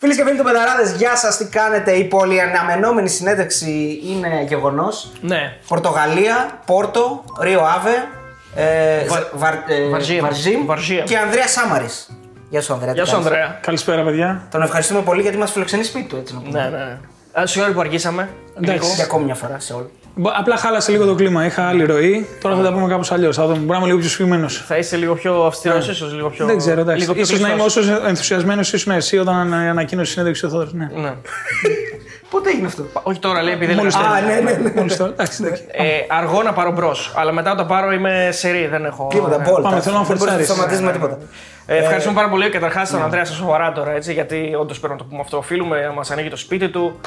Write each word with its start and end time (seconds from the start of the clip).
Φίλες 0.00 0.16
και 0.16 0.24
φίλοι 0.24 0.36
του 0.38 0.44
Πενταράδες, 0.44 0.92
γεια 0.92 1.16
σας, 1.16 1.36
τι 1.36 1.44
κάνετε; 1.44 1.92
Η 1.92 2.04
πολυαναμενόμενη 2.04 3.08
συνέντευξη 3.08 4.00
είναι 4.04 4.42
γεγονός. 4.48 5.12
Ναι. 5.20 5.56
Πορτογαλία, 5.68 6.60
Πόρτο, 6.66 7.24
Ρίο 7.40 7.60
Άβε, 7.60 8.08
ε, 8.54 9.04
Βα- 9.06 9.28
Βαρ, 9.34 9.54
ε, 9.54 9.88
Βαρζίμ. 9.90 10.20
Βαρζίμ 10.20 10.64
Βαρζίμ. 10.66 11.04
και 11.04 11.18
Ανδρέα 11.18 11.46
Σάμαρης. 11.48 12.08
Γεια 12.50 12.62
σου, 12.62 12.72
Ανδρέα. 12.72 12.92
Γεια 12.92 13.02
τι 13.02 13.08
σου, 13.08 13.14
κάνεις; 13.14 13.30
Ανδρέα. 13.30 13.58
Καλησπέρα, 13.62 14.02
παιδιά. 14.02 14.46
Τον 14.50 14.62
ευχαριστούμε 14.62 15.00
πολύ 15.00 15.22
γιατί 15.22 15.36
μας 15.36 15.50
φιλοξενεί 15.52 15.84
σπίτι 15.84 16.08
του, 16.08 16.16
έτσι 16.16 16.34
να 16.34 16.40
πούμε. 16.40 16.62
Ναι, 16.62 16.68
ναι. 16.76 16.98
Α, 17.40 17.46
Συγγνώμη 17.46 17.74
που 17.74 17.80
αργήσαμε. 17.80 18.28
Εντάξει. 18.62 18.82
Λίγο. 18.82 18.94
Για 18.94 19.04
ακόμη 19.04 19.24
μια 19.24 19.34
φορά 19.34 19.56
σε 19.58 19.72
όλου. 19.72 19.90
Μπο- 20.20 20.30
Απλά 20.38 20.56
χάλασε 20.56 20.90
λίγο 20.92 21.04
το 21.06 21.14
κλίμα. 21.14 21.44
Είχα 21.46 21.62
άλλη 21.68 21.84
ροή. 21.84 22.26
Τώρα 22.40 22.56
θα 22.56 22.62
τα 22.62 22.72
πούμε 22.72 22.88
κάπως 22.88 23.12
αλλιώς. 23.12 23.36
Θα 23.36 23.42
δούμε. 23.46 23.56
Μπορεί 23.56 23.70
να 23.70 23.76
είμαι 23.76 23.86
λίγο 23.86 23.98
πιο 23.98 24.08
σφιγμένο. 24.08 24.48
Θα 24.48 24.76
είσαι 24.76 24.96
λίγο 24.96 25.14
πιο 25.14 25.44
αυστηρός, 25.44 25.88
ίσως 25.88 26.12
λίγο 26.14 26.30
πιο. 26.30 26.46
Δεν 26.46 26.56
ξέρω, 26.58 26.80
εντάξει. 26.80 27.00
Λίγο 27.00 27.14
πιο 27.14 27.24
σω 27.24 27.36
να 27.36 27.48
είμαι 27.48 27.60
κλειστός. 27.62 27.76
όσο 27.88 28.06
ενθουσιασμένος 28.06 28.72
ήσουν 28.72 28.92
εσύ 28.92 29.18
όταν 29.18 29.34
ανα- 29.34 29.70
ανακοίνωσε 29.70 30.08
η 30.10 30.12
συνέντευξη 30.12 30.46
ο 30.46 30.48
Θόδωρος. 30.48 30.72
Ναι. 30.72 30.88
Ναι. 30.96 31.12
Πότε 32.30 32.50
έγινε 32.50 32.66
αυτό; 32.66 32.84
Όχι 33.02 33.18
τώρα, 33.18 33.42
λέει, 33.42 33.52
επειδή 33.54 33.74
Μόλις 33.74 33.94
δεν 33.94 34.02
τώρα. 34.02 34.14
Α, 34.16 34.20
ναι, 34.20 34.34
ναι, 34.34 34.52
ναι. 34.62 34.72
Μόλις 34.76 34.96
τώρα. 34.96 35.10
Εντάξει, 35.12 35.42
εντάξει. 35.44 35.62
ε, 35.70 35.84
αργό 36.08 36.42
να 36.42 36.52
πάρω 36.52 36.72
μπρος. 36.72 37.12
Αλλά 37.16 37.32
μετά 37.32 37.52
όταν 37.52 37.66
πάρω 37.66 37.92
είμαι 37.92 38.28
σερή, 38.32 38.66
δεν 38.66 38.84
έχω. 38.84 39.06
Τίποτα, 39.10 39.38
ναι. 39.38 39.50
μπόλ. 39.50 39.62
Πάμε, 39.62 39.80
θέλω 39.80 39.94
να 39.94 40.00
Δεν 40.02 40.06
μπορείς 40.06 40.22
φορτσάρεις. 40.22 40.46
σταματήσεις 40.48 40.82
με 40.82 40.92
τίποτα. 40.92 41.18
Ε, 41.66 41.76
ευχαριστούμε 41.76 42.14
πάρα 42.14 42.28
πολύ 42.28 42.48
καταρχάς 42.50 42.90
τον 42.90 43.02
Ανδρέα 43.02 43.24
σας 43.24 43.36
σοβαρά 43.36 43.72
τώρα, 43.72 43.90
έτσι, 43.92 44.12
γιατί 44.12 44.54
όντως 44.60 44.78
πρέπει 44.78 44.92
να 44.92 44.98
το 44.98 45.04
πούμε 45.08 45.20
αυτό. 45.20 45.36
Οφείλουμε, 45.36 45.92
μας 45.96 46.10
ανοίγει 46.10 46.28
το 46.30 46.36
σπίτι 46.36 46.68
του. 46.68 47.00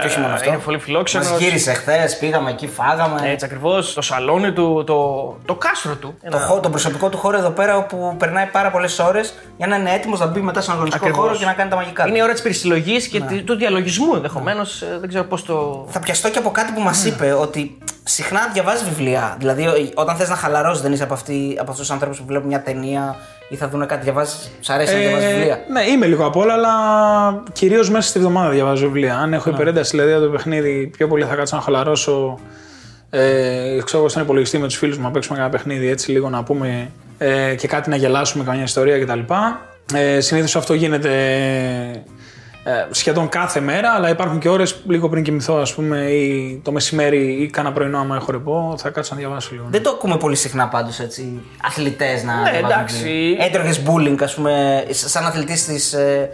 Και 0.00 0.06
όχι 0.06 0.20
μόνο 0.20 0.34
αυτό. 0.34 0.48
Είναι 0.48 0.58
πολύ 0.58 0.78
φιλόξενος. 0.78 1.30
Μας 1.30 1.40
γύρισε 1.40 1.72
χθες, 1.72 2.18
πήγαμε 2.18 2.50
εκεί, 2.50 2.66
φάγαμε. 2.68 3.30
Έτσι 3.30 3.44
ακριβώς. 3.44 3.94
Το 3.94 4.02
σαλόνι 4.02 4.52
του, 4.52 4.84
το, 4.86 4.96
το 5.46 5.54
κάστρο 5.54 5.94
του. 5.94 6.14
Το, 6.30 6.36
χώ- 6.38 6.60
τον 6.62 6.70
προσωπικό 6.70 7.08
του 7.08 7.16
χώρο 7.18 7.36
εδώ 7.38 7.50
πέρα 7.50 7.76
όπου 7.76 8.14
περνάει 8.18 8.46
πάρα 8.46 8.70
πολλές 8.70 8.98
ώρες 8.98 9.34
για 9.56 9.66
να 9.66 9.76
είναι 9.76 9.92
έτοιμος 9.92 10.18
να 10.20 10.26
μπει 10.26 10.40
μετά 10.40 10.60
στον 10.60 10.74
αγωνιστικό 10.74 11.04
Ακριβώς. 11.04 11.26
χώρο 11.26 11.38
και 11.38 11.44
να 11.44 11.52
κάνει 11.52 11.70
τα 11.70 11.76
μαγικά. 11.76 12.02
του. 12.02 12.08
Είναι 12.08 12.18
η 12.18 12.22
ώρα 12.22 12.32
της 12.32 12.42
περισυλλογής 12.42 13.06
και 13.08 13.18
Ναι. 13.18 13.26
τη- 13.26 13.42
του 13.42 13.54
διαλογισμού 13.56 14.14
ενδεχομένως. 14.14 14.82
Δεν 15.00 15.08
ξέρω 15.08 15.24
πώς 15.24 15.44
το. 15.44 15.86
Θα 15.90 16.00
πιαστώ 16.00 16.30
και 16.30 16.38
από 16.38 16.50
κάτι 16.50 16.72
που 16.72 16.80
μας 16.80 17.04
είπε 17.04 17.32
ότι 17.32 17.78
συχνά 18.04 18.40
διαβάζεις 18.52 18.88
βιβλία. 18.88 19.36
Δηλαδή, 19.38 19.66
ο- 19.66 19.90
όταν 19.94 20.16
θες 20.16 20.28
να 20.28 20.34
χαλαρώσεις, 20.36 20.82
δεν 20.82 20.92
είσαι 20.92 21.02
από, 21.02 21.14
αυτή- 21.14 21.56
από 21.60 21.70
αυτούς 21.70 21.86
τους 21.86 21.90
ανθρώπου 21.94 22.16
που 22.16 22.24
βλέπουν 22.26 22.48
μια 22.48 22.62
ταινία 22.62 23.16
ή 23.48 23.56
θα 23.56 23.68
δουν 23.68 23.86
κάτι, 23.86 24.04
διαβάζεις; 24.04 24.50
Σ' 24.60 24.70
αρέσει 24.70 24.92
να 24.94 24.98
διαβάζεις 25.00 25.28
βιβλία; 25.32 25.58
ναι, 25.72 25.82
είμαι 25.82 26.06
λίγο 26.06 26.26
απ' 26.26 26.36
όλα, 26.36 26.52
αλλά 26.52 26.72
κυρίως 27.52 27.90
μέσα 27.90 28.08
στη 28.08 28.18
βδομάδα 28.18 28.50
διαβάζω 28.50 28.86
βιβλία. 28.86 29.16
Αν 29.18 29.32
έχω 29.32 29.50
υπερένταση 29.50 29.90
δηλαδή 29.90 30.12
από 30.12 30.22
το 30.24 30.30
παιχνίδι, 30.30 30.86
πιο 30.96 31.08
πολύ 31.08 31.24
θα 31.24 31.34
κάτσω 31.34 31.56
να 31.56 31.62
χαλαρώσω. 31.62 32.38
Ε, 33.10 33.78
ξέρω 33.84 33.98
εγώ 33.98 34.08
στον 34.08 34.22
υπολογιστή 34.22 34.58
με 34.58 34.66
τους 34.66 34.76
φίλους 34.76 34.96
μου 34.96 35.02
να 35.02 35.10
παίξουμε 35.10 35.38
ένα 35.38 35.48
παιχνίδι 35.48 35.88
έτσι 35.88 36.10
λίγο 36.10 36.28
να 36.28 36.42
πούμε 36.42 36.90
ε, 37.18 37.54
και 37.54 37.68
κάτι 37.68 37.90
να 37.90 37.96
γελάσουμε, 37.96 38.44
καμιά 38.44 38.62
ιστορία 38.62 38.98
κτλ. 39.04 39.20
Ε, 39.94 40.20
Συνήθως 40.20 40.56
αυτό 40.56 40.74
γίνεται 40.74 41.10
ε, 42.64 42.70
σχεδόν 42.90 43.28
κάθε 43.28 43.60
μέρα, 43.60 43.90
αλλά 43.90 44.08
υπάρχουν 44.08 44.38
και 44.38 44.48
ώρες 44.48 44.76
λίγο 44.86 45.08
πριν 45.08 45.22
κοιμηθώ, 45.22 45.56
ας 45.56 45.74
πούμε, 45.74 45.98
ή 45.98 46.60
το 46.64 46.72
μεσημέρι 46.72 47.32
ή 47.42 47.46
κάνα 47.50 47.72
πρωινό, 47.72 47.98
άμα 47.98 48.16
έχω 48.16 48.32
ρεπό, 48.32 48.74
θα 48.78 48.90
κάτσω 48.90 49.14
να 49.14 49.20
διαβάσω 49.20 49.48
λίγο. 49.52 49.64
Δεν 49.70 49.82
το 49.82 49.90
ακούμε 49.90 50.16
πολύ 50.16 50.36
συχνά 50.36 50.68
πάντως 50.68 50.98
έτσι. 51.00 51.40
Αθλητές 51.66 52.22
να. 52.22 52.34
Ναι, 52.34 52.50
διαβάζουν 52.50 52.70
εντάξει. 52.70 52.96
βιβλία. 52.96 53.44
Έτρωγες 53.44 53.82
bullying, 53.86 54.22
ας 54.22 54.34
πούμε, 54.34 54.84
σαν 54.90 55.26
αθλητής 55.26 55.60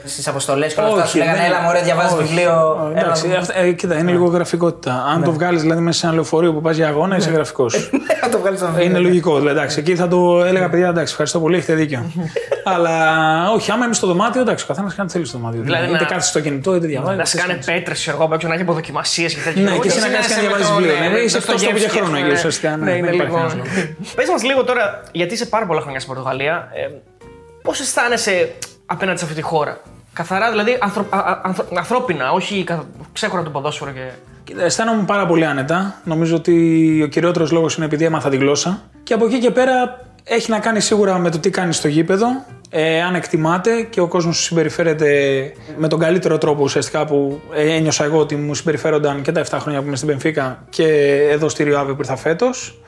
στις 0.04 0.28
αποστολές 0.28 0.74
και 0.74 0.80
όλα 0.80 0.88
αυτά. 0.92 1.06
Σου 1.06 1.18
λέγανε, 1.18 1.36
δεν- 1.36 1.46
Έλα, 1.46 1.60
μωρέ, 1.60 1.80
διαβάζεις 1.80 2.12
όχι. 2.12 2.22
βιβλίο. 2.22 2.70
Όχι, 2.70 2.90
Έλα, 2.90 3.00
εντάξει, 3.00 3.22
να 3.22 3.28
δούμε». 3.28 3.40
αυτά- 3.40 3.58
ε, 3.58 3.72
κοίτα, 3.72 3.98
είναι 3.98 4.10
λίγο 4.10 4.26
γραφικότητα. 4.26 5.04
Αν 5.14 5.22
το 5.22 5.32
βγάλεις 5.32 5.62
δηλαδή 5.62 5.80
μέσα 5.80 5.98
σε 5.98 6.06
ένα 6.06 6.14
λεωφορείο 6.14 6.52
που 6.52 6.60
πας 6.60 6.76
για 6.76 6.88
αγώνα, 6.88 7.16
είσαι 7.16 7.30
γραφικός. 7.30 7.90
Να 8.22 8.28
το 8.28 8.38
βγάλεις 8.38 8.58
στο 8.58 8.68
βιβλίο. 8.68 8.86
είναι 8.86 8.98
λογικό. 8.98 9.38
Δηλαδή, 9.38 9.58
εντάξει, 9.58 9.78
εκεί 9.78 9.96
θα 9.96 10.08
το 10.08 10.44
έλεγα, 10.44 10.68
παιδιά, 10.68 10.88
εντάξει, 10.88 11.10
ευχαριστώ 11.10 11.40
πολύ, 11.40 11.56
έχετε 11.56 11.74
δίκιο. 11.74 12.04
Αλλά 12.74 12.94
όχι, 13.54 13.70
άμα 13.70 13.84
είμαι 13.84 13.94
στο 13.94 14.06
δωμάτιο, 14.06 14.40
εντάξει, 14.40 14.64
ο 14.64 14.66
καθένας 14.68 14.94
κάνει 14.94 15.08
τι 15.08 15.14
θέλει 15.14 15.26
στο 15.26 15.38
δωμάτιο. 15.38 15.62
Δηλαδή, 16.18 16.38
είτε 16.38 16.38
να- 16.38 16.38
κάθεται 16.38 16.38
στο 16.38 16.40
κινητό, 16.40 16.74
είτε 16.74 16.86
διαβάζει. 16.86 17.16
Να 17.16 17.24
σε 17.24 17.36
κάνεις 17.36 17.66
πέτρες, 17.66 17.98
ξέρω 18.00 18.16
εγώ, 18.22 18.34
έξω 18.34 18.48
να 18.48 18.54
έχει 18.54 18.62
αποδοκιμασίε 18.62 19.28
και 19.28 19.40
τέτοια. 19.44 19.62
Ναι, 19.62 19.78
και 19.78 19.88
εσύ 19.88 20.00
να 20.00 20.08
κάτσεις 20.08 20.26
και 20.26 20.34
να 20.34 20.40
διαβάζεις 20.40 20.70
βιβλίο. 20.70 20.94
Ναι, 21.10 21.18
είσαι 21.18 21.36
εκτός 21.36 21.62
τόπου 21.62 21.76
για 21.76 21.88
χρόνο, 21.88 22.18
ναι. 22.18 22.32
ουσιαστικά, 22.32 22.70
ναι, 22.76 22.84
Ναι, 22.84 22.90
δεν 22.90 22.96
είναι 22.98 23.06
υπάρχει 23.14 23.22
λίγο. 23.32 23.36
κανένας 23.48 23.54
λόγος. 23.56 24.14
Πες 24.14 24.28
μας 24.28 24.42
λίγο 24.42 24.64
τώρα, 24.64 25.02
γιατί 25.12 25.34
είσαι 25.34 25.46
πάρα 25.46 25.66
πολλά 25.66 25.80
χρόνια 25.80 26.00
στην 26.00 26.14
Πορτογαλία, 26.14 26.68
πώς 27.62 27.80
αισθάνεσαι 27.80 28.52
απέναντι 28.86 29.18
σε 29.18 29.24
αυτή 29.24 29.36
τη 29.36 29.42
χώρα; 29.42 29.80
Καθαρά 30.12 30.50
δηλαδή 30.50 30.76
ανθρω, 30.80 31.06
α- 31.10 31.18
α- 31.18 31.40
ανθρω- 31.44 31.76
ανθρώπινα, 31.76 32.32
όχι 32.32 32.64
κα- 32.64 32.84
ξέχωρα 33.12 33.42
το 33.42 33.50
ποδόσφαιρο 33.50 33.90
και. 33.90 34.00
Κοίτα, 34.44 34.62
Αισθάνομαι 34.64 35.02
πάρα 35.02 35.26
πολύ 35.26 35.44
άνετα. 35.46 36.00
Νομίζω 36.04 36.36
ότι 36.36 36.54
ο 37.02 37.06
κυριότερος 37.06 37.50
λόγος 37.50 37.76
είναι 37.76 37.84
επειδή 37.86 38.04
έμαθα 38.04 38.28
τη 38.28 38.36
γλώσσα. 38.36 38.82
Και 39.02 39.14
από 39.14 39.24
εκεί 39.24 39.38
και 39.38 39.50
πέρα 39.50 40.00
έχει 40.24 40.50
να 40.50 40.58
κάνει 40.58 40.80
σίγουρα 40.80 41.18
με 41.18 41.30
το 41.30 41.38
τι 41.38 41.50
κάνεις 41.50 41.76
στο 41.76 41.88
γήπεδο. 41.88 42.26
Ε, 42.70 43.02
αν 43.02 43.14
εκτιμάται 43.14 43.82
και 43.82 44.00
ο 44.00 44.06
κόσμος 44.06 44.36
σου 44.36 44.42
συμπεριφέρεται 44.42 45.52
με 45.76 45.88
τον 45.88 45.98
καλύτερο 45.98 46.38
τρόπο 46.38 46.62
ουσιαστικά 46.62 47.04
που 47.04 47.40
ε, 47.54 47.74
ένιωσα 47.74 48.04
εγώ 48.04 48.18
ότι 48.18 48.36
μου 48.36 48.54
συμπεριφέρονταν 48.54 49.22
και 49.22 49.32
τα 49.32 49.44
7 49.44 49.58
χρόνια 49.60 49.80
που 49.80 49.86
είμαι 49.86 49.96
στην 49.96 50.08
Πενφύκα 50.08 50.64
και 50.70 50.86
εδώ 51.30 51.48
στη 51.48 51.62
Ριάβη 51.62 51.92
που 51.92 52.00
ήρθα 52.00 52.16
φέτος. 52.16 52.80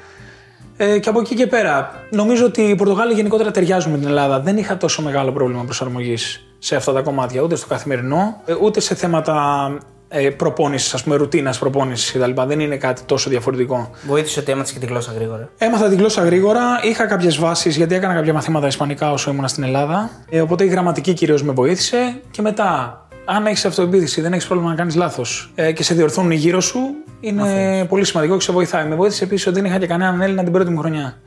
Ε, 0.76 0.98
και 0.98 1.08
από 1.08 1.20
εκεί 1.20 1.34
και 1.34 1.46
πέρα, 1.46 2.04
νομίζω 2.10 2.44
ότι 2.44 2.62
οι 2.62 2.74
Πορτογάλοι 2.74 3.12
γενικότερα 3.12 3.50
ταιριάζουν 3.50 3.92
με 3.92 3.98
την 3.98 4.06
Ελλάδα. 4.06 4.40
Δεν 4.40 4.56
είχα 4.56 4.76
τόσο 4.76 5.02
μεγάλο 5.02 5.32
πρόβλημα 5.32 5.64
προσαρμογής 5.64 6.46
σε 6.58 6.76
αυτά 6.76 6.92
τα 6.92 7.00
κομμάτια, 7.00 7.42
ούτε 7.42 7.56
στο 7.56 7.66
καθημερινό, 7.66 8.42
ε, 8.44 8.54
ούτε 8.60 8.80
σε 8.80 8.94
θέματα 8.94 9.78
ε, 10.12 10.30
προπόνησης, 10.30 10.94
ας 10.94 11.02
πούμε, 11.02 11.16
ρουτίνας 11.16 11.58
προπόνησης 11.58 12.12
κτλ. 12.12 12.42
Δεν 12.46 12.60
είναι 12.60 12.76
κάτι 12.76 13.02
τόσο 13.02 13.30
διαφορετικό. 13.30 13.90
Βοήθησε 14.06 14.40
ότι 14.40 14.52
έμαθες 14.52 14.72
και 14.72 14.78
τη 14.78 14.86
γλώσσα 14.86 15.12
γρήγορα. 15.12 15.48
Έμαθα 15.58 15.88
τη 15.88 15.96
γλώσσα 15.96 16.24
γρήγορα, 16.24 16.62
είχα 16.82 17.06
κάποιες 17.06 17.38
βάσεις 17.38 17.76
γιατί 17.76 17.94
έκανα 17.94 18.14
κάποια 18.14 18.32
μαθήματα 18.32 18.66
Ισπανικά 18.66 19.12
όσο 19.12 19.30
ήμουν 19.30 19.48
στην 19.48 19.62
Ελλάδα. 19.62 20.10
Ε, 20.30 20.40
οπότε 20.40 20.64
η 20.64 20.66
γραμματική 20.66 21.12
κυρίως 21.12 21.42
με 21.42 21.52
βοήθησε. 21.52 22.20
Και 22.30 22.42
μετά, 22.42 23.00
αν 23.24 23.46
έχεις 23.46 23.64
αυτοεμπίθηση, 23.64 24.20
δεν 24.20 24.32
έχεις 24.32 24.46
πρόβλημα 24.46 24.70
να 24.70 24.76
κάνεις 24.76 24.94
λάθος 24.94 25.52
ε, 25.54 25.72
και 25.72 25.82
σε 25.82 25.94
διορθώνουν 25.94 26.30
γύρω 26.30 26.60
σου, 26.60 26.78
είναι 27.20 27.84
πολύ 27.88 28.04
σημαντικό 28.04 28.36
και 28.36 28.42
σε 28.42 28.52
βοηθάει. 28.52 28.86
Με 28.86 28.94
βοήθησε 28.94 29.24
επίσης 29.24 29.46
ότι 29.46 29.60
δεν 29.60 29.64
είχα 29.64 29.78
και 29.78 29.86
κανέναν 29.86 30.20
Έλληνα 30.20 30.42
την 30.42 30.52
πρώτη 30.52 30.70
μου 30.70 30.78
χρονιά. 30.78 31.18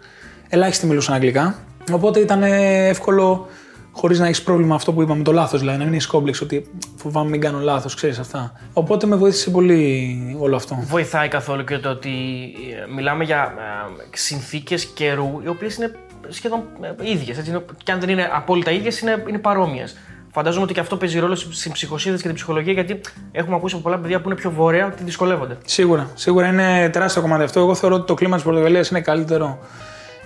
Ελάχιστοι 0.50 0.86
μιλούσαν 0.86 1.16
αγγλικά. 1.16 1.56
Οπότε 1.92 2.20
ήταν 2.20 2.44
ε, 2.44 2.88
εύκολο 2.88 3.48
χωρίς 3.96 4.20
να 4.20 4.26
έχεις 4.26 4.44
πρόβλημα 4.44 4.76
αυτό 4.76 4.94
που 4.94 5.02
είπαμε, 5.02 5.24
το 5.24 5.32
λάθος. 5.32 5.60
Δηλαδή 5.60 5.78
να 5.78 5.84
μην 5.84 5.94
έχεις 5.94 6.08
κόμπλεξ 6.08 6.42
ότι 6.42 6.68
φοβάμαι 6.96 7.30
μην 7.30 7.42
κάνω 7.42 7.60
λάθος, 7.60 7.96
ξέρεις 7.96 8.20
αυτά. 8.20 8.52
Οπότε 8.74 9.08
με 9.08 9.16
βοήθησε 9.16 9.50
πολύ 9.50 10.38
όλο 10.40 10.56
αυτό. 10.56 10.78
Βοηθάει 10.82 11.28
καθόλου 11.28 11.64
και 11.64 11.78
το 11.78 11.90
ότι 11.90 12.10
ε, 12.10 12.94
μιλάμε 12.96 13.24
για 13.24 13.54
ε, 13.58 14.18
συνθήκες 14.18 14.86
καιρού 14.86 15.42
οι 15.44 15.48
οποίες 15.48 15.76
είναι 15.76 15.96
σχεδόν 16.28 16.64
ίδιες. 17.02 17.38
Και 17.84 17.92
αν 17.92 18.00
δεν 18.00 18.10
είναι 18.10 18.30
απόλυτα 18.34 18.72
ίδιες, 18.72 19.00
είναι, 19.00 19.24
είναι 19.30 19.38
παρόμοιες. 19.38 19.96
Φαντάζομαι 20.32 20.64
ότι 20.64 20.74
και 20.74 20.80
αυτό 20.80 20.98
παίζει 20.98 21.20
ρόλο 21.20 21.36
στην 21.36 21.72
ψυχοσύνθεση 21.72 22.22
και 22.22 22.28
την 22.28 22.38
ψυχολογία, 22.38 22.74
γιατί 22.74 23.00
έχουμε 23.32 23.56
ακούσει 23.56 23.76
από 23.76 23.84
πολλά 23.84 23.98
παιδιά 24.00 24.22
που 24.22 24.30
είναι 24.30 24.38
πιο 24.38 24.52
βόρεια 24.52 24.86
ότι 24.86 25.04
δυσκολεύονται. 25.04 25.58
Σίγουρα, 25.66 26.10
σίγουρα 26.14 26.48
είναι 26.48 26.90
τεράστιο 26.90 27.22
κομμάτι 27.22 27.44
αυτό. 27.44 27.60
Εγώ 27.60 27.76
θεωρώ 27.76 27.96
ότι 27.96 28.06
το 28.06 28.14
κλίμα 28.14 28.36
της 28.36 28.46
Πορτογαλίας 28.46 28.90
είναι 28.90 29.02
καλύτερο 29.02 29.60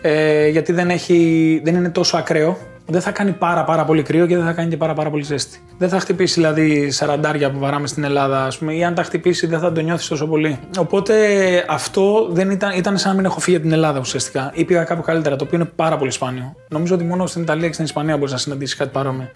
ε, 0.02 0.48
γιατί 0.48 0.74
δεν, 0.74 0.90
έχει, 0.90 1.62
δεν 1.64 1.76
είναι 1.76 1.90
τόσο 1.90 2.18
ακραίο. 2.18 2.58
Δεν 2.90 3.02
θα 3.02 3.12
κάνει 3.12 3.32
πάρα, 3.32 3.64
πάρα 3.64 3.86
πολύ 3.86 4.02
κρύο 4.02 4.26
και 4.26 4.36
δεν 4.36 4.46
θα 4.46 4.52
κάνει 4.52 4.70
και 4.70 4.78
πάρα, 4.78 4.94
πάρα 4.94 5.10
πολύ 5.10 5.24
ζέστη. 5.24 5.60
Δεν 5.78 5.90
θα 5.90 6.00
χτυπήσει 6.00 6.34
δηλαδή 6.34 6.92
σαραντάρια 6.92 7.52
που 7.52 7.60
βαράμε 7.60 7.88
στην 7.88 8.04
Ελλάδα, 8.04 8.44
ας 8.44 8.58
πούμε, 8.58 8.74
ή 8.74 8.84
αν 8.84 8.94
τα 8.94 9.04
χτυπήσει 9.04 9.48
δεν 9.48 9.60
θα 9.60 9.72
το 9.72 9.82
νιώθεις 9.82 10.08
τόσο 10.08 10.28
πολύ. 10.28 10.60
Οπότε 10.78 11.16
αυτό 11.68 12.28
δεν 12.32 12.50
ήταν, 12.52 12.72
ήταν 12.78 12.98
σαν 12.98 13.10
να 13.10 13.16
μην 13.16 13.26
έχω 13.26 13.40
φύγει 13.40 13.56
από 13.56 13.66
την 13.66 13.74
Ελλάδα 13.74 14.00
ουσιαστικά. 14.00 14.52
Ή 14.54 14.66
πήγα 14.66 14.84
κάπου 14.84 15.02
καλύτερα, 15.02 15.36
το 15.36 15.44
οποίο 15.44 15.58
είναι 15.60 15.70
πάρα 15.76 15.98
πολύ 15.98 16.12
σπάνιο. 16.12 16.56
Νομίζω 16.70 16.96
ότι 16.96 17.04
μόνο 17.04 17.26
στην 17.28 17.42
Ιταλία 17.42 17.68
και 17.68 17.74
στην 17.74 17.86
Ισπανία 17.86 18.18
μπορείς 18.18 18.32
να 18.32 18.38
συναντήσεις 18.38 18.76
κάτι 18.76 18.90
παρόμοιο. 18.90 19.30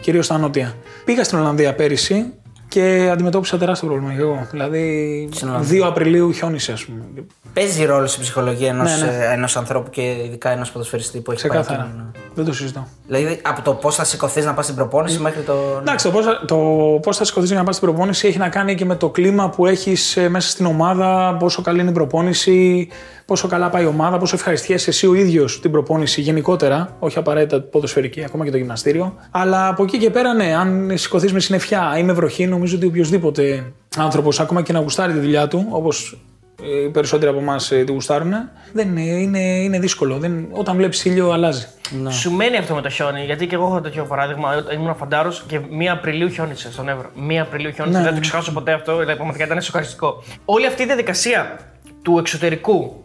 Κυρίως 0.00 0.24
στα 0.24 0.38
νότια. 0.38 0.74
Πήγα 1.04 1.24
στην 1.24 1.38
Ολλανδία 1.38 1.74
πέρυσι 1.74 2.32
και 2.68 3.08
αντιμετώπισα 3.12 3.58
τεράστιο 3.58 3.88
πρόβλημα 3.88 4.14
και 4.14 4.20
εγώ. 4.20 4.46
Δηλαδή, 4.50 5.28
Στην 5.32 5.48
Ολλανδία. 5.48 5.84
2 5.84 5.88
Απριλίου 5.88 6.32
χιόνισε, 6.32 6.72
ας 6.72 6.84
πούμε. 6.84 7.04
Παίζει 7.52 7.84
ρόλο 7.84 8.06
στην 8.06 8.22
ψυχολογία 8.22 8.68
ενός 8.68 9.00
Ναι, 9.00 9.06
ναι. 9.06 9.24
ενός 9.32 9.56
ανθρώπου 9.56 9.90
και 9.90 10.02
ειδικά 10.26 10.50
ενός 10.50 10.70
ποδοσφαιριστή 10.70 11.20
που 11.20 11.32
έχει 11.32 11.46
πάει. 11.46 11.60
Ξεκάθαρα. 11.60 12.10
Εκεί. 12.32 12.40
Δεν 12.40 12.44
το 12.44 12.52
συζητώ. 12.52 12.86
Δηλαδή 13.06 13.40
από 13.42 13.62
το 13.62 13.74
πώς 13.74 13.94
θα 13.94 14.04
σηκωθείς 14.04 14.44
να 14.44 14.54
πας 14.54 14.64
στην 14.64 14.76
προπόνηση 14.76 15.18
μέχρι 15.18 15.42
το. 15.42 15.54
Εντάξει, 15.80 16.04
το 16.06 16.12
πώς 16.12 16.24
το 16.46 16.56
πώς 17.02 17.16
θα 17.16 17.24
σηκωθείς 17.24 17.48
για 17.50 17.58
να 17.58 17.64
πας 17.64 17.76
στην 17.76 17.88
προπόνηση 17.88 18.28
έχει 18.28 18.38
να 18.38 18.48
κάνει 18.48 18.74
και 18.74 18.84
με 18.84 18.96
το 18.96 19.08
κλίμα 19.08 19.50
που 19.50 19.66
έχεις 19.66 20.18
μέσα 20.28 20.50
στην 20.50 20.66
ομάδα, 20.66 21.36
πόσο 21.38 21.62
καλή 21.62 21.80
είναι 21.80 21.90
η 21.90 21.92
προπόνηση, 21.92 22.88
πόσο 23.24 23.48
καλά 23.48 23.68
πάει 23.68 23.82
η 23.82 23.86
ομάδα, 23.86 24.18
πόσο 24.18 24.36
ευχαριστιέσαι 24.36 24.90
εσύ 24.90 25.06
ο 25.06 25.14
ίδιος 25.14 25.60
την 25.60 25.70
προπόνηση 25.70 26.20
γενικότερα, 26.20 26.96
όχι 26.98 27.18
απαραίτητα 27.18 27.60
ποδοσφαιρική, 27.60 28.24
ακόμα 28.24 28.44
και 28.44 28.50
το 28.50 28.56
γυμναστήριο. 28.56 29.14
Αλλά 29.30 29.68
από 29.68 29.82
εκεί 29.82 29.98
και 29.98 30.10
πέρα, 30.10 30.34
ναι, 30.34 30.54
αν 30.56 30.92
σηκωθείς 30.94 31.32
με 31.32 31.40
συννεφιά 31.40 31.94
ή 31.98 32.02
με 32.02 32.12
βροχή, 32.12 32.46
νομίζω 32.46 32.76
ότι 32.76 32.86
οποιοδήποτε 32.86 33.72
άνθρωπος, 33.96 34.40
ακόμα 34.40 34.62
και 34.62 34.72
να 34.72 34.78
γουστάρει 34.80 35.12
τη 35.12 35.18
δουλειά 35.18 35.48
του, 35.48 35.66
όπως 35.70 36.18
οι 36.62 36.88
περισσότεροι 36.88 37.30
από 37.30 37.40
εμάς 37.40 37.68
τη 37.68 37.92
γουστάρουν, 37.92 38.32
δεν 38.72 38.88
είναι, 38.88 39.00
είναι, 39.02 39.38
είναι 39.38 39.78
δύσκολο. 39.78 40.18
Δεν, 40.18 40.48
όταν 40.50 40.76
βλέπεις 40.76 41.04
ήλιο, 41.04 41.30
αλλάζει. 41.30 41.66
Σου 42.08 42.30
μένει 42.32 42.56
αυτό 42.56 42.74
με 42.74 42.80
το 42.80 42.88
χιόνι, 42.88 43.24
γιατί 43.24 43.46
και 43.46 43.54
εγώ 43.54 43.64
έχω 43.66 43.80
τέτοιο 43.80 44.04
παράδειγμα. 44.04 44.56
Όταν 44.56 44.78
Ήμουν 44.80 44.94
φαντάρος 44.96 45.44
και 45.46 45.60
1 45.80 45.84
Απριλίου 45.84 46.28
χιόνισε 46.28 46.72
στον 46.72 46.88
Εύρο. 46.88 47.10
1 47.28 47.34
Απριλίου 47.34 47.72
χιόνισε, 47.72 47.98
Ναι, 47.98 48.04
δεν 48.04 48.12
ναι. 48.12 48.18
το 48.18 48.26
ξεχάσω 48.26 48.52
ποτέ 48.52 48.72
αυτό. 48.72 48.92
Δηλαδή, 48.92 49.14
πραγματικά 49.14 49.44
ήταν 49.44 49.62
σοκαριστικό. 49.62 50.22
Όλη 50.44 50.66
αυτή 50.66 50.82
η 50.82 50.86
διαδικασία 50.86 51.58
του 52.02 52.18
εξωτερικού, 52.18 53.04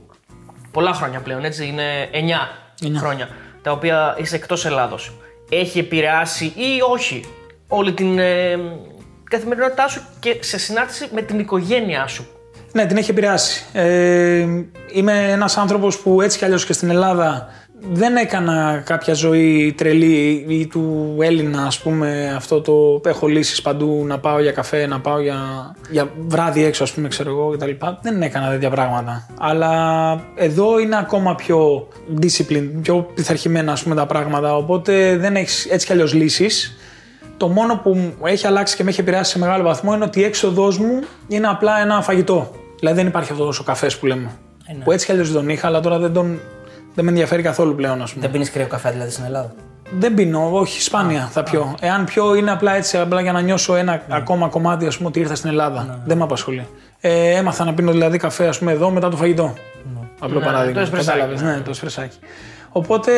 πολλά 0.71 0.93
χρόνια 0.93 1.19
πλέον, 1.19 1.43
έτσι, 1.43 1.65
είναι 1.67 2.09
9 2.11 2.15
Εννιά. 2.15 2.49
χρόνια, 2.99 3.29
τα 3.61 3.71
οποία 3.71 4.15
είσαι 4.19 4.35
εκτός 4.35 4.65
Ελλάδος, 4.65 5.13
έχει 5.49 5.79
επηρεάσει 5.79 6.45
ή 6.45 6.81
όχι 6.91 7.23
όλη 7.67 7.93
την 7.93 8.19
ε, 8.19 8.59
καθημερινότητά 9.23 9.87
σου 9.87 10.01
και 10.19 10.37
σε 10.39 10.57
συνάρτηση 10.57 11.07
με 11.13 11.21
την 11.21 11.39
οικογένειά 11.39 12.07
σου. 12.07 12.27
Ναι, 12.77 12.85
την 12.85 12.97
έχει 12.97 13.11
επηρεάσει. 13.11 13.65
Ε, 13.71 14.45
είμαι 14.91 15.31
ένας 15.31 15.57
άνθρωπος 15.57 15.99
που 15.99 16.21
έτσι 16.21 16.37
κι 16.37 16.45
αλλιώς 16.45 16.65
και 16.65 16.73
στην 16.73 16.89
Ελλάδα 16.89 17.47
δεν 17.91 18.15
έκανα 18.15 18.81
κάποια 18.85 19.13
ζωή 19.13 19.73
τρελή 19.77 20.45
ή 20.47 20.67
του 20.67 21.15
Έλληνα, 21.19 21.63
ας 21.65 21.79
πούμε, 21.79 22.33
αυτό 22.35 22.61
το 22.61 23.01
έχω 23.09 23.27
λύσεις 23.27 23.61
παντού, 23.61 24.03
να 24.07 24.19
πάω 24.19 24.41
για 24.41 24.51
καφέ, 24.51 24.85
να 24.85 24.99
πάω 24.99 25.19
για, 25.19 25.37
για 25.89 26.09
βράδυ 26.27 26.63
έξω, 26.63 26.83
ας 26.83 26.91
πούμε, 26.91 27.07
ξέρω 27.07 27.29
εγώ 27.29 27.49
κτλ. 27.49 27.71
Δεν 28.01 28.21
έκανα 28.21 28.49
τέτοια 28.49 28.69
πράγματα. 28.69 29.27
Αλλά 29.39 29.73
εδώ 30.35 30.79
είναι 30.79 30.97
ακόμα 30.97 31.35
πιο 31.35 31.87
discipline, 32.21 32.69
πιο 32.81 33.11
πειθαρχημένα, 33.13 33.71
ας 33.71 33.83
πούμε, 33.83 33.95
τα 33.95 34.05
πράγματα, 34.05 34.55
οπότε 34.55 35.17
δεν 35.17 35.35
έχεις 35.35 35.65
έτσι 35.65 35.85
κι 35.85 35.91
αλλιώς 35.91 36.13
λύσεις. 36.13 36.77
Το 37.37 37.47
μόνο 37.47 37.79
που 37.83 37.93
μου 37.93 38.13
έχει 38.23 38.47
αλλάξει 38.47 38.75
και 38.75 38.83
με 38.83 38.89
έχει 38.89 38.99
επηρεάσει 38.99 39.31
σε 39.31 39.39
μεγάλο 39.39 39.63
βαθμό 39.63 39.93
είναι 39.93 40.03
ότι 40.03 40.19
η 40.19 40.23
έξοδός 40.23 40.77
μου 40.77 40.99
είναι 41.27 41.47
απλά 41.47 41.81
ένα 41.81 42.01
φαγητό. 42.01 42.51
Δηλαδή 42.79 42.97
δεν 42.97 43.07
υπάρχει 43.07 43.31
αυτός 43.31 43.59
ο 43.59 43.63
καφές 43.63 43.97
που 43.97 44.05
λέμε. 44.05 44.31
ναι. 44.77 44.83
Που 44.83 44.91
έτσι 44.91 45.05
κι 45.05 45.11
αλλιώς 45.11 45.31
τον 45.31 45.49
είχα, 45.49 45.67
αλλά 45.67 45.79
τώρα 45.79 45.99
δεν, 45.99 46.13
τον, 46.13 46.39
δεν 46.95 47.05
με 47.05 47.09
ενδιαφέρει 47.11 47.41
καθόλου 47.41 47.75
πλέον, 47.75 48.01
ας 48.01 48.09
πούμε. 48.11 48.21
Δεν 48.23 48.31
πίνεις 48.31 48.51
κρύο 48.51 48.67
καφέ 48.67 48.89
δηλαδή 48.91 49.11
στην 49.11 49.23
Ελλάδα; 49.25 49.53
Δεν 49.97 50.13
πίνω, 50.13 50.49
όχι, 50.53 50.81
σπάνια 50.81 51.29
θα 51.31 51.43
πιω. 51.43 51.75
Εάν 51.79 52.05
πιω 52.05 52.35
είναι 52.35 52.51
απλά 52.51 52.75
έτσι, 52.75 52.97
απλά 52.97 53.21
για 53.21 53.31
να 53.31 53.41
νιώσω 53.41 53.75
ένα 53.75 53.91
Ναι. 53.91 54.01
ακόμα 54.15 54.47
κομμάτι, 54.47 54.85
ας 54.85 54.97
πούμε, 54.97 55.09
ότι 55.09 55.19
ήρθα 55.19 55.35
στην 55.35 55.49
Ελλάδα. 55.49 56.01
Δεν 56.05 56.17
με 56.17 56.23
απασχολεί. 56.23 56.67
Ε, 56.99 57.35
έμαθα 57.35 57.65
να 57.65 57.73
πίνω 57.73 57.91
δηλαδή 57.91 58.17
καφέ, 58.17 58.47
ας 58.47 58.59
πούμε, 58.59 58.71
εδώ 58.71 58.89
μετά 58.89 59.09
το 59.09 59.17
φαγητό. 59.17 59.53
Απλό 60.19 60.39
Ναι, 60.39 60.45
παράδειγμα. 60.45 60.73
το 60.73 60.79
εσπρεσάκι. 60.79 61.17
Κατάλαβες, 61.19 61.41
ναι, 61.41 61.61
το 61.63 61.69
εσπρεσάκι. 61.69 62.17
Οπότε 62.71 63.11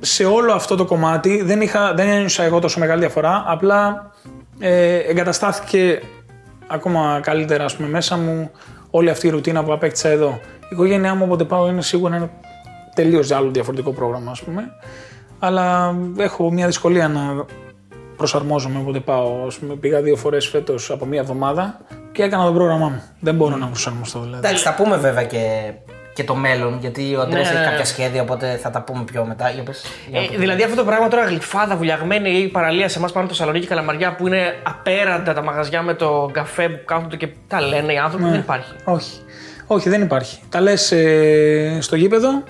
σε 0.00 0.24
όλο 0.24 0.52
αυτό 0.52 0.76
το 0.76 0.84
κομμάτι 0.84 1.42
δεν, 1.42 1.60
είχα, 1.60 1.94
δεν 1.94 2.08
ένιωσα 2.08 2.42
εγώ 2.42 2.58
τόσο 2.58 2.78
μεγάλη 2.78 3.00
διαφορά. 3.00 3.44
Απλά 3.46 4.10
ε, 4.58 4.94
εγκαταστάθηκε 4.96 6.02
ακόμα 6.66 7.20
καλύτερα 7.22 7.64
ας 7.64 7.76
πούμε, 7.76 7.88
μέσα 7.88 8.16
μου 8.16 8.50
όλη 8.90 9.10
αυτή 9.10 9.26
η 9.26 9.30
ρουτίνα 9.30 9.64
που 9.64 9.72
απέκτησα 9.72 10.08
εδώ. 10.08 10.38
Η 10.62 10.68
οικογένειά 10.70 11.14
μου 11.14 11.24
όποτε 11.24 11.44
πάω 11.44 11.68
είναι 11.68 11.82
σίγουρα 11.82 12.16
ένα 12.16 12.30
τελείως 12.94 13.30
άλλο 13.30 13.50
διαφορετικό 13.50 13.92
πρόγραμμα, 13.92 14.30
ας 14.30 14.42
πούμε. 14.42 14.62
Αλλά 15.38 15.94
έχω 16.16 16.52
μια 16.52 16.66
δυσκολία 16.66 17.08
να 17.08 17.44
προσαρμόζομαι 18.16 18.78
όποτε 18.78 19.00
πάω. 19.00 19.46
Ας 19.46 19.58
πούμε, 19.58 19.74
πήγα 19.74 20.00
δύο 20.00 20.16
φορές 20.16 20.48
φέτος 20.48 20.90
από 20.90 21.06
μία 21.06 21.20
εβδομάδα 21.20 21.80
και 22.12 22.22
έκανα 22.22 22.46
το 22.46 22.52
πρόγραμμά 22.52 22.88
μου. 22.88 23.02
Δεν 23.20 23.34
μπορώ 23.34 23.56
να 23.56 23.66
προσαρμοστώ 23.66 24.20
δηλαδή. 24.20 24.46
Εντάξει, 24.46 24.64
θα 24.64 24.74
πούμε 24.74 24.96
βέβαια 24.96 25.24
και, 25.24 25.72
και 26.14 26.24
το 26.24 26.34
μέλλον, 26.34 26.78
γιατί 26.80 27.14
ο 27.16 27.20
Αντρέας 27.20 27.46
Ναι, 27.46 27.52
ναι, 27.52 27.58
έχει 27.58 27.64
ναι. 27.64 27.70
κάποια 27.70 27.84
σχέδια, 27.84 28.22
οπότε 28.22 28.56
θα 28.62 28.70
τα 28.70 28.82
πούμε 28.82 29.04
πιο 29.04 29.24
μετά. 29.24 29.50
Για 29.50 29.62
πες, 29.62 29.84
για 30.10 30.20
Ε, 30.20 30.24
να- 30.30 30.38
δηλαδή 30.38 30.62
αυτό 30.62 30.76
το 30.76 30.84
πράγμα 30.84 31.08
τώρα 31.08 31.24
γλυφάδα, 31.24 31.76
βουλιαγμένη 31.76 32.30
ή 32.30 32.48
παραλία 32.48 32.88
σε 32.88 32.98
εμάς 32.98 33.12
πάνω 33.12 33.24
από 33.24 33.34
το 33.34 33.40
Σαλονίκη 33.40 33.66
Καλαμαριά 33.66 34.14
που 34.14 34.26
είναι 34.26 34.54
απέραντα 34.62 35.32
τα 35.34 35.42
μαγαζιά 35.42 35.82
με 35.82 35.94
το 35.94 36.30
καφέ 36.32 36.68
που 36.68 36.84
κάθονται 36.84 37.16
και 37.16 37.28
τα 37.48 37.60
λένε 37.60 37.92
οι 37.92 37.96
άνθρωποι, 37.98 38.24
δεν 38.24 38.38
υπάρχει. 38.40 38.72
Όχι. 38.84 39.18
Όχι, 39.66 39.88
δεν 39.88 40.02
υπάρχει. 40.02 40.38
Τα 40.48 40.60
λες 40.60 40.92
ε, 40.92 41.78
στο 41.80 41.96
γήπεδο 41.96 42.42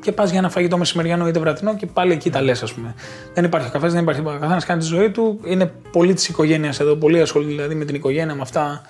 και 0.00 0.12
πας 0.12 0.30
για 0.30 0.38
ένα 0.38 0.48
φαγητό 0.48 0.78
μεσημεριανό 0.78 1.28
είτε 1.28 1.38
βραδινό 1.38 1.76
και 1.76 1.86
πάλι 1.86 2.12
εκεί 2.12 2.30
τα 2.30 2.40
λες, 2.42 2.62
ας 2.62 2.72
πούμε. 2.72 2.94
Δεν 3.34 3.44
υπάρχει 3.44 3.70
καφές, 3.70 3.92
δεν 3.92 4.02
υπάρχει 4.02 4.20
τίποτα. 4.20 4.38
Ο 4.38 4.40
καθένας 4.40 4.64
κάνει 4.64 4.80
τη 4.80 4.86
ζωή 4.86 5.10
του. 5.10 5.40
Είναι 5.44 5.72
πολύ 5.92 6.14
της 6.14 6.28
οικογένειας 6.28 6.80
εδώ, 6.80 6.94
πολύ 6.96 7.20
ασχολείται 7.20 7.50
δηλαδή 7.52 7.74
με 7.74 7.84
την 7.84 7.94
οικογένεια, 7.94 8.34
με 8.34 8.40
αυτά. 8.42 8.82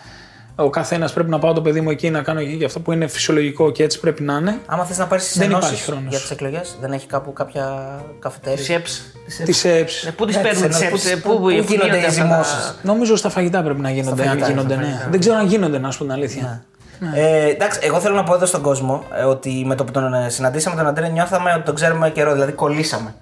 Ο 0.56 0.71
καθένας 0.71 1.12
πρέπει 1.12 1.31
να 1.31 1.39
πάω 1.39 1.53
το 1.53 1.61
παιδί 1.62 1.81
μου 1.81 1.91
εκεί 1.91 2.11
να 2.11 2.23
κάνω 2.23 2.41
εκεί 2.41 2.56
και 2.56 2.65
αυτό 2.65 2.81
που 2.81 2.93
είναι 2.93 3.06
φυσιολογικό 3.06 3.71
και 3.71 3.83
έτσι 3.83 4.01
πρέπει 4.01 4.23
να 4.23 4.35
είναι. 4.35 4.59
Άμα 4.67 4.85
θες 4.85 4.99
να 4.99 5.06
πάρεις 5.06 5.25
τις 5.29 5.37
Δεν 5.39 5.51
ενώσεις 5.51 5.69
υπάρχει 5.69 5.85
χρόνος. 5.85 6.05
για 6.11 6.19
τις 6.19 6.31
εκλογές, 6.31 6.77
δεν 6.81 6.93
έχει 6.93 7.06
κάπου 7.06 7.33
κάποια 7.33 7.75
καφετέρια; 8.19 8.65
Σέψ. 8.65 9.03
Τις 9.45 9.65
έψει. 9.65 10.06
Ε, 10.09 10.11
Πού 10.11 10.25
τις 10.27 10.37
Ναι, 10.37 10.43
παίρνουν 10.43 10.69
τις 10.69 10.77
ξέρω, 10.77 10.91
έψ, 10.95 11.21
πού- 11.21 11.31
πού 11.31 11.39
πού 11.41 11.49
γίνονται 11.51 11.87
οι 12.01 12.05
αυτά; 12.05 12.06
τα- 12.06 12.11
ζυμώσεις. 12.11 12.79
Νομίζω 12.83 13.17
στα 13.17 13.29
φαγητά 13.29 13.62
πρέπει 13.62 13.81
να 13.81 13.91
γίνονται. 13.91 14.23
αν 14.23 14.29
φαγητά, 14.29 14.49
γίνονται 14.49 14.73
στα 14.75 14.83
ναι. 14.83 14.89
φαγητά. 14.89 15.09
Δεν 15.11 15.21
ξέρω 15.21 15.37
αν 15.37 15.47
γίνονται, 15.47 15.79
να 15.79 15.91
σου 15.91 15.99
πω 15.99 16.05
την 16.05 16.12
αλήθεια. 16.12 16.65
Ε, 17.15 17.47
εντάξει, 17.49 17.79
εγώ 17.83 18.01
θέλω 18.01 18.15
να 18.15 18.25
πω 18.25 18.35
εδώ 18.35 18.47
στον 18.47 18.62
κόσμο 18.62 19.05
ε, 19.19 19.23
ότι 19.23 19.62
με 19.67 19.75
το 19.75 19.85
που 19.85 19.93
τον 19.93 20.15
ε, 20.15 20.29
συναντήσαμε 20.29 20.77
τον 20.77 20.87
Αντρέα 20.87 21.09
νιώθαμε 21.09 21.53
ότι 21.53 21.62
τον 21.65 21.75
ξέρουμε 21.75 22.11
καιρό, 22.11 22.33
δηλαδή 22.33 22.53
κολλήσαμε. 22.53 23.15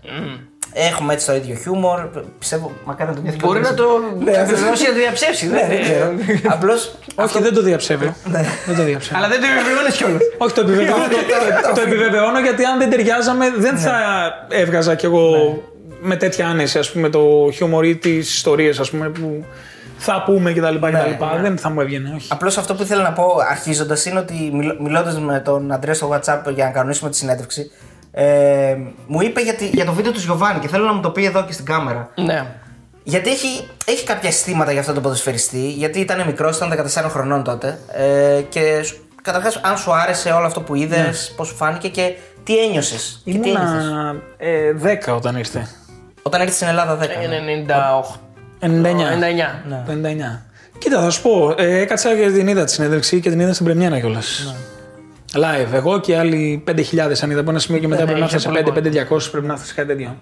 Έχουμε 0.75 1.13
έτσι 1.13 1.27
το 1.27 1.35
ίδιο 1.35 1.55
χιούμορ. 1.55 2.01
Πιστεύω, 2.39 2.73
μακάρι 2.85 3.11
να 3.11 3.17
το 3.17 3.23
νιώθει 3.23 3.39
Μπορεί 3.39 3.61
και 3.61 3.67
ο 3.67 3.71
να 3.71 3.77
το 3.77 3.85
Ναι, 4.25 4.31
αυτό- 4.31 4.43
επιβεβαιώσει 4.43 4.85
ή 4.85 4.87
να 4.87 4.93
το 4.93 4.99
διαψεύσει. 4.99 5.47
Ναι, 5.47 5.53
δεν- 5.61 5.69
δεν 5.69 5.83
ξέρω. 5.83 6.13
Απλώς. 6.55 6.95
Όχι, 7.15 7.43
δεν 7.43 7.55
το 7.55 7.63
διαψεύω. 7.63 8.15
Ναι. 8.25 8.45
δεν 8.67 8.77
το 8.77 8.83
διαψεύω. 8.83 9.17
Αλλά 9.19 9.29
δεν 9.29 9.41
το 9.41 9.47
επιβεβαιώνεις 9.47 9.97
κιόλας. 9.97 10.21
Όχι, 10.39 10.55
το 10.55 10.61
επιβεβαιώνω, 10.61 11.05
το, 11.05 11.75
το 11.75 11.81
επιβεβαιώνω 11.81 12.41
γιατί 12.41 12.65
αν 12.65 12.79
δεν 12.79 12.91
ταιριάζαμε 12.91 13.51
δεν 13.59 13.77
θα 13.79 13.95
έβγαζα 14.49 14.95
κι 14.95 15.05
εγώ 15.05 15.27
με 16.01 16.17
τέτοια 16.17 16.47
άνεση 16.49 16.79
ας 16.79 16.91
πούμε, 16.93 17.09
το 17.09 17.51
χιούμορ 17.55 17.85
ή 17.85 17.97
τις 17.97 18.35
ιστορίες 18.35 18.91
που 18.91 19.45
θα 19.99 20.23
πούμε 20.27 20.53
κτλ. 20.53 20.75
κτλ. 20.77 21.41
Δεν 21.43 21.57
θα 21.59 21.71
μου 21.71 21.81
έβγαινε, 21.81 22.13
όχι. 22.17 22.29
Απλώς 22.33 22.59
αυτό 22.59 22.75
που 22.75 22.83
ήθελα 22.83 23.03
να 23.03 23.13
πω 23.13 23.25
αρχίζοντας 23.51 24.05
είναι 24.05 24.19
ότι 24.19 24.35
μιλώντας 24.81 25.19
με 25.21 25.41
τον 25.41 25.73
Αντρέα 25.73 25.95
στο 25.95 26.09
WhatsApp 26.13 26.41
για 26.55 26.65
να 26.65 26.71
κανονίσουμε 26.71 27.11
τη 27.11 27.17
συνέντευξη, 27.17 27.71
ε, 28.13 28.77
μου 29.07 29.23
είπε 29.23 29.41
για, 29.41 29.55
τη- 29.55 29.67
για 29.67 29.85
το 29.85 29.93
βίντεο 29.93 30.13
του 30.13 30.21
Γιωβάνι 30.21 30.59
και 30.61 30.69
θέλω 30.69 30.85
να 30.85 30.93
μου 30.93 31.01
το 31.01 31.11
πει 31.11 31.25
εδώ 31.25 31.45
και 31.45 31.53
στην 31.53 31.65
κάμερα. 31.65 32.11
Ναι. 32.15 32.47
Γιατί 33.03 33.31
έχει, 33.31 33.69
έχει 33.85 34.05
κάποια 34.05 34.29
αισθήματα 34.29 34.71
για 34.71 34.81
αυτόν 34.81 34.95
τον 34.95 35.03
ποδοσφαιριστή, 35.03 35.69
γιατί 35.71 36.01
ήταν 36.01 36.27
μικρός, 36.27 36.57
ήταν 36.57 36.71
14 36.71 37.09
χρονών 37.11 37.43
τότε. 37.45 37.79
Ε, 37.93 38.41
και 38.49 38.85
καταρχάς, 39.23 39.61
αν 39.63 39.77
σου 39.77 39.93
άρεσε 39.95 40.31
όλο 40.31 40.47
αυτό 40.47 40.61
που 40.61 40.75
είδες, 40.75 40.99
Ναι. 41.31 41.37
πώς 41.37 41.49
σου 41.49 41.55
φάνηκε 41.55 41.89
και 41.89 42.13
τι 42.45 42.59
ένιωσες. 42.59 43.21
Και 43.25 43.31
τι 43.33 43.51
ένιωθες. 43.51 43.85
Ήμουνα 43.85 44.15
ε, 44.37 44.73
10 45.07 45.15
όταν 45.17 45.37
ήρθε. 45.37 45.69
Όταν 46.23 46.41
ήρθε 46.41 46.55
στην 46.55 46.67
Ελλάδα 46.69 46.99
10. 46.99 47.07
ναι. 47.29 47.65
98. 47.67 48.21
99. 48.61 48.67
99. 48.67 49.63
Ναι. 49.69 49.83
Το 49.87 49.93
99. 49.93 50.47
Κοίτα, 50.79 51.01
θα 51.01 51.11
σου 51.11 51.23
πω. 51.23 51.55
Ε, 51.59 51.79
έκατσα 51.81 52.15
και 52.17 52.31
την 52.31 52.49
είδα 52.49 52.65
τη 52.65 52.73
συνέντευξη 52.73 53.21
και 53.21 53.31
την 53.31 53.41
είδα 53.41 53.53
στην 53.53 53.65
Πρεμιέρα 53.67 54.01
κιόλας. 54.01 54.43
Ναι. 54.47 54.53
Live. 55.35 55.73
Εγώ 55.73 56.01
και 56.01 56.17
άλλοι 56.17 56.65
5.000 56.69 56.75
αν 57.23 57.31
είδα 57.31 57.41
από 57.41 57.51
ένα 57.51 57.59
σημείο 57.59 57.81
και 57.81 57.89
μετά 57.89 58.01
ναι, 58.01 58.07
πρέπει 58.07 58.21
να 58.21 58.27
είχε 58.27 58.39
φτάσει 58.39 58.63
σε 58.65 58.73
πολύ 58.73 58.91
5-5.200 59.11 59.29
πρέπει 59.31 59.47
να 59.47 59.55
φτάσει 59.55 59.69
σε 59.69 59.75
κάτι 59.75 59.89
τέτοιο. 59.89 60.17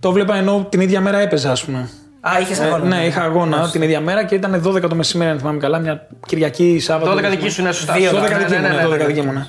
Το 0.00 0.12
βλέπα 0.12 0.36
ενώ 0.36 0.66
την 0.68 0.80
ίδια 0.80 1.00
μέρα 1.00 1.18
έπαιζα, 1.18 1.50
ας 1.50 1.64
πούμε. 1.64 1.88
Α, 2.20 2.30
είχες 2.40 2.58
Ε, 2.58 2.64
αγώνα. 2.64 2.84
ναι, 2.84 3.06
είχα 3.06 3.22
αγώνα 3.22 3.70
την 3.70 3.82
ίδια 3.82 4.00
μέρα 4.00 4.24
και 4.24 4.34
ήταν 4.34 4.62
12 4.66 4.80
το 4.88 4.94
μεσημέρι, 4.94 5.30
αν 5.30 5.38
θυμάμαι 5.38 5.58
καλά, 5.58 5.78
μια 5.78 6.06
Κυριακή 6.26 6.78
Σάββατο. 6.78 7.26
12 7.26 7.30
δική 7.30 7.48
σου 7.48 7.60
είναι 7.60 7.72
σωστά. 7.72 7.92
Δύο, 7.94 8.10
12 8.10 8.12
ναι, 8.14 8.38
δική 8.38 8.50
ναι, 8.50 8.56
μου, 8.56 8.62
ναι, 8.62 8.68
ναι, 8.68 8.82
ναι, 8.82 8.94
12 8.94 8.98
ναι. 8.98 9.04
δική 9.04 9.20
μου, 9.20 9.32
ναι. 9.32 9.46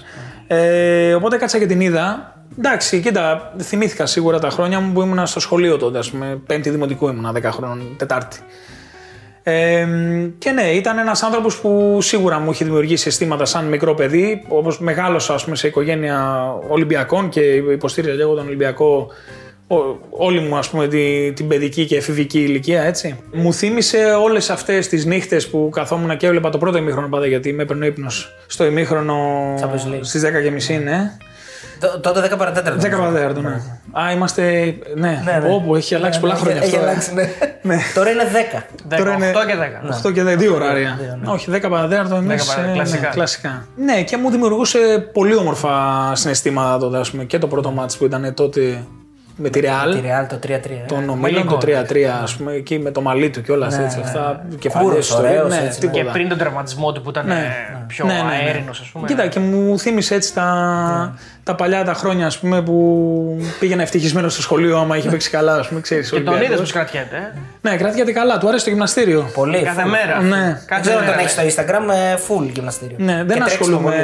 Ε, 0.48 1.14
οπότε 1.14 1.38
κάτσα 1.38 1.60
και 1.60 1.66
την 1.66 1.82
είδα. 1.82 2.34
Εντάξει, 2.58 3.02
κοίτα, 3.02 3.54
θυμήθηκα 3.62 4.06
σίγουρα 4.06 4.40
τα 4.40 4.50
χρόνια 4.50 4.80
μου 4.80 4.94
που 4.94 5.02
ήμουν 5.02 5.28
στο 5.28 5.40
σχολείο 5.40 5.78
τότε, 5.78 5.98
ας 5.98 6.10
πούμε. 6.12 6.42
Πέμπτη 6.46 6.70
δημοτικού 6.70 7.08
ήμουνα, 7.08 7.32
10 7.32 7.42
χρόνων, 7.52 7.96
Τετάρτη. 7.98 8.38
Ε, 9.44 9.88
και 10.38 10.52
ναι, 10.52 10.62
ήταν 10.64 10.97
ένας 10.97 11.23
άνθρωπος 11.23 11.57
που 11.59 11.97
σίγουρα 12.02 12.40
μου 12.40 12.50
έχει 12.50 12.64
δημιουργήσει 12.64 13.07
αισθήματα 13.07 13.45
σαν 13.45 13.66
μικρό 13.66 13.94
παιδί. 13.94 14.44
Όπως 14.47 14.80
μεγάλωσα, 14.80 15.33
ας 15.33 15.44
πούμε, 15.44 15.56
σε 15.56 15.68
οικογένεια 15.68 16.45
Ολυμπιακών 16.69 17.30
και 17.30 17.40
υποστήριζα 17.56 18.16
και 18.16 18.21
εγώ 18.21 18.33
τον 18.35 18.45
Ολυμπιακό 18.45 19.07
ό- 19.68 19.97
όλη 20.09 20.40
μου 20.40 20.57
ας 20.57 20.69
πούμε 20.69 20.88
τη- 20.88 21.31
την 21.33 21.47
παιδική 21.47 21.85
και 21.85 21.95
εφηβική 21.95 22.40
ηλικία 22.40 22.83
έτσι. 22.83 23.19
Μου 23.33 23.54
θύμισε 23.54 23.97
όλες 23.97 24.50
αυτές 24.50 24.88
τις 24.88 25.06
νύχτες 25.06 25.47
που 25.50 25.69
καθόμουν 25.73 26.18
και 26.18 26.26
έβλεπα 26.26 26.50
το 26.50 26.57
πρώτο 26.57 26.78
ημίχρονο 26.78 27.07
πάντα 27.07 27.26
γιατί 27.28 27.54
με 27.54 27.64
έπαιρνε 27.64 27.85
ύπνος 27.85 28.35
στο 28.47 28.66
ημίχρονο 28.66 29.16
Champions 29.62 29.94
League. 29.94 30.00
στις 30.02 30.21
10.30 30.21 30.80
ναι. 30.83 31.18
Τ- 31.87 32.02
Τότε 32.02 32.30
10 32.33 32.37
παρατέταρτο. 32.37 32.87
10 32.87 32.90
παρατέταρτο, 32.97 33.42
ναι. 33.42 33.61
Α, 33.92 34.11
είμαστε. 34.11 34.75
Ναι, 34.95 35.21
Ναι, 35.25 35.40
ναι. 35.44 35.54
όπου 35.54 35.75
έχει 35.75 35.95
αλλάξει 35.95 36.19
πολλά 36.19 36.33
Ναι, 36.33 36.40
χρόνια 36.40 36.61
έχει 36.61 36.75
αυτό. 36.75 36.87
ε. 36.87 36.90
αλλάξει, 36.90 37.13
ναι. 37.61 37.78
Τώρα 37.94 38.09
είναι 38.09 38.23
10. 38.33 38.63
10, 38.90 38.97
Τώρα 38.97 39.13
είναι 39.13 39.31
8 39.31 39.45
και 39.47 39.56
10. 40.04 40.07
8 40.09 40.13
και 40.13 40.21
10, 40.23 40.37
δύο 40.37 40.54
ωράρια. 40.56 40.97
δύο, 41.02 41.18
ναι. 41.23 41.31
Όχι, 41.31 41.52
10 41.52 41.69
παρατέταρτο 41.69 42.16
εμεί. 42.16 42.25
παρατέταρτο, 42.28 42.73
κλασικά. 42.73 43.07
κλασικά. 43.07 43.66
Ναι, 43.75 44.02
και 44.04 44.18
μου 44.18 44.30
δημιουργούσε 44.30 45.09
πολύ 45.13 45.35
όμορφα 45.35 45.71
συναισθήματα 46.16 46.78
τότε, 46.78 46.97
ας 46.97 47.11
πούμε. 47.11 47.23
Και 47.23 47.37
το 47.37 47.47
πρώτο 47.47 47.71
μάτς 47.71 47.97
που 47.97 48.06
ήταν 48.06 48.33
τότε 48.33 48.83
με 49.35 49.49
τη 49.49 49.59
Real. 49.63 49.94
Τη 49.94 49.99
Real 50.04 50.25
το 50.30 50.35
3-3. 50.47 50.49
ε. 50.49 50.85
Τον 50.87 51.09
ομίλων, 51.09 51.47
το 51.47 51.57
3-3, 51.61 52.04
ας 52.23 52.35
πούμε, 52.35 52.52
εκεί 52.54 52.80
με 52.80 52.92
το 52.92 53.02
μαλλί 53.02 53.30
του 53.30 53.42
και 53.42 53.52
όλα 53.52 53.68
Ναι, 53.68 53.83
έτσι. 53.83 53.97
ναι, 53.97 54.04
Αυτά. 54.04 54.44
ναι. 54.49 54.56
Κεφαλιές 54.56 54.90
Κούρος, 54.92 55.07
ιστορίες, 55.09 55.31
ωραίος, 55.40 55.49
ναι, 55.49 55.66
έτσι, 55.66 55.80
ναι. 55.85 55.92
τίποτα. 55.92 56.04
Και 56.04 56.09
πριν 56.11 56.30
τον 56.30 56.37
τραυματισμό 56.37 56.92
του 56.92 57.02
που 57.02 57.09
ήταν 57.09 57.25
Ναι. 57.28 57.33
ε, 57.33 57.83
πιο 57.87 58.06
Ναι, 58.06 58.13
ναι, 58.13 58.19
ναι. 58.21 58.35
αέρινος, 58.45 58.80
ας 58.80 58.87
πούμε. 58.87 59.07
Κοίτα, 59.07 59.28
και 59.28 59.40
μου 59.40 59.80
θύμισε 59.80 60.16
έτσι 60.16 60.33
τα, 60.33 61.16
τα 61.44 61.56
παλιά 61.56 61.83
τα 61.83 61.94
χρόνια 61.94 62.26
ας 62.26 62.40
πούμε, 62.40 62.62
που 62.62 63.42
πήγαινα 63.59 63.81
ευτυχισμένος 63.81 64.33
στο 64.33 64.42
σχολείο 64.42 64.78
άμα 64.78 64.97
είχε 64.97 65.09
παίξει 65.09 65.30
καλά. 65.30 65.56
Ας 65.56 65.68
πούμε, 65.68 65.81
ξέρεις, 65.81 66.09
Και 66.09 66.19
τον 66.19 66.28
Ολυμπιακός. 66.33 66.56
είδε 66.57 66.66
πω 66.66 66.71
κρατιέται. 66.73 67.16
ε; 67.16 67.69
Ναι, 67.69 67.78
κρατιάται 67.78 68.12
καλά, 68.12 68.38
του 68.38 68.47
άρεσε 68.47 68.64
το 68.64 68.69
γυμναστήριο. 68.69 69.30
Πολύ. 69.33 69.62
Κάθε 69.64 69.83
full. 69.85 69.90
μέρα. 69.90 70.21
Ναι. 70.21 70.35
Δεν 70.35 70.57
Κάθε 70.66 70.81
ξέρω 70.81 70.97
αν 70.97 71.06
τον 71.06 71.16
μέρα. 71.16 71.19
έχεις 71.28 71.31
στο 71.31 71.64
Instagram 71.64 71.83
με 71.85 72.19
full 72.28 72.50
γυμναστήριο. 72.54 72.95
Ναι, 73.00 73.12
Και 73.12 73.18
δεν 73.18 73.28
τρέξιμο 73.28 73.45
ασχολούμαι 73.45 73.83
πολύ, 73.95 73.97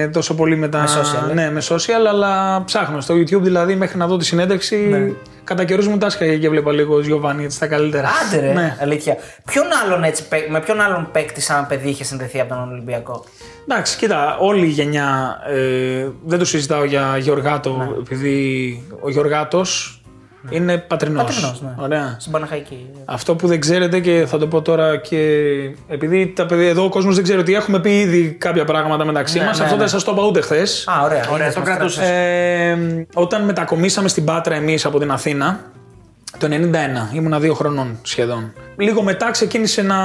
ναι. 0.00 0.08
τόσο 0.08 0.34
πολύ 0.34 0.56
με 0.56 0.68
τα. 0.68 0.78
Με 0.78 0.86
social, 0.86 1.30
ε. 1.30 1.34
ναι, 1.34 1.50
με 1.50 1.62
social, 1.68 2.06
αλλά 2.08 2.62
ψάχνω. 2.64 3.00
Στο 3.00 3.14
YouTube 3.14 3.40
δηλαδή 3.42 3.74
μέχρι 3.74 3.98
να 3.98 4.06
δω 4.06 4.16
τη 4.16 4.24
συνέντευξη. 4.24 4.76
Ναι. 4.76 5.12
Κατά 5.44 5.64
καιρούς 5.64 5.88
μου 5.88 5.98
τάσχαγε 5.98 6.36
και 6.36 6.48
βλέπα 6.48 6.72
λίγο 6.72 7.00
Γιωβάνι 7.00 7.44
έτσι 7.44 7.58
τα 7.58 7.66
καλύτερα. 7.66 8.08
Άντε 8.26 8.40
ρε, 8.46 8.52
Ναι. 8.52 8.76
αλήθεια. 8.80 9.16
Ποιον 9.44 9.64
άλλον 9.84 10.02
έτσι, 10.04 10.28
παί- 10.28 10.48
με 10.50 10.60
ποιον 10.60 10.80
άλλον 10.80 11.08
παίκτη 11.12 11.40
σαν 11.40 11.66
παιδί 11.66 11.88
είχε 11.88 12.04
συνδεθεί 12.04 12.40
από 12.40 12.54
τον 12.54 12.68
Ολυμπιακό; 12.72 13.24
Εντάξει, 13.68 13.96
κοίτα, 13.96 14.36
όλη 14.40 14.66
η 14.66 14.70
γενιά. 14.70 15.38
Ε, 15.46 16.08
δεν 16.24 16.38
το 16.38 16.44
συζητάω 16.44 16.84
για 16.84 17.16
Γεωργάτο, 17.18 17.76
Ναι. 17.76 17.88
επειδή 18.00 18.82
ο 19.00 19.10
Γεωργάτος 19.10 20.00
Είναι 20.50 20.78
πατρινός. 20.78 21.24
Πατρινός, 21.24 21.62
ναι. 21.62 21.74
Ωραία. 21.84 22.16
Στην 22.18 22.32
Παναχαϊκή. 22.32 22.86
Αυτό 23.04 23.34
που 23.34 23.46
δεν 23.46 23.60
ξέρετε 23.60 24.00
και 24.00 24.24
θα 24.28 24.38
το 24.38 24.46
πω 24.46 24.62
τώρα 24.62 24.96
και 24.96 25.18
επειδή 25.88 26.32
τα 26.36 26.46
παιδιά 26.46 26.68
εδώ 26.68 26.84
ο 26.84 26.88
κόσμος 26.88 27.14
δεν 27.14 27.24
ξέρει 27.24 27.38
ότι 27.40 27.54
έχουμε 27.54 27.80
πει 27.80 27.98
ήδη 28.00 28.28
κάποια 28.30 28.64
πράγματα 28.64 29.04
μεταξύ 29.04 29.38
Ναι, 29.38 29.44
μας. 29.44 29.58
ναι, 29.58 29.62
αυτό 29.64 29.74
ναι. 29.76 29.80
δεν 29.80 29.90
σας 29.90 30.04
το 30.04 30.12
είπα 30.12 30.22
ούτε 30.26 30.40
χθες. 30.40 30.84
Α, 30.88 31.02
ωραία. 31.04 31.24
Ωραία, 31.30 31.42
είδες, 31.46 31.54
το 31.54 31.60
μας 31.60 31.68
κρατούσες. 31.68 31.96
τρέψες. 31.98 32.16
Ε, 32.18 33.06
όταν 33.14 33.44
μετακομίσαμε 33.44 34.08
στην 34.08 34.24
Πάτρα 34.24 34.54
εμείς 34.54 34.84
από 34.84 34.98
την 34.98 35.10
Αθήνα, 35.10 35.60
το 36.38 36.46
91, 36.46 37.10
ήμουνα 37.14 37.38
δύο 37.40 37.54
χρονών 37.54 37.98
σχεδόν. 38.02 38.52
Λίγο 38.76 39.02
μετά 39.02 39.30
ξεκίνησε 39.30 39.82
να, 39.82 39.96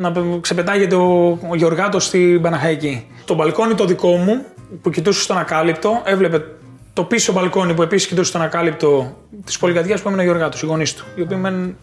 να 0.00 0.12
ξεπετάγεται 0.40 0.94
ο, 0.94 1.38
ο 1.48 1.54
Γεωργάτος 1.54 2.04
στην 2.04 2.40
Παναχαϊκή. 2.40 3.06
Το 3.24 3.34
μπαλκόνι 3.34 3.74
το 3.74 3.84
δικό 3.84 4.16
μου, 4.16 4.44
που 4.82 4.90
κοιτούσε 4.90 5.20
στον 5.22 5.38
ακάλυπτο, 5.38 6.02
έβλεπε 6.04 6.44
το 6.92 7.04
πίσω 7.04 7.32
μπαλκόνι 7.32 7.74
που 7.74 7.82
επίσης 7.82 8.08
κοιτούσε 8.08 8.28
στον 8.28 8.42
ακάλυπτο 8.42 9.16
της 9.44 9.58
πολυκατοικίας 9.58 10.00
που 10.00 10.08
έμεινε 10.08 10.22
ο 10.22 10.26
Γεωργάτος, 10.26 10.62
οι 10.62 10.66
γονείς 10.66 10.94
του, 10.94 11.04
οι 11.14 11.22
οποίοι 11.22 11.38
μένουν 11.40 11.76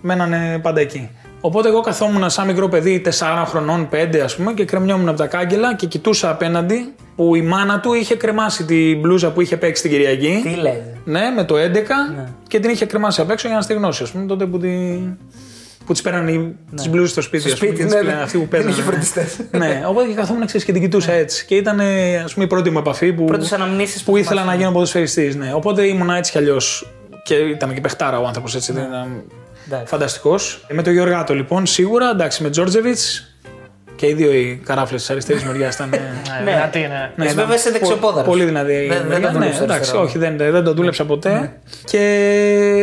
μένανε 0.00 0.58
πάντα 0.62 0.80
εκεί. 0.80 1.10
Οπότε 1.40 1.68
εγώ 1.68 1.80
καθόμουν 1.80 2.30
σαν 2.30 2.46
μικρό 2.46 2.68
παιδί 2.68 3.02
4 3.18 3.44
χρονών, 3.46 3.88
5 3.92 4.16
ας 4.16 4.36
πούμε 4.36 4.52
και 4.52 4.64
κρεμιόμουν 4.64 5.08
από 5.08 5.18
τα 5.18 5.26
κάγκελα 5.26 5.74
και 5.74 5.86
κοιτούσα 5.86 6.30
απέναντι 6.30 6.94
που 7.16 7.34
η 7.34 7.42
μάνα 7.42 7.80
του 7.80 7.92
είχε 7.92 8.14
κρεμάσει 8.14 8.64
την 8.64 9.00
μπλούζα 9.00 9.32
που 9.32 9.40
είχε 9.40 9.56
παίξει 9.56 9.82
την 9.82 9.90
Κυριακή. 9.90 10.40
Τι 10.42 10.54
λέτε. 10.54 10.96
Ναι, 11.04 11.30
με 11.36 11.44
το 11.44 11.54
11 11.54 12.28
και 12.48 12.60
την 12.60 12.70
είχε 12.70 12.86
κρεμάσει 12.86 13.20
απ' 13.20 13.30
έξω 13.30 13.46
για 13.46 13.56
να 13.56 13.62
στεγνώσει. 13.62 14.02
Α 14.02 14.06
πούμε 14.12 14.26
τότε 14.26 14.46
που, 14.46 14.58
τη... 14.58 14.68
που 15.88 15.94
τη 15.94 16.02
πέραν 16.02 16.28
οι... 16.28 16.54
τις 16.76 16.88
μπλούζες 16.88 17.10
στο 17.10 17.20
σπίτι. 17.20 17.42
Στο 17.42 17.52
ας 17.52 17.58
πούμε, 17.58 17.70
σπίτι, 17.70 17.88
και 17.88 17.94
τις 17.94 17.94
ναι, 17.94 18.00
ναι. 18.00 18.08
πήραν 18.10 18.22
αυτοί 18.24 18.38
που 18.38 18.40
Δεν 18.40 18.48
παίζανε. 18.50 18.72
είχε 18.72 18.82
φροντιστές. 18.82 19.36
ναι, 19.50 19.82
οπότε 19.86 20.08
και 20.08 20.14
καθόμουν 20.14 20.46
ξέρεις, 20.46 20.64
και 20.66 20.72
την 20.72 20.82
κοιτούσα 20.82 21.12
έτσι. 21.12 21.44
Και 21.44 21.54
ήταν 21.54 21.80
ας 22.24 22.32
πούμε 22.32 22.44
η 22.44 22.48
πρώτη 22.48 22.70
μου 22.70 22.78
επαφή 22.78 23.12
που, 23.12 23.24
Πρώτες 23.24 23.52
αναμνήσεις 23.52 24.02
που 24.02 24.10
που 24.10 24.16
ήθελα 24.16 24.40
θυμάσαι. 24.40 24.56
να 24.56 24.62
γίνω 24.62 24.72
ποδοσφαιριστής. 24.72 25.36
Ναι. 25.36 25.52
Οπότε 25.54 25.82
ήμουν 25.86 26.10
έτσι 26.10 26.30
κι 26.32 26.38
αλλιώς. 26.38 26.92
Και 27.22 27.34
ήταν 27.34 27.74
και 27.74 27.80
παιχτάρα 27.80 28.20
ο 28.20 28.26
άνθρωπος 28.26 28.54
έτσι. 28.54 28.72
δεν 28.72 28.82
ήταν 28.84 29.22
Εντάξει. 29.66 29.86
Φανταστικός. 29.86 30.64
Με 30.70 30.82
τον 30.82 30.92
Γιωργάτο 30.92 31.34
λοιπόν, 31.34 31.66
σίγουρα 31.66 32.10
εντάξει, 32.10 32.42
με 32.42 32.50
Τζόρτζεβιτς 32.50 33.34
και 33.98 34.06
οι 34.06 34.12
δύο 34.14 34.32
οι 34.32 34.60
καράφλες 34.64 35.00
της 35.00 35.10
αριστερής 35.10 35.44
μεριάς 35.44 35.74
ήταν. 35.74 35.92
ε, 35.92 35.98
Ναι, 36.44 36.50
δυνατή, 36.52 36.78
ναι. 36.78 36.86
Ναι, 36.86 37.24
Εσύ 37.24 37.32
ήταν 37.34 37.34
βέβαια 37.34 37.54
είσαι 37.56 37.68
πο- 37.70 37.78
δεξιοπόδαρος. 37.78 38.28
Πολύ 38.28 38.44
δυνατή. 38.44 38.72
η 38.72 38.86
Δεν- 38.88 38.88
δεν 38.98 39.06
μεριά. 39.06 39.26
το 39.26 39.26
ναι, 39.26 39.32
δούλεψες 39.32 39.56
εντάξει, 39.60 39.74
αριστερό. 39.74 40.02
όχι, 40.02 40.18
δεν, 40.18 40.36
δεν 40.36 40.64
το 40.64 40.74
δούλεψα 40.74 41.04
ποτέ. 41.04 41.52
Και 41.84 41.98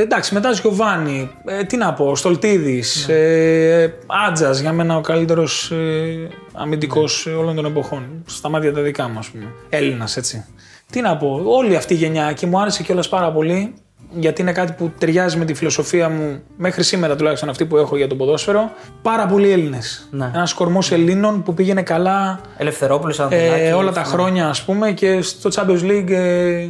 εντάξει, 0.01 0.33
μετά 0.33 0.51
Γιωβάνι, 0.51 1.31
ε, 1.45 1.63
τι 1.63 1.77
να 1.77 1.93
πω, 1.93 2.15
Στολτίδης, 2.15 3.07
ε, 3.07 3.93
Άτζα, 4.27 4.51
για 4.51 4.71
μένα 4.73 4.97
ο 4.97 5.01
καλύτερος 5.01 5.71
ε, 5.71 6.27
αμυντικός 6.53 7.25
όλων 7.25 7.55
των 7.55 7.65
εποχών. 7.65 8.23
Στα 8.25 8.49
μάτια 8.49 8.73
τα 8.73 8.81
δικά 8.81 9.07
μου, 9.09 9.19
ας 9.19 9.27
πούμε. 9.29 9.45
Έλληνας, 9.69 10.17
έτσι. 10.17 10.45
Τι 10.91 11.01
να 11.01 11.17
πω, 11.17 11.41
όλη 11.45 11.75
αυτή 11.75 11.93
η 11.93 11.97
γενιά 11.97 12.31
και 12.33 12.47
μου 12.47 12.59
άρεσε 12.59 12.83
κιόλας 12.83 13.09
πάρα 13.09 13.31
πολύ 13.31 13.73
γιατί 14.11 14.41
είναι 14.41 14.51
κάτι 14.51 14.71
που 14.71 14.91
ταιριάζει 14.97 15.37
με 15.37 15.45
τη 15.45 15.53
φιλοσοφία 15.53 16.09
μου 16.09 16.41
μέχρι 16.57 16.83
σήμερα 16.83 17.15
τουλάχιστον 17.15 17.49
αυτή 17.49 17.65
που 17.65 17.77
έχω 17.77 17.97
για 17.97 18.07
το 18.07 18.15
ποδόσφαιρο. 18.15 18.71
Πάρα 19.01 19.25
πολλοί 19.25 19.51
Έλληνες. 19.51 20.07
Ναι. 20.11 20.31
Ένας 20.35 20.53
κορμός 20.53 20.91
Ελλήνων 20.91 21.43
που 21.43 21.53
πήγαινε 21.53 21.81
καλά 21.81 22.39
Ελευθερόπουλος, 22.57 23.19
ε, 23.19 23.23
Ανδρουλάκης, 23.23 23.73
όλα 23.73 23.91
τα 23.91 23.99
ναι. 23.99 24.05
χρόνια 24.05 24.47
ας 24.47 24.63
πούμε 24.63 24.91
και 24.91 25.21
στο 25.21 25.49
Champions 25.53 25.83
League 25.83 26.11
ε, 26.11 26.67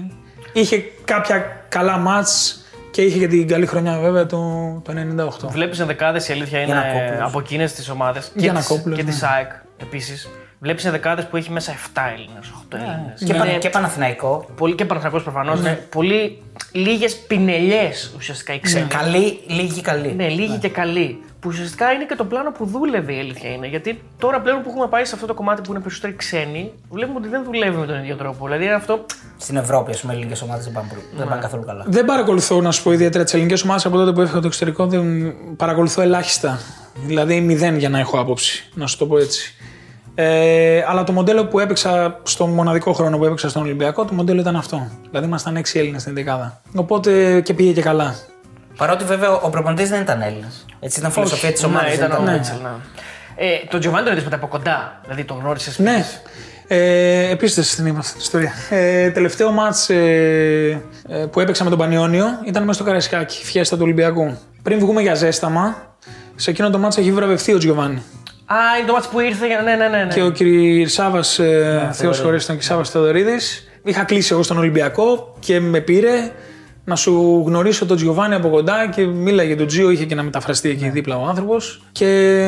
είχε 0.54 0.84
κάποια 1.06 1.66
καλά 1.70 1.98
μάτς 1.98 2.60
και 2.92 3.02
είχε 3.02 3.20
και 3.20 3.28
την 3.28 3.48
καλή 3.48 3.66
χρονιά 3.66 4.00
βέβαια 4.00 4.26
το, 4.26 4.38
το 4.84 4.94
98. 5.46 5.50
Βλέπεις 5.50 5.80
ενδεκάδες 5.80 6.28
η 6.28 6.34
αλήθεια 6.34 6.60
είναι 6.60 6.72
Γιαννακόπουλος. 6.72 7.28
από 7.28 7.40
εκείνες 7.40 7.74
τις 7.74 7.90
ομάδες 7.90 8.26
και, 8.26 8.32
της, 8.34 8.44
Γιαννακόπουλος, 8.44 8.98
και 8.98 9.04
ναι. 9.04 9.12
τη 9.12 9.18
ΑΕΚ 9.22 9.52
επίσης. 9.78 10.30
Βλέπεις 10.60 10.86
ενδεκάδε 10.86 11.22
που 11.22 11.38
έχει 11.38 11.52
μέσα 11.52 11.72
7 11.72 12.02
Έλληνες, 12.14 12.52
8 12.70 12.78
Έλληνες. 12.78 13.24
Και, 13.26 13.34
Πα- 13.34 13.58
και 13.60 13.70
Παναθηναϊκό. 13.70 14.46
Πολύ 14.58 14.76
και 14.76 14.86
Παναθηναϊκός 14.86 15.24
προφανώς. 15.24 15.62
Ναι. 15.62 15.72
Πολύ 15.90 16.42
λίγες 16.72 17.16
πινελιές 17.18 18.14
ουσιαστικά 18.18 18.54
οι 18.54 18.60
ξένοι. 18.60 18.88
Καλή, 18.88 19.40
λίγη 19.48 19.82
καλή. 19.82 20.14
Ναι, 20.14 20.28
λίγοι 20.28 20.58
και 20.58 20.70
καλοί. 20.70 21.20
Που 21.40 21.50
ουσιαστικά 21.54 21.92
είναι 21.92 22.06
και 22.06 22.16
το 22.16 22.26
πλάνο 22.26 22.52
που 22.52 22.66
δούλευε 22.66 23.14
η 23.16 23.20
αλήθεια 23.20 23.50
είναι. 23.50 23.68
Γιατί 23.68 24.02
τώρα 24.18 24.42
πλέον 24.42 24.62
που 24.62 24.70
έχουμε 24.70 24.88
πάει 24.88 25.06
σε 25.06 25.16
αυτό 25.16 25.28
το 25.28 25.34
κομμάτι 25.34 25.62
που 25.62 25.72
είναι 25.72 25.80
περισσότεροι 25.82 26.14
ξένοι, 26.16 26.72
βλέπουμε 26.90 27.18
ότι 27.20 27.28
δεν 27.28 27.44
δουλεύει 27.44 27.78
με 27.78 27.86
τον 27.86 27.98
ίδιο 28.00 28.16
τρόπο. 28.16 28.46
Δηλαδή 28.46 28.64
είναι 28.64 28.74
αυτό. 28.74 29.06
Στην 29.38 29.56
Ευρώπη, 29.58 29.92
ας 29.92 30.02
πούμε, 30.02 30.14
ελληνικές 30.14 30.42
ομάδες 30.42 30.64
δεν 30.64 30.74
πάνε, 30.74 30.88
πολύ- 30.90 31.02
δεν 31.18 31.28
πάνε 31.28 31.42
καθόλου 31.42 31.64
καλά. 31.66 31.84
Δεν 31.88 32.06
παρακολουθώ 32.06 32.62
να 32.62 32.72
σου 32.72 32.84
πω 32.84 32.92
ιδιαίτερα 32.92 33.24
τις 33.24 33.34
ελληνικές 33.34 33.64
ομάδες 33.64 33.86
από 33.86 33.98
τότε 33.98 34.12
που 34.12 34.22
έφυγα 34.22 34.40
το 34.40 34.48
εξωτερικό. 34.48 34.86
Δεν 34.88 35.34
παρακολουθώ 35.56 36.02
ελάχιστα. 36.02 36.60
Δηλαδή 37.06 37.42
μηδέν 37.42 37.78
για 37.78 37.90
να 37.90 38.00
έχω 38.00 38.20
άποψη, 38.20 38.70
να 38.74 38.88
σου 38.88 38.98
το 38.98 39.06
πω 39.06 39.18
έτσι. 39.18 39.56
Ε, 40.16 40.84
αλλά 40.88 41.04
το 41.04 41.12
μοντέλο 41.12 41.46
που 41.46 41.60
έπαιξα 41.60 42.20
στο 42.24 42.48
μοναδικό 42.48 42.94
χρόνο 42.94 43.18
που 43.18 43.26
έπαιξα 43.26 43.50
στον 43.50 43.62
Ολυμπιακό, 43.62 44.06
το 44.06 44.14
μοντέλο 44.14 44.40
ήταν 44.40 44.56
αυτό. 44.56 44.88
Δηλαδή 45.10 45.28
ήμασταν 45.28 45.58
6 45.58 45.62
Έλληνες 45.74 46.02
στην 46.02 46.14
δεκάδα. 46.14 46.62
Οπότε 46.76 47.42
και 47.42 47.54
πήγε 47.54 47.72
και 47.72 47.82
καλά. 47.82 48.16
Παρότι 48.78 49.04
βέβαια 49.04 49.32
ο 49.32 49.50
προπονητής 49.50 49.90
δεν 49.90 50.02
ήταν 50.02 50.22
Έλληνας. 50.22 50.66
Έτσι 50.80 51.00
ήταν 51.00 51.12
φιλοσοφία 51.12 51.52
της 51.52 51.64
ομάδας. 51.64 51.88
Ναι, 51.88 51.94
ήταν 51.94 52.12
ο 52.12 52.32
Μίτσελ. 52.32 52.58
Ναι. 52.62 52.70
Ε, 53.36 53.58
τον 53.70 53.80
Τζοβάνι 53.80 54.04
τον 54.04 54.12
είδες 54.12 54.24
ποτέ 54.24 54.36
από 54.36 54.48
κοντά; 54.48 55.00
Δηλαδή 55.04 55.24
τον 55.24 55.40
γνώρισες. 55.40 55.80
Ναι. 55.80 56.06
Ε, 56.68 57.30
Επίσης 57.30 57.76
την 57.76 57.86
είπα 57.86 58.00
αυτή 58.00 58.12
την 58.12 58.22
ιστορία. 58.22 58.54
Ε, 58.70 59.10
τελευταίο 59.10 59.52
μάτς 59.52 59.90
ε, 59.90 60.82
ε, 61.08 61.26
που 61.32 61.40
έπαιξα 61.40 61.64
με 61.64 61.70
τον 61.70 61.80
Πανιόνιο 61.80 62.26
ήταν 62.46 62.62
μέσα 62.62 62.74
στο 62.74 62.84
Καραϊσκάκι, 62.84 63.46
φιέστα 63.46 63.76
του 63.76 63.82
Ολυμπιακού. 63.84 64.38
Πριν 64.64 64.80
βγούμε 64.80 65.02
για 65.02 65.14
ζέσταμα, 65.14 65.96
σε 66.36 66.50
εκείνο 66.50 66.70
το 66.70 66.78
μάτς 66.78 66.98
έχει 66.98 67.12
βραβευτεί 67.12 67.54
ο 67.54 67.58
Τζιοβάνι. 67.58 68.02
Α, 68.46 68.56
είναι 68.78 68.88
το 68.88 68.94
μάτι 68.94 69.08
που 69.12 69.20
ήρθε 69.20 69.48
για. 69.48 69.62
Ναι, 69.62 69.76
ναι, 69.76 69.88
ναι. 69.88 70.04
ναι. 70.04 70.14
Και 70.14 70.22
ο 70.22 70.30
Κυρισάβα, 70.30 71.24
ε, 71.38 71.92
Θεός 71.92 72.20
χωρίς 72.20 72.46
τον 72.46 72.56
Κυρισάβα 72.56 72.84
Θεοδωρίδης. 72.84 73.68
Είχα 73.84 74.04
κλείσει 74.04 74.34
εγώ 74.34 74.44
στον 74.44 74.58
Ολυμπιακό 74.58 75.36
και 75.40 75.60
με 75.60 75.80
πήρε 75.80 76.32
να 76.86 76.96
σου 76.96 77.44
γνωρίσω 77.48 77.86
τον 77.86 77.98
Τζιοβάνι 77.98 78.36
από 78.36 78.50
κοντά 78.50 78.90
και 78.90 79.06
μίλαγε 79.06 79.56
τον 79.56 79.68
Τζίο, 79.68 79.90
είχε 79.90 80.06
και 80.06 80.16
να 80.16 80.24
μεταφραστεί 80.24 80.70
εκεί 80.70 80.90
δίπλα 80.90 81.18
ο 81.18 81.26
άνθρωπος. 81.26 81.82
Και 81.92 82.06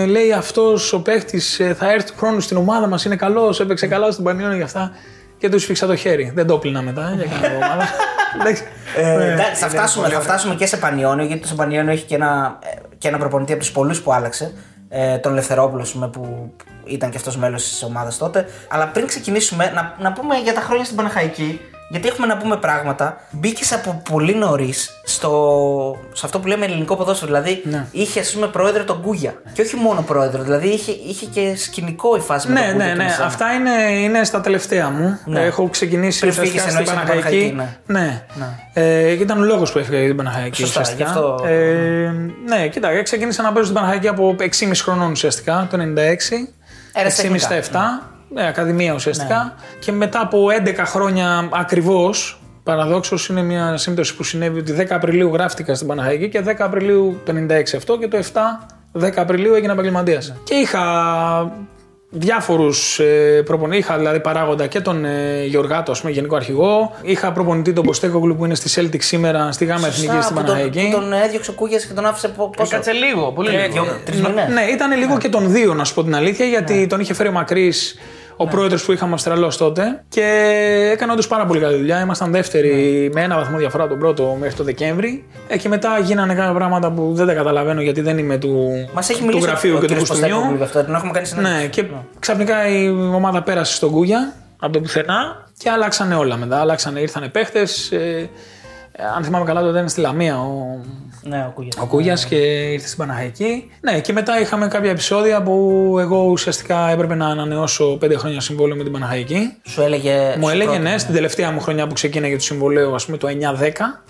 λέει 0.10 0.32
αυτός 0.32 0.94
ο 0.94 1.02
παίχτης 1.02 1.62
θα 1.78 1.92
έρθει 1.92 2.12
του 2.12 2.18
χρόνου 2.18 2.40
στην 2.40 2.58
ομάδα 2.58 2.88
μας, 2.88 3.06
είναι 3.06 3.16
καλός, 3.16 3.60
έπαιξε 3.60 3.88
καλά 3.88 4.12
στον 4.12 4.24
Πανιόνιο 4.24 4.56
για 4.56 4.66
αυτά. 4.66 4.92
Και 5.38 5.50
τους 5.50 5.62
σφίξα 5.62 5.88
το 5.88 5.96
χέρι. 5.96 6.32
Δεν 6.36 6.48
το 6.48 6.54
έπλυνα 6.54 6.82
μετά 6.82 7.14
για 7.16 7.26
κανένα 7.42 7.66
ομάδα. 7.66 7.84
Εντάξει. 8.40 8.64
Ε, 8.98 9.16
Ναι. 9.16 9.32
εντάξει, 9.32 9.62
θα, 9.62 9.70
φτάσουμε, 9.70 10.10
θα 10.10 10.22
φτάσουμε 10.22 10.56
και 10.56 10.66
σε 10.66 10.78
Πανιόνιο, 10.78 11.26
γιατί 11.26 11.48
το 11.48 11.56
Πανιόνιο 11.56 11.92
έχει 11.92 12.06
και 12.06 12.16
ένα, 12.16 12.60
ε, 12.64 12.80
και 12.98 13.08
ένα 13.08 13.18
προπονητή 13.18 13.52
από 13.52 13.62
τους 13.62 13.72
πολλούς 13.72 14.02
που 14.02 14.14
άλλαξε. 14.14 14.54
Ε, 14.90 15.18
τον 15.18 15.32
Ελευθερόπουλο, 15.32 15.82
ας 15.82 15.92
πούμε, 15.92 16.08
που 16.08 16.54
ήταν 16.86 17.10
και 17.10 17.18
αυτός 17.18 17.38
μέλος 17.38 17.64
της 17.64 17.84
ομάδας 17.84 18.18
τότε. 18.18 18.46
Αλλά 18.70 18.88
πριν 18.88 19.08
ξεκινήσουμε, 19.08 19.72
να, 19.76 19.96
να 20.00 20.14
πούμε 20.14 20.36
για 20.38 20.54
τα 20.54 20.62
χρόνια 20.62 20.84
στην 20.84 20.98
Παναχαϊκή. 20.98 21.62
Γιατί 21.90 22.08
έχουμε 22.08 22.28
να 22.28 22.38
πούμε 22.38 22.58
πράγματα. 22.58 23.18
Μπήκες 23.32 23.74
από 23.74 24.02
πολύ 24.10 24.36
νωρίς 24.36 24.90
στο... 25.04 25.98
σε 26.14 26.26
αυτό 26.26 26.40
που 26.40 26.48
λέμε 26.48 26.66
ελληνικό 26.66 26.96
ποδόσφαιρο. 26.96 27.32
Δηλαδή 27.32 27.62
ναι. 27.66 27.86
είχε, 27.92 28.20
ας 28.20 28.32
πούμε, 28.32 28.48
πρόεδρο 28.48 28.84
τον 28.84 29.02
Κούγια. 29.02 29.42
Και 29.54 29.62
όχι 29.62 29.76
μόνο 29.76 30.02
πρόεδρο. 30.02 30.44
Δηλαδή 30.44 30.68
είχε, 30.68 30.92
είχε 30.92 31.26
και 31.26 31.56
σκηνικό 31.56 32.16
η 32.16 32.20
φάση 32.20 32.52
ναι, 32.52 32.54
με 32.54 32.68
τον 32.68 32.78
Ναι, 32.78 32.84
ναι, 32.84 32.94
ναι. 32.94 33.18
Αυτά 33.24 33.54
είναι, 33.54 34.00
είναι 34.00 34.24
στα 34.24 34.42
τελευταία 34.42 34.90
μου. 34.90 35.20
Ναι. 35.26 35.42
Έχω 35.42 35.70
ξεκινήσει 35.70 36.20
πριν 36.20 36.34
φύγεις 36.34 36.62
στην 36.62 36.86
Παναχαϊκή. 36.86 37.54
Ναι. 37.56 37.78
ναι. 37.86 38.24
ναι. 38.36 38.46
Ε, 38.74 39.12
ήταν 39.12 39.42
ο 39.42 39.44
λόγος 39.44 39.72
που 39.72 39.80
έφυγα 39.80 39.98
για 39.98 40.08
την 40.08 40.18
Παναχαϊκή. 40.18 40.66
Σωστά, 40.66 40.94
γι 40.96 41.04
αυτό... 41.04 41.40
ε, 41.46 42.12
ναι, 42.46 42.68
κοίτα, 42.68 43.04
ξεκίνησα 43.04 43.42
να 43.42 43.52
παίζω 43.52 43.64
στην 43.64 43.76
Παναχαϊκή 43.76 44.08
από 44.08 44.36
6,5 44.40 44.46
χρονών 44.76 45.12
ουσιαστικά, 45.12 45.68
το 45.72 45.78
96. 45.78 45.82
6,5-7. 46.94 48.17
Ναι, 48.30 48.48
ακαδημία 48.48 48.94
ουσιαστικά. 48.94 49.56
Και 49.80 49.92
μετά 49.92 50.20
από 50.22 50.48
11 50.66 50.74
χρόνια 50.86 51.50
ακριβώς, 51.54 52.40
παραδόξως 52.64 53.28
είναι 53.28 53.42
μια 53.42 53.78
σύμπτωση 53.78 54.16
που 54.16 54.24
συνέβη 54.24 54.60
ότι 54.60 54.74
10 54.80 54.86
Απριλίου 54.90 55.30
γράφτηκα 55.34 55.76
στην 55.76 55.88
Παναχαϊκή 55.88 56.30
και 56.30 56.42
10 56.46 56.52
Απριλίου 56.60 57.20
το 57.26 57.34
96 57.50 57.62
αυτό 57.76 57.98
και 57.98 58.08
το 58.08 58.18
7 58.18 58.40
10 59.06 59.10
Απριλίου 59.16 59.54
έγινα 59.54 59.74
επαγγελματίας. 59.74 60.34
Και 60.44 60.54
είχα 60.54 60.82
διάφορους 62.10 63.00
ε, 63.00 63.42
προπονητές. 63.46 63.80
Είχα 63.80 63.98
δηλαδή 63.98 64.20
παράγοντα 64.20 64.68
και 64.68 64.80
τον 64.82 65.06
ε, 65.06 65.44
Γεωργάτο, 65.46 65.92
ας 65.92 66.00
πούμε, 66.00 66.12
γενικό 66.12 66.36
αρχηγό. 66.36 66.92
Είχα 67.02 67.32
προπονητή 67.32 67.74
τον 67.74 67.86
Ποστέκογλου 67.86 68.36
που 68.36 68.46
είναι 68.46 68.56
στη 68.56 68.82
Celtic 68.92 69.02
σήμερα, 69.02 69.52
στη 69.52 69.66
ΓΑΜΑ 69.66 69.88
Εθνική 69.88 70.06
Σωστά, 70.12 70.22
στην 70.22 70.36
που 70.36 70.42
τον, 70.44 70.52
Παναχαϊκή. 70.56 70.90
που 70.92 71.00
τον 71.00 71.14
έδιωξε 71.14 71.52
ο 71.52 71.54
Κούγιας 71.54 71.86
και 71.86 71.94
τον 71.94 72.06
άφησε 72.06 72.28
πο- 72.28 72.50
πόσο; 72.58 72.72
Κάτσε 72.72 72.92
λίγο, 72.92 73.32
πολύ 73.32 73.56
Ε, 73.56 73.62
λίγο. 73.68 73.72
δύο- 73.84 74.00
τρεις 74.06 74.22
μήνες. 74.22 74.48
Ναι, 74.54 74.62
ήταν 74.62 74.98
λίγο 74.98 75.18
και 75.18 75.30
των 75.30 75.52
δύο, 75.52 75.74
να 75.74 75.84
σου 75.84 75.94
πω 75.94 76.04
την 76.04 76.16
αλήθεια, 76.16 76.46
γιατί 76.46 76.88
τον 76.88 77.00
είχε 77.00 77.14
φέρει 77.14 77.30
ο 77.30 77.32
Μακρύς, 77.32 77.96
ο 78.38 78.44
Ναι. 78.46 78.52
πρόεδρος 78.52 78.86
που 78.86 78.92
είχαμε 78.92 79.14
Αυστραλός 79.14 79.58
τότε. 79.58 80.04
Και 80.10 80.22
έκανε 80.94 81.12
όντως 81.12 81.28
πάρα 81.28 81.46
πολύ 81.46 81.60
καλή 81.60 81.78
δουλειά. 81.78 82.02
Ήμασταν 82.02 82.32
δεύτεροι 82.32 82.70
Ναι. 83.14 83.20
με 83.20 83.26
ένα 83.26 83.36
βαθμό 83.36 83.58
διαφορά 83.58 83.84
από 83.84 83.92
τον 83.92 84.00
πρώτο 84.02 84.38
μέχρι 84.40 84.56
το 84.56 84.64
Δεκέμβρη. 84.64 85.26
Ε, 85.48 85.58
και 85.58 85.70
μετά 85.70 86.00
γίνανε 86.00 86.34
κάποια 86.34 86.54
πράγματα 86.54 86.92
που 86.92 87.12
δεν 87.14 87.26
τα 87.26 87.34
καταλαβαίνω 87.34 87.82
γιατί 87.82 88.02
δεν 88.02 88.18
είμαι 88.18 88.38
του, 88.38 88.70
Μας 88.94 89.10
έχει 89.10 89.20
του 89.20 89.26
μιλήσει 89.26 89.46
γραφείου 89.48 89.72
ο 89.72 89.80
και 89.80 89.82
του 89.82 89.88
κύριος 89.88 90.10
κουστούμιου. 90.10 90.30
Ποστέκογλου 90.36 90.58
γι' 90.58 90.64
αυτό, 90.64 90.84
τον 90.84 90.96
έχουμε 90.96 91.12
κάνει 91.12 91.26
συνέντευξη. 91.26 91.62
Ναι, 91.62 91.68
και 91.68 91.84
ξαφνικά 92.20 92.68
η 92.68 92.90
ομάδα 92.90 93.44
πέρασε 93.44 93.74
στον 93.76 93.92
Κούγια 93.92 94.34
από 94.60 94.74
το 94.74 94.80
πουθενά 94.80 95.46
και 95.58 95.70
άλλαξανε 95.70 96.16
όλα 96.16 96.38
μετά. 96.38 96.60
Άλλαξανε, 96.60 97.00
ήρθανε 97.00 97.28
παίχτε. 97.28 97.68
Ε, 97.92 97.96
Ε, 97.98 98.30
αν 99.16 99.24
θυμάμαι 99.24 99.46
καλά, 99.46 99.60
τότε 99.62 99.72
ήταν 99.78 99.90
στη 99.90 100.02
Λαμία 100.02 100.40
ο, 100.40 100.80
Ναι, 101.24 101.46
ο 101.48 101.52
Κούγιας. 101.56 101.76
ο 101.82 101.86
Κούγιας 101.86 102.26
και 102.26 102.36
ήρθε 102.72 102.88
στην 102.88 102.98
Παναχαϊκή. 103.00 103.72
Ναι, 103.82 104.00
και 104.00 104.14
μετά 104.14 104.40
είχαμε 104.40 104.68
κάποια 104.68 104.90
επεισόδια 104.92 105.42
που 105.44 105.96
εγώ 106.00 106.24
ουσιαστικά 106.24 106.90
έπρεπε 106.90 107.16
να 107.16 107.28
ανανεώσω 107.28 107.98
πέντε 108.00 108.18
χρόνια 108.18 108.42
συμβόλαιο 108.42 108.76
με 108.78 108.84
την 108.84 108.92
Παναχαϊκή. 108.92 109.54
Σου 109.64 109.82
έλεγε. 109.82 110.36
Μου 110.38 110.44
σου 110.46 110.50
έλεγε 110.54 110.64
πρότεινε. 110.70 110.90
ναι, 110.90 110.98
στην 110.98 111.14
τελευταία 111.14 111.52
μου 111.52 111.60
χρονιά 111.60 111.88
που 111.88 111.94
ξεκίνησε 111.94 112.34
το 112.36 112.42
συμβολέο, 112.42 112.94
ας 112.94 113.06
πούμε 113.06 113.18
το 113.18 113.28
9-10, 113.28 113.34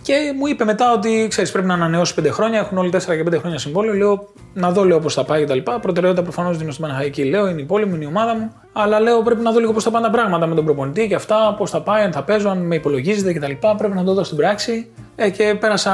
και 0.02 0.14
μου 0.40 0.48
είπε 0.48 0.64
μετά 0.66 0.94
ότι 0.94 1.26
ξέρεις, 1.30 1.52
πρέπει 1.52 1.68
να 1.68 1.74
ανανεώσει 1.74 2.14
5 2.22 2.30
χρόνια. 2.32 2.60
Έχουν 2.60 2.78
όλοι 2.78 2.90
4 2.90 3.00
και 3.16 3.24
5 3.36 3.40
χρόνια 3.40 3.58
συμβόλαιο. 3.58 3.94
Λέω 3.94 4.28
να 4.54 4.72
δω 4.72 4.84
λέω 4.84 5.00
πώς 5.00 5.14
θα 5.14 5.24
πάει 5.24 5.44
κτλ. 5.44 5.58
Προτεραιότητα 5.82 6.24
προφανώς 6.24 6.58
δίνω 6.58 6.72
στην 6.72 6.84
Παναχαϊκή. 6.86 7.24
Λέω 7.24 7.48
είναι 7.48 7.62
η 7.62 7.66
πόλη 7.66 7.86
μου, 7.86 7.96
είναι 7.96 8.04
η 8.04 8.08
ομάδα 8.08 8.36
μου. 8.36 8.52
Αλλά 8.80 9.00
λέω 9.00 9.22
πρέπει 9.22 9.42
να 9.42 9.52
δω 9.52 9.60
λίγο 9.60 9.74
πώς 9.74 9.84
θα 9.84 9.92
πάνε 9.92 10.06
τα 10.06 10.12
πράγματα 10.12 10.48
με 10.48 10.56
τον 10.56 10.66
προπονητή 10.66 11.08
και 11.08 11.16
αυτά, 11.16 11.56
πώς 11.58 11.70
θα 11.70 11.82
πάει, 11.82 12.04
αν 12.04 12.12
θα 12.12 12.24
παίζω, 12.24 12.50
αν 12.50 12.58
με 12.58 12.76
υπολογίζεται 12.76 13.34
κτλ. 13.34 13.52
Πρέπει 13.78 13.96
να 13.96 14.04
το 14.04 14.14
δω 14.14 14.24
στην 14.24 14.38
πράξη. 14.38 14.88
Ε, 15.16 15.30
και 15.30 15.56
πέρασα 15.60 15.94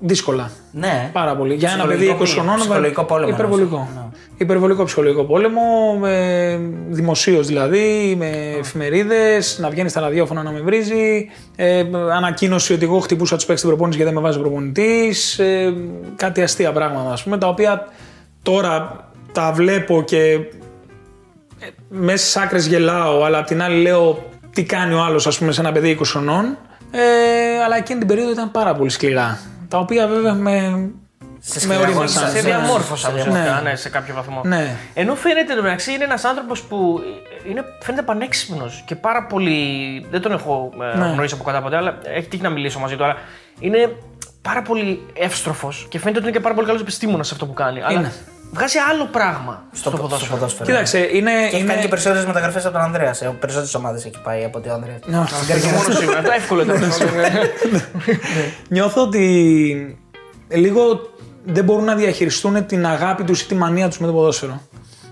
δύσκολα. 0.00 0.50
Ναι. 0.72 1.10
Πάρα 1.12 1.36
πολύ. 1.36 1.54
Για 1.54 1.70
ένα 1.70 1.86
παιδί 1.86 1.98
Ψυχολογικό 2.04 2.24
20 2.24 2.42
χρονών. 2.44 2.56
ψυχολογικό 2.60 3.04
πόλεμο, 3.04 3.32
Υπερβολικό. 3.32 3.74
εννοείς. 3.74 3.94
Ναι. 3.94 4.02
Υπερβολικό 4.36 4.84
ψυχολογικό 4.84 5.24
πόλεμο, 5.24 5.96
με 6.00 6.60
δημοσίως 6.88 7.46
δηλαδή, 7.46 8.14
με 8.18 8.30
εφημερίδες, 8.58 9.58
να 9.58 9.70
βγαίνεις 9.70 9.90
στα 9.90 10.00
ραδιόφωνα 10.00 10.42
να 10.42 10.50
με 10.50 10.60
βρίζει. 10.60 11.30
Ε, 11.56 11.84
ανακοίνωση 12.14 12.72
ότι 12.72 12.84
εγώ 12.84 12.98
χτυπούσα 12.98 13.34
τους 13.34 13.44
παίκτες 13.44 13.58
στην 13.60 13.70
προπόνηση 13.70 13.98
γιατί 13.98 14.12
δεν 14.14 14.22
με 14.22 14.28
βάζει 14.28 14.40
προπονητής. 14.40 15.38
Ε, 15.38 15.74
κάτι 16.16 16.42
αστεία 16.42 16.72
πράγματα, 16.72 17.12
ας 17.12 17.22
πούμε, 17.22 17.38
τα 17.38 17.48
οποία 17.48 17.86
τώρα 18.42 19.04
τα 19.32 19.52
βλέπω 19.52 20.02
και 20.02 20.18
ε, 20.32 20.38
μέσα 21.88 22.16
στις 22.24 22.36
άκρες 22.36 22.66
γελάω, 22.66 23.24
αλλά 23.24 23.38
απ' 23.38 23.46
την 23.46 23.62
άλλη 23.62 23.82
λέω 23.82 24.28
τι 24.52 24.64
κάνει 24.64 24.94
ο 24.94 25.02
άλλος, 25.02 25.26
ας 25.26 25.38
πούμε, 25.38 25.52
σε 25.52 25.60
ένα 25.60 25.72
παιδί 25.72 25.90
20 26.00 26.10
χρονών. 26.10 26.58
Ε, 26.90 27.62
αλλά 27.64 27.76
εκείνη 27.76 27.98
την 27.98 28.08
περίοδο 28.08 28.30
ήταν 28.30 28.50
πάρα 28.50 28.74
πολύ 28.74 28.90
σκληρά. 28.90 29.38
Τα 29.68 29.78
οποία 29.78 30.06
βέβαια 30.06 30.34
με, 30.34 30.52
Σε 31.38 31.54
με 31.54 31.74
σκληρά 31.74 31.80
ορίμασαν. 31.80 32.22
χωρίσαν. 32.22 32.28
Σε 32.28 32.34
Ναι, 32.34 32.40
διαμόρφωσαν 32.56 33.14
ναι. 33.14 33.20
ουσιαστικά, 33.20 33.60
ναι, 33.60 33.76
σε 33.76 33.88
κάποιο 33.88 34.14
βαθμό. 34.14 34.40
Ναι. 34.44 34.76
Ενώ 34.94 35.14
φαίνεται 35.14 35.54
το 35.54 35.62
μεταξύ 35.62 35.92
είναι 35.92 36.04
ένας 36.04 36.24
άνθρωπος 36.24 36.62
που 36.62 37.00
είναι, 37.48 37.64
φαίνεται 37.82 38.02
πανέξυπνος 38.02 38.82
και 38.86 38.94
πάρα 38.94 39.26
πολύ. 39.26 39.60
Δεν 40.10 40.20
τον 40.20 40.32
έχω 40.32 40.70
ε, 40.94 40.98
Ναι. 40.98 41.06
γνωρίσει 41.06 41.34
από 41.34 41.42
κοντά 41.44 41.62
ποτέ, 41.62 41.76
αλλά 41.76 41.98
έχει 42.02 42.28
τύχει 42.28 42.42
να 42.42 42.50
μιλήσω 42.50 42.78
μαζί 42.78 42.96
του. 42.96 43.04
Αλλά 43.04 43.16
είναι 43.60 43.96
πάρα 44.42 44.62
πολύ 44.62 45.06
εύστροφος 45.14 45.86
και 45.90 45.98
φαίνεται 45.98 46.18
ότι 46.18 46.28
είναι 46.28 46.36
και 46.36 46.42
πάρα 46.42 46.54
πολύ 46.54 46.66
καλός 46.66 46.80
επιστήμονας 46.82 47.26
σε 47.26 47.34
αυτό 47.34 47.46
που 47.46 47.52
κάνει. 47.52 47.82
Αλλά 47.82 47.98
Είναι. 47.98 48.12
Βγάζει 48.52 48.78
άλλο 48.90 49.04
πράγμα 49.06 49.62
στο, 49.72 49.78
Στο, 49.78 49.90
στο 49.90 49.98
ποδόσφαιρο. 50.02 50.34
ποδόσφαιρο. 50.34 50.64
Κοίταξε, 50.64 50.98
είναι. 50.98 51.30
Και 51.30 51.46
έχει 51.46 51.58
είναι... 51.58 51.68
κάνει 51.68 51.80
και 51.80 51.88
περισσότερες 51.88 52.26
μεταγραφές 52.26 52.64
από 52.64 52.74
τον 52.74 52.82
Ανδρέας. 52.82 53.16
Σε 53.16 53.36
περισσότερες 53.40 53.74
ομάδες 53.74 54.04
έχει 54.04 54.20
πάει 54.22 54.44
από 54.44 54.58
ότι 54.58 54.68
ο 54.68 54.72
Ανδρέας. 54.72 55.00
Ναι. 55.06 55.18
Και 55.60 55.68
μόνος 55.76 55.96
σήμερα. 55.96 56.18
Αυτό 56.18 56.32
εύκολο 56.32 56.62
ήταν. 56.62 56.92
Νιώθω 58.68 59.02
ότι 59.02 59.98
λίγο 60.48 61.10
δεν 61.44 61.64
μπορούν 61.64 61.84
να 61.84 61.94
διαχειριστούν 61.94 62.66
την 62.66 62.86
αγάπη 62.86 63.24
τους 63.24 63.40
ή 63.40 63.46
τη 63.46 63.54
μανία 63.54 63.88
τους 63.88 63.98
με 63.98 64.06
το 64.06 64.12
ποδόσφαιρο. 64.12 64.60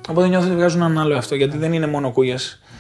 Οπότε 0.08 0.28
νιώθω 0.28 0.46
ότι 0.46 0.56
βγάζουν 0.56 0.82
ένα 0.82 1.00
άλλο 1.00 1.16
αυτό 1.16 1.34
γιατί 1.34 1.56
δεν 1.56 1.72
είναι 1.72 1.86
μόνο 1.86 2.06
ο 2.06 2.10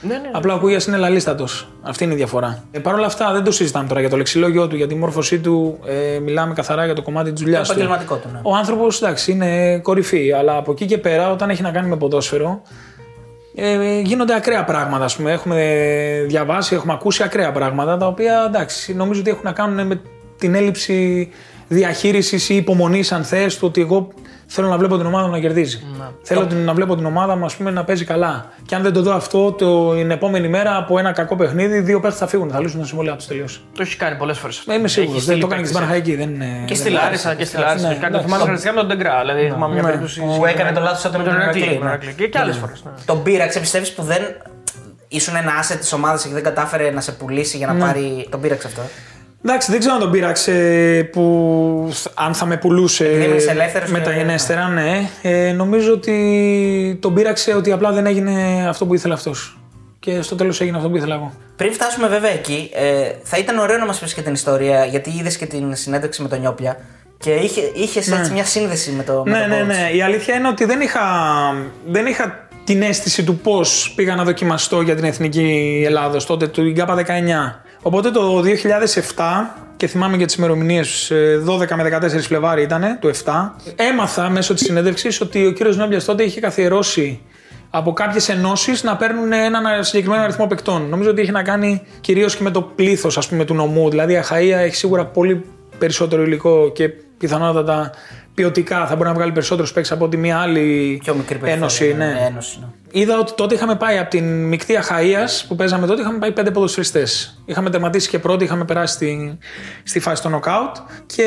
Κούγια. 0.02 0.18
ναι, 0.18 0.22
ναι. 0.22 0.30
Απλά 0.32 0.54
ο 0.54 0.58
Κούγια 0.58 0.80
είναι 0.88 0.96
λαλίστατος. 0.96 1.68
Αυτή 1.82 2.04
είναι 2.04 2.12
η 2.12 2.16
διαφορά. 2.16 2.64
Ε, 2.70 2.78
Παρ' 2.78 2.94
όλα 2.94 3.06
αυτά 3.06 3.32
δεν 3.32 3.44
το 3.44 3.50
συζητάμε 3.50 3.88
τώρα 3.88 4.00
για 4.00 4.08
το 4.10 4.16
λεξιλόγιο 4.16 4.66
του, 4.68 4.76
για 4.76 4.86
τη 4.86 4.94
μόρφωσή 4.94 5.38
του. 5.38 5.78
Ε, 5.86 6.18
μιλάμε 6.18 6.54
καθαρά 6.54 6.84
για 6.84 6.94
το 6.94 7.02
κομμάτι 7.02 7.32
της 7.32 7.42
δουλειάς 7.42 7.68
Το 7.68 7.74
του. 7.74 7.80
επαγγελματικό 7.80 8.16
του, 8.16 8.28
ναι. 8.32 8.40
Ο 8.42 8.54
άνθρωπος 8.54 9.02
εντάξει 9.02 9.32
είναι 9.32 9.78
κορυφή, 9.78 10.32
αλλά 10.32 10.56
από 10.56 10.72
εκεί 10.72 10.86
και 10.86 10.98
πέρα 10.98 11.30
όταν 11.32 11.50
έχει 11.50 11.62
να 11.62 11.70
κάνει 11.70 11.88
με 11.88 11.96
ποδόσφαιρο. 11.96 12.62
Ε, 13.58 14.00
γίνονται 14.00 14.34
ακραία 14.34 14.64
πράγματα, 14.64 15.04
ας 15.04 15.16
πούμε. 15.16 15.32
Έχουμε 15.32 15.64
διαβάσει, 16.26 16.74
έχουμε 16.74 16.92
ακούσει 16.92 17.22
ακραία 17.22 17.52
πράγματα 17.52 17.96
τα 17.96 18.06
οποία 18.06 18.44
εντάξει, 18.48 18.94
νομίζω 18.94 19.20
ότι 19.20 19.30
έχουν 19.30 19.42
να 19.44 19.52
κάνουν 19.52 19.86
με 19.86 20.00
την 20.38 20.54
έλλειψη 20.54 21.28
διαχείρισης 21.68 22.48
ή 22.48 22.56
υπομονής, 22.56 23.12
αν 23.12 23.24
θες, 23.24 23.58
του 23.58 23.66
ότι 23.68 23.80
εγώ 23.80 24.08
θέλω 24.46 24.68
να 24.68 24.76
βλέπω 24.78 24.96
την 24.96 25.06
ομάδα 25.06 25.26
μου 25.26 25.32
να 25.32 25.38
κερδίζει. 25.38 25.80
Θέλω 26.22 26.46
την- 26.46 26.64
να 26.64 26.74
βλέπω 26.74 26.96
την 26.96 27.06
ομάδα 27.06 27.36
μου 27.36 27.44
ας 27.44 27.56
πούμε, 27.56 27.70
να 27.70 27.84
παίζει 27.84 28.04
καλά. 28.04 28.52
Και 28.66 28.74
αν 28.74 28.82
δεν 28.82 28.92
το 28.92 29.02
δω 29.02 29.12
αυτό, 29.14 29.52
το, 29.52 29.94
την 29.94 30.10
επόμενη 30.10 30.48
μέρα 30.48 30.76
από 30.76 30.98
ένα 30.98 31.12
κακό 31.12 31.36
παιχνίδι, 31.36 31.80
δύο 31.80 32.00
παίχτες 32.00 32.20
θα 32.20 32.26
φύγουν, 32.26 32.50
θα 32.50 32.60
λύσουν 32.60 32.80
τα 32.80 32.86
συμβόλαια 32.86 33.16
του 33.16 33.24
τελείω. 33.28 33.44
Το 33.74 33.82
έχεις 33.82 33.96
κάνει 33.96 34.16
πολλές 34.16 34.38
φορές. 34.38 34.64
Ε, 34.68 34.74
είμαι 34.74 34.88
σίγουρος. 34.88 35.24
Δεν 35.24 35.40
το 35.40 35.46
κάνει 35.46 35.60
και 35.62 35.66
στην 35.68 35.78
Παναχαϊκή. 35.80 36.14
Δεν 36.16 36.28
είναι, 36.34 36.62
Και 36.66 36.74
στη 36.74 36.82
δεν- 36.82 36.92
Λάρισα 36.92 37.34
και 37.34 37.44
στη 37.44 37.56
Λάρισα. 37.58 37.74
Ναι, 37.76 37.80
Το 37.82 37.90
έχει 37.90 38.00
κάνει. 38.00 38.12
Το 38.12 38.18
εντάξει. 38.18 38.24
θυμάμαι 38.26 38.42
χαρακτηριστικά 38.44 38.72
με 38.74 38.80
τον 38.80 38.88
Ντεγκρά. 38.88 39.20
Δηλαδή 39.20 39.50
θυμάμαι 39.52 39.72
μια 39.72 39.82
Ναι. 39.82 39.88
περίπτωση. 39.88 40.20
Που 40.38 40.46
έκανε 40.46 40.72
το 40.72 40.80
λάθος 40.80 41.04
όταν 41.04 41.20
με 41.20 41.26
τον 41.26 41.34
με 41.36 41.38
τον 41.38 41.48
Ηρακλή. 41.48 41.62
Ηρακλή, 41.62 41.78
με 41.78 41.90
τον 41.90 41.98
ναι. 41.98 42.04
Ηρακλή. 42.04 42.22
Και 42.24 42.28
και 42.28 42.38
άλλε 42.38 42.52
φορές. 42.52 42.82
Τον 43.04 43.22
πείραξε, 43.22 43.60
πιστεύεις 43.60 43.92
που 43.92 44.02
δεν 44.02 44.22
ήσουν 45.08 45.36
ένα 45.36 45.52
asset 45.62 45.76
της 45.80 45.92
ομάδας 45.92 46.22
και 46.26 46.32
δεν 46.32 46.42
κατάφερε 46.42 46.90
να 46.90 47.00
σε 47.00 47.12
πουλήσει 47.12 47.56
για 47.56 47.66
να 47.66 47.74
πάρει. 47.74 48.26
Τον 48.30 48.40
πείραξε 48.40 48.66
αυτό; 48.66 48.82
Εντάξει, 49.48 49.70
δεν 49.70 49.80
ξέρω 49.80 49.94
αν 49.94 50.00
τον 50.00 50.10
πείραξε 50.10 50.52
που 51.12 51.92
αν 52.14 52.34
θα 52.34 52.46
με 52.46 52.56
πουλούσε 52.56 53.04
έμεινες 53.08 53.46
ελεύθερος 53.46 53.90
και- 53.90 53.98
μεταγενέστερα, 53.98 54.68
ναι. 54.68 55.08
Ε, 55.22 55.52
νομίζω 55.52 55.92
ότι 55.92 56.98
τον 57.00 57.14
πείραξε 57.14 57.54
ότι 57.54 57.72
απλά 57.72 57.92
δεν 57.92 58.06
έγινε 58.06 58.66
αυτό 58.68 58.86
που 58.86 58.94
ήθελε 58.94 59.14
αυτός. 59.14 59.58
Και 60.00 60.22
στο 60.22 60.34
τέλος 60.36 60.60
έγινε 60.60 60.76
αυτό 60.76 60.88
που 60.88 60.96
ήθελα 60.96 61.14
εγώ. 61.14 61.32
Πριν 61.56 61.72
φτάσουμε 61.72 62.06
βέβαια 62.08 62.30
εκεί, 62.30 62.70
ε, 62.74 63.10
θα 63.22 63.36
ήταν 63.38 63.58
ωραίο 63.58 63.78
να 63.78 63.86
μας 63.86 63.98
πεις 63.98 64.14
και 64.14 64.22
την 64.22 64.32
ιστορία, 64.32 64.84
γιατί 64.84 65.10
είδες 65.10 65.36
και 65.36 65.46
την 65.46 65.74
συνέντευξη 65.76 66.22
με 66.22 66.28
τον 66.28 66.40
Νιόπια 66.40 66.76
και 67.18 67.30
είχε 67.30 67.60
είχες 67.74 68.10
έτσι 68.12 68.32
μια 68.32 68.44
σύνδεση 68.44 68.90
με 68.90 69.02
το. 69.02 69.22
με 69.26 69.30
Ναι, 69.30 69.38
τον 69.40 69.48
ναι, 69.48 69.62
coach. 69.62 69.66
ναι. 69.66 69.96
Η 69.96 70.02
αλήθεια 70.02 70.34
είναι 70.34 70.48
ότι 70.48 70.64
δεν 70.64 70.80
είχα, 70.80 71.00
δεν 71.86 72.06
είχα 72.06 72.48
την 72.64 72.82
αίσθηση 72.82 73.24
του 73.24 73.36
πώς 73.38 73.92
πήγα 73.96 74.14
να 74.14 74.24
δοκιμαστώ 74.24 74.80
για 74.80 74.94
την 74.94 75.04
εθνική 75.04 75.82
Ελλάδος 75.86 76.26
τότε, 76.26 76.46
του 76.46 76.68
ΓΚΑΠΑ 76.68 76.94
19. 76.94 77.64
Οπότε 77.86 78.10
το 78.10 78.42
2007, 78.42 78.44
και 79.76 79.86
θυμάμαι 79.86 80.16
και 80.16 80.24
τις 80.24 80.34
ημερομηνίες, 80.34 81.12
12 81.44 81.74
με 81.76 81.82
14 81.82 82.20
Φλεβάρι 82.20 82.62
ήταν, 82.62 82.98
του 83.00 83.10
7, 83.24 83.32
έμαθα 83.76 84.30
μέσω 84.30 84.54
της 84.54 84.64
συνέντευξης 84.64 85.20
ότι 85.20 85.46
ο 85.46 85.52
κύριος 85.52 85.76
Νόμπιας 85.76 86.04
τότε 86.04 86.22
είχε 86.22 86.40
καθιερώσει 86.40 87.20
από 87.70 87.92
κάποιες 87.92 88.28
ενώσεις 88.28 88.82
να 88.82 88.96
παίρνουν 88.96 89.32
έναν 89.32 89.84
συγκεκριμένο 89.84 90.22
αριθμό 90.22 90.46
παικτών. 90.46 90.88
Νομίζω 90.88 91.10
ότι 91.10 91.20
είχε 91.22 91.30
να 91.32 91.42
κάνει 91.42 91.82
κυρίως 92.00 92.36
και 92.36 92.42
με 92.42 92.50
το 92.50 92.62
πλήθος 92.62 93.28
του 93.46 93.54
νομού. 93.54 93.90
Δηλαδή 93.90 94.12
η 94.12 94.16
Αχαία 94.16 94.58
έχει 94.58 94.74
σίγουρα 94.74 95.06
πολύ 95.06 95.44
περισσότερο 95.78 96.22
υλικό 96.22 96.72
και 96.72 96.88
πιθανότατα 97.18 97.90
ποιοτικά 98.34 98.86
θα 98.86 98.96
μπορεί 98.96 99.08
να 99.08 99.14
βγάλει 99.14 99.32
περισσότερους 99.32 99.72
παίκτες 99.72 99.92
από 99.92 100.04
ότι 100.04 100.16
μια 100.16 100.38
άλλη 100.38 100.98
Πιο 101.04 101.14
μικρή 101.14 101.38
περιφέρεια, 101.38 101.56
ένωση. 101.56 101.94
ναι, 101.96 102.04
Ναι. 102.06 102.26
ένωση, 102.30 102.58
ναι. 102.60 102.66
Είδα 102.96 103.18
ότι 103.18 103.32
τότε 103.34 103.54
είχαμε 103.54 103.76
πάει 103.76 103.98
από 103.98 104.10
την 104.10 104.44
μεικτή 104.44 104.76
Αχαία 104.76 105.28
που 105.48 105.56
παίζαμε 105.56 105.86
τότε, 105.86 106.00
είχαμε 106.00 106.18
πάει 106.18 106.32
πέντε 106.32 106.50
ποδοσφαιριστές. 106.50 107.38
Είχαμε 107.44 107.70
τερματίσει 107.70 108.08
και 108.08 108.18
πρώτοι, 108.18 108.44
είχαμε 108.44 108.64
περάσει 108.64 108.94
στη, 108.94 109.38
στη 109.82 110.00
φάση 110.00 110.22
των 110.22 110.30
νοκάουτ 110.30 110.76
και 111.06 111.24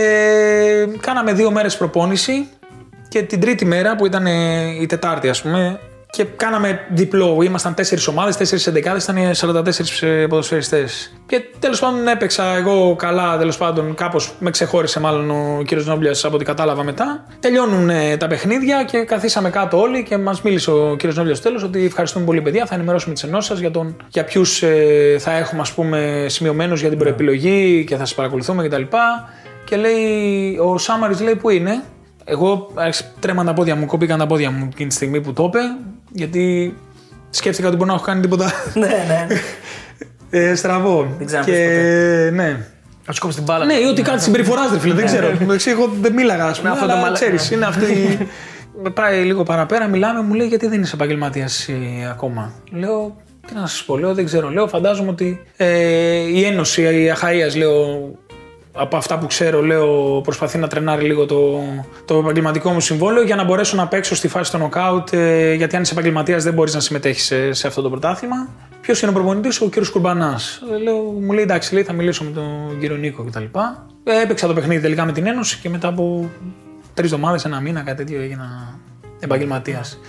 κάναμε 1.00 1.34
δύο 1.34 1.52
μέρες 1.52 1.78
προπόνηση. 1.78 2.48
Και 3.08 3.24
την 3.24 3.40
τρίτη 3.40 3.66
μέρα 3.66 3.96
που 3.96 4.06
ήταν 4.06 4.26
ε, 4.26 4.82
η 4.82 4.86
Τετάρτη, 4.86 5.30
ας 5.30 5.42
πούμε, 5.42 5.80
και 6.12 6.24
κάναμε 6.24 6.80
διπλό. 6.94 7.42
Ήμασταν 7.44 7.74
τέσσερις 7.74 8.08
ομάδες, 8.08 8.38
τέσσερις 8.38 8.68
εντεκάδες, 8.68 9.04
ήταν 9.04 9.34
44 9.34 10.26
ποδοσφαιριστές. 10.30 11.14
Και 11.26 11.42
τέλος 11.60 11.80
πάντων 11.80 12.08
έπαιξα 12.08 12.56
εγώ 12.56 12.96
καλά, 12.96 13.38
τέλος 13.38 13.58
πάντων, 13.58 13.96
κάπως 13.96 14.34
με 14.40 14.50
ξεχώρισε 14.50 15.00
μάλλον 15.00 15.32
ο 15.32 15.62
κύριος 15.66 15.86
Νόμπλιας 15.88 16.26
από 16.26 16.36
ό,τι 16.36 16.46
κατάλαβα 16.46 16.84
μετά. 16.84 17.26
Τελειώνουν 17.40 17.90
ε, 17.90 18.18
τα 18.18 18.28
παιχνίδια 18.28 18.84
και 18.84 18.98
καθίσαμε 18.98 19.50
κάτω 19.50 19.80
όλοι 19.80 20.04
και 20.04 20.18
μας 20.18 20.42
μίλησε 20.42 20.72
ο 20.72 20.96
κύριος 20.96 21.16
Νόμπλιας 21.16 21.38
στο 21.38 21.48
τέλος 21.48 21.64
ότι 21.64 21.86
ευχαριστούμε 21.86 22.26
πολύ, 22.26 22.42
παιδιά. 22.42 22.66
Θα 22.66 22.76
ενημερώσουμε 22.76 23.14
τις 23.14 23.24
ενώσεις 23.24 23.50
σας 23.50 23.60
για, 23.60 23.72
τον, 23.72 23.96
για 24.08 24.24
ποιους 24.24 24.62
ε, 24.64 25.16
θα 25.20 25.32
έχουμε 25.32 25.62
ας 25.62 25.74
πούμε, 25.74 26.26
σημειωμένους 26.30 26.80
για 26.80 26.90
την 26.90 26.98
προεπιλογή 26.98 27.84
και 27.88 27.96
θα 27.96 28.06
σας 28.06 28.16
παρακολουθούμε 28.16 28.68
κτλ. 28.68 28.82
Και 29.66 29.76
λέει, 29.76 30.58
ο 30.58 30.78
Σάμαρης 30.78 31.20
λέει 31.22 31.36
που 31.36 31.50
είναι; 31.50 31.84
Εγώ 32.24 32.72
άρχισα- 32.76 33.06
τρέμαν 33.20 33.46
τα 33.46 33.54
πόδια 33.54 33.76
μου, 33.76 33.86
κόπηκαν 33.86 34.20
τα 34.20 34.28
πόδια 34.28 34.52
μου 34.52 34.68
εκείνη 34.72 34.90
τη 34.90 34.96
στιγμή 34.96 35.22
που 35.22 35.34
το 35.34 35.44
είπε, 35.44 35.60
γιατί 36.12 36.76
σκέφτηκα 37.30 37.68
ότι 37.68 37.78
μπορεί 37.78 37.90
να 37.90 37.96
έχω 37.96 38.06
κάνει 38.06 38.22
τίποτα 38.22 38.52
ναι, 38.74 38.88
ναι. 38.88 39.28
ε, 40.50 40.56
στραβό. 40.56 41.16
Δεν 41.18 41.26
ξέρω 41.26 41.42
αν 41.42 41.46
και 41.48 41.52
πες 41.52 42.32
ναι. 42.32 42.66
Να 43.06 43.14
σου 43.14 43.22
κόψει 43.22 43.36
την 43.36 43.46
μπάλα. 43.46 43.66
Ναι, 43.66 43.74
ή 43.74 43.86
ότι 43.86 44.02
κάτι 44.02 44.22
συμπεριφοράς, 44.24 44.72
ρε 44.72 44.80
φίλε, 44.80 44.94
δεν 44.94 45.06
ξέρω. 45.06 45.28
Εντάξει, 45.28 45.70
εγώ 45.70 45.92
δεν 46.02 46.14
μίλαγα, 46.14 46.46
ας 46.46 46.58
πούμε. 46.58 46.70
αυτό 46.70 46.86
το 46.86 46.92
αλλά 46.92 47.02
μαλα- 47.02 47.14
ξέρεις, 47.14 47.52
είναι 47.52 47.66
αυτή. 47.66 48.18
Με 48.84 48.90
πάει 48.90 49.24
λίγο 49.24 49.44
παραπέρα, 49.44 49.88
μιλάμε, 49.88 50.22
μου 50.22 50.34
λέει 50.34 50.48
γιατί 50.48 50.68
δεν 50.68 50.82
είσαι 50.82 50.96
επαγγελματίας 50.96 51.70
ακόμα; 52.10 52.54
Λέω, 52.72 53.16
τι 53.48 53.54
να 53.54 53.68
σας 53.68 53.84
πω, 53.84 53.98
λέω, 53.98 54.14
δεν 54.14 54.26
ξέρω. 54.26 54.50
Λέω, 54.50 54.68
φαντάζομαι 54.68 55.10
ότι 55.10 55.42
ε, 55.58 55.68
η 56.16 56.44
Ένωση 56.44 57.02
η 57.04 57.10
Αχαία, 57.10 57.58
λέω, 57.58 57.76
από 58.80 58.98
αυτά 58.98 59.18
που 59.18 59.28
ξέρω, 59.28 59.62
λέω, 59.62 60.22
προσπαθεί 60.24 60.58
να 60.58 60.68
τρενάρει 60.68 61.06
λίγο 61.06 61.26
το, 61.26 61.62
το 62.06 62.18
επαγγελματικό 62.18 62.72
μου 62.72 62.80
συμβόλαιο 62.80 63.24
για 63.24 63.36
να 63.36 63.44
μπορέσω 63.44 63.76
να 63.76 63.88
παίξω 63.88 64.16
στη 64.16 64.28
φάση 64.28 64.52
των 64.52 64.60
νοκάουτ. 64.60 65.14
Ε, 65.14 65.54
γιατί 65.54 65.76
αν 65.76 65.82
είσαι 65.82 65.94
επαγγελματίας 65.94 66.44
δεν 66.44 66.54
μπορείς 66.54 66.74
να 66.74 66.80
συμμετέχεις 66.80 67.24
σε, 67.24 67.54
σε 67.54 67.68
αυτό 67.68 67.82
το 67.82 67.90
πρωτάθλημα. 67.90 68.50
Ποιος 68.82 69.02
είναι 69.02 69.12
ο 69.12 69.14
προπονητής, 69.14 69.62
ο 69.62 69.70
κύριος 69.70 69.90
Κουρμπανάς. 69.90 70.62
Λέω, 70.84 70.98
μου 70.98 71.32
λέει 71.32 71.44
εντάξει, 71.44 71.74
λέει, 71.74 71.84
θα 71.84 71.94
μιλήσω 71.94 72.24
με 72.24 72.32
τον 72.32 72.80
κύριο 72.80 72.96
Νίκο 72.96 73.24
κτλ. 73.24 73.44
Ε, 74.04 74.22
έπαιξα 74.22 74.48
το 74.48 74.54
παιχνίδι 74.54 74.82
τελικά 74.82 75.06
με 75.06 75.12
την 75.12 75.28
Ένωση 75.28 75.60
και 75.62 75.70
μετά 75.70 75.88
από 75.88 76.30
τρεις 76.94 77.12
εβδομάδες, 77.12 77.46
ένα 77.46 77.60
μήνα, 77.60 77.82
κάτι 77.82 77.98
τέτοιο 77.98 78.22
έγινα 78.22 78.80
επαγγελματίας. 79.20 80.00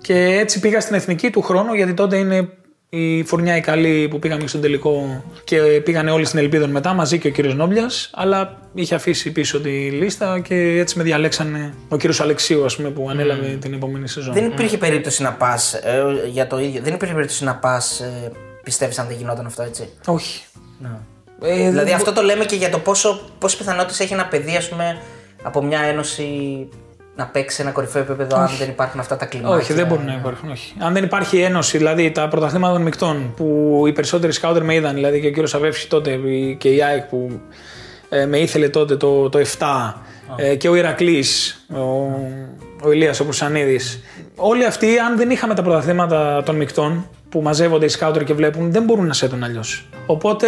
Και 0.00 0.14
έτσι 0.14 0.60
πήγα 0.60 0.80
στην 0.80 0.94
εθνική 0.94 1.30
του 1.30 1.42
χρόνου, 1.42 1.74
γιατί 1.74 1.94
τότε 1.94 2.16
είναι 2.16 2.48
Η 2.90 3.24
Φουρνιά 3.24 3.56
η 3.56 3.60
καλή 3.60 4.08
που 4.10 4.18
πήγαμε 4.18 4.46
στον 4.46 4.60
τελικό 4.60 5.24
και 5.44 5.58
πήγανε 5.84 6.10
όλοι 6.10 6.24
στην 6.24 6.38
Ελπίδων 6.38 6.70
μετά, 6.70 6.92
μαζί 6.92 7.18
και 7.18 7.28
ο 7.28 7.30
κύριος 7.30 7.54
Νόμπλιας. 7.54 8.10
Αλλά 8.14 8.58
είχε 8.74 8.94
αφήσει 8.94 9.32
πίσω 9.32 9.60
τη 9.60 9.70
λίστα 9.70 10.40
και 10.40 10.54
έτσι 10.54 10.98
με 10.98 11.02
διαλέξανε 11.02 11.74
ο 11.88 11.96
κύριος 11.96 12.20
Αλεξίου, 12.20 12.64
ας 12.64 12.76
πούμε, 12.76 12.90
που 12.90 13.10
ανέλαβε 13.10 13.56
την 13.60 13.72
επόμενη 13.72 14.08
σεζόν. 14.08 14.34
Δεν 14.34 14.44
υπήρχε 14.44 14.78
περίπτωση 14.78 15.22
να 15.22 15.32
πας 15.32 15.80
για 16.30 16.46
το 16.46 16.58
ίδιο. 16.58 16.80
Δεν 16.82 16.94
υπήρχε 16.94 17.14
περίπτωση 17.14 17.44
να 17.44 17.56
πας. 17.56 18.00
Ε, 18.00 18.32
Πιστεύεις 18.62 18.98
αν 18.98 19.06
δεν 19.06 19.16
γινόταν 19.16 19.46
αυτό 19.46 19.62
έτσι; 19.62 19.88
Όχι. 20.06 20.44
Ε, 21.42 21.68
δηλαδή 21.70 21.92
αυτό 21.92 22.12
το 22.12 22.22
λέμε 22.22 22.44
και 22.44 22.56
για 22.56 22.70
το 22.70 22.78
πόσο, 22.78 23.20
πόσε 23.38 23.56
πιθανότητε 23.56 24.02
έχει 24.02 24.12
ένα 24.12 24.26
παιδί 24.26 24.56
ας 24.56 24.68
πούμε, 24.68 25.02
από 25.42 25.62
μια 25.62 25.80
ένωση 25.80 26.24
να 27.18 27.26
παίξει 27.26 27.56
σε 27.56 27.62
ένα 27.62 27.70
κορυφαίο 27.70 28.02
επίπεδο 28.02 28.36
αν 28.36 28.50
δεν 28.58 28.68
υπάρχουν 28.68 29.00
αυτά 29.00 29.16
τα 29.16 29.26
κλιμάκια. 29.26 29.56
Όχι, 29.56 29.72
δεν 29.72 29.86
μπορούν 29.86 30.04
να 30.04 30.12
υπάρχουν. 30.12 30.50
Όχι. 30.50 30.74
Αν 30.78 30.92
δεν 30.92 31.04
υπάρχει 31.04 31.38
ένωση, 31.40 31.76
δηλαδή 31.76 32.10
τα 32.10 32.28
πρωταθλήματα 32.28 32.72
των 32.72 32.82
μεικτών 32.82 33.32
που 33.36 33.82
οι 33.86 33.92
περισσότεροι 33.92 34.32
σκάουτερ 34.32 34.64
με 34.64 34.74
είδαν, 34.74 34.94
δηλαδή 34.94 35.20
και 35.20 35.26
ο 35.26 35.30
κύριος 35.30 35.50
Σαββεύση 35.50 35.88
τότε 35.88 36.16
και 36.58 36.68
η 36.68 36.82
ΑΕΚ 36.82 37.04
που 37.04 37.40
ε, 38.08 38.26
με 38.26 38.38
ήθελε 38.38 38.68
τότε 38.68 38.96
το, 38.96 39.28
το 39.28 39.38
7 39.58 39.92
ε, 40.36 40.54
και 40.54 40.68
ο 40.68 40.74
Ηρακλής, 40.74 41.60
ο, 41.72 41.80
ο 42.82 42.92
Ηλίας 42.92 43.20
ο 43.20 43.24
Πουσανίδης. 43.24 44.00
Όλοι 44.36 44.64
αυτοί, 44.64 44.98
αν 44.98 45.16
δεν 45.16 45.30
είχαμε 45.30 45.54
τα 45.54 45.62
πρωταθλήματα 45.62 46.42
των 46.42 46.56
μεικτών, 46.56 47.08
που 47.28 47.42
μαζεύονται 47.42 47.84
οι 47.84 47.88
σκάουτερ 47.88 48.24
και 48.24 48.34
βλέπουν, 48.34 48.72
δεν 48.72 48.82
μπορούν 48.82 49.06
να 49.06 49.12
σέτουν 49.12 49.44
αλλιώς. 49.44 49.88
Οπότε 50.06 50.46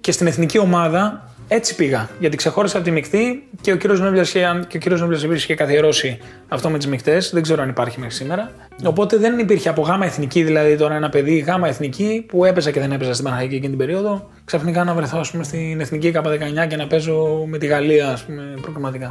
και 0.00 0.12
στην 0.12 0.26
εθνική 0.26 0.58
ομάδα 0.58 1.29
έτσι 1.52 1.74
πήγα. 1.74 2.08
Γιατί 2.18 2.36
ξεχώρισα 2.36 2.76
από 2.76 2.84
τη 2.86 2.90
μεικτή 2.92 3.48
και 3.60 3.72
ο 3.72 3.76
κύριος 3.76 4.00
Νόμπλια 4.00 4.22
και 4.68 4.76
ο 4.76 4.80
κύριος 4.80 5.00
Νόμπλια 5.00 5.34
είχε 5.34 5.54
καθιερώσει 5.54 6.18
αυτό 6.48 6.70
με 6.70 6.76
τις 6.78 6.86
μεικτές. 6.86 7.30
Δεν 7.32 7.42
ξέρω 7.42 7.62
αν 7.62 7.68
υπάρχει 7.68 7.98
μέχρι 8.00 8.14
σήμερα. 8.14 8.50
Οπότε 8.84 9.16
δεν 9.16 9.38
υπήρχε 9.38 9.68
από 9.68 9.82
γάμα 9.82 10.06
εθνική, 10.06 10.42
δηλαδή 10.42 10.76
τώρα 10.76 10.94
ένα 10.94 11.08
παιδί 11.08 11.38
γάμα 11.38 11.68
εθνική 11.68 12.24
που 12.28 12.44
έπαιζα 12.44 12.70
και 12.70 12.80
δεν 12.80 12.92
έπαιζα 12.92 13.12
στην 13.12 13.24
Παναγική 13.24 13.54
εκείνη 13.54 13.68
την 13.68 13.78
περίοδο. 13.78 14.30
Ξαφνικά 14.44 14.84
να 14.84 14.94
βρεθώ 14.94 15.18
ας 15.18 15.30
πούμε, 15.30 15.44
στην 15.44 15.80
εθνική 15.80 16.12
K19 16.14 16.66
και 16.68 16.76
να 16.76 16.86
παίζω 16.86 17.44
με 17.46 17.58
τη 17.58 17.66
Γαλλία 17.66 18.08
ας 18.08 18.22
πούμε, 18.22 18.42
προκριματικά. 18.62 19.08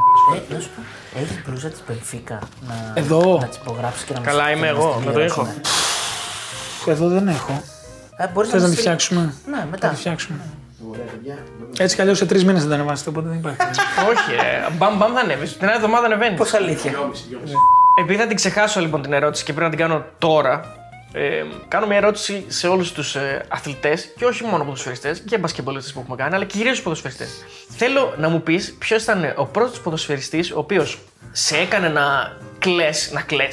Ε, 0.49 0.54
να 0.54 0.60
σου 0.60 0.69
πω, 0.75 0.82
έχει 1.19 1.41
μπλούζα 1.47 1.67
της 1.69 1.80
Πενφύκα 1.80 2.39
να, 2.67 2.93
Εδώ. 2.95 3.38
να 3.41 3.47
της 3.47 3.58
υπογράψεις 3.58 4.04
και 4.04 4.13
να 4.13 4.19
Καλά 4.19 4.43
μας- 4.43 4.52
είμαι 4.54 4.67
να 4.67 4.73
μας 4.73 4.84
εγώ, 4.84 4.91
στείλει 4.93 5.06
να 5.08 5.12
το 5.13 5.19
ένα 5.19 5.28
έχω. 5.28 5.43
ναι. 5.43 6.91
Εδώ 6.93 7.08
δεν 7.08 7.28
έχω. 7.28 7.63
Ε, 8.17 8.28
μπορείς 8.34 8.49
Θες 8.49 8.62
να 8.62 8.67
μας 8.67 8.75
τη 8.75 8.82
στείλει- 8.82 8.99
φτιάξουμε; 8.99 9.34
Ναι, 9.49 9.58
Θα 9.58 9.67
μετά. 9.71 9.88
τη 9.88 9.95
φτιάξουμε. 9.95 10.38
Έτσι 11.78 11.96
κι 11.96 12.02
αλλιώς 12.02 12.18
σε 12.18 12.26
τρεις 12.26 12.46
μήνες 12.46 12.62
δεν 12.62 12.70
τα 12.70 12.76
ανεβάσετε, 12.76 13.10
οπότε 13.10 13.28
δεν 13.28 13.38
υπάρχει. 13.38 13.58
Όχι, 14.12 14.32
ε, 14.32 14.72
μπαμ 14.78 14.98
μπαμ 14.98 15.13
θα 15.13 15.20
ανέβεις. 15.20 15.58
Την 15.58 15.68
άλλη 15.68 15.76
εβδομάδα 15.76 16.06
ανεβαίνεις. 16.06 16.38
Πώς 16.38 16.54
αλήθεια. 16.54 16.92
Επειδή 18.00 18.20
θα 18.20 18.28
την 18.28 18.36
ξεχάσω 18.36 18.80
λοιπόν 18.80 19.02
την 19.02 19.13
ερώτηση 19.13 19.44
και 19.44 19.54
πρέπει 19.54 19.70
να 19.70 19.78
την 19.78 19.86
κάνω 19.86 20.06
τώρα, 20.18 20.76
ε, 21.13 21.44
κάνω 21.68 21.88
μια 21.88 21.98
ερώτηση 21.98 22.46
σε 22.48 22.68
όλους 22.68 22.92
τους 22.92 23.15
ε, 23.15 23.46
αθλητές 23.48 24.13
και 24.18 24.26
όχι 24.26 24.44
μόνο 24.44 24.63
ποδοσφαιριστές 24.63 25.20
και 25.20 25.38
μπασκεμπολίστε 25.38 25.92
που 25.94 26.00
έχουμε 26.00 26.15
κάνει, 26.15 26.36
αλλά 26.36 26.46
κυρίως 26.46 26.82
ποδοσφαιριστές. 26.82 27.30
Θέλω 27.70 28.13
να 28.18 28.30
μου 28.30 28.42
πεις 28.42 28.76
ποιος 28.80 29.04
ήταν 29.04 29.34
ο 29.36 29.46
πρώτος 29.46 29.80
ποδοσφαιριστής 29.82 30.52
ο 30.52 30.60
οποίος 30.60 31.00
σε 31.32 31.58
έκανε 31.58 31.89
να 31.89 32.38
κλε, 32.60 32.89
να 33.12 33.22
κλε, 33.22 33.48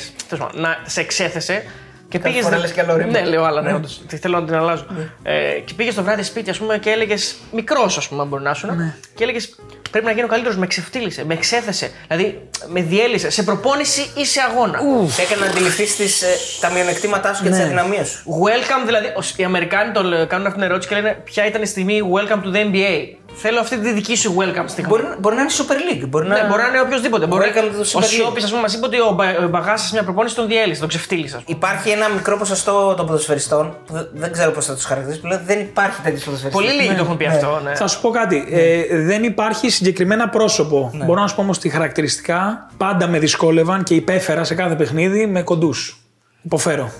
να 0.55 0.79
σε 0.85 1.01
εξέθεσε 1.01 1.65
και 2.09 2.19
Κάθε 2.19 2.29
πήγες. 2.31 2.45
φορά 2.45 2.59
λες 2.59 2.73
και 2.73 2.81
άλλο 2.81 2.97
ρήμα. 2.97 3.11
Ναι, 3.11 3.25
λέω 3.25 3.45
άλλα, 3.45 3.61
ναι, 3.62 3.75
όντως. 3.75 4.01
Τι 4.09 4.16
θέλω 4.16 4.40
να 4.40 4.47
την 4.47 4.55
αλλάζω. 4.55 4.87
Ε, 5.23 5.51
και 5.64 5.75
πήγες 5.75 5.95
το 5.95 6.03
βράδυ 6.03 6.23
σπίτι, 6.23 6.51
ας 6.51 6.59
πούμε, 6.59 6.79
και 6.79 6.90
έλεγες 6.90 7.37
μικρός, 7.53 7.97
ας 7.99 8.09
πούμε, 8.09 8.23
αν 8.23 8.29
μπορεί 8.29 8.42
να 8.42 8.55
σου 8.55 8.69
και 9.14 9.23
έλεγες 9.23 9.55
Πρέπει 9.90 10.07
να 10.07 10.16
γίνω 10.16 10.27
καλύτερος, 10.27 10.57
με 10.59 10.66
ξεφτύλισε, 10.66 11.25
με 11.25 11.35
εξέθεσε. 11.35 11.90
Δηλαδή, 12.09 12.49
με 12.66 12.81
διέλυσε 12.83 13.31
σε 13.31 13.42
προπόνηση 13.42 14.11
ή 14.16 14.25
σε 14.27 14.40
αγώνα. 14.40 14.79
Σε 15.09 15.23
έκανε 15.23 15.40
να 15.45 15.51
αντιληφθεί 15.51 15.83
ε, 15.83 16.27
τα 16.61 16.71
μειονεκτήματά 16.71 17.35
σου 17.35 17.42
και 17.42 17.49
Ναι. 17.49 17.57
τι 17.57 17.62
αδυναμίες 17.62 18.09
σου. 18.09 18.23
Welcome, 18.45 18.83
δηλαδή, 18.87 19.12
ως- 19.16 19.35
οι 19.37 19.45
Αμερικάνοι 19.45 19.92
το 19.92 20.03
λέ- 20.03 20.27
κάνουν 20.27 20.47
αυτήν 20.47 20.61
την 20.62 20.71
ερώτηση 20.71 20.88
και 20.88 20.95
λένε 20.95 21.21
Ποια 21.25 21.47
ήταν 21.47 21.62
η 21.62 21.66
στιγμή 21.66 22.01
welcome 22.14 22.42
to 22.45 22.53
the 22.57 22.64
NBA. 22.73 23.16
Θέλω 23.38 23.61
αυτή 23.61 23.79
τη 23.79 23.92
δική 23.92 24.16
σου 24.16 24.37
welcome 24.38 24.64
στιγμή. 24.66 24.88
Μπορεί, 24.90 25.03
μπορεί 25.18 25.35
να 25.35 25.40
είναι 25.40 25.51
Super 25.59 25.72
League. 26.03 26.09
Μπορεί 26.09 26.27
να, 26.27 26.42
Ναι, 26.42 26.49
μπορεί 26.49 26.62
να 26.62 26.68
είναι 26.68 26.81
οποιοδήποτε. 26.81 27.27
Μπορεί... 27.27 27.53
Welcome 27.55 27.59
to 27.59 27.81
the 27.81 27.87
Super 27.87 27.96
Ο 27.96 27.99
League. 27.99 28.05
Σιώπης, 28.05 28.44
ας 28.44 28.51
πούμε, 28.51 28.62
μας 28.62 28.75
είπε 28.75 28.87
ότι 28.87 29.01
ο, 29.01 29.12
Μπα- 29.12 29.44
ο 29.44 29.49
Μπαγάσα 29.49 29.88
μια 29.92 30.03
προπόνηση 30.05 30.35
τον 30.35 30.46
διέλυσε, 30.46 30.81
τον 30.81 30.88
ξεφτύλισε. 30.88 31.37
ας 31.37 31.42
πούμε. 31.42 31.57
Υπάρχει 31.57 31.90
ένα 31.90 32.09
μικρό 32.09 32.37
ποσοστό 32.38 32.94
των 32.96 33.07
ποδοσφαιριστών 33.07 33.77
που 33.87 33.92
δεν- 33.92 34.09
δεν 34.12 34.33
ξέρω 34.33 34.51
πώς 34.51 34.66
θα 34.66 34.75
τους 34.75 34.85
χαρακτηρίσει 34.85 35.20
που 35.20 35.27
λένε 35.27 35.42
δεν 35.46 35.61
υπάρχει 35.61 36.01
τέτοιος 36.03 36.25
ποδοσφαιριστή. 36.25 36.62
Πολύ 36.62 36.75
λίγοι 36.83 36.94
το 36.94 37.03
έχουν 37.03 37.16
πει 37.16 37.27
αυτό. 37.27 37.61
Ναι. 37.64 37.75
Θα 37.75 37.87
σου 37.87 38.01
πω 38.01 38.11
κάτι. 38.11 38.46
Ε, 38.51 38.83
δεν 39.01 39.25
υπάρχει 39.25 39.70
συγκεκριμένα 39.70 40.29
πρόσωπο. 40.29 40.90
Μπορώ 41.05 41.20
να 41.20 41.27
σου 41.29 41.35
πω 41.35 41.40
όμως 41.42 41.57
ότι 41.57 41.68
χαρακτηριστικά 41.68 42.66
πάντα 42.77 43.07
με 43.07 43.18
δυσκόλευαν 43.18 43.83
και 43.83 43.94
υπέφερα 43.94 44.44
σε 44.44 44.55
κάθε 44.55 44.75
παιχνίδι 44.75 45.27
με 45.27 45.42
κοντούς. 45.42 46.01
Υποφέρω. 46.42 46.90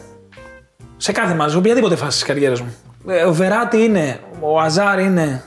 Σε 0.97 1.13
κάθε 1.13 1.35
μάζι, 1.35 1.51
σε 1.53 1.59
οποιαδήποτε 1.59 1.97
φάση 1.97 2.11
της 2.19 2.23
καριέρας 2.27 2.61
μου. 2.61 2.75
Ε, 3.09 3.23
ο 3.25 3.33
Βεράτη 3.33 3.83
είναι, 3.83 4.21
ο 4.41 4.61
Αζάρ 4.61 4.99
είναι. 4.99 5.43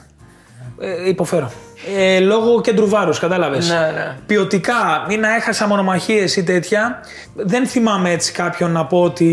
Ε, 0.82 1.08
υποφέρω. 1.08 1.50
Ε, 1.98 2.20
λόγω 2.20 2.60
κέντρου 2.60 2.88
βάρους, 2.88 3.18
κατάλαβες. 3.18 3.68
Ναι, 3.68 3.74
ναι. 3.74 4.16
Ποιοτικά 4.26 5.06
ή 5.08 5.16
να 5.16 5.34
έχασα 5.34 5.66
μονομαχίες 5.66 6.36
ή 6.36 6.44
τέτοια, 6.44 7.00
δεν 7.34 7.66
θυμάμαι 7.66 8.10
έτσι 8.10 8.32
κάποιον 8.32 8.70
να 8.70 8.86
πω 8.86 9.02
ότι 9.02 9.24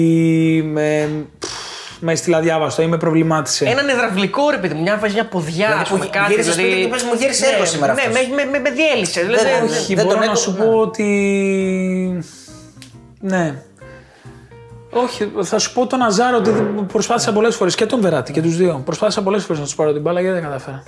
με, 0.73 1.09
πφ, 1.39 1.49
με 1.99 2.11
έστειλε 2.11 2.35
αδιάβαστο 2.35 2.81
ή 2.81 2.87
με 2.87 2.97
προβλημάτισε. 2.97 3.65
Έναν 3.65 3.87
υδραυλικό 3.89 4.49
ρε 4.49 4.57
παιδί 4.57 4.73
μου, 4.73 4.81
μια 4.81 4.97
βάζει 5.01 5.13
μια 5.13 5.25
ποδιά, 5.27 5.65
Δηλαδή 5.67 5.81
ας 5.81 5.89
πούμε, 5.89 6.05
που 6.05 6.09
κάτι. 6.11 6.31
γύρισες 6.31 6.53
σπίτι 6.53 6.81
και 6.81 6.87
πες, 6.87 7.03
μου 7.03 7.11
γύρισε 7.19 7.45
έργο 7.45 7.65
σήμερα 7.65 7.93
Ναι, 7.93 8.01
αυτός. 8.01 8.27
με, 8.27 8.35
με, 8.43 8.51
με, 8.51 8.59
με 8.59 8.69
διέλυσε. 8.69 9.21
Δηλαδή, 9.21 9.43
Δεν- 9.43 9.67
δεν- 9.67 9.77
Όχι, 9.77 9.93
δεν 9.95 10.03
μπορώ 10.05 10.15
τον 10.17 10.25
να 10.25 10.31
έκο- 10.31 10.35
σου 10.41 10.51
ναι. 10.51 10.65
πω 10.65 10.77
ότι. 10.79 12.23
Ναι. 13.19 13.55
Όχι, 14.89 15.31
θα 15.43 15.59
σου 15.59 15.73
πω 15.73 15.87
τον 15.87 16.01
Αζάρ 16.01 16.33
ότι 16.33 16.49
προσπάθησα 16.87 17.33
πολλές 17.33 17.55
φορές 17.55 17.75
και 17.75 17.85
τον 17.85 18.01
Βεράτη 18.01 18.31
και 18.31 18.41
τους 18.41 18.57
δύο. 18.57 18.81
Προσπάθησα 18.85 19.21
πολλές 19.21 19.43
φορές 19.43 19.57
να 19.59 19.65
τους 19.65 19.75
πάρω 19.75 19.93
την 19.93 20.01
μπάλα 20.01 20.21
και 20.21 20.31
δεν 20.31 20.41
καταφέρα. 20.41 20.83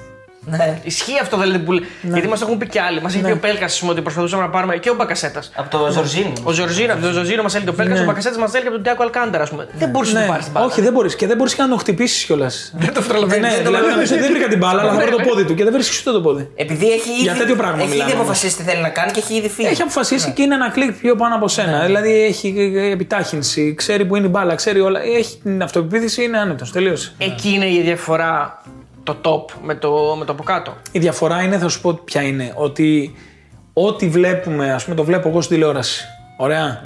Ναι. 0.50 0.80
Ισχύει 0.84 1.20
αυτό 1.22 1.38
δηλαδή 1.38 1.60
που. 1.60 1.72
Γιατί 2.02 2.28
μας 2.28 2.40
το 2.40 2.46
έχουν 2.46 2.58
πει 2.58 2.68
κι 2.68 2.80
άλλοι. 2.80 3.02
Μας 3.02 3.14
έχει 3.16 3.24
πει 3.24 3.32
ο 3.32 3.38
Πέλκας 3.38 3.84
ότι 3.90 4.02
προσπαθούσαμε 4.02 4.42
να 4.44 4.50
πάρουμε 4.50 4.78
και 4.78 4.90
ο 4.90 4.96
Μπακασέτας. 4.96 5.52
Από 5.56 5.70
το 5.78 5.92
Ζορζίνι. 5.92 6.34
Ο 6.44 6.52
Ζορζίνο, 6.52 6.94
από 6.94 7.02
τον 7.02 7.12
Ζορζίνο 7.14 7.42
μας 7.44 7.56
έλεγε 7.56 7.70
ο 7.70 7.74
Πέλκας, 7.74 7.98
Ναι. 7.98 8.04
ο 8.04 8.08
Μπακασέτας 8.08 8.38
μας 8.38 8.52
έλεγε 8.54 8.66
από 8.68 8.76
τον 8.76 8.84
Τιάκο 8.84 9.04
Αλκάνταρα, 9.04 9.44
ας 9.44 9.50
πούμε. 9.50 9.68
Δεν 9.78 9.90
μπορούσε 9.90 10.14
να 10.14 10.20
Ναι, 10.20 10.26
πάρει 10.28 10.44
την 10.44 10.52
μπάλα. 10.52 10.66
όχι, 10.66 10.82
δεν 10.82 10.94
μπορείς. 10.94 11.16
Και 11.16 11.28
δεν 11.28 11.38
μπορείς 11.38 11.54
και 11.56 11.62
να 11.62 11.68
τον 11.70 11.80
χτυπήσεις 11.80 12.24
κιόλας. 12.24 12.74
Δεν 12.78 12.94
το 12.94 13.02
προλαβαίνει. 13.02 13.42
Ναι, 13.42 13.58
δηλαδή 13.64 13.88
να 13.88 13.98
πεις 13.98 14.12
ότι 14.12 14.20
δεν 14.20 14.32
βρήκα 14.32 14.48
την 14.48 14.58
μπάλα, 14.58 14.82
αλλά 14.82 14.94
θα 14.94 15.00
βρω 15.06 15.16
το 15.18 15.24
πόδι 15.28 15.44
του 15.46 15.54
και 15.56 15.64
δεν 15.64 15.74
βρίσκεις 15.74 16.00
ούτε 16.02 16.12
το 16.12 16.22
πόδι. 16.22 16.50
Επειδή 16.56 16.92
έχει 16.92 17.10
ήδη, 17.10 17.22
Για 17.22 17.34
τέτοιο 17.34 17.56
πράγμα 17.56 17.76
έχει 17.78 17.86
ήδη 17.86 17.92
μιλάμε 17.94 18.12
όμως. 18.14 18.24
αποφασίσει 18.26 18.56
τι 18.58 18.64
θέλει 18.64 18.82
να 18.82 18.90
κάνει 18.90 19.12
και 19.12 19.20
έχει 19.20 19.34
ήδη 19.36 19.50
φύγει. 19.50 19.68
Έχει 19.68 19.82
αποφασίσει 19.82 20.32
και 20.32 20.42
είναι 20.42 20.56
ένα 20.56 20.70
κλικ 20.70 20.92
πιο 20.92 21.16
πάνω 21.16 21.36
από 21.36 21.48
σένα. 21.48 21.86
Δηλαδή 21.86 22.12
έχει 22.24 22.72
επιτάχυνση, 22.92 23.74
ξέρει 23.78 24.06
που 24.06 24.16
είναι 24.16 24.26
η 24.26 24.30
μπάλα, 24.32 24.56
ξέρει 24.56 24.80
όλα. 24.80 25.00
Έχει 25.18 25.38
την 25.44 25.64
αυτοπεποίθηση, 25.64 26.24
είναι 26.24 26.38
άνετος. 26.40 26.72
Τελείωσε. 26.72 27.14
Εκεί 27.18 27.50
είναι 27.54 27.70
η 27.70 27.82
διαφορά 27.82 28.62
το 29.14 29.48
top 29.50 29.54
με 29.64 29.76
το, 29.76 30.16
με 30.20 30.26
το 30.26 30.32
από 30.32 30.44
κάτω. 30.44 30.74
Η 30.92 31.00
διαφορά 31.00 31.42
είναι, 31.44 31.58
θα 31.58 31.68
σου 31.68 31.82
πω 31.82 31.94
ποια 31.94 32.22
είναι, 32.22 32.54
ότι 32.56 33.16
ό,τι 33.74 34.08
βλέπουμε, 34.08 34.74
ας 34.74 34.84
πούμε, 34.84 34.96
το 34.96 35.04
βλέπω 35.04 35.30
εγώ 35.30 35.42
στην 35.42 35.56
τηλεόραση. 35.56 36.06
Ωραία. 36.38 36.82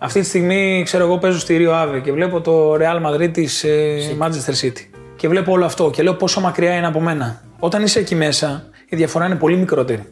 Αυτή 0.00 0.20
τη 0.20 0.26
στιγμή, 0.26 0.82
ξέρω 0.84 1.04
εγώ, 1.04 1.18
παίζω 1.18 1.38
στη 1.38 1.56
Rio 1.60 1.82
Ave 1.82 2.00
και 2.02 2.12
βλέπω 2.12 2.40
το 2.40 2.74
Real 2.74 3.06
Madrid 3.06 3.32
της 3.32 3.64
ε, 3.64 3.98
Manchester 4.20 4.64
City. 4.64 5.00
Και 5.16 5.28
βλέπω 5.28 5.52
όλο 5.52 5.64
αυτό 5.64 5.90
και 5.90 6.02
λέω 6.02 6.14
πόσο 6.14 6.40
μακριά 6.40 6.76
είναι 6.76 6.86
από 6.86 7.00
μένα. 7.00 7.42
Όταν 7.58 7.82
είσαι 7.82 7.98
εκεί 7.98 8.14
μέσα, 8.14 8.64
η 8.88 8.96
διαφορά 8.96 9.26
είναι 9.26 9.34
πολύ 9.34 9.56
μικρότερη. 9.56 10.04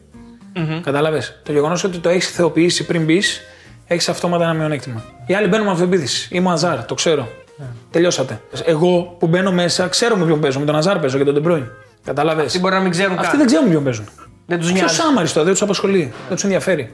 Κατάλαβες; 0.83 1.39
Το 1.43 1.51
γεγονός 1.51 1.83
ότι 1.83 1.97
το 1.97 2.09
έχεις 2.09 2.29
θεοποιήσει 2.29 2.85
πριν 2.85 3.03
μπεις, 3.03 3.41
έχεις 3.87 4.09
αυτόματα 4.09 4.43
ένα 4.43 4.53
μειονέκτημα. 4.53 5.03
Οι 5.25 5.33
άλλοι 5.33 5.47
μπαίνουν 5.47 5.65
με 5.65 5.71
αυτοπεποίθηση. 5.71 6.35
Είμαι 6.35 6.49
ο 6.49 6.51
Αζάρ, 6.51 6.85
το 6.85 6.93
ξέρω. 6.93 7.27
Τελειώσατε. 7.91 8.41
Εγώ 8.65 9.15
που 9.19 9.27
μπαίνω 9.27 9.51
μέσα, 9.51 9.87
ξέρω 9.87 10.15
με 10.15 10.25
ποιον 10.25 10.39
παίζω. 10.39 10.59
Με 10.59 10.65
τον 10.65 10.75
Αζάρ 10.75 10.99
παίζω 10.99 11.17
και 11.17 11.23
τον 11.23 11.33
Ντεμπρόιν. 11.33 11.65
Κατάλαβες; 12.03 12.45
Αυτοί 12.45 12.59
μπορεί 12.59 12.73
να 12.73 12.79
μην 12.79 12.91
ξέρουν 12.91 13.13
Αυτοί 13.17 13.27
καν. 13.27 13.37
δεν 13.37 13.45
ξέρουν 13.45 13.65
με 13.65 13.71
ποιον 13.71 13.83
παίζουν. 13.83 14.05
Δεν 14.45 14.59
τους 14.59 14.71
Ποιος 14.71 14.81
νοιάζει. 14.81 15.01
άμαριστο, 15.09 15.43
δεν 15.43 15.51
τους 15.51 15.61
απασχολεί, 15.61 16.13
δεν 16.27 16.33
τους 16.35 16.43
ενδιαφέρει. 16.43 16.93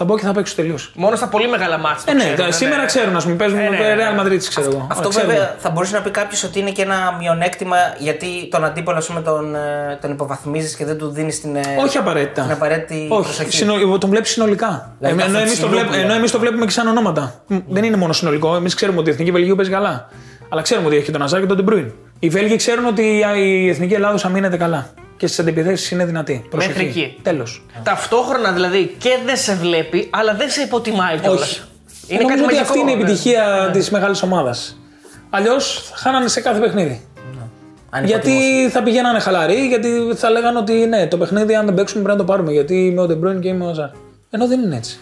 Θα 0.00 0.04
μπω 0.06 0.16
και 0.18 0.24
θα 0.24 0.32
παίξω 0.32 0.54
τελείως. 0.54 0.90
Μόνο 0.94 1.16
στα 1.16 1.28
πολύ 1.28 1.48
μεγάλα 1.48 1.78
ματς. 1.78 2.02
Ε, 2.06 2.12
ναι, 2.14 2.34
τα- 2.36 2.50
σήμερα 2.50 2.84
ξέρουν, 2.84 3.16
ας 3.16 3.24
πούμε, 3.24 3.34
παίζουν 3.36 3.58
Ε, 3.58 3.62
με 3.62 3.68
ναι, 3.68 3.94
ναι. 3.94 3.94
Real 3.94 4.20
Madrid, 4.20 4.38
ξέρω 4.48 4.70
εγώ. 4.70 4.86
Αυτό 4.90 5.06
Α, 5.08 5.10
ξέρουν. 5.10 5.30
βέβαια 5.30 5.54
θα 5.58 5.70
μπορούσε 5.70 5.94
να 5.96 6.00
πει 6.02 6.10
κάποιος 6.10 6.44
ότι 6.44 6.58
είναι 6.58 6.70
και 6.70 6.82
ένα 6.82 7.16
μειονέκτημα 7.20 7.76
γιατί 7.98 8.26
τον 8.50 8.64
αντίπαλο 8.64 8.98
ας 8.98 9.06
πούμε, 9.06 9.20
τον, 9.20 9.54
ε, 9.54 9.98
τον 10.00 10.10
υποβαθμίζεις 10.10 10.76
και 10.76 10.84
δεν 10.84 10.98
του 10.98 11.08
δίνεις 11.10 11.40
την, 11.40 11.56
ε, 11.56 11.60
Όχι 11.84 11.98
απαραίτητα. 11.98 12.42
την 12.42 12.50
απαραίτητη 12.52 13.06
Όχι, 13.10 13.22
προσοχή. 13.22 13.50
συνο... 13.56 13.98
τον 13.98 14.10
βλέπεις 14.10 14.30
συνολικά. 14.30 14.90
Δηλαδή, 14.98 15.20
Ε, 15.20 15.22
ενώ 15.24 15.32
κάθε 15.32 15.44
εμείς 15.44 15.60
το, 15.60 15.66
ψηλό 15.66 15.68
βλέπ... 15.80 15.86
που 15.86 15.92
λέει. 15.92 16.00
ενώ 16.04 16.14
εμείς 16.14 16.30
το 16.30 16.38
βλέπουμε 16.38 16.64
και 16.64 16.70
σαν 16.70 16.86
ονόματα. 16.86 17.34
Μ, 17.46 17.56
Δεν 17.68 17.84
είναι 17.84 17.96
μόνο 17.96 18.12
συνολικό. 18.12 18.54
Εμείς 18.56 18.74
ξέρουμε 18.74 18.98
ότι 18.98 19.08
η 19.08 19.12
Εθνική 19.12 19.30
Βελγίου 19.30 19.54
παίζει 19.56 19.70
καλά. 19.70 20.08
Αλλά 20.48 20.62
ξέρουμε 20.62 20.86
ότι 20.86 20.96
έχει 20.96 21.04
και 21.04 21.12
τον 21.12 21.22
Αζάρ 21.22 21.40
και 21.40 21.46
τον 21.46 21.56
Ντεμπρούιν. 21.56 21.92
Οι 22.18 22.28
Βέλγοι 22.28 22.56
ξέρουν 22.56 22.86
ότι 22.86 23.22
η 23.36 23.68
Εθνική 23.68 23.94
Ελλάδος 23.94 24.24
αμύνεται 24.24 24.56
καλά. 24.56 24.86
Και 25.18 25.26
στις 25.26 25.38
αντεπιθέσεις 25.38 25.94
είναι 25.94 26.04
δυνατή. 26.04 26.48
Μέχρι 26.54 26.86
εκεί. 26.86 27.18
Τέλος. 27.22 27.66
Ταυτόχρονα 27.82 28.52
δηλαδή 28.52 28.94
και 28.98 29.10
δεν 29.24 29.36
σε 29.36 29.54
βλέπει, 29.54 30.08
αλλά 30.10 30.34
δεν 30.34 30.50
σε 30.50 30.60
υποτιμάει 30.60 31.18
κιόλας. 31.18 31.42
Όχι. 31.42 31.62
Είναι 32.06 32.22
Νομίζω 32.22 32.44
ότι 32.44 32.58
αυτή 32.58 32.78
είναι 32.78 32.90
η 32.90 32.94
επιτυχία 32.94 33.70
της 33.72 33.90
μεγάλης 33.90 34.22
ομάδας. 34.22 34.78
Αλλιώς 35.30 35.82
θα 35.90 35.96
χάνανε 35.96 36.28
σε 36.28 36.40
κάθε 36.40 36.60
παιχνίδι. 36.60 37.06
Αν 37.90 38.04
Γιατί 38.04 38.30
υποτιμούσε. 38.30 38.68
θα 38.68 38.82
πηγαίνανε 38.82 39.18
χαλαροί, 39.18 39.66
γιατί 39.66 39.88
θα 40.14 40.30
λέγανε 40.30 40.58
ότι 40.58 40.72
ναι, 40.72 41.06
το 41.06 41.18
παιχνίδι 41.18 41.54
αν 41.54 41.64
δεν 41.64 41.74
παίξουμε 41.74 42.02
πρέπει 42.02 42.18
να 42.18 42.24
το 42.24 42.32
πάρουμε. 42.32 42.52
Γιατί 42.52 42.86
είμαι 42.86 43.00
ο 43.00 43.06
Ντεμπρόιν 43.06 43.40
και 43.40 43.48
είμαι 43.48 43.64
ο 43.64 43.68
Αζάρ. 43.68 43.88
Ενώ 44.30 44.46
δεν 44.46 44.60
είναι 44.60 44.76
έτσι. 44.76 44.98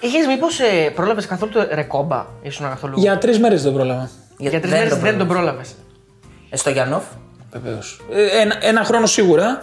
Είχες 0.00 0.26
μήπως 0.26 0.60
ε, 0.60 0.90
πρόλαβες 0.94 1.26
καθόλου 1.26 1.52
το 1.52 1.66
ρεκόμπα, 1.72 2.26
ήσουν 2.42 2.68
καθόλου. 2.68 2.98
Για 2.98 3.18
τρεις 3.18 3.38
μέρες 3.38 3.62
δεν 3.62 3.72
πρόλαβα. 3.72 4.10
Για 4.38 4.60
τρεις 4.60 4.72
μέρες 4.72 4.98
δεν 4.98 5.18
τον 5.18 5.28
πρόλαβες. 5.28 5.74
Ε, 6.50 6.56
στο 6.56 6.70
Γιάννοφ; 6.70 7.04
Βεβαίως. 7.62 8.00
ένα, 8.40 8.56
ένα 8.60 8.84
χρόνο 8.84 9.06
σίγουρα 9.06 9.58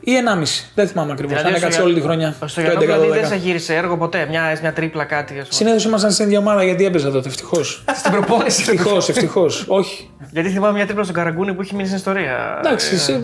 ή 0.00 0.16
ενάμιση. 0.16 0.70
Δεν 0.74 0.88
θυμάμαι 0.88 1.12
ακριβώς. 1.12 1.36
Δηλαδή, 1.36 1.48
αν 1.54 1.60
έκατσε 1.60 1.76
στο- 1.78 1.84
όλη 1.86 1.94
τη 1.94 2.00
χρονιά. 2.00 2.34
Στο 2.46 2.46
Το 2.46 2.60
Γιάννο 2.60 2.80
11-12. 2.80 2.84
δηλαδή 3.02 3.18
δεν 3.20 3.28
σε 3.28 3.36
γύρισε 3.36 3.74
έργο 3.74 3.96
ποτέ. 3.96 4.26
Μια, 4.30 4.58
μια 4.60 4.72
τρίπλα 4.72 5.04
κάτι. 5.04 5.32
ας 5.32 5.38
πούμε. 5.40 5.52
Συνήθως 5.52 5.84
ήμασταν 5.84 6.10
στην 6.10 6.24
ίδια 6.26 6.38
ομάδα 6.38 6.64
γιατί 6.64 6.84
έπαιζα 6.86 7.10
τότε. 7.10 7.28
Ευτυχώς. 7.28 7.84
Στην 7.94 8.10
προπόνηση. 8.10 8.60
ευτυχώς, 8.60 9.08
ευτυχώς. 9.08 9.64
Όχι. 9.68 10.10
Γιατί 10.30 10.48
θυμάμαι 10.50 10.72
μια 10.72 10.84
τρίπλα 10.84 11.02
στον 11.02 11.14
Καραγκούνι 11.16 11.54
που 11.54 11.60
έχει 11.60 11.72
μείνει 11.74 11.86
στην 11.86 11.98
ιστορία. 11.98 12.60
Εντάξει, 12.64 12.98
σε- 12.98 13.12
ε, 13.12 13.16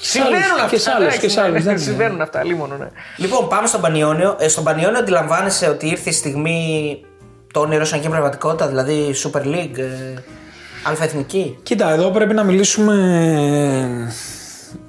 Συμβαίνουν 0.00 0.42
αυτά. 0.54 0.66
Και 0.70 0.78
σε 0.78 0.90
άλλου. 0.90 1.02
εντάξει, 1.02 1.20
Και 1.20 1.28
σε 1.28 1.40
ναι, 1.40 1.46
άλλους, 1.46 1.58
ναι, 1.58 1.64
δεν 1.64 1.72
είναι. 1.74 1.82
Συμβαίνουν 1.82 2.20
αυτά, 2.20 2.44
λίμωνο, 2.44 2.76
ναι. 2.76 2.86
Λοιπόν, 3.16 3.48
πάμε 3.48 3.66
στον 3.66 3.80
Πανιόνιο. 3.80 4.36
Ε, 4.40 4.48
στον 4.48 4.64
Πανιόνιο 4.64 4.98
αντιλαμβάνεσαι 4.98 5.68
ότι 5.68 5.86
ήρθε 5.88 6.10
η 6.10 6.12
στιγμή 6.12 7.00
το 7.52 7.60
όνειρος 7.60 7.88
σαν 7.88 8.00
και 8.00 8.08
πραγματικότητα, 8.08 8.68
δηλαδή 8.68 9.14
Super 9.24 9.40
League, 9.42 9.78
ε, 10.84 10.88
Αλφα 10.88 11.04
Εθνική. 11.04 11.58
Κοίτα, 11.62 11.90
εδώ 11.90 12.10
πρέπει 12.10 12.34
να 12.34 12.44
μιλήσουμε 12.44 12.94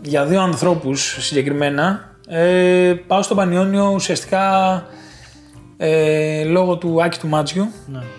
για 0.02 0.26
δύο 0.26 0.41
ανθρώπους 0.41 1.17
συγκεκριμένα. 1.19 2.15
Ε, 2.30 2.93
πάω 3.08 3.21
στον 3.21 3.38
Πανιόνιο 3.38 3.91
ουσιαστικά 3.93 4.43
ε, 5.78 6.43
λόγω 6.43 6.76
του 6.76 7.04
Άκη 7.04 7.19
του 7.19 7.28
Μάτζιου 7.28 7.67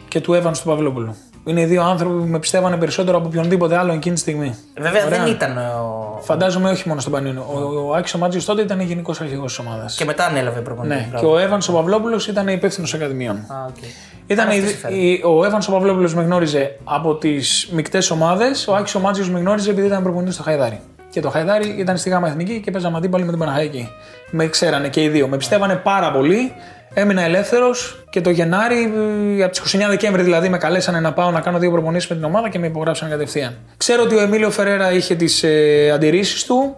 και 0.08 0.20
του 0.20 0.34
Εύανου 0.34 0.56
του 0.56 0.68
Παυλόπουλου. 0.68 1.14
Είναι 1.44 1.60
οι 1.60 1.64
δύο 1.64 1.82
άνθρωποι 1.82 2.18
που 2.18 2.26
με 2.26 2.38
πιστεύανε 2.38 2.76
περισσότερο 2.76 3.16
από 3.16 3.26
οποιονδήποτε 3.26 3.76
άλλο 3.76 3.92
εκείνη 3.92 4.14
τη 4.14 4.20
στιγμή. 4.20 4.54
Βέβαια 4.78 5.06
Ωραία. 5.06 5.18
δεν 5.18 5.30
ήταν 5.30 5.56
ο. 5.56 6.18
Φαντάζομαι 6.22 6.70
όχι 6.70 6.88
μόνο 6.88 7.00
στον 7.00 7.12
Πανιόνιο. 7.12 7.46
Ο, 7.52 7.88
ο 7.88 7.94
Άκης 7.94 8.14
ο 8.14 8.18
Μάτζιος 8.18 8.44
τότε 8.44 8.62
ήταν 8.62 8.80
γενικός 8.80 9.20
αρχηγός 9.20 9.56
της 9.56 9.66
ομάδας. 9.66 9.94
Και 9.96 10.04
μετά 10.04 10.24
ανέλαβε 10.24 10.60
προπονητής. 10.60 10.94
Ναι, 10.94 11.06
Μπράβο. 11.10 11.26
και 11.26 11.32
ο 11.32 11.38
Εύαν 11.38 11.60
ο 11.68 11.72
Παυλόπουλος 11.72 12.28
ήταν 12.28 12.48
υπεύθυνος 12.48 12.94
ακαδημιών. 12.94 13.36
Α, 13.36 13.64
οκ. 13.68 13.76
Ήταν 14.30 14.46
Άρα 14.46 14.54
η- 14.54 14.58
αυτή 14.58 14.70
συμφέρει. 14.70 14.94
η- 14.94 15.22
ο 15.24 15.44
Εύαν 15.44 15.60
ο 15.68 15.72
Παυλόπουλος 15.72 16.14
με 16.14 16.22
γνώριζε 16.22 16.76
από 16.84 17.14
τις 17.14 17.68
μεικτές 17.72 18.10
ομάδες, 18.10 18.68
ο 18.68 18.74
Άκης 18.74 18.94
ο 18.94 19.00
Μάτζιος 19.00 19.30
με 19.30 19.38
γνώριζε 19.40 19.70
επειδή 19.70 19.86
ήταν 19.86 20.02
προπονητής 20.02 20.34
στο 20.34 20.42
Χαϊδάρι. 20.42 20.80
Και 21.10 21.20
το 21.20 21.30
Χαϊδάρι 21.30 21.74
ήταν 21.78 21.96
στη 21.96 22.08
ΓΑΜΑ 22.10 22.28
Εθνική 22.28 22.60
και 22.60 22.70
παίζαμε 22.70 22.96
αντίπαλοι 22.96 23.24
με 23.24 23.30
την 23.30 23.38
Παναχαϊκή. 23.38 23.88
Με 24.30 24.46
ξέρανε 24.46 24.88
και 24.88 25.02
οι 25.02 25.08
δύο. 25.08 25.28
Με 25.28 25.36
πιστεύανε 25.36 25.74
πάρα 25.74 26.12
πολύ. 26.12 26.52
Έμεινα 26.94 27.22
ελεύθερος 27.22 28.04
και 28.10 28.20
το 28.20 28.30
Γενάρη, 28.30 28.92
ε, 29.38 29.42
από 29.42 29.50
τις 29.50 29.58
29 29.60 29.88
Δεκέμβρη 29.88 30.22
δηλαδή, 30.22 30.48
με 30.48 30.58
καλέσανε 30.58 31.00
να 31.00 31.12
πάω 31.12 31.30
να 31.30 31.40
κάνω 31.40 31.58
δύο 31.58 31.70
προπονήσεις 31.70 32.08
με 32.08 32.16
την 32.16 32.24
ομάδα 32.24 32.48
και 32.48 32.58
με 32.58 32.66
υπογράψαν 32.66 33.08
κατευθείαν. 33.10 33.56
Ξέρω 33.76 34.02
ότι 34.02 34.14
ο 34.14 34.20
Εμίλιο 34.20 34.50
Φερέρα 34.50 34.92
είχε 34.92 35.14
τις 35.14 35.42
ε, 35.42 35.90
αντιρρήσεις 35.94 36.44
του, 36.44 36.76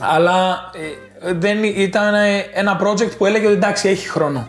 αλλά 0.00 0.60
ε, 1.24 1.32
δεν 1.32 1.64
ήταν 1.64 2.14
ε, 2.14 2.38
ένα 2.54 2.80
project 2.84 3.16
που 3.18 3.26
έλεγε 3.26 3.44
ότι 3.46 3.54
εντάξει 3.54 3.88
έχει 3.88 4.08
χρόνο. 4.08 4.48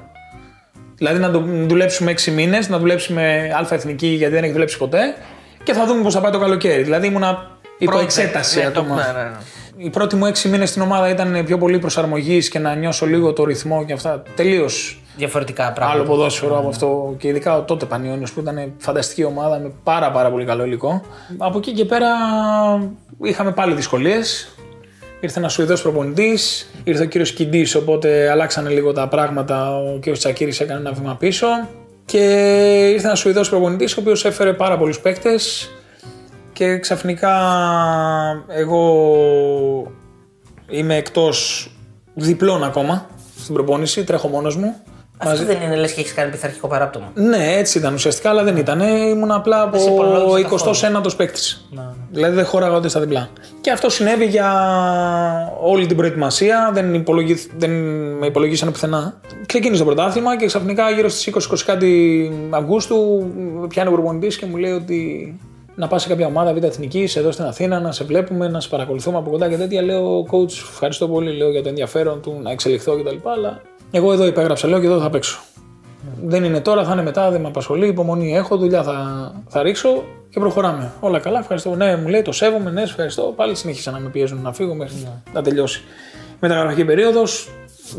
Δηλαδή 0.97 1.19
να, 1.19 1.31
το, 1.31 1.39
να 1.39 1.65
δουλέψουμε 1.67 2.13
6 2.25 2.31
μήνες, 2.31 2.69
να 2.69 2.77
δουλέψουμε 2.79 3.51
αλφα 3.57 3.75
εθνική 3.75 4.07
γιατί 4.07 4.33
δεν 4.33 4.43
έχει 4.43 4.51
δουλέψει 4.53 4.77
ποτέ 4.77 5.15
και 5.63 5.73
θα 5.73 5.85
δούμε 5.85 6.01
πώς 6.03 6.13
θα 6.13 6.21
πάει 6.21 6.31
το 6.31 6.39
καλοκαίρι. 6.39 6.83
Δηλαδή 6.83 7.07
ήμουνα 7.07 7.51
υπό 7.77 7.97
Project, 7.97 8.01
εξέταση 8.01 8.59
ναι, 8.59 8.69
το- 8.69 8.79
ακόμα. 8.79 8.95
ναι, 8.95 9.19
ναι, 9.19 9.29
ναι. 9.29 9.35
Οι 9.77 9.89
πρώτοι 9.89 10.15
μου 10.15 10.25
6 10.27 10.49
μήνες 10.49 10.69
στην 10.69 10.81
ομάδα 10.81 11.09
ήταν 11.09 11.43
πιο 11.45 11.57
πολύ 11.57 11.79
προσαρμογής 11.79 12.49
και 12.49 12.59
να 12.59 12.75
νιώσω 12.75 13.05
λίγο 13.05 13.33
το 13.33 13.43
ρυθμό 13.43 13.85
και 13.85 13.93
αυτά. 13.93 14.23
Τελείως 14.35 14.97
Διαφορετικά 15.17 15.71
πράγματα. 15.71 15.99
άλλο 15.99 16.09
ποδόσφαιρο 16.09 16.57
από 16.57 16.67
αυτό. 16.67 17.15
Και 17.17 17.27
ειδικά 17.27 17.57
ο 17.57 17.61
τότε 17.61 17.85
Πανιόνιος 17.85 18.31
που 18.31 18.39
ήταν 18.39 18.73
φανταστική 18.77 19.23
ομάδα 19.23 19.59
με 19.59 19.71
πάρα, 19.83 20.11
πάρα 20.11 20.29
πολύ 20.31 20.45
καλό 20.45 20.65
υλικό. 20.65 21.01
Από 21.37 21.57
εκεί 21.57 21.71
και 21.71 21.85
πέρα 21.85 22.07
είχαμε 23.23 23.51
πάλι 23.51 23.73
δυσκολίες. 23.73 24.55
Ήρθε 25.23 25.39
ένας 25.39 25.53
Σουηδός 25.53 25.81
προπονητής, 25.81 26.69
ήρθε 26.83 27.03
ο 27.03 27.05
κύριος 27.05 27.31
Κιντής, 27.31 27.75
οπότε 27.75 28.29
αλλάξανε 28.29 28.69
λίγο 28.69 28.91
τα 28.93 29.07
πράγματα. 29.07 29.77
Ο 29.77 29.97
κύριος 29.99 30.19
Τσακύρης 30.19 30.59
έκανε 30.59 30.79
ένα 30.79 30.91
βήμα 30.91 31.15
πίσω. 31.15 31.47
Και 32.05 32.19
ήρθε 32.93 33.05
ένας 33.05 33.19
Σουηδός 33.19 33.49
προπονητής, 33.49 33.97
ο 33.97 33.99
οποίος 33.99 34.25
έφερε 34.25 34.53
πάρα 34.53 34.77
πολλούς 34.77 34.99
παίκτες. 34.99 35.69
Και 36.53 36.77
ξαφνικά 36.79 37.31
εγώ 38.47 38.83
είμαι 40.69 40.95
εκτός 40.95 41.69
διπλών 42.13 42.63
ακόμα 42.63 43.09
στην 43.39 43.53
προπόνηση, 43.53 44.03
τρέχω 44.03 44.27
μόνος 44.27 44.55
μου. 44.55 44.75
Αυτό 45.25 45.45
δεν 45.45 45.61
είναι 45.61 45.75
λες 45.75 45.93
και 45.93 45.99
έχεις 45.99 46.13
κάνει 46.13 46.31
πειθαρχικό 46.31 46.67
παράπτωμα. 46.67 47.11
Ναι, 47.13 47.55
έτσι 47.57 47.77
ήταν 47.77 47.93
ουσιαστικά, 47.93 48.29
αλλά 48.29 48.43
δεν 48.43 48.57
ήταν. 48.57 48.79
Ήμουν 48.79 49.31
απλά 49.31 49.61
από 49.61 49.77
σε 49.77 49.89
υπολογίζει 49.89 50.45
29ο 50.93 51.15
παίκτης. 51.17 51.67
Δηλαδή 52.11 52.35
δεν 52.35 52.45
χώραγα 52.45 52.77
ούτε 52.77 52.87
στα 52.87 52.99
διπλά. 52.99 53.29
Και 53.61 53.71
αυτό 53.71 53.89
συνέβη 53.89 54.25
για 54.25 54.51
όλη 55.61 55.85
την 55.85 55.97
προετοιμασία. 55.97 56.71
Δεν, 56.73 56.93
υπολογι... 56.93 57.47
δεν 57.57 57.71
με 58.17 58.25
υπολογίσανε 58.25 58.71
πουθενά. 58.71 59.19
Ξεκίνησε 59.45 59.83
το 59.83 59.85
πρωτάθλημα 59.85 60.37
και 60.37 60.45
ξαφνικά 60.45 60.89
γύρω 60.89 61.09
στις 61.09 61.33
20-20 61.49 61.57
κάτι 61.65 62.31
Αυγούστου 62.49 63.27
πιάνει 63.67 63.89
ο 63.89 63.91
προπονητή 63.91 64.37
και 64.37 64.45
μου 64.45 64.57
λέει 64.57 64.71
ότι 64.71 65.37
να 65.75 65.87
πας 65.87 66.01
σε 66.01 66.07
κάποια 66.07 66.27
ομάδα 66.27 66.53
β' 66.53 66.63
εθνικής 66.63 67.15
εδώ 67.15 67.31
στην 67.31 67.45
Αθήνα, 67.45 67.79
να 67.79 67.91
σε 67.91 68.03
βλέπουμε, 68.03 68.47
να 68.47 68.59
σε 68.59 68.69
παρακολουθούμε 68.69 69.17
από 69.17 69.29
κοντά 69.29 69.49
και 69.49 69.57
τέτοια. 69.57 69.81
Λέω, 69.81 70.25
coach, 70.31 70.51
ευχαριστώ 70.71 71.07
πολύ 71.07 71.31
λέω, 71.31 71.51
για 71.51 71.63
το 71.63 71.69
ενδιαφέρον 71.69 72.21
του 72.21 72.39
να 72.41 72.51
εξελιχθώ 72.51 72.97
κτλ. 72.97 73.29
Αλλά 73.29 73.61
εγώ 73.95 74.13
εδώ 74.13 74.25
υπέγραψα, 74.25 74.67
λέω 74.67 74.79
και 74.79 74.85
εδώ 74.85 74.99
θα 74.99 75.09
παίξω. 75.09 75.39
Δεν 76.23 76.43
είναι 76.43 76.59
τώρα, 76.59 76.83
θα 76.83 76.93
είναι 76.93 77.01
μετά, 77.03 77.31
δεν 77.31 77.41
με 77.41 77.47
απασχολεί. 77.47 77.87
Υπομονή 77.87 78.35
έχω, 78.35 78.57
δουλειά 78.57 78.83
θα, 78.83 79.31
θα 79.47 79.61
ρίξω 79.61 80.03
και 80.29 80.39
προχωράμε. 80.39 80.91
Όλα 80.99 81.19
καλά, 81.19 81.39
ευχαριστώ. 81.39 81.75
Ναι, 81.75 81.95
μου 81.95 82.07
λέει, 82.07 82.21
το 82.21 82.31
σέβομαι, 82.31 82.71
ναι, 82.71 82.79
σε 82.79 82.91
ευχαριστώ. 82.91 83.33
Πάλι 83.35 83.55
συνέχισα 83.55 83.91
να 83.91 83.99
με 83.99 84.09
πιέζουν 84.09 84.41
να 84.41 84.53
φύγω 84.53 84.73
μέχρι 84.73 84.95
να 85.33 85.41
τελειώσει. 85.41 85.83
Μεταγραφική 86.39 86.85
περίοδος, 86.85 87.49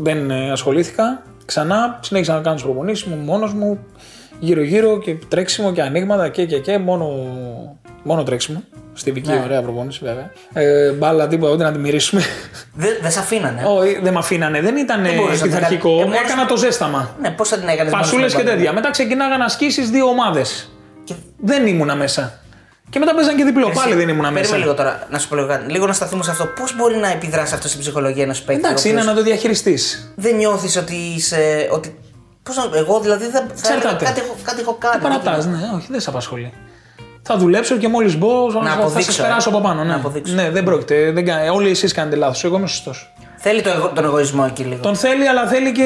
δεν 0.01 0.31
ε, 0.31 0.51
ασχολήθηκα. 0.51 1.23
Ξανά 1.45 1.99
συνέχισα 2.01 2.33
να 2.33 2.41
κάνω 2.41 2.55
τις 2.55 2.63
προπονήσεις 2.63 3.03
μου 3.03 3.15
μόνος 3.15 3.53
μου, 3.53 3.79
γύρω-γύρω 4.39 4.99
και 4.99 5.15
τρέξιμο 5.27 5.71
και 5.71 5.81
ανοίγματα 5.81 6.29
και 6.29 6.45
και 6.45 6.57
και. 6.59 6.77
Μόνο, 6.77 7.07
μόνο 8.03 8.23
τρέξιμο. 8.23 8.63
Στη 8.97 9.11
δική 9.11 9.31
ωραία 9.43 9.61
προπόνηση 9.61 9.99
βέβαια. 10.03 10.31
Ε, 10.53 10.91
μπάλα 10.91 11.27
τίποτα, 11.27 11.53
ούτε 11.53 11.63
να 11.63 11.71
τη 11.71 11.77
μυρίσουμε. 11.79 12.21
Δεν 12.73 12.89
δεν 13.01 13.11
σε 13.11 13.19
αφήνανε. 13.19 13.61
Όχι, 13.65 13.99
δεν 14.03 14.13
με 14.13 14.19
αφήνανε. 14.19 14.61
Δεν 14.61 14.75
ήταν 14.77 15.03
Δεν 15.03 15.15
μπορούσες 15.15 15.39
να 15.41 15.45
πειθαρχικό. 15.45 15.89
κάνεις. 15.89 16.03
Ε, 16.03 16.05
μόνος- 16.05 16.21
Έκανα 16.29 16.45
το 16.45 16.57
ζέσταμα. 16.57 17.15
Ναι, 17.21 17.29
πώς 17.29 17.49
θα 17.49 17.57
την 17.57 17.67
έκανες. 17.67 17.91
Φασούλε 17.93 18.27
και 18.27 18.43
τέτοια. 18.43 18.73
Μετά 18.73 18.91
ξεκινάγαν 18.91 19.41
ασκήσει 19.41 19.81
δύο 19.81 20.05
ομάδες. 20.05 20.71
Και... 21.03 21.13
Δεν 21.37 21.67
ήμουνα 21.67 21.95
μέσα. 21.95 22.39
Και 22.89 22.99
μετά 22.99 23.15
παίζαν 23.15 23.35
και 23.35 23.43
διπλό. 23.43 23.69
Πάλι 23.69 23.93
δεν 23.93 24.09
ήμουνα 24.09 24.31
μέσα. 24.31 24.49
Περίμενε 24.49 24.63
λίγο 24.63 24.73
τώρα 24.73 25.07
να 25.11 25.19
σου 25.19 25.27
πω 25.27 25.35
λίγο 25.35 25.47
κάτι. 25.47 25.71
Λίγο 25.71 25.85
να 25.87 25.93
σταθούμε 25.93 26.23
σε 26.23 26.31
αυτό. 26.31 26.45
Πώς 26.45 26.75
μπορεί 26.75 26.95
να 26.97 27.11
επιδράσει 27.11 27.53
αυτό 27.53 27.67
στην 27.67 27.79
ψυχολογία 27.79 28.23
ενός 28.23 28.41
παίκτη. 28.41 28.65
Εντάξει, 28.65 28.87
ο 28.87 28.91
είναι 28.91 28.99
οποίος 28.99 29.13
να 29.15 29.19
το 29.21 29.25
διαχειριστείς. 29.27 30.13
Δεν 30.15 30.35
νιώθεις 30.35 30.77
ότι 30.77 30.95
είσαι. 31.15 31.67
Ότι... 31.71 31.95
Πώς 32.45 32.55
να... 32.55 32.77
Εγώ 32.77 32.99
δηλαδή 32.99 33.25
θα, 33.25 33.31
θα 33.31 33.37
έλεγα 33.39 33.75
Εξαρτάται. 33.75 34.05
κάτι, 34.05 34.19
έχω- 34.19 34.35
κάτι 34.43 34.61
έχω 34.61 34.73
κάνει. 34.79 35.01
Παρατάς, 35.01 35.45
ναι, 35.45 35.59
όχι, 35.75 35.87
δεν 35.89 35.99
σε 35.99 36.09
απασχολεί. 36.09 36.53
Θα 37.21 37.37
δουλέψω 37.37 37.75
και 37.77 37.87
μόλις 37.87 38.17
μπω 38.17 38.51
θα, 38.51 38.61
θα 38.63 38.73
αποδείξω, 38.73 39.11
σα 39.11 39.21
περάσω 39.23 39.49
ε. 39.49 39.53
από 39.53 39.61
πάνω. 39.67 39.79
Να 39.79 39.85
Ναι, 39.87 39.93
αποδείξω. 39.93 40.33
ναι 40.33 40.49
δεν 40.49 40.63
πρόκειται. 40.63 41.11
Δεν, 41.11 41.25
κα- 41.25 41.51
όλοι 41.53 41.69
εσείς 41.69 41.93
κάνετε 41.93 42.15
λάθος. 42.15 42.43
Εγώ 42.43 42.57
είμαι 42.57 42.67
σωστός. 42.67 43.13
Θέλει 43.37 43.61
το, 43.61 43.69
εγω- 43.69 43.91
τον 43.95 44.03
εγωισμό 44.05 44.45
εκεί 44.49 44.63
λίγο. 44.63 44.81
Τον 44.81 44.95
θέλει, 44.95 45.27
αλλά 45.27 45.47
θέλει 45.47 45.71
και 45.71 45.83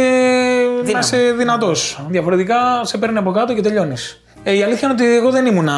να 0.78 0.82
Δύναμη. 0.84 1.00
είσαι 1.06 1.18
δυνατός. 1.38 2.00
Διαφορετικά 2.10 2.56
σε 2.82 2.98
παίρνει 2.98 3.18
από 3.18 3.32
κάτω 3.32 3.54
και 3.54 3.62
τελειώνεις. 3.62 4.22
Ε, 4.44 4.56
η 4.58 4.64
αλήθεια 4.64 4.88
είναι 4.92 5.02
ότι 5.04 5.16
εγώ 5.16 5.30
δεν 5.32 5.46
ήμουνα 5.46 5.76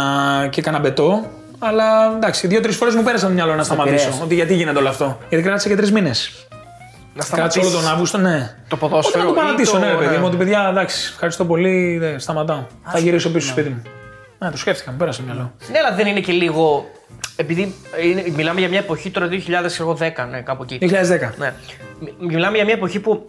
και 0.51 0.61
κανένα 0.61 0.83
μπετό. 0.83 1.25
Αλλά 1.59 2.11
εντάξει, 2.15 2.47
δύο-τρεις 2.47 2.75
φορές 2.75 2.95
μου 2.95 3.03
πέρασε 3.03 3.25
από 3.25 3.33
το 3.33 3.39
μυαλό 3.41 3.55
να 3.57 3.63
σταματήσω. 3.63 3.95
επηρέασε. 3.95 4.23
Ότι 4.23 4.35
γιατί 4.35 4.53
γίνεται 4.55 4.77
όλο 4.79 4.89
αυτό. 4.89 5.17
Γιατί 5.29 5.43
κράτησε 5.45 5.67
και 5.69 5.75
τρεις 5.75 5.91
μήνες. 5.91 6.47
Να 7.13 7.37
Κάτσε 7.37 7.59
όλο 7.59 7.69
τον 7.71 7.87
Αύγουστο, 7.87 8.17
ναι. 8.17 8.55
Το 8.67 8.77
ποδόσφαιρο. 8.77 9.23
Όταν 9.23 9.33
το 9.35 9.41
ή 9.41 9.43
παρατήσω, 9.43 9.71
το- 9.71 9.79
ναι, 9.79 9.87
ρε 9.91 9.95
παιδί 9.97 10.09
ναι. 10.15 10.17
μου, 10.17 10.25
ότι 10.25 10.35
παιδιά, 10.37 10.67
εντάξει, 10.69 11.09
ευχαριστώ 11.11 11.45
πολύ, 11.45 11.97
δεν 11.97 12.19
σταματάω. 12.19 12.63
Θα 12.83 12.99
γυρίσω 12.99 13.31
πίσω 13.31 13.45
στο 13.45 13.51
σπίτι 13.59 13.69
μου. 13.69 13.81
Ναι, 14.39 14.51
το 14.51 14.57
σκέφτηκα, 14.57 14.91
μου 14.91 14.97
πέρασε 14.97 15.19
το 15.21 15.25
μυαλό. 15.25 15.51
Ναι, 15.71 15.77
αλλά 15.79 15.95
δεν 15.95 16.07
είναι 16.07 16.19
και 16.19 16.31
λίγο. 16.31 16.85
Επειδή 17.35 17.75
είναι, 18.03 18.23
μιλάμε 18.35 18.59
για 18.59 18.69
μια 18.69 18.79
εποχή 18.79 19.09
τώρα 19.09 19.27
2010, 19.27 20.27
ναι, 20.29 20.41
κάπου 20.41 20.63
εκεί. 20.63 20.77
2010. 20.81 21.33
Ναι. 21.37 21.53
Μι- 21.99 22.13
Μιλάμε 22.31 22.55
για 22.55 22.65
μια 22.65 22.73
εποχή 22.73 22.99
που 22.99 23.25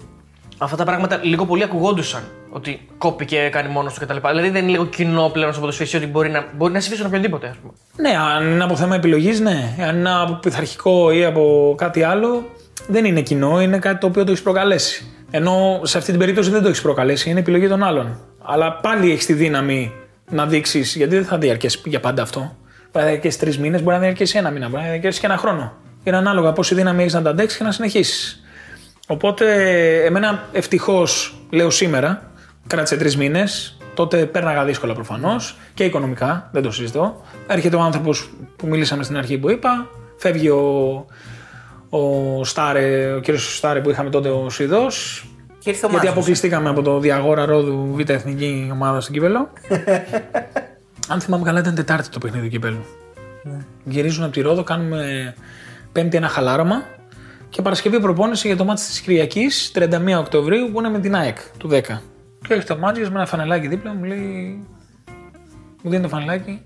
αυτά 0.59 0.77
τα 0.77 0.85
πράγματα 0.85 1.21
λίγο 1.23 1.47
πολύ 1.47 1.62
ακουγόντουσαν. 1.62 2.23
Ότι 2.51 2.88
κόπηκε, 2.99 3.49
κάνει 3.53 3.68
μόνος 3.68 3.95
του 3.95 4.01
κτλ. 4.07 4.16
Δηλαδή 4.29 4.49
δεν 4.51 4.62
είναι 4.62 4.71
λίγο 4.71 4.85
κοινό 4.87 5.29
πλέον 5.33 5.51
στο 5.53 5.61
ποδοσφαίρι 5.61 5.97
ότι 5.97 6.07
μπορεί 6.07 6.31
να, 6.31 6.45
μπορεί 6.57 6.73
να 6.73 6.81
συμβεί 6.81 7.05
οποιονδήποτε, 7.05 7.47
ας 7.47 7.57
πούμε. 7.57 7.73
Ναι, 7.97 8.16
αν 8.37 8.51
είναι 8.53 8.64
από 8.64 8.77
θέμα 8.77 8.95
επιλογής, 8.95 9.40
ναι. 9.40 9.75
Αν 9.88 9.97
είναι 9.97 10.11
από 10.23 10.33
πειθαρχικό 10.33 11.11
ή 11.11 11.25
από 11.25 11.75
κάτι 11.79 12.03
άλλο, 12.03 12.45
δεν 12.88 13.05
είναι 13.05 13.21
κοινό, 13.21 13.62
είναι 13.62 13.79
κάτι 13.79 13.99
το 13.99 14.07
οποίο 14.07 14.25
το 14.25 14.31
έχεις 14.31 14.42
προκαλέσει. 14.42 15.07
Ενώ 15.31 15.81
σε 15.83 15.99
αυτή 15.99 16.11
την 16.11 16.21
περίπτωση 16.21 16.51
δεν 16.51 16.62
το 16.62 16.68
έχεις 16.68 16.83
προκαλέσει, 16.83 17.31
είναι 17.31 17.40
επιλογή 17.40 17.68
των 17.68 17.83
άλλων. 17.83 18.18
Αλλά 18.42 18.73
πάλι 18.73 19.11
έχεις 19.12 19.27
τη 19.27 19.33
δύναμη 19.33 19.92
να 20.31 20.47
δείξεις, 20.47 20.97
γιατί 20.97 21.14
δεν 21.14 21.25
θα 21.25 21.38
διαρκέσει 21.38 21.81
για 21.85 22.01
πάντα 22.01 22.23
αυτό. 22.23 22.40
Μπορεί 22.92 23.05
να 23.05 23.11
διαρκέσει 23.11 23.38
τρεις 23.38 23.59
μήνες, 23.59 23.83
μπορεί 23.83 23.97
να 23.97 24.03
διαρκέσει 24.03 24.38
ένα 24.38 24.51
μήνα, 24.51 24.68
μπορεί 24.68 24.83
να 24.83 24.88
διαρκέσει 24.88 25.21
και 25.21 25.27
ένα 25.27 25.37
χρόνο. 25.37 25.73
Είναι 26.05 26.16
ανάλογα 26.16 26.53
πόση 26.53 26.75
δύναμη 26.75 27.01
έχεις 27.01 27.14
να 27.14 27.23
τα 27.23 27.31
αντέξεις 27.31 27.59
και 27.59 27.64
να 27.64 27.73
συνεχίσεις. 27.73 28.42
Οπότε, 29.07 29.47
εμένα 30.05 30.49
ευτυχώς, 30.53 31.35
λέω 31.51 31.71
σήμερα, 31.71 32.31
κράτησε 32.66 32.97
τρεις 32.97 33.16
μήνες. 33.16 33.77
Τότε 33.95 34.27
πέρναγα 34.27 34.64
δύσκολα 34.64 34.95
προφανώς 34.95 35.57
και 35.75 35.85
οικονομικά, 35.85 36.49
δεν 36.53 36.62
το 36.62 36.71
συζητώ. 36.71 37.23
Έρχεται 37.47 37.77
ο 37.77 37.81
άνθρωπος 37.81 38.31
που 38.57 38.66
μίλησαμε 38.66 39.03
στην 39.03 39.16
αρχή 39.16 39.38
που 39.38 39.51
είπα, 39.51 39.87
φεύγει 40.16 40.49
ο, 40.49 41.07
ο 41.94 42.44
Στάρε, 42.44 43.12
ο 43.12 43.20
κύριος 43.20 43.57
Στάρε 43.57 43.81
που 43.81 43.90
είχαμε 43.90 44.11
τότε 44.11 44.28
ο 44.28 44.50
Σουηδό. 44.50 44.87
Και 45.59 45.70
ήρθε 45.70 45.87
ο 45.87 45.88
Γιατί 45.88 45.92
Μάτσος. 45.92 46.11
αποκλειστήκαμε 46.11 46.68
από 46.68 46.83
το 46.83 46.98
Διαγόρα 46.98 47.44
Ρόδου 47.44 47.94
Β' 47.94 48.11
Εθνική 48.11 48.70
ομάδα 48.72 49.00
στην 49.00 49.14
Κύπελο. 49.14 49.48
Αν 51.09 51.20
θυμάμαι 51.20 51.44
καλά, 51.44 51.59
ήταν 51.61 51.74
Τετάρτη 51.74 52.09
το 52.09 52.18
παιχνίδι 52.18 52.44
του 52.44 52.50
κυπέλου. 52.50 52.85
Γυρίζουν 53.85 54.24
από 54.24 54.33
τη 54.33 54.40
Ρόδο, 54.40 54.62
κάνουμε 54.62 55.35
Πέμπτη 55.92 56.16
ένα 56.16 56.28
χαλάρωμα 56.28 56.85
και 57.48 57.62
Παρασκευή 57.62 58.00
προπόνηση 58.00 58.46
για 58.46 58.57
το 58.57 58.64
μάτι 58.64 58.81
της 58.81 59.00
Κυριακής 59.00 59.72
31 59.74 59.88
Οκτωβρίου 60.18 60.70
που 60.72 60.78
είναι 60.78 60.88
με 60.88 60.98
την 61.00 61.14
ΑΕΚ 61.14 61.38
του 61.59 61.68
10. 61.72 61.81
Και 62.46 62.55
έχει 62.55 62.66
το 62.66 62.76
Μάτζιο 62.76 63.11
με 63.11 63.14
ένα 63.14 63.26
φανελάκι 63.26 63.68
δίπλα 63.68 63.94
μου 63.94 64.05
λέει. 64.05 64.66
Μου 65.83 65.90
δίνει 65.90 66.02
το 66.02 66.09
φανελάκι. 66.09 66.62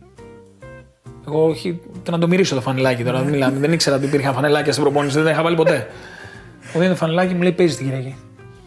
Εγώ 1.27 1.47
όχι, 1.49 1.81
και 2.03 2.11
να 2.11 2.19
το 2.19 2.29
μυρίσω 2.29 2.55
το 2.55 2.61
φανελάκι 2.61 3.05
τώρα. 3.05 3.19
δεν 3.19 3.29
μιλάμε. 3.31 3.59
δεν 3.59 3.73
ήξερα 3.73 3.97
ότι 3.97 4.05
υπήρχαν 4.05 4.35
φανελάκια 4.35 4.73
στην 4.73 4.85
προπόνηση, 4.85 5.15
δεν 5.17 5.25
τα 5.25 5.31
είχα 5.31 5.43
βάλει 5.43 5.57
ποτέ. 5.57 5.87
Μου 6.73 6.81
δίνει 6.81 6.89
το 6.91 6.97
φανελάκι 6.97 7.35
μου 7.35 7.43
λέει 7.43 7.53
παίζεις 7.53 7.77
την 7.77 7.87
Κυριακή. 7.87 8.17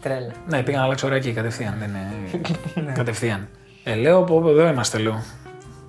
Τρέλα. 0.02 0.30
Ναι, 0.48 0.62
πήγα 0.62 0.78
να 0.78 0.84
αλλάξω 0.84 1.06
ωραία 1.06 1.18
εκεί 1.18 1.32
κατευθείαν. 1.32 1.74
Δεν 1.78 1.88
είναι... 1.88 2.92
κατευθείαν. 3.00 3.48
Ε, 3.84 3.94
λέω, 3.94 4.22
πω, 4.22 4.40
πω, 4.40 4.48
εδώ 4.50 4.68
είμαστε, 4.68 4.98
λέω. 4.98 5.22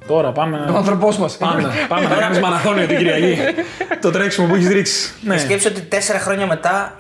Τώρα 0.08 0.32
πάμε. 0.32 0.58
Ο 0.72 0.76
άνθρωπός 0.76 1.18
μας. 1.18 1.38
Πάμε, 1.38 1.70
πάμε 1.88 2.08
να 2.08 2.16
κάνει 2.24 2.40
μαραθώνιο 2.40 2.86
την 2.88 2.98
Κυριακή. 2.98 3.38
το 4.02 4.12
τρέξιμο 4.12 4.48
που 4.48 4.56
έχεις 4.56 4.68
ρίξει. 4.68 5.14
Ναι. 5.24 5.38
Σκέψου 5.38 5.68
ότι 5.72 5.82
τέσσερα 5.82 6.20
χρόνια 6.20 6.46
μετά 6.46 6.96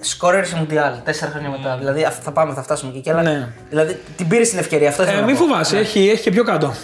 σκόρερ 0.00 0.46
σε 0.46 0.56
Μουντιάλ. 0.56 0.92
Τέσσερα 1.04 1.30
χρόνια 1.30 1.50
μετά. 1.50 1.76
Δηλαδή 1.78 2.04
αυ- 2.04 2.22
θα 2.22 2.30
πάμε, 2.32 2.54
θα 2.54 2.62
φτάσουμε 2.62 2.90
εκεί. 2.92 3.00
Και 3.00 3.10
άλλα- 3.10 3.22
Ναι. 3.22 3.48
Δηλαδή 3.68 3.98
την 4.16 4.28
πήρες 4.28 4.48
την 4.50 4.58
ευκαιρία. 4.58 4.88
Αυτό 4.88 5.02
Ε, 5.02 5.06
ήθελα 5.06 5.24
μην 5.24 5.34
να 5.34 5.40
πω. 5.40 5.46
φοβάσαι, 5.46 5.78
έχει, 5.78 6.08
έχει 6.08 6.22
και 6.22 6.30
πιο 6.30 6.44
κάτω. 6.44 6.74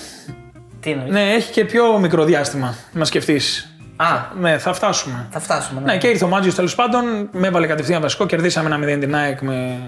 Τι 0.85 0.91
εννοείς; 0.91 1.11
Ναι, 1.13 1.33
έχει 1.33 1.53
και 1.53 1.65
πιο 1.65 1.99
μικρό 1.99 2.25
διάστημα 2.25 2.75
να 2.93 3.05
σκεφτείς. 3.05 3.69
Α, 3.97 4.07
Ναι, 4.41 4.59
θα 4.59 4.73
φτάσουμε. 4.73 5.27
θα 5.31 5.41
φτάσουμε. 5.41 5.81
Ναι. 5.81 5.93
Ναι, 5.93 5.99
και 5.99 6.07
ήρθε 6.07 6.25
ο 6.25 6.29
Μάτζιος 6.29 6.55
τέλος 6.55 6.75
πάντων, 6.75 7.29
με 7.33 7.47
έβαλε 7.47 7.67
κατευθείαν 7.67 8.01
βασικό. 8.01 8.27
Κερδίσαμε 8.27 8.75
ένα 8.75 8.97
0 8.97 9.01
την 9.01 9.15
ΑΕΚ 9.17 9.41
με 9.41 9.79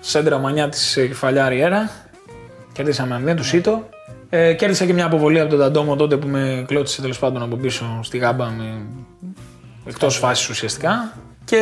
σέντρα 0.00 0.38
μανιά 0.38 0.68
της 0.68 0.92
κεφαλιά 0.94 1.48
Ριέρα. 1.48 1.90
Κερδίσαμε 2.72 3.14
ένα 3.16 3.32
0 3.32 3.36
του 3.36 3.44
Σίτο. 3.44 3.88
Ε, 4.30 4.52
κέρδισα 4.52 4.84
και 4.84 4.92
μια 4.92 5.04
αποβολή 5.06 5.40
από 5.40 5.50
τον 5.50 5.58
Ταντόμο 5.58 5.96
τότε 5.96 6.16
που 6.16 6.26
με 6.28 6.64
κλώτησε 6.66 7.00
τέλος 7.00 7.18
πάντων 7.18 7.42
από 7.42 7.56
πίσω 7.56 8.00
στη 8.02 8.18
γάμπα 8.18 8.50
με... 8.50 8.64
εκτός 9.86 10.16
φάσης 10.16 10.48
ουσιαστικά. 10.48 11.12
Και 11.44 11.60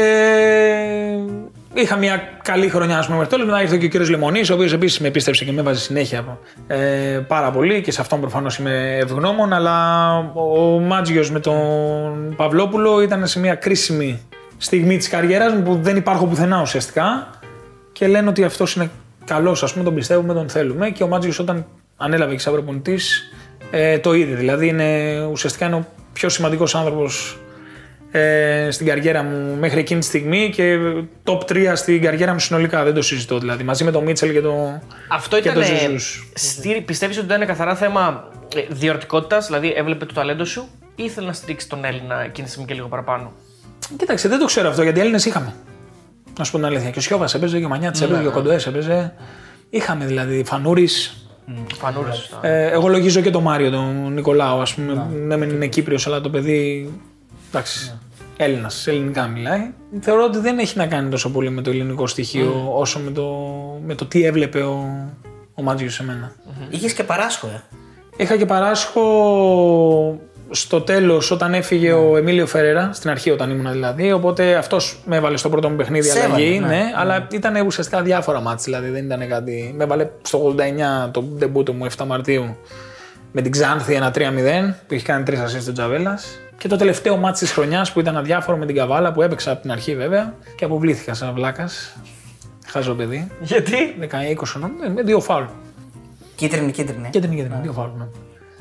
είχα 1.74 1.96
μια 1.96 2.22
καλή 2.42 2.68
χρονιά 2.68 2.98
ας 2.98 3.06
πούμε, 3.06 3.18
μέχρι 3.18 3.32
τέλο. 3.32 3.46
Μετά 3.46 3.62
ήρθε 3.62 3.76
και 3.76 3.84
ο 3.84 3.88
κύριος 3.88 4.10
Λεμονής, 4.10 4.50
ο 4.50 4.54
οποίος 4.54 4.72
επίσης 4.72 5.00
με 5.00 5.10
πίστεψε 5.10 5.44
και 5.44 5.52
με 5.52 5.60
έβαζε 5.60 5.80
συνέχεια 5.80 6.38
ε, 6.66 6.76
πάρα 7.28 7.50
πολύ 7.50 7.80
και 7.80 7.92
σε 7.92 8.00
αυτόν 8.00 8.20
προφανώς 8.20 8.58
είμαι 8.58 8.96
ευγνώμων. 9.00 9.52
Αλλά 9.52 10.16
ο 10.34 10.78
Μάτζιος 10.78 11.30
με 11.30 11.40
τον 11.40 12.34
Παυλόπουλο 12.36 13.00
ήταν 13.00 13.26
σε 13.26 13.38
μια 13.38 13.54
κρίσιμη 13.54 14.20
στιγμή 14.58 14.96
της 14.96 15.08
καριέρας 15.08 15.52
μου 15.52 15.62
που 15.62 15.78
δεν 15.82 15.96
υπάρχω 15.96 16.26
πουθενά 16.26 16.60
ουσιαστικά. 16.60 17.30
Και 17.92 18.06
λένε 18.06 18.28
ότι 18.28 18.44
αυτός 18.44 18.74
είναι 18.74 18.90
καλός, 19.24 19.62
ας 19.62 19.72
πούμε, 19.72 19.84
τον 19.84 19.94
πιστεύουμε, 19.94 20.34
τον 20.34 20.48
θέλουμε. 20.48 20.90
Και 20.90 21.02
ο 21.02 21.08
Μάτζιος 21.08 21.38
όταν 21.38 21.66
ανέλαβε 21.96 22.32
και 22.32 22.40
σαν 22.40 22.52
προπονητής, 22.52 23.32
ε, 23.70 23.98
το 23.98 24.14
είδε. 24.14 24.34
Δηλαδή 24.34 24.66
είναι, 24.68 25.20
ουσιαστικά 25.30 25.66
είναι 25.66 25.74
ο 25.74 25.86
πιο 26.12 26.28
σημαντικός 26.28 26.74
άνθρωπος 26.74 27.38
ε, 28.10 28.68
στην 28.70 28.86
καριέρα 28.86 29.22
μου 29.22 29.56
μέχρι 29.58 29.78
εκείνη 29.78 30.00
τη 30.00 30.06
στιγμή 30.06 30.50
και 30.54 30.78
top 31.24 31.38
3 31.38 31.72
στην 31.74 32.02
καριέρα 32.02 32.32
μου 32.32 32.38
συνολικά. 32.38 32.84
Δεν 32.84 32.94
το 32.94 33.02
συζητώ 33.02 33.38
δηλαδή. 33.38 33.62
Μαζί 33.64 33.84
με 33.84 33.90
τον 33.90 34.04
Μίτσελ 34.04 34.32
και 34.32 34.40
το. 34.40 34.80
Αυτό 35.08 35.40
και 35.40 35.48
ήταν. 35.48 35.62
το 35.62 35.68
Ζεζούς. 35.68 36.32
Πιστεύεις 36.84 37.16
ότι 37.16 37.26
ήταν 37.26 37.46
καθαρά 37.46 37.74
θέμα 37.76 38.30
ε, 38.56 38.60
διορτικότητας, 38.68 39.46
δηλαδή 39.46 39.72
έβλεπε 39.76 40.04
το 40.04 40.14
ταλέντο 40.14 40.44
σου 40.44 40.68
ή 40.94 41.04
ήθελε 41.04 41.26
να 41.26 41.32
στηρίξει 41.32 41.68
τον 41.68 41.84
Έλληνα 41.84 42.22
εκείνη 42.22 42.46
τη 42.46 42.52
στιγμή 42.52 42.68
και 42.68 42.74
λίγο 42.74 42.88
παραπάνω; 42.88 43.32
Κοίταξε, 43.96 44.28
δεν 44.28 44.38
το 44.38 44.44
ξέρω 44.44 44.68
αυτό 44.68 44.82
γιατί 44.82 45.00
Έλληνες 45.00 45.24
είχαμε. 45.24 45.54
Να 46.38 46.44
σου 46.44 46.50
πω 46.50 46.56
την 46.56 46.66
αλήθεια. 46.66 46.90
Και 46.90 46.98
ο 46.98 47.02
Σιώβας 47.02 47.34
έπαιζε, 47.34 47.58
και 47.58 47.64
ο 47.64 47.68
Μανιάτης 47.68 48.00
έπαιζε, 48.00 48.20
και 48.20 48.26
ο 48.26 48.30
Κοντοές 48.30 48.66
έπαιζε. 48.66 49.14
Είχαμε 49.70 50.04
δηλαδή 50.04 50.44
Φανούρης. 50.44 51.24
Φανούρε. 51.78 52.10
Ε, 52.40 52.70
εγώ 52.70 52.88
λογίζω 52.88 53.20
και 53.20 53.30
τον 53.30 53.42
Μάριο, 53.42 53.70
τον 53.70 54.12
Νικολάου, 54.12 54.60
ας 54.60 54.74
πούμε. 54.74 55.06
Ναι, 55.26 55.36
μεν 55.36 55.50
είναι 55.50 55.66
Κύπριος, 55.66 56.06
αλλά 56.06 56.20
το 56.20 56.30
παιδί. 56.30 56.90
Εντάξει. 57.52 57.98
Έλληνας, 58.36 58.86
ελληνικά 58.86 59.26
μιλάει. 59.26 59.70
Θεωρώ 60.00 60.24
ότι 60.24 60.38
δεν 60.38 60.58
έχει 60.58 60.78
να 60.78 60.86
κάνει 60.86 61.10
τόσο 61.10 61.30
πολύ 61.30 61.50
με 61.50 61.62
το 61.62 61.70
ελληνικό 61.70 62.06
στοιχείο 62.06 62.72
όσο 62.74 62.98
με 62.98 63.10
το, 63.10 63.26
με 63.86 63.94
το 63.94 64.06
τι 64.06 64.24
έβλεπε 64.24 64.62
ο, 64.62 65.08
ο 65.54 65.62
Μάτζιος 65.62 65.94
σε 65.94 66.04
μένα. 66.04 66.32
Είχες 66.70 66.92
και 66.92 67.04
παράσχο, 67.04 67.46
ε. 67.46 67.62
Είχα 68.16 68.36
και 68.36 68.46
παράσχο 68.46 70.20
στο 70.50 70.80
τέλος 70.80 71.30
όταν 71.30 71.54
έφυγε 71.54 71.92
ο 71.92 72.16
Εμίλιο 72.16 72.46
Φερέρα, 72.46 72.90
στην 72.92 73.10
αρχή 73.10 73.30
όταν 73.30 73.50
ήμουν 73.50 73.72
δηλαδή. 73.72 74.12
Οπότε 74.12 74.54
αυτός 74.54 75.00
με 75.04 75.16
έβαλε 75.16 75.36
στο 75.36 75.48
πρώτο 75.48 75.68
μου 75.70 75.76
παιχνίδι 75.76 76.08
Σε 76.08 76.20
αλλαγή. 76.22 76.56
έβαλε, 76.56 76.74
ναι. 76.74 76.82
Ναι, 76.82 76.92
αλλά 76.96 77.26
ήταν 77.32 77.66
ουσιαστικά 77.66 78.02
διάφορα 78.02 78.40
μάτς, 78.40 78.64
δηλαδή 78.64 78.88
δεν 78.88 79.04
ήταν 79.04 79.28
κάτι. 79.28 79.74
Με 79.76 79.84
έβαλε 79.84 80.08
στο 80.22 80.54
89 81.06 81.10
το 81.10 81.22
ντεμπούτο 81.22 81.72
μου 81.72 81.86
7 81.96 82.04
Μαρτίου 82.06 82.56
με 83.32 83.42
την 83.42 83.50
Ξάνθη 83.52 83.94
ένα 83.94 84.12
3-0 84.14 84.20
που 84.86 84.94
είχε 84.94 85.04
κάνει 85.04 85.22
τρεις 85.24 85.40
ασίστ 85.40 85.68
ο 85.68 85.72
Τζαβέλας. 85.72 86.38
Και 86.60 86.68
το 86.68 86.76
τελευταίο 86.76 87.16
μάτι 87.16 87.38
της 87.38 87.52
χρονιάς 87.52 87.92
που 87.92 88.00
ήταν 88.00 88.16
αδιάφορο 88.16 88.56
με 88.56 88.66
την 88.66 88.74
Καβάλα 88.76 89.12
που 89.12 89.22
έπαιξα 89.22 89.50
από 89.50 89.60
την 89.62 89.72
αρχή 89.72 89.96
βέβαια 89.96 90.34
και 90.56 90.64
αποβλήθηκα 90.64 91.14
σαν 91.14 91.32
βλάκας. 91.34 91.92
Χάζω 92.66 92.94
παιδί. 92.94 93.30
Γιατί; 93.40 93.76
19-20 94.00 94.06
νομίζω, 94.60 94.90
με 94.94 95.02
δύο 95.02 95.20
φάουλ. 95.20 95.44
Κίτρινη, 96.34 96.72
κίτρινη. 96.72 97.08
Και 97.10 97.20
την 97.20 97.30
κίτρινη, 97.30 97.58
δύο 97.62 97.72
φάουλ. 97.72 97.88
ναι. 97.98 98.04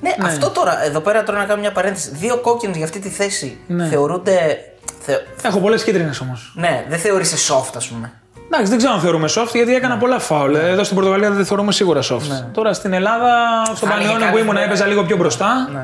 Ναι, 0.01 0.15
αυτό 0.27 0.49
τώρα, 0.49 0.83
εδώ 0.85 0.99
πέρα 0.99 1.23
τώρα 1.23 1.37
να 1.37 1.45
κάνω 1.45 1.59
μια 1.59 1.71
παρένθεση. 1.71 2.09
Δύο 2.15 2.37
κόκκινες 2.37 2.75
για 2.75 2.85
αυτή 2.85 2.99
τη 2.99 3.09
θέση 3.09 3.57
Ναι. 3.67 3.87
θεωρούνται. 3.87 4.57
Θε... 4.99 5.13
Έχω 5.43 5.59
πολλές 5.59 5.83
κίτρινες 5.83 6.19
όμως. 6.19 6.53
Ναι, 6.55 6.85
δεν 6.89 6.99
θεωρείσαι 6.99 7.53
soft, 7.53 7.71
ας 7.75 7.87
πούμε. 7.87 8.11
Εντάξει, 8.45 8.69
δεν 8.69 8.77
ξέρω 8.77 8.93
αν 8.93 8.99
θεωρούμε 8.99 9.29
soft 9.35 9.51
γιατί 9.53 9.75
έκανα 9.75 9.97
πολλά 9.97 10.19
φάουλ. 10.19 10.55
Εδώ 10.55 10.83
στην 10.83 10.95
Πορτογαλία 10.95 11.31
δεν 11.31 11.45
θεωρούμε 11.45 11.71
σίγουρα 11.71 12.01
soft. 12.01 12.43
Τώρα 12.53 12.73
στην 12.73 12.93
Ελλάδα, 12.93 13.31
στον 13.75 13.89
Θα 13.89 13.95
έλεγε 13.95 14.09
Πανιόνιο 14.09 14.17
που 14.27 14.31
κανείς, 14.31 14.41
ήμουν, 14.41 14.53
ναι. 14.55 14.63
έπαιζα 14.63 14.85
λίγο 14.85 15.03
πιο 15.03 15.17
μπροστά. 15.17 15.69
Ναι. 15.73 15.81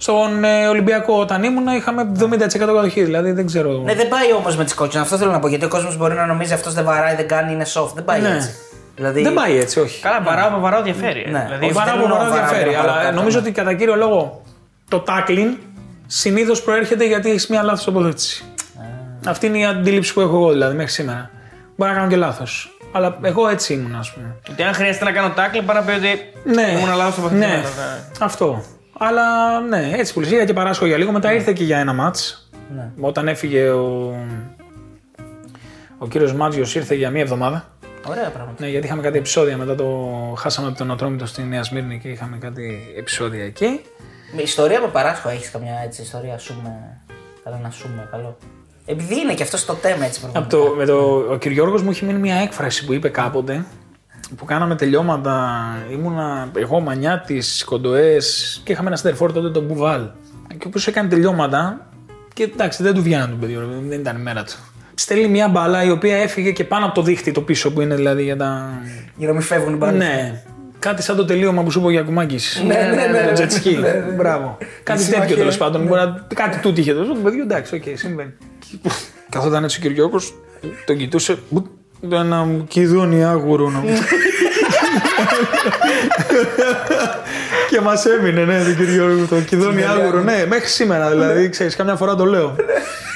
Στον 0.00 0.44
ε, 0.44 0.66
Ολυμπιακό 0.68 1.20
όταν 1.20 1.42
ήμουν 1.42 1.66
είχαμε 1.66 2.12
70% 2.18 2.58
κατοχή. 2.58 3.02
Δηλαδή 3.04 3.30
δεν 3.32 3.46
ξέρω. 3.46 3.70
Ναι, 3.72 3.94
δεν 3.94 4.08
πάει 4.08 4.32
όμως 4.32 4.56
με 4.56 4.64
τις 4.64 4.74
κόκκινες. 4.74 5.04
Αυτό 5.04 5.16
θέλω 5.16 5.30
να 5.30 5.38
πω. 5.38 5.48
Γιατί 5.48 5.64
ο 5.64 5.68
κόσμος 5.68 5.96
μπορεί 5.96 6.14
να 6.14 6.26
νομίζει 6.26 6.52
αυτός 6.52 6.74
δεν 6.74 6.84
βαράει, 6.84 7.14
δεν 7.16 7.28
κάνει, 7.28 7.52
είναι 7.52 7.66
soft. 7.74 7.90
Δεν 7.94 8.04
πάει 8.04 8.20
Ναι. 8.20 8.28
έτσι. 8.34 8.54
Δηλαδή, 8.96 9.22
Δεν 9.22 9.34
πάει 9.34 9.58
έτσι, 9.58 9.80
όχι. 9.80 10.02
Καλά, 10.02 10.20
βαράω 10.22 10.50
με 10.50 10.58
βαράω 10.58 10.82
διαφέρει. 10.82 11.24
ε. 11.26 11.30
Ναι. 11.30 11.42
Δηλαδή, 11.44 11.64
Ο 11.64 11.66
Όχι, 11.68 11.74
Βαρά 11.74 11.84
δεν 11.90 11.94
από 11.94 12.02
εννοώ 12.02 12.18
Βαρά 12.18 12.30
βαρά, 12.30 12.46
διαφέρει. 12.48 12.70
βαρά, 12.70 12.82
Αλλά 12.82 12.92
βαρά, 12.92 13.12
νομίζω 13.12 13.38
ναι. 13.40 13.42
ότι 13.46 13.52
κατά 13.54 13.74
κύριο 13.74 13.96
λόγο 13.96 14.42
το 14.88 15.04
tackling 15.06 15.56
συνήθως 16.06 16.62
προέρχεται 16.62 17.06
γιατί 17.06 17.30
έχεις 17.30 17.46
μια 17.48 17.62
λάθος 17.62 17.84
τοποθέτηση. 17.84 18.44
Αυτή 19.26 19.46
είναι 19.46 19.58
η 19.58 19.64
αντίληψη 19.64 20.12
που 20.12 20.20
έχω 20.20 20.36
εγώ 20.36 20.50
δηλαδή 20.50 20.76
μέχρι 20.76 20.92
σήμερα. 20.92 21.30
Μπορεί 21.76 21.90
να 21.90 21.96
κάνω 21.96 22.08
και 22.10 22.16
λάθος. 22.16 22.76
Αλλά 22.92 23.18
εγώ 23.22 23.48
έτσι 23.48 23.72
ήμουν, 23.72 23.94
ας 23.94 24.12
πούμε. 24.12 24.34
Ότι 24.50 24.62
αν 24.62 24.74
χρειάζεται 24.74 25.04
να 25.04 25.12
κάνω 25.12 25.30
τάκλι, 25.36 25.62
πάρα 25.62 25.80
να 25.80 25.86
πει 25.86 25.92
ότι 25.92 26.08
Ναι, 26.44 26.62
ήμουν 26.78 26.96
λάθος 26.96 27.24
από 27.24 27.34
ναι. 27.34 27.62
αυτό. 28.20 28.62
Αλλά 28.98 29.60
ναι, 29.60 29.90
έτσι 29.96 30.12
που 30.12 30.20
λες. 30.20 30.30
Είχα 30.30 30.44
και 30.44 30.52
παράσχω 30.52 30.86
για 30.86 30.96
λίγο. 30.96 31.12
Μετά 31.12 31.32
ήρθε 31.32 31.52
και 31.52 31.64
για 31.64 31.78
ένα 31.78 31.92
μάτς. 31.92 32.50
Ναι. 32.74 32.90
Όταν 33.00 33.28
έφυγε 33.28 33.68
ο, 33.68 34.14
ο 35.98 36.08
κύριος 36.08 36.32
Μάτζιος 36.34 36.74
ήρθε 36.74 36.94
για 36.94 37.10
μία 37.10 37.22
εβδομάδα. 37.22 37.68
Ωραία 38.08 38.28
πράγματα. 38.30 38.62
Ναι, 38.62 38.68
γιατί 38.68 38.86
είχαμε 38.86 39.02
κάτι 39.02 39.18
επεισόδια 39.18 39.56
μετά 39.56 39.74
το 39.74 39.86
χάσαμε 40.38 40.68
από 40.68 40.76
τον 40.78 40.90
Ατρόμητο 40.90 41.26
στη 41.26 41.42
Νέα 41.42 41.62
Σμύρνη 41.62 41.98
και 41.98 42.08
είχαμε 42.08 42.36
κάτι 42.36 42.94
επεισόδια 42.98 43.44
εκεί. 43.44 43.80
Με 44.34 44.42
ιστορία 44.42 44.80
με 44.80 44.86
παράσχο 44.86 45.28
έχεις 45.28 45.50
καμιά 45.50 45.80
έτσι 45.84 46.02
ιστορία 46.02 46.38
σου 46.38 46.60
με. 46.62 47.00
Καλά 47.44 47.60
να 47.62 47.70
σου 47.70 47.88
με, 47.96 48.08
καλό. 48.10 48.36
Επειδή 48.86 49.20
είναι 49.20 49.34
και 49.34 49.42
αυτό 49.42 49.66
το 49.66 49.74
θέμα 49.74 50.04
έτσι 50.04 50.20
Από 50.24 50.32
πραγματικά. 50.32 50.64
το, 50.64 50.74
με 50.76 50.84
το, 50.84 51.32
ο 51.32 51.38
κ. 51.38 51.46
Γιώργος 51.46 51.82
μου 51.82 51.90
έχει 51.90 52.04
μείνει 52.04 52.18
μια 52.18 52.36
έκφραση 52.36 52.84
που 52.84 52.92
είπε 52.92 53.08
κάποτε 53.08 53.64
που 54.36 54.44
κάναμε 54.44 54.74
τελειώματα. 54.74 55.56
Ήμουνα 55.92 56.48
εγώ, 56.56 56.80
Μανιάτη, 56.80 57.42
Κοντοές 57.64 58.60
και 58.64 58.72
είχαμε 58.72 58.88
ένα 58.88 58.96
σέντερ 58.96 59.18
φορ 59.18 59.32
τότε 59.32 59.50
τον 59.50 59.64
Μπουβάλ. 59.64 60.00
Και 60.48 60.64
ο 60.64 60.68
οποίος 60.68 60.86
έκανε 60.86 61.08
τελειώματα 61.08 61.86
και 62.34 62.42
εντάξει, 62.42 62.82
δεν 62.82 62.94
του 62.94 63.02
βγαίνανε 63.02 63.28
τον 63.30 63.38
παιδί, 63.40 63.58
δεν 63.88 64.00
ήταν 64.00 64.16
η 64.16 64.20
μέρα 64.22 64.42
του. 64.44 64.52
Στέλνει 64.94 65.28
μια 65.28 65.48
μπάλα 65.48 65.84
η 65.84 65.90
οποία 65.90 66.16
έφυγε 66.16 66.52
και 66.52 66.64
πάνω 66.64 66.86
από 66.86 66.94
το 66.94 67.02
δίχτυ 67.02 67.32
το 67.32 67.40
πίσω 67.40 67.72
που 67.72 67.80
είναι 67.80 67.94
δηλαδή 67.94 68.22
για 68.22 68.36
τα. 68.36 68.80
Για 69.16 69.26
να 69.26 69.32
μην 69.32 69.42
φεύγουν 69.42 69.72
οι 69.74 69.76
μπάλες. 69.76 69.98
Ναι. 69.98 70.42
Κάτι 70.78 71.02
σαν 71.02 71.16
το 71.16 71.24
τελείωμα 71.24 71.62
που 71.62 71.70
σου 71.70 71.78
είπε 71.78 71.88
ο 71.88 71.90
Γιακουμάκης. 71.90 72.62
Ναι, 72.66 72.74
ναι, 72.74 73.06
ναι, 73.06 73.32
Το 73.34 73.42
ναι. 73.42 73.48
jet 73.48 73.52
ski. 73.52 74.14
Μπράβο. 74.16 74.56
Κάτι 74.82 74.98
τέτοιο 74.98 75.12
συμμαχία. 75.12 75.36
τέλος 75.36 75.56
πάντων. 75.56 75.86
Μπορεί 75.86 76.00
να- 76.00 76.26
Κάτι 76.34 76.58
τούτο 76.58 76.80
είχε 76.80 76.94
τόσο. 76.94 77.12
Το 77.14 77.20
παιδί 77.20 77.40
εντάξει, 77.40 77.74
οκ, 77.74 77.82
συμβαίνει. 77.98 78.32
Καθόταν 79.28 79.64
έτσι 79.64 79.78
ο 79.78 79.82
Κυριάκος, 79.82 80.34
τον 80.86 80.96
κοιτούσε. 80.96 81.38
Μπουτ, 82.00 82.10
το 82.10 82.16
Ένα 82.16 82.46
κηδόνι 82.68 83.24
άγουρο 83.24 83.70
να 83.70 83.78
μου. 83.78 83.88
Και 87.70 87.80
μας 87.80 88.04
έμεινε, 88.06 88.44
ναι, 88.44 88.62
τον 88.64 88.76
Κυριάκο, 88.76 89.26
το 89.28 89.40
κηδόνι 89.40 89.84
άγουρο. 89.84 90.20
Ναι, 90.20 90.44
μέχρι 90.48 90.68
σήμερα 90.68 91.10
δηλαδή, 91.10 91.48
ξέρεις, 91.48 91.76
καμιά 91.76 91.96
φορά 91.96 92.14
το 92.14 92.24
λέω. 92.24 92.56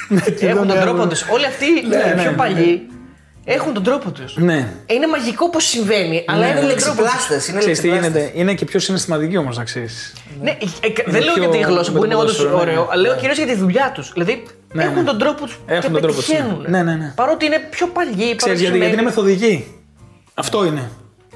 Ναι, 0.08 0.20
Έχουν 0.20 0.34
κηδόνι 0.36 0.54
τον 0.66 0.70
άγουρο. 0.70 0.92
τρόπο 0.92 1.06
τους. 1.08 1.24
Όλοι 1.30 1.46
αυτοί 1.46 1.64
οι 1.64 1.84
ναι, 1.88 2.14
πιο 2.22 2.30
ναι. 2.30 2.36
παλιοί 2.36 2.86
έχουν 3.44 3.72
τον 3.74 3.82
τρόπο 3.82 4.10
τους. 4.10 4.36
Ναι. 4.36 4.68
Είναι 4.86 5.06
μαγικό 5.06 5.50
πώ 5.50 5.60
συμβαίνει, 5.60 6.24
αλλά 6.28 6.48
είναι 6.48 6.60
Είναι 6.60 6.72
τον 6.72 6.78
τρόπος 6.82 6.94
τους. 7.12 7.28
λεξιπλάστε. 7.28 7.50
Είναι 7.50 7.58
Ξέρεις 7.58 7.80
τι 7.80 7.86
λεξιπλάστες. 7.88 8.22
γίνεται, 8.22 8.40
είναι 8.40 8.54
και 8.54 8.64
πιο 8.64 8.80
συναισθηματική 8.80 9.36
όμως 9.36 9.56
να 9.56 9.64
ξέρεις. 9.64 10.12
Ναι, 10.42 10.50
ε, 10.50 10.54
ε, 10.86 11.10
δεν 11.10 11.22
λέω 11.22 11.34
πιο- 11.34 11.42
για 11.42 11.52
τη 11.52 11.58
γλώσσα 11.58 11.90
με 11.90 11.98
που 11.98 12.04
το 12.04 12.10
είναι 12.10 12.20
όντως 12.20 12.36
ποδόσφαιρο, 12.36 12.64
ναι. 12.64 12.70
ωραίο, 12.70 12.88
αλλά 12.92 13.02
λέω 13.02 13.16
κυρίως 13.16 13.36
για 13.36 13.46
τη 13.46 13.54
δουλειά 13.54 13.92
τους. 13.94 14.10
Δηλαδή 14.12 14.42
Ναι, 14.72 14.82
έχουν 14.84 14.94
ναι. 14.96 15.02
τον 15.02 15.18
τρόπο 15.18 15.44
τους 15.44 15.58
και 15.66 15.72
Έχουν 15.74 15.92
τον 15.92 16.00
τρόπο 16.00 16.16
τους, 16.18 16.28
ναι. 16.28 16.34
πετυχαίνουν. 16.36 16.64
Ναι, 16.70 16.82
ναι, 16.82 16.94
ναι. 16.94 17.12
Παρότι 17.16 17.46
είναι 17.46 17.58
πιο 17.70 17.86
παλιοί, 17.86 18.36
Ξέρεις 18.36 18.60
γιατί, 18.60 18.76
γιατί 18.78 18.92
είναι 18.92 19.02
παραδοσιακοί. 19.02 19.40
μεθοδική. 19.44 19.80
Αυτό 20.34 20.64
είναι. 20.64 20.90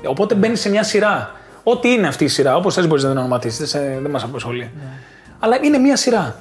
Οπότε 0.07 0.35
μπαίνει 0.35 0.57
σε 0.57 0.69
μια 0.69 0.83
σειρά. 0.83 1.31
Ό,τι 1.63 1.93
είναι 1.93 2.07
αυτή 2.07 2.25
η 2.25 2.29
σειρά, 2.29 2.57
όπως 2.57 2.75
θες 2.75 2.87
μπορείς 2.87 3.03
να 3.03 3.09
την 3.11 3.19
ονοματίσεις, 3.19 3.59
δεν, 3.59 3.67
σε- 3.69 3.99
δεν 4.03 4.11
μας 4.11 4.23
απασχολεί. 4.23 4.71
Αλλά 5.39 5.59
είναι 5.63 5.79
μια 5.79 5.97
σειρά. 5.97 6.37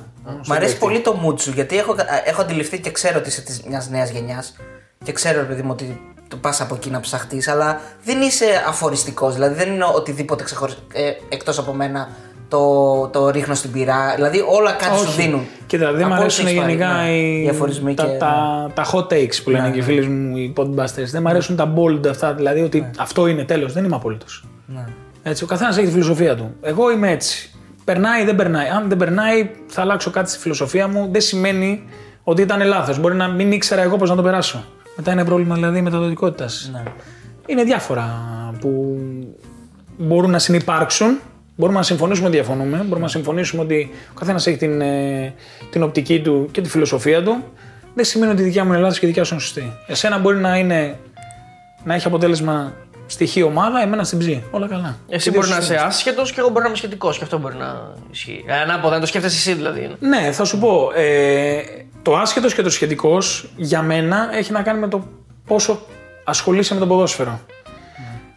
Μ' 0.47 0.51
αρέσει 0.53 0.77
πολύ 0.77 0.99
το 0.99 1.21
mood 1.27 1.39
σου 1.41 1.51
γιατί 1.51 1.77
έχω, 1.77 1.95
έχω 2.25 2.41
αντιληφθεί 2.41 2.79
και 2.79 2.91
ξέρω 2.91 3.17
ότι 3.19 3.29
είσαι 3.29 3.43
μιας 3.67 3.89
νέας 3.89 4.09
γενιάς 4.09 4.55
και 5.03 5.11
ξέρω, 5.11 5.39
ρε 5.39 5.45
παιδί 5.45 5.61
μου, 5.61 5.69
ότι 5.71 6.01
το 6.27 6.35
πας 6.37 6.61
από 6.61 6.75
εκεί 6.75 6.89
να 6.89 6.99
ψαχτείς, 6.99 7.47
αλλά 7.47 7.81
δεν 8.03 8.21
είσαι 8.21 8.45
αφοριστικός. 8.67 9.33
Δηλαδή 9.33 9.53
δεν 9.55 9.71
είναι 9.73 9.85
οτιδήποτε 9.95 10.43
ξεχωρι... 10.43 10.73
ε, 10.93 11.11
εκτός 11.29 11.57
από 11.57 11.73
μένα 11.73 12.09
το, 12.47 13.07
το 13.07 13.29
ρίχνω 13.29 13.53
στην 13.53 13.71
πυρά. 13.71 14.13
Δηλαδή 14.15 14.43
όλα 14.57 14.71
κάτι 14.71 14.97
σου 14.97 15.11
δίνουν. 15.11 15.45
Κοίτα, 15.67 15.91
δεν 15.91 16.07
μου 16.07 16.13
Από 16.13 16.21
αρέσουν 16.21 16.45
ό,τι 16.45 16.53
έχεις 16.53 16.65
γενικά 16.65 16.87
πάρει, 16.87 17.09
ναι, 17.09 17.15
οι, 17.15 17.43
οι 17.43 17.49
αφορισμοί 17.49 17.93
τα, 17.93 18.03
και. 18.03 18.11
Ναι. 18.11 18.17
τα, 18.17 18.71
τα 18.73 18.85
hot 18.91 19.13
takes 19.13 19.43
που 19.43 19.49
λένε 19.49 19.69
και 19.69 19.79
οι 19.79 19.81
φίλοι 19.81 20.07
μου 20.07 20.37
οι 20.37 20.53
podbusters. 20.57 21.09
Δεν 21.11 21.21
μου 21.21 21.29
αρέσουν 21.29 21.55
τα 21.55 21.73
bold 21.75 22.07
αυτά, 22.07 22.33
δηλαδή 22.33 22.61
ότι 22.61 22.89
αυτό 22.97 23.27
είναι 23.27 23.43
τέλος. 23.43 23.73
Δεν 23.73 23.83
είμαι 23.83 23.95
απόλυτο. 23.95 24.25
Ναι. 24.65 24.85
Έτσι, 25.23 25.43
ο 25.43 25.47
καθένας 25.47 25.77
έχει 25.77 25.85
τη 25.85 25.91
φιλοσοφία 25.91 26.35
του. 26.35 26.55
Εγώ 26.61 26.91
είμαι 26.91 27.11
έτσι. 27.11 27.49
Περνάει 27.83 28.21
ή 28.21 28.25
δεν 28.25 28.35
περνάει. 28.35 28.67
Αν 28.67 28.89
δεν 28.89 28.97
περνάει, 28.97 29.49
θα 29.67 29.81
αλλάξω 29.81 30.11
κάτι 30.11 30.29
στη 30.29 30.39
φιλοσοφία 30.39 30.87
μου. 30.87 31.09
Δεν 31.11 31.21
σημαίνει 31.21 31.83
ότι 32.23 32.41
ήταν 32.41 32.61
λάθος. 32.67 32.99
Μπορεί 32.99 33.15
να 33.15 33.27
μην 33.27 33.51
ήξερα 33.51 33.81
εγώ 33.81 33.97
πώς 33.97 34.09
να 34.09 34.15
το 34.15 34.21
περάσω. 34.21 34.65
Μετά 34.95 35.11
είναι 35.11 35.25
πρόβλημα 35.25 35.55
δηλαδή 35.55 35.81
μεταδοτικότητας. 35.81 36.69
Ναι. 36.73 36.83
Είναι 37.45 37.63
διάφορα 37.63 38.05
που 38.59 38.97
μπορούν 39.97 40.31
να 40.31 40.39
συνεπάρξουν. 40.39 41.19
Μπορούμε 41.55 41.77
να 41.77 41.83
συμφωνήσουμε 41.83 42.27
ότι 42.27 42.35
διαφωνούμε. 42.35 42.77
Μπορούμε 42.77 42.99
να 42.99 43.07
συμφωνήσουμε 43.07 43.61
ότι 43.61 43.91
ο 44.11 44.19
καθένας 44.19 44.47
έχει 44.47 44.57
την, 44.57 44.81
ε, 44.81 45.33
την 45.69 45.83
οπτική 45.83 46.21
του 46.21 46.49
και 46.51 46.61
τη 46.61 46.69
φιλοσοφία 46.69 47.23
του. 47.23 47.43
Δεν 47.93 48.05
σημαίνει 48.05 48.31
ότι 48.31 48.41
η 48.41 48.45
δικιά 48.45 48.65
μου 48.65 48.71
είναι 48.71 48.81
λάθος 48.81 48.99
και 48.99 49.05
η 49.05 49.09
δικιά 49.09 49.23
σου 49.23 49.33
είναι 49.33 49.43
σωστή. 49.43 49.73
Εσένα 49.87 50.17
μπορεί 50.17 50.37
να, 50.37 50.57
είναι, 50.57 50.99
να 51.83 51.93
έχει 51.93 52.07
αποτέλεσμα 52.07 52.73
στοιχείο 53.05 53.45
ομάδα, 53.45 53.81
εμένα 53.81 54.03
στην 54.03 54.19
ψή. 54.19 54.43
Όλα 54.51 54.67
καλά. 54.67 54.97
Εσύ 55.09 55.31
μπορεί 55.31 55.49
να 55.49 55.57
είσαι 55.57 55.75
άσχετος 55.75 56.31
και 56.31 56.39
εγώ 56.39 56.49
μπορεί 56.49 56.61
να 56.61 56.67
είμαι 56.67 56.77
σχετικός 56.77 57.17
και 57.17 57.23
αυτό 57.23 57.37
μπορεί 57.37 57.55
να 57.55 57.93
ισχύει. 58.11 58.43
Ε, 58.47 58.53
Ανάποδα, 58.53 58.93
να 58.93 58.99
το 58.99 59.05
σκέφτεσαι 59.05 59.35
εσύ 59.35 59.53
δηλαδή. 59.57 59.95
Ναι, 59.99 60.31
θα 60.31 60.43
σου 60.43 60.59
πω. 60.59 60.91
Ε, 60.95 61.61
το 62.01 62.15
άσχετος 62.15 62.53
και 62.53 62.61
το 62.61 62.69
σχετικός 62.69 63.49
για 63.55 63.81
μένα 63.81 64.29
έχει 64.33 64.51
να 64.51 64.61
κάνει 64.61 64.79
με 64.79 64.87
το 64.87 65.07
πόσο 65.45 65.81
ασχολείσαι 66.23 66.73
με 66.73 66.79
το 66.79 66.87
ποδόσφαιρο. 66.87 67.39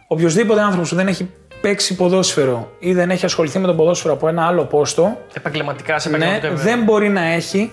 Οποιοδήποτε 0.07 0.61
άνθρωπος 0.61 0.89
που 0.89 0.95
δεν 0.95 1.07
έχει 1.07 1.29
παίξει 1.61 1.95
ποδόσφαιρο 1.95 2.71
ή 2.79 2.93
δεν 2.93 3.09
έχει 3.09 3.25
ασχοληθεί 3.25 3.59
με 3.59 3.67
το 3.67 3.73
ποδόσφαιρο 3.73 4.13
από 4.13 4.27
ένα 4.27 4.45
άλλο 4.47 4.65
πόστο, 4.65 5.17
Επαγγελματικά, 5.33 5.99
σε 5.99 6.09
ναι, 6.09 6.15
επαγγελματικό 6.15 6.47
επίπεδο. 6.53 6.69
δεν 6.75 6.83
μπορεί 6.83 7.09
να 7.09 7.21
έχει 7.21 7.71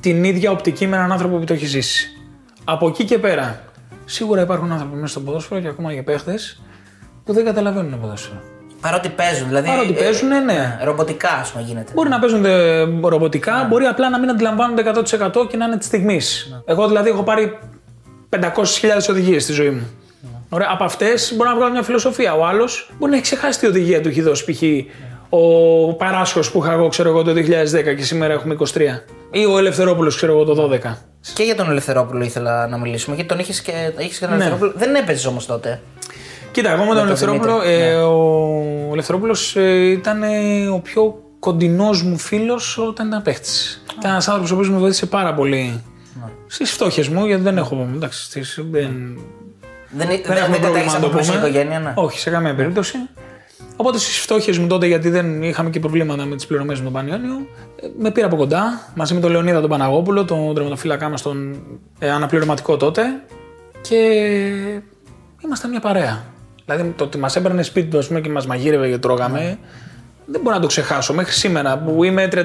την 0.00 0.24
ίδια 0.24 0.50
οπτική 0.50 0.86
με 0.86 0.96
έναν 0.96 1.12
άνθρωπο 1.12 1.36
που 1.36 1.44
το 1.44 1.52
έχει 1.52 1.66
ζήσει. 1.66 2.08
Από 2.64 2.88
εκεί 2.88 3.04
και 3.04 3.18
πέρα, 3.18 3.60
σίγουρα 4.04 4.40
υπάρχουν 4.40 4.72
άνθρωποι 4.72 4.94
μέσα 4.96 5.06
στο 5.06 5.20
ποδόσφαιρο 5.20 5.60
και 5.60 5.68
ακόμα 5.68 5.94
και 5.94 6.02
παίχτες 6.02 6.62
που 7.24 7.32
δεν 7.32 7.44
καταλαβαίνουν 7.44 7.90
το 7.90 7.96
ποδόσφαιρο. 7.96 8.40
Παρότι 8.80 9.08
παίζουν, 9.08 9.48
δηλαδή. 9.48 9.66
Παρότι 9.68 9.92
παίζουν, 9.92 10.28
ναι. 10.44 10.78
Ρομποτικά, 10.82 11.30
ας 11.30 11.50
πούμε, 11.50 11.64
γίνεται. 11.64 11.92
Μπορεί 11.94 12.08
να 12.08 12.18
παίζονται 12.18 12.82
ρομποτικά, 13.02 13.66
μπορεί 13.68 13.84
απλά 13.84 14.10
να 14.10 14.18
μην 14.18 14.30
αντιλαμβάνονται 14.30 14.82
100% 14.82 15.48
και 15.48 15.56
να 15.56 15.64
είναι 15.64 15.76
της 15.76 15.86
στιγμής. 15.86 16.60
Εγώ 16.64 16.86
δηλαδή 16.86 17.08
έχω 17.08 17.22
πάρει 17.22 17.58
500.000 18.30 18.40
οδηγίες 19.10 19.42
στη 19.42 19.52
ζωή 19.52 19.70
μου. 19.70 19.90
Ωραία, 20.54 20.68
από 20.70 20.84
αυτές 20.84 21.32
μπορεί 21.36 21.48
να 21.48 21.56
βγάλω 21.56 21.70
μια 21.70 21.82
φιλοσοφία. 21.82 22.34
Ο 22.34 22.46
άλλος 22.46 22.90
μπορεί 22.98 23.10
να 23.10 23.16
έχει 23.16 23.24
ξεχάσει 23.24 23.58
τι 23.58 23.66
οδηγία 23.66 24.00
του 24.00 24.08
έχει 24.08 24.20
δώσει. 24.20 24.52
Π.χ. 24.52 24.62
ο 25.28 25.94
Παράσχο 25.94 26.40
που 26.52 26.58
είχα 26.62 26.72
εγώ, 26.72 26.88
ξέρω 26.88 27.08
εγώ, 27.08 27.22
το 27.22 27.32
2010 27.32 27.96
και 27.96 28.02
σήμερα 28.02 28.32
έχουμε 28.32 28.56
23. 28.58 28.80
Ή 29.30 29.44
ο 29.44 29.58
Ελευθερόπουλος, 29.58 30.16
ξέρω 30.16 30.32
εγώ, 30.32 30.44
το 30.44 30.70
12. 30.72 30.96
Και 31.34 31.42
για 31.42 31.54
τον 31.54 31.70
Ελευθερόπουλο 31.70 32.24
ήθελα 32.24 32.66
να 32.66 32.78
μιλήσουμε, 32.78 33.14
γιατί 33.14 33.30
τον 33.30 33.38
είχες 33.38 33.62
και, 33.62 33.72
είχες 33.98 34.18
και 34.18 34.26
τον 34.26 34.36
Ναι. 34.36 34.44
Ελευθερόπουλο. 34.44 34.72
Δεν 34.76 34.94
έπαιζες 34.94 35.26
όμως 35.26 35.46
τότε. 35.46 35.80
Κοίτα, 36.50 36.70
εγώ 36.70 36.80
με 36.82 36.86
τον 36.86 36.96
τον 36.96 37.06
Ελευθερόπουλο, 37.06 37.60
Δημήτρη, 37.60 37.82
ε, 37.82 37.94
ο 37.94 38.88
Ελευθερόπουλος 38.92 39.54
ήταν 39.90 40.22
ε, 40.22 40.68
ο 40.68 40.78
πιο 40.78 41.22
κοντινός 41.38 42.02
μου 42.02 42.18
φίλος 42.18 42.78
όταν 42.78 43.06
ήταν 43.06 43.22
παίχτης. 43.22 43.84
Ήταν 43.98 44.10
ένας 44.10 44.28
άνθρωπος 44.28 44.50
ο 44.50 44.54
οποίος 44.54 44.70
με 44.70 44.78
βοήθησε 44.78 45.06
πάρα 45.06 45.34
πολύ 45.34 45.82
στις 46.46 46.70
φτώχειες 46.70 47.08
μου, 47.08 47.26
γιατί 47.26 47.42
δεν 47.42 47.56
έχω. 47.58 47.88
Εντάξει, 47.94 48.24
στις, 48.24 48.60
δεν, 48.70 49.18
Δεν, 49.96 50.06
δεν, 50.08 50.20
δεν 50.24 50.34
δεν, 50.34 50.36
έχουμε 50.36 50.58
δεν 50.58 50.60
πρόβλημα 50.60 50.72
κατέχεις 50.72 50.92
να 50.92 51.00
το 51.00 51.06
από 51.06 51.14
πλούσια 51.14 51.34
πούμε. 51.34 51.46
οικογένεια, 51.46 51.78
ναι. 51.80 51.92
Όχι, 51.94 52.18
σε 52.18 52.30
καμία 52.30 52.54
περίπτωση. 52.54 52.96
Οπότε 53.76 53.98
στις 53.98 54.18
φτώχειες 54.18 54.58
μου 54.58 54.66
τότε, 54.66 54.86
γιατί 54.86 55.10
δεν 55.10 55.42
είχαμε 55.42 55.70
και 55.70 55.80
προβλήματα 55.80 56.24
με 56.24 56.36
τις 56.36 56.46
πληρωμές 56.46 56.78
με 56.78 56.84
τον 56.84 56.92
Πανιόνιο, 56.92 57.46
ε, 57.82 57.86
με 57.98 58.10
πήρα 58.10 58.26
από 58.26 58.36
κοντά 58.36 58.90
μαζί 58.94 59.14
με 59.14 59.20
τον 59.20 59.30
Λεωνίδα 59.30 59.60
τον 59.60 59.70
Παναγόπουλο, 59.70 60.24
τον 60.24 60.54
τερματοφύλακά 60.54 61.08
μας, 61.08 61.22
τον 61.22 61.62
ε, 61.98 62.10
αναπληρωματικό 62.10 62.76
τότε. 62.76 63.02
Και 63.80 63.96
ήμασταν 65.44 65.70
μια 65.70 65.80
παρέα. 65.80 66.24
Δηλαδή 66.64 66.92
το 66.96 67.04
ότι 67.04 67.18
μας 67.18 67.36
έπαιρνε 67.36 67.62
σπίτι 67.62 67.90
του 67.90 67.98
ας 67.98 68.06
πούμε, 68.06 68.20
και 68.20 68.28
μας 68.28 68.46
μαγείρευε 68.46 68.88
και 68.88 68.98
τρώγαμε, 68.98 69.58
δεν 70.26 70.40
μπορώ 70.40 70.54
να 70.54 70.60
το 70.60 70.66
ξεχάσω. 70.66 71.14
Μέχρι 71.14 71.32
σήμερα 71.32 71.78
που 71.78 72.04
είμαι 72.04 72.28
34, 72.32 72.44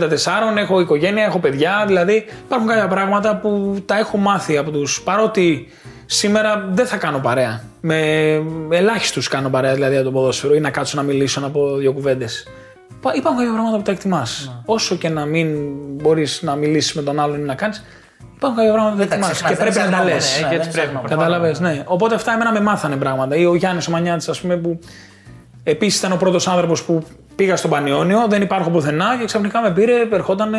έχω 0.58 0.80
οικογένεια, 0.80 1.24
έχω 1.24 1.40
παιδιά. 1.40 1.84
Δηλαδή 1.88 2.26
υπάρχουν 2.46 2.68
κάποια 2.68 2.88
πράγματα 2.88 3.36
που 3.38 3.76
τα 3.86 3.98
έχω 3.98 4.18
μάθει 4.18 4.58
από 4.58 4.72
τους. 4.72 5.02
Παρότι 5.02 5.68
σήμερα 6.12 6.70
δεν 6.72 6.86
θα 6.86 6.98
κάνω 6.98 7.20
παρέα. 7.20 7.62
Με 7.82 8.00
ελάχιστους 8.70 9.28
κάνω 9.28 9.50
παρέα 9.50 9.74
δηλαδή 9.74 9.96
από 9.96 10.04
το 10.04 10.12
ποδόσφαιρο 10.12 10.56
ή 10.56 10.60
να 10.60 10.70
κάτσω 10.70 10.98
να 10.98 11.04
μιλήσω 11.04 11.42
να 11.42 11.50
πω 11.50 11.76
δύο 11.76 11.94
κουβέντες. 11.94 12.48
Υπάρχουν 13.16 13.42
κάποια 13.42 13.54
πράγματα 13.54 13.78
που 13.78 13.84
τα 13.84 13.92
εκτιμάς. 13.92 14.62
Όσο 14.66 14.96
και 14.96 15.10
να 15.10 15.26
μην 15.26 15.58
μπορείς 16.02 16.42
να 16.42 16.56
μιλήσεις 16.56 16.94
με 16.94 17.02
τον 17.02 17.20
άλλον 17.20 17.40
ή 17.40 17.44
να 17.44 17.56
κάνεις, 17.56 17.84
υπάρχουν 18.36 18.58
κάποια 18.58 18.74
πράγματα 18.74 18.96
που 18.96 19.02
τα 19.02 19.08
τα 19.08 19.16
εκτιμάς 19.16 19.32
ξεχνάς, 19.32 19.58
και 19.58 19.64
δεν 19.64 19.74
πρέπει 19.74 19.92
να 19.92 19.98
τα 19.98 20.04
λες. 20.04 20.26
ξεχνάμε, 20.26 20.54
ναι, 20.54 20.58
και 20.58 20.58
δεν 20.58 20.68
έτσι 20.68 20.72
πρέπει. 20.72 20.88
ξεχνάμε. 20.88 21.10
Κατάλαβε, 21.10 21.56
ναι. 21.60 21.84
Οπότε 21.86 22.16
αυτά 22.16 22.34
εμένα 22.34 22.52
με 22.52 22.62
μάθανε 22.62 22.96
πράγματα. 22.96 23.36
Ή 23.36 23.46
ο 23.46 23.56
Γιάννης 23.56 23.88
ο 23.88 23.92
Μανιάτης, 23.92 24.30
ας 24.30 24.42
πούμε, 24.42 24.56
που 24.56 24.80
επίσης 25.64 26.00
ήταν 26.00 26.12
ο 26.12 26.16
πρώτος 26.16 26.48
άνθρωπος 26.48 26.84
που 26.84 27.04
πήγα 27.36 27.56
στον 27.56 27.70
Πανιόνιο, 27.70 28.26
δεν 28.30 28.42
υπάρχω 28.42 28.70
πουθενά 28.70 29.18
και 29.20 29.26
ξαφνικά 29.26 29.62
με 29.62 29.72
πήρε, 29.72 29.94
ερχόταν. 30.12 30.54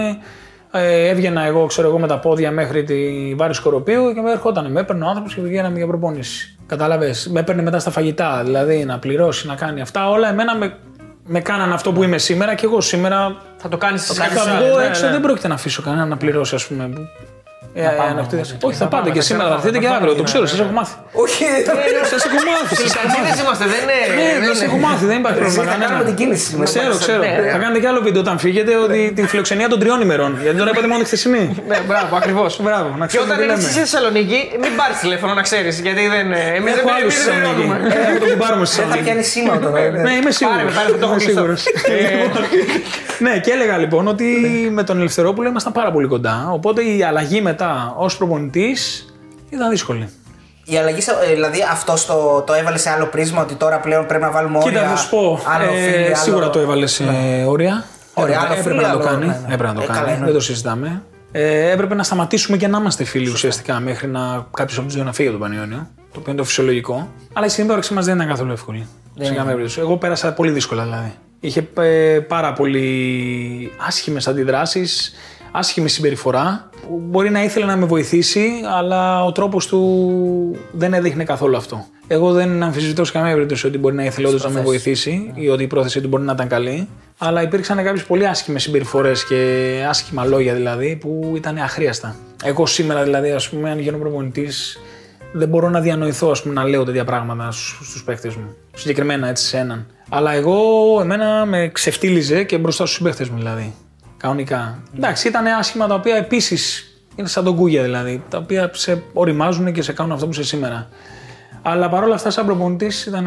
Ε, 0.72 1.08
έβγαινα 1.08 1.42
εγώ, 1.42 1.66
ξέρω 1.66 1.88
εγώ, 1.88 1.98
με 1.98 2.06
τα 2.06 2.18
πόδια 2.18 2.50
μέχρι 2.50 2.84
τη 2.84 2.94
βάρη 3.34 3.54
Σκοροπίου 3.54 4.12
και 4.14 4.20
με 4.20 4.30
ερχόταν. 4.30 4.70
Με 4.70 4.80
έπαιρνε 4.80 5.04
ο 5.04 5.08
άνθρωπος 5.08 5.34
και 5.34 5.40
βγαίναμε 5.40 5.76
για 5.76 5.86
προπόνηση. 5.86 6.58
Κατάλαβες. 6.66 7.28
Με 7.28 7.40
έπαιρνε 7.40 7.62
μετά 7.62 7.78
στα 7.78 7.90
φαγητά, 7.90 8.42
δηλαδή 8.44 8.84
να 8.84 8.98
πληρώσει, 8.98 9.46
να 9.46 9.54
κάνει 9.54 9.80
αυτά. 9.80 10.08
Όλα 10.08 10.28
εμένα 10.28 10.56
με, 10.56 10.76
με 11.26 11.40
κάναν 11.40 11.72
αυτό 11.72 11.92
που 11.92 12.02
είμαι 12.02 12.18
σήμερα 12.18 12.54
και 12.54 12.66
εγώ 12.66 12.80
σήμερα 12.80 13.36
Θα 13.56 13.68
το 13.68 13.76
κάνεις 13.76 14.06
θα 14.06 14.26
βγω 14.56 14.78
έξω, 14.78 15.10
δεν 15.10 15.20
πρόκειται 15.20 15.48
να 15.48 15.54
αφήσω 15.54 15.82
κανένα 15.82 16.06
να 16.06 16.16
πληρώσει, 16.16 16.54
ας 16.54 16.66
πούμε. 16.66 16.90
Που- 17.72 17.78
Ε, 17.80 18.10
ανακτήδες. 18.10 18.56
Όχι, 18.60 18.76
θα 18.76 18.86
πάτε 18.94 19.10
και 19.10 19.20
σήμερα, 19.20 19.48
θα 19.48 19.54
έρθετε 19.54 19.78
και 19.78 19.88
αύριο. 19.96 20.14
Το 20.14 20.22
ξέρω, 20.22 20.46
σας 20.46 20.60
έχω 20.64 20.72
μάθει. 20.78 20.94
Όχι, 21.24 21.44
Σα 21.64 21.72
έχω 21.72 21.80
μάθει. 21.92 22.06
σας 22.14 22.22
έχω 22.28 22.38
μάθει. 22.50 22.74
Κατσίδε 22.98 23.32
είμαστε, 23.42 23.64
δεν 23.74 23.80
είναι. 23.84 23.98
Ναι, 24.18 24.46
δεν 24.46 24.54
σε 24.60 24.64
έχω 24.68 24.76
μάθει, 24.86 25.04
δεν 25.10 25.18
υπάρχει 25.22 25.38
πρόβλημα. 25.38 25.64
θα 25.72 25.76
κάνουμε 25.84 26.04
την 26.10 26.14
κίνηση 26.20 26.44
σήμερα. 26.50 26.68
Ξέρω, 26.72 26.94
ξέρω. 27.04 27.22
Ναι. 27.24 27.50
Θα 27.54 27.58
κάνετε 27.62 27.78
και 27.82 27.88
άλλο 27.90 28.00
βίντεο 28.06 28.20
όταν 28.26 28.36
φύγετε 28.44 28.72
ότι 28.86 29.00
τη 29.16 29.22
φιλοξενία 29.32 29.68
των 29.72 29.78
τριών 29.82 30.00
ημερών. 30.06 30.30
Γιατί 30.42 30.56
τώρα 30.60 30.70
είπατε 30.72 30.86
μόνο 30.92 31.00
τη 31.02 31.06
χθεσινή. 31.10 31.44
Ναι, 31.70 31.78
μπράβο, 31.88 32.12
ακριβώς. 32.20 32.52
Μπράβο, 32.66 32.88
να 33.00 33.04
Και 33.06 33.10
ξέρετε 33.10 33.28
όταν 33.28 33.36
τι 33.38 33.44
είναι 33.44 33.52
λέμε. 33.56 33.68
στη 33.68 33.72
Θεσσαλονίκη, 33.82 34.38
μην 34.62 34.72
πάρεις 34.80 34.96
τηλέφωνο 35.04 35.32
να 35.38 35.42
ξέρεις. 35.48 35.74
Γιατί 35.86 36.02
δεν. 36.14 36.26
Εμείς 36.58 36.72
δεν 36.76 36.82
Έχω 36.84 36.90
άλλους 36.98 37.12
στη 37.14 37.22
εμείς 37.22 37.24
δεν 37.24 37.34
Θεσσαλονίκη. 37.34 37.66
μπορούμε. 37.68 37.94
Ε, 37.94 38.12
Θα 38.14 38.18
το 38.22 38.26
κουμπάρουμε 38.32 38.64
στη 38.70 38.76
Δεν 38.80 38.86
θα 38.90 38.96
Θεσσαλονίκη. 38.96 39.04
πιάνει 39.06 39.22
σήμα 39.32 39.52
όταν 39.60 39.70
Ναι, 40.06 40.12
είμαι 40.18 40.30
σίγουρο. 40.38 40.56
Πάρε 40.56 40.64
με, 40.68 40.72
πάρε 40.78 40.88
με, 40.92 40.96
το 41.02 41.04
έχω 41.08 41.16
κλειστό. 41.22 41.44
Ναι, 43.24 43.32
και 43.44 43.50
έλεγα 43.56 43.76
λοιπόν 43.84 44.04
ότι 44.14 44.26
με 44.78 44.82
τον 44.88 44.96
Ελευθερόπουλο 45.02 45.48
ήμασταν 45.48 45.72
πάρα 45.72 45.90
πολύ 45.94 46.06
κοντά. 46.14 46.48
Οπότε 46.58 46.80
η 46.82 47.02
αλλαγή 47.08 47.40
μετά 47.50 47.59
ως 47.96 48.16
προπονητής 48.16 49.04
ήταν 49.50 49.70
δύσκολη. 49.70 50.08
Η 50.64 50.76
αλλαγή, 50.76 51.00
σε- 51.00 51.10
ε, 51.30 51.34
δηλαδή 51.34 51.58
αυτό 51.72 51.94
το, 52.06 52.40
το 52.46 52.52
έβαλε 52.52 52.78
σε 52.78 52.90
άλλο 52.90 53.06
πρίσμα 53.06 53.42
ότι 53.42 53.54
τώρα 53.54 53.80
πλέον 53.80 54.06
πρέπει 54.06 54.22
να 54.22 54.30
βάλουμε 54.30 54.58
όρια. 54.58 54.70
Κοίτα, 54.80 54.88
θα 54.90 54.96
σου 54.96 55.08
πω. 55.10 55.40
Άλλο 55.46 55.64
ε, 55.72 55.90
φίλοι, 55.90 56.04
άλλο- 56.04 56.16
Σίγουρα 56.16 56.50
το 56.50 56.58
έβαλε 56.58 56.86
σε 56.86 57.04
όρια. 57.46 57.84
Ωραία, 58.14 58.34
έπρεπε, 58.36 58.46
άλλο 58.52 58.58
έπρεπε 58.60 58.68
φίλοι, 58.76 58.86
να 58.86 58.92
το 58.92 58.98
άλλο- 58.98 59.08
κάνει. 59.08 59.26
ναι, 59.26 59.32
ναι. 59.46 59.54
Έπρεπε 59.54 59.66
να 59.66 59.74
το 59.74 59.80
Ε, 59.82 59.86
καλά, 59.86 59.98
κάνει. 59.98 60.06
εννοείται. 60.10 60.24
Δεν 60.24 60.34
το 60.34 60.40
συζητάμε. 60.40 61.02
Ε, 61.32 61.70
έπρεπε 61.70 61.94
να 61.94 62.02
σταματήσουμε 62.02 62.56
και 62.56 62.66
να 62.68 62.78
είμαστε 62.78 63.04
φίλοι 63.04 63.28
ουσιαστικά 63.28 63.80
μέχρι 63.80 64.06
να 64.08 64.46
κάποιος 64.56 64.76
από 64.78 64.86
τους 64.86 64.94
δύο 64.94 65.04
να 65.04 65.12
φύγει 65.12 65.28
από 65.28 65.38
τον 65.38 65.48
Πανιόνιο. 65.48 65.88
Το 65.96 66.18
οποίο 66.18 66.32
είναι 66.32 66.40
το 66.40 66.46
φυσιολογικό. 66.46 67.08
Αλλά 67.32 67.46
η 67.46 67.48
συμπόραξή 67.48 67.94
μας 67.94 68.04
δεν 68.04 68.14
ήταν 68.16 68.28
καθόλου 68.28 68.52
εύκολη. 68.52 68.86
Σε 69.20 69.24
καμία 69.34 69.44
περίπτωση. 69.44 69.80
Εγώ 69.80 69.96
πέρασα 69.96 70.32
πολύ 70.32 70.50
δύσκολα 70.50 70.82
δηλαδή. 70.82 71.12
Είχε 71.40 71.68
ε, 71.80 72.18
πάρα 72.18 72.52
πολύ 72.52 73.72
άσχημες 73.86 74.28
αντιδράσεις, 74.28 75.12
άσχημη 75.50 75.88
συμπεριφορά. 75.88 76.70
Που 76.86 77.02
μπορεί 77.04 77.30
να 77.30 77.44
ήθελε 77.44 77.66
να 77.66 77.76
με 77.76 77.86
βοηθήσει, 77.86 78.50
αλλά 78.78 79.24
ο 79.24 79.32
τρόπος 79.32 79.66
του 79.66 80.56
δεν 80.72 80.94
έδειχνε 80.94 81.24
καθόλου 81.24 81.56
αυτό. 81.56 81.86
Εγώ 82.06 82.32
δεν 82.32 82.62
αμφισβητώ 82.62 83.04
σε 83.04 83.12
καμία 83.12 83.32
περίπτωση 83.32 83.66
ότι 83.66 83.78
μπορεί 83.78 83.94
να 83.94 84.04
ήθελε 84.04 84.28
όντως 84.28 84.44
να 84.44 84.50
με 84.50 84.60
βοηθήσει 84.60 85.32
ή 85.34 85.48
ότι 85.48 85.62
η 85.62 85.66
πρόθεσή 85.66 86.00
του 86.00 86.08
μπορεί 86.08 86.22
να 86.22 86.32
ήταν 86.32 86.48
καλή. 86.48 86.88
Αλλά 87.18 87.42
υπήρξαν 87.42 87.84
κάποιες 87.84 88.04
πολύ 88.04 88.26
άσχημες 88.26 88.62
συμπεριφορές 88.62 89.24
και 89.24 89.66
άσχημα 89.88 90.24
λόγια 90.24 90.54
δηλαδή 90.54 90.96
που 90.96 91.32
ήταν 91.36 91.58
αχρίαστα. 91.58 92.16
Εγώ 92.44 92.66
σήμερα 92.66 93.02
δηλαδή, 93.02 93.30
ας 93.30 93.48
πούμε, 93.48 93.70
αν 93.70 93.78
γίνω 93.78 93.98
προπονητής, 93.98 94.78
δεν 95.32 95.48
μπορώ 95.48 95.68
να 95.68 95.80
διανοηθώ 95.80 96.30
ας 96.30 96.42
πούμε, 96.42 96.54
να 96.54 96.64
λέω 96.64 96.84
τέτοια 96.84 97.04
πράγματα 97.04 97.50
στους 97.50 98.04
παίχτες 98.04 98.34
μου. 98.34 98.54
Συγκεκριμένα 98.74 99.28
έτσι 99.28 99.44
σε 99.44 99.58
έναν. 99.58 99.86
Αλλά 100.08 100.32
εγώ, 100.32 100.58
εμένα 101.00 101.46
με 101.46 101.70
ξεφτύλιζε 101.72 102.44
και 102.44 102.58
μπροστά 102.58 102.86
στους 102.86 103.02
παίχτε 103.02 103.26
μου 103.30 103.38
δηλαδή. 103.38 103.74
Κανονικά. 104.20 104.78
Εντάξει, 104.96 105.28
ήταν 105.28 105.46
άσχημα 105.46 105.86
τα 105.86 105.94
οποία 105.94 106.16
επίσης 106.16 106.94
είναι 107.16 107.28
σαν 107.28 107.44
τον 107.44 107.56
κούγια 107.56 107.82
δηλαδή. 107.82 108.22
Τα 108.28 108.38
οποία 108.38 108.70
σε 108.72 109.02
οριμάζουν 109.12 109.72
και 109.72 109.82
σε 109.82 109.92
κάνουν 109.92 110.12
αυτό 110.12 110.24
που 110.24 110.32
είσαι 110.32 110.44
σήμερα. 110.44 110.88
Αλλά 111.62 111.88
παρόλα 111.88 112.14
αυτά, 112.14 112.30
σαν 112.30 112.46
προπονητής 112.46 113.06
ήταν. 113.06 113.26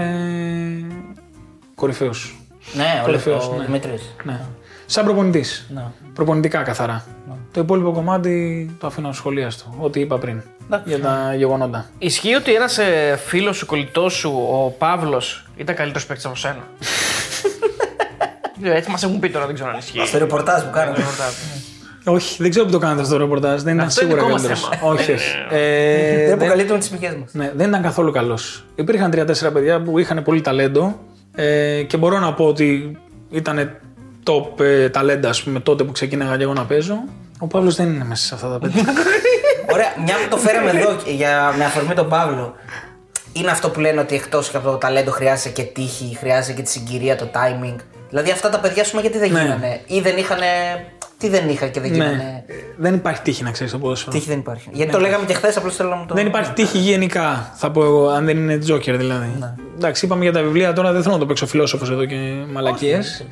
Κορυφαίος. 1.76 2.38
Ναι, 2.74 3.00
ο, 3.02 3.06
Κορυφαίος, 3.06 3.48
ο 3.48 3.56
ναι. 3.58 3.66
Δημήτρης. 3.66 4.16
Ναι. 4.24 4.40
Σαν 4.86 5.06
προπονητής. 5.06 5.68
Ναι. 5.74 5.84
Προπονητικά 6.14 6.62
καθαρά. 6.62 7.06
Το 7.52 7.62
υπόλοιπο 7.62 7.92
κομμάτι 7.92 8.76
το 8.80 8.88
αφήνω 8.88 9.12
σχολίαστο. 9.14 9.76
Ό,τι 9.80 10.00
είπα 10.00 10.18
πριν. 10.18 10.42
Εντάξει. 10.66 10.90
Για 10.90 11.00
τα 11.00 11.34
γεγονότα. 11.36 11.86
Ισχύει 11.98 12.36
ότι 12.36 12.54
ένας 12.54 12.80
φίλος 13.26 13.58
σου, 13.58 13.66
κολλητός 13.66 14.14
σου, 14.14 14.30
ο 14.30 14.76
Παύλος, 14.78 15.46
ήταν 15.56 15.76
καλύτερος 15.76 16.06
παίκτης 16.06 16.26
από 16.26 16.36
σένα; 16.36 16.68
Έτσι 18.64 18.90
μα 18.90 18.98
έχουν 19.04 19.20
πει 19.20 19.30
τώρα, 19.30 19.46
δεν 19.46 19.56
ξέρω 19.56 19.70
αν 19.70 19.78
ισχύει. 19.78 20.06
Στο 20.06 20.18
ρεπορτάζ 20.18 20.62
που 20.64 20.70
κάναμε. 20.70 20.98
Όχι, 22.06 22.36
δεν 22.42 22.50
ξέρω 22.50 22.66
που 22.66 22.72
το 22.72 22.78
κάνετε 22.80 23.02
αυτό 23.02 23.14
το 23.14 23.20
ρεπορτάζ. 23.20 23.62
Δεν 23.62 23.74
ήταν 23.74 23.86
Αυτό 23.88 24.04
είναι 24.06 24.12
σίγουρα 24.14 24.28
δικό 24.28 24.42
μας 24.42 24.48
καλύτερος. 24.48 24.78
θέμα. 24.80 24.92
Όχι, 24.94 25.12
όχι. 25.12 25.36
Ε, 25.50 26.16
Δεν 26.16 26.26
δεν, 26.26 26.34
αποκαλύπτουμε 26.34 26.80
τις 26.80 26.90
πηγέ 26.90 27.16
μας. 27.22 27.34
ναι, 27.34 27.52
δεν 27.56 27.68
ήταν 27.70 27.82
καθόλου 27.82 28.12
καλός. 28.12 28.66
Υπήρχαν 28.76 29.12
τρία-τέσσερα 29.12 29.52
παιδιά 29.52 29.82
που 29.82 30.00
είχαν 30.00 30.24
πολύ 30.24 30.42
ταλέντο 30.42 31.00
ε, 31.36 31.82
και 31.88 31.98
μπορώ 31.98 32.20
να 32.20 32.34
πω 32.34 32.46
ότι 32.46 32.98
ήταν 33.30 33.78
top 34.26 34.60
ε, 34.64 34.90
ταλέντα 34.90 35.30
ας 35.30 35.44
πούμε, 35.44 35.60
τότε 35.60 35.84
που 35.84 35.92
ξεκίναγα 35.92 36.38
και 36.38 36.44
εγώ 36.44 36.54
να 36.54 36.66
παίζω. 36.66 37.04
Ο 37.40 37.48
Παύλος 37.48 37.76
δεν 37.76 37.94
είναι 37.94 38.04
μέσα 38.04 38.26
σε 38.26 38.36
αυτά 38.36 38.50
τα 38.50 38.60
παιδιά. 38.60 38.84
Ωραία, 39.74 39.88
μια 40.06 40.16
που 40.24 40.30
το 40.30 40.38
φέραμε 40.38 40.70
εδώ 40.70 40.96
και 41.04 41.12
για, 41.12 41.54
με 41.58 41.66
αφορμή 41.66 41.94
τον 41.94 42.10
Παύλο. 42.10 42.54
Είναι 43.34 43.52
αυτό 43.52 43.70
που 43.70 43.80
λένε 43.80 44.00
ότι 44.00 44.16
εκτός 44.16 44.56
από 44.56 44.70
το 44.72 44.78
ταλέντο 44.78 45.12
χρειάζεται 45.12 45.50
και 45.50 45.64
τύχη, 45.64 46.16
χρειάζεται 46.20 46.54
και 46.54 46.62
τη 46.62 46.70
συγκυρία, 46.70 47.16
το 47.16 47.30
timing. 47.34 47.76
Δηλαδή 48.14 48.32
αυτά 48.32 48.50
τα 48.50 48.60
παιδιά, 48.60 48.82
ας 48.82 48.90
πούμε, 48.90 49.02
γιατί 49.02 49.18
δεν 49.18 49.32
Ναι. 49.32 49.42
γίνανε; 49.42 49.80
Ή 49.88 50.00
δεν 50.00 50.18
είχαν. 50.18 50.38
Τι 51.18 51.30
δεν 51.30 51.50
είχαν 51.50 51.72
και 51.72 51.80
δεν 51.80 51.92
γίνανε; 51.92 52.12
ναι. 52.12 52.44
Δεν 52.78 52.94
υπάρχει 52.94 53.22
τύχη 53.22 53.44
να 53.44 53.52
ξέρεις 53.52 53.72
το 53.72 53.78
ποδόσφαιρο. 53.80 54.12
Τύχη 54.12 54.30
δεν 54.30 54.38
υπάρχει. 54.40 54.70
Γιατί 54.74 54.92
το 54.92 55.00
λέγαμε 55.00 55.26
και 55.26 55.34
χθες, 55.34 55.58
απλώς 55.58 55.76
θέλω 55.76 55.90
να 55.90 55.96
μου 55.96 56.06
το. 56.06 56.14
Δεν 56.14 56.26
υπάρχει 56.26 56.52
τύχη 56.52 56.78
γενικά, 56.78 57.52
θα 57.56 57.72
πω 57.72 57.84
εγώ, 57.84 58.08
αν 58.08 58.26
δεν 58.26 58.38
είναι 58.38 58.58
τζόκερ 58.58 58.98
δηλαδή. 58.98 59.36
Ναι. 59.40 59.54
Εντάξει, 59.76 60.06
είπαμε 60.06 60.24
για 60.24 60.32
τα 60.34 60.42
βιβλία 60.42 60.74
τώρα, 60.74 60.92
δεν 60.92 61.02
θέλω 61.02 61.14
να 61.14 61.20
το 61.20 61.26
παίξω 61.26 61.46
φιλόσοφος 61.48 61.90
εδώ 61.90 62.06
και 62.06 62.16
μαλακίες. 62.52 63.26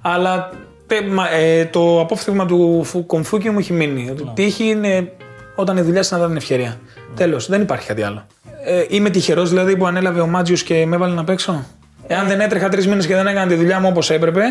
Αλλά 0.00 0.50
τε- 0.86 1.08
μα- 1.08 1.30
ε, 1.32 1.64
το 1.64 2.00
απόφθεγμα 2.00 2.46
του 2.46 2.84
Φου- 2.84 3.06
Κομφούκη 3.06 3.50
μου 3.50 3.58
έχει 3.58 3.72
μείνει. 3.72 4.08
Ότι 4.10 4.24
Ναι. 4.24 4.30
τύχη 4.34 4.64
είναι 4.64 5.12
όταν 5.54 5.76
η 5.76 5.80
δουλειά 5.80 6.02
συναντά 6.02 6.26
την 6.26 6.36
ευκαιρία. 6.36 6.80
Τέλος, 7.16 7.48
δεν 7.48 7.60
υπάρχει 7.60 7.86
κάτι 7.86 8.02
άλλο. 8.02 8.26
Ε, 8.64 8.84
είμαι 8.88 9.10
τυχερός 9.10 9.48
δηλαδή 9.48 9.76
που 9.76 9.86
ανέλαβε 9.86 10.20
ο 10.20 10.26
Μάτζιος 10.26 10.62
και 10.62 10.86
με 10.86 10.96
έβαλε 10.96 11.14
να 11.14 11.24
παίξω; 11.24 11.64
Εάν 12.12 12.26
δεν 12.26 12.40
έτρεχα 12.40 12.68
τρεις 12.68 12.86
μήνες 12.86 13.06
και 13.06 13.14
δεν 13.14 13.26
έκανα 13.26 13.46
τη 13.46 13.54
δουλειά 13.54 13.80
μου 13.80 13.88
όπως 13.90 14.10
έπρεπε, 14.10 14.42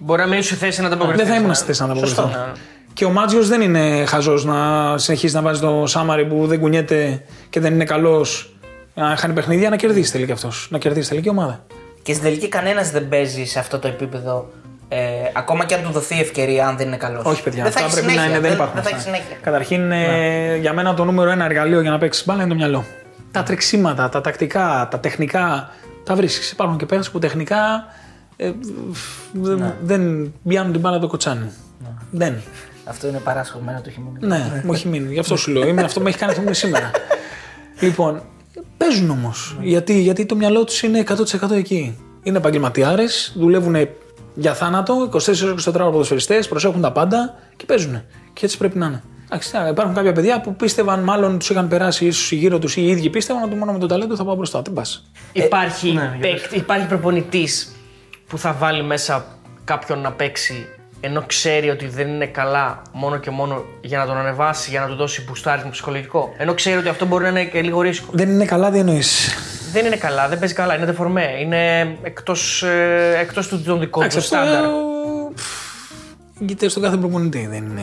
Μπορεί 0.00 0.20
να 0.20 0.26
μην 0.26 0.38
είσαι 0.38 0.48
σε 0.48 0.54
θέση 0.54 0.80
να 0.80 0.86
ανταποκριθείς. 0.86 1.24
δεν 1.24 1.34
θα 1.34 1.40
ήμουν 1.40 1.54
στη 1.54 1.64
θέση 1.64 1.80
να 1.80 1.86
ανταποκριθώ. 1.86 2.30
Και 2.92 3.04
ο 3.04 3.10
Μάτζιος 3.10 3.48
δεν 3.48 3.60
είναι 3.60 4.04
χαζός 4.04 4.44
να 4.44 4.54
συνεχίσει 4.98 5.34
να 5.34 5.42
βάζει 5.42 5.60
το 5.60 5.86
Σάμαρι 5.86 6.26
που 6.26 6.46
δεν 6.46 6.60
κουνιέται 6.60 7.22
και 7.50 7.60
δεν 7.60 7.74
είναι 7.74 7.84
καλός. 7.84 8.54
Να 8.94 9.16
χάνει 9.16 9.34
παιχνίδια, 9.34 9.70
να 9.70 9.76
κερδίσει 9.76 10.12
τελικά 10.12 10.32
αυτός. 10.32 10.68
Να 10.70 10.78
κερδίσει 10.78 11.08
τελική 11.08 11.28
ομάδα. 11.28 11.64
Και 12.02 12.12
στην 12.12 12.24
τελική 12.24 12.48
κανένας 12.48 12.90
δεν 12.90 13.08
παίζει 13.08 13.44
σε 13.44 13.58
αυτό 13.58 13.78
το 13.78 13.88
επίπεδο. 13.88 14.50
Ε, 14.88 14.98
ακόμα 15.34 15.64
και 15.64 15.74
αν 15.74 15.82
του 15.82 15.90
δοθεί 15.90 16.20
ευκαιρία, 16.20 16.66
αν 16.66 16.76
δεν 16.76 16.86
είναι 16.86 16.96
καλός. 16.96 17.24
Όχι, 17.24 17.42
παιδιά. 17.42 17.62
Δεν 17.62 17.72
θα 17.72 17.84
αυτά 17.84 17.98
έχει 17.98 18.06
πρέπει 18.06 18.16
να 18.16 18.22
συνέχεια. 18.22 18.38
είναι. 18.38 18.48
Δεν 18.48 18.56
υπάρχουν. 18.56 18.74
Δεν 18.74 18.82
θα 18.82 18.88
έχει 18.88 18.98
αυτά. 18.98 19.10
συνέχεια. 19.10 19.36
Καταρχήν, 19.42 19.92
ε, 19.92 20.56
για 20.56 20.72
μένα 20.72 20.94
το 20.94 21.04
νούμερο 21.04 21.30
ένα 21.30 21.44
εργαλείο 21.44 21.80
για 21.80 21.90
να 21.90 21.98
παίξεις 21.98 22.24
μπάλα 22.26 22.40
είναι 22.40 22.50
το 22.50 22.56
μυαλό. 22.56 22.84
Τα 23.30 23.42
τρεξίματα, 23.42 24.08
τα 24.08 24.20
τακτικά, 24.20 24.88
τα 24.90 24.98
τεχνικά. 25.00 25.70
Τα 26.04 26.14
βρίσκεις. 26.14 26.50
Υπάρχουν 26.50 26.76
και 26.78 26.86
παίχτε 26.86 27.08
που 27.12 27.18
τεχνικά 27.18 27.84
ε, 28.36 28.52
δεν- 29.32 29.74
δεν 29.82 30.32
πιάνουν 30.48 30.72
την 30.72 30.80
μπάλα 30.80 30.98
το 30.98 31.06
κοτσάνι. 31.06 31.50
Δεν. 32.10 32.34
Αυτό 32.84 33.08
είναι 33.08 33.18
παράσχο, 33.18 33.60
μένα 33.64 33.78
το 33.80 33.84
έχει 33.88 34.00
μείνει. 34.00 34.26
Ναι, 34.26 34.62
μου 34.64 34.72
έχει 34.72 34.88
μείνει. 34.88 35.12
Γι' 35.12 35.18
αυτό 35.18 35.36
σου 35.36 35.50
λέω. 35.50 35.66
Είμαι, 35.68 35.82
αυτό 35.82 36.00
με 36.00 36.08
έχει 36.08 36.18
κάνει 36.18 36.32
αυτό 36.32 36.52
σήμερα. 36.54 36.90
λοιπόν, 37.80 38.22
παίζουν 38.76 39.10
όμως. 39.10 39.56
Γιατί, 39.60 40.00
γιατί 40.00 40.26
το 40.26 40.36
μυαλό 40.36 40.64
τους 40.64 40.82
είναι 40.82 40.98
100% 40.98 41.50
εκεί. 41.50 41.98
Είναι 42.22 42.38
επαγγελματιάρες, 42.38 43.32
δουλεύουν 43.36 43.76
για 44.34 44.54
θάνατο, 44.54 45.08
24 45.12 45.42
ώρες 45.44 45.66
24 45.66 45.74
ώρες 45.74 45.90
ποδοσφαιριστές, 45.90 46.48
προσέχουν 46.48 46.80
τα 46.80 46.92
πάντα 46.92 47.34
και 47.56 47.64
παίζουν. 47.64 48.02
Και 48.32 48.44
έτσι 48.44 48.58
πρέπει 48.58 48.78
να 48.78 48.86
είναι. 48.86 49.02
Εντάξει, 49.24 49.50
υπάρχουν 49.70 49.94
κάποια 49.94 50.12
παιδιά 50.12 50.40
που 50.40 50.56
πίστευαν, 50.56 51.02
μάλλον 51.02 51.38
του 51.38 51.46
είχαν 51.50 51.68
περάσει 51.68 52.06
ίσω 52.06 52.34
γύρω 52.34 52.58
του 52.58 52.68
ή 52.68 52.72
οι 52.76 52.86
ίδιοι 52.86 53.10
πίστευαν 53.10 53.42
ότι 53.42 53.54
μόνο 53.54 53.72
με 53.72 53.78
το 53.78 53.86
ταλέντο 53.86 54.16
θα 54.16 54.24
πάω 54.24 54.34
μπροστά. 54.34 54.62
Δεν 54.62 54.72
πα. 54.72 54.86
Υπάρχει, 55.32 55.92
ναι, 55.92 56.16
παίκτη, 56.20 56.56
υπάρχει 56.56 56.86
προπονητή 56.86 57.48
που 58.26 58.38
θα 58.38 58.52
βάλει 58.52 58.82
μέσα 58.82 59.24
κάποιον 59.64 59.98
να 59.98 60.12
παίξει 60.12 60.66
ενώ 61.00 61.22
ξέρει 61.26 61.70
ότι 61.70 61.86
δεν 61.86 62.08
είναι 62.08 62.26
καλά 62.26 62.82
μόνο 62.92 63.16
και 63.16 63.30
μόνο 63.30 63.64
για 63.80 63.98
να 63.98 64.06
τον 64.06 64.16
ανεβάσει, 64.16 64.70
για 64.70 64.80
να 64.80 64.86
του 64.86 64.94
δώσει 64.94 65.24
μπουστάρισμα 65.24 65.70
ψυχολογικό. 65.70 66.34
Ενώ 66.36 66.54
ξέρει 66.54 66.76
ότι 66.76 66.88
αυτό 66.88 67.06
μπορεί 67.06 67.22
να 67.22 67.28
είναι 67.28 67.44
και 67.44 67.62
λίγο 67.62 67.80
ρίσκο. 67.80 68.10
Δεν 68.12 68.28
είναι 68.28 68.44
καλά, 68.44 68.70
τι 68.70 68.78
εννοεί. 68.78 69.02
Δεν 69.72 69.86
είναι 69.86 69.96
καλά, 69.96 70.28
δεν 70.28 70.38
παίζει 70.38 70.54
καλά, 70.54 70.76
είναι 70.76 70.86
δεφορμέ. 70.86 71.28
Είναι 71.40 71.80
εκτό 72.02 72.34
εκτός 73.20 73.48
του 73.48 73.62
των 73.62 73.80
δικών 73.80 74.08
του 74.08 74.20
στάνταρ. 74.20 74.64
Γίνεται 76.38 76.68
στον 76.68 76.82
κάθε 76.82 76.96
προπονητή. 76.96 77.46
Δεν 77.50 77.64
είναι... 77.64 77.82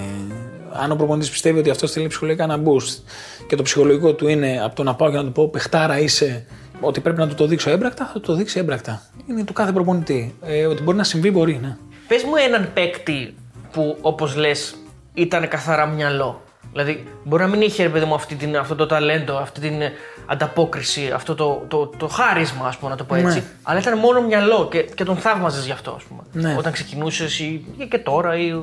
Αν 0.74 0.92
ο 0.92 0.96
προπονητής 0.96 1.30
πιστεύει 1.30 1.60
ότι 1.60 1.70
αυτός 1.70 1.92
θέλει 1.92 2.08
ψυχολογικά 2.08 2.44
ένα 2.44 2.60
boost 2.64 3.04
και 3.48 3.56
το 3.56 3.64
ψυχολογικό 3.64 4.14
του 4.14 4.28
είναι 4.28 4.62
από 4.64 4.76
το 4.76 4.84
να 4.84 4.96
πάω 4.96 5.10
και 5.10 5.18
να 5.18 5.24
του 5.24 5.32
πω 5.32 5.48
παιχτάρα 5.48 6.00
είσαι, 6.00 6.46
ότι 6.82 7.00
πρέπει 7.00 7.20
να 7.20 7.28
του 7.28 7.36
το 7.36 7.46
δείξω 7.46 7.70
έμπρακτα, 7.70 8.06
θα 8.06 8.14
του 8.14 8.20
το 8.20 8.34
δείξει 8.34 8.60
έμπρακτα. 8.60 9.02
Είναι 9.28 9.44
του 9.44 9.54
κάθε 9.54 9.72
προπονητή. 9.72 10.36
Ε, 10.42 10.66
ότι 10.66 10.84
μπορεί 10.84 10.98
να 10.98 11.04
συμβεί, 11.04 11.32
μπορεί, 11.32 11.60
ναι. 11.62 11.78
Πες 12.08 12.24
μου 12.24 12.36
έναν 12.48 12.70
παίκτη 12.74 13.36
που 13.72 13.98
όπως 14.02 14.36
λες 14.36 14.76
ήταν 15.14 15.48
καθαρά 15.48 15.86
μυαλό. 15.86 16.42
Δηλαδή, 16.72 17.04
μπορεί 17.24 17.44
να 17.44 17.50
μην 17.50 17.62
είχε 17.62 17.84
ρε 17.84 17.90
παιδί 17.90 18.06
μου 18.06 18.14
αυτή 18.14 18.36
την, 18.36 18.58
αυτό 18.58 18.76
το 18.76 18.86
ταλέντο, 18.86 19.38
αυτή 19.38 19.60
την 19.60 19.82
ε, 19.82 19.92
ανταπόκριση, 20.26 21.12
αυτό 21.14 21.36
το, 21.36 21.66
το, 21.68 21.88
το 21.88 22.08
χάρισμα, 22.08 22.68
ας 22.68 22.78
πούμε, 22.78 22.92
να 22.92 22.98
το 22.98 23.04
πω 23.04 23.16
έτσι. 23.16 23.38
Ναι. 23.38 23.44
Αλλά 23.64 23.80
ήταν 23.80 23.98
μόνο 23.98 24.22
μυαλό 24.22 24.68
και, 24.72 24.82
και 24.82 25.04
τον 25.04 25.18
θαύμαζες 25.18 25.66
γι' 25.66 25.72
αυτό, 25.72 25.92
ας 25.92 26.04
πούμε. 26.04 26.22
Ναι. 26.32 26.56
Όταν 26.58 26.72
ξεκινούσες 26.72 27.40
ή, 27.40 27.66
ή 27.78 27.88
και 27.88 27.98
τώρα. 27.98 28.38
Ή... 28.38 28.62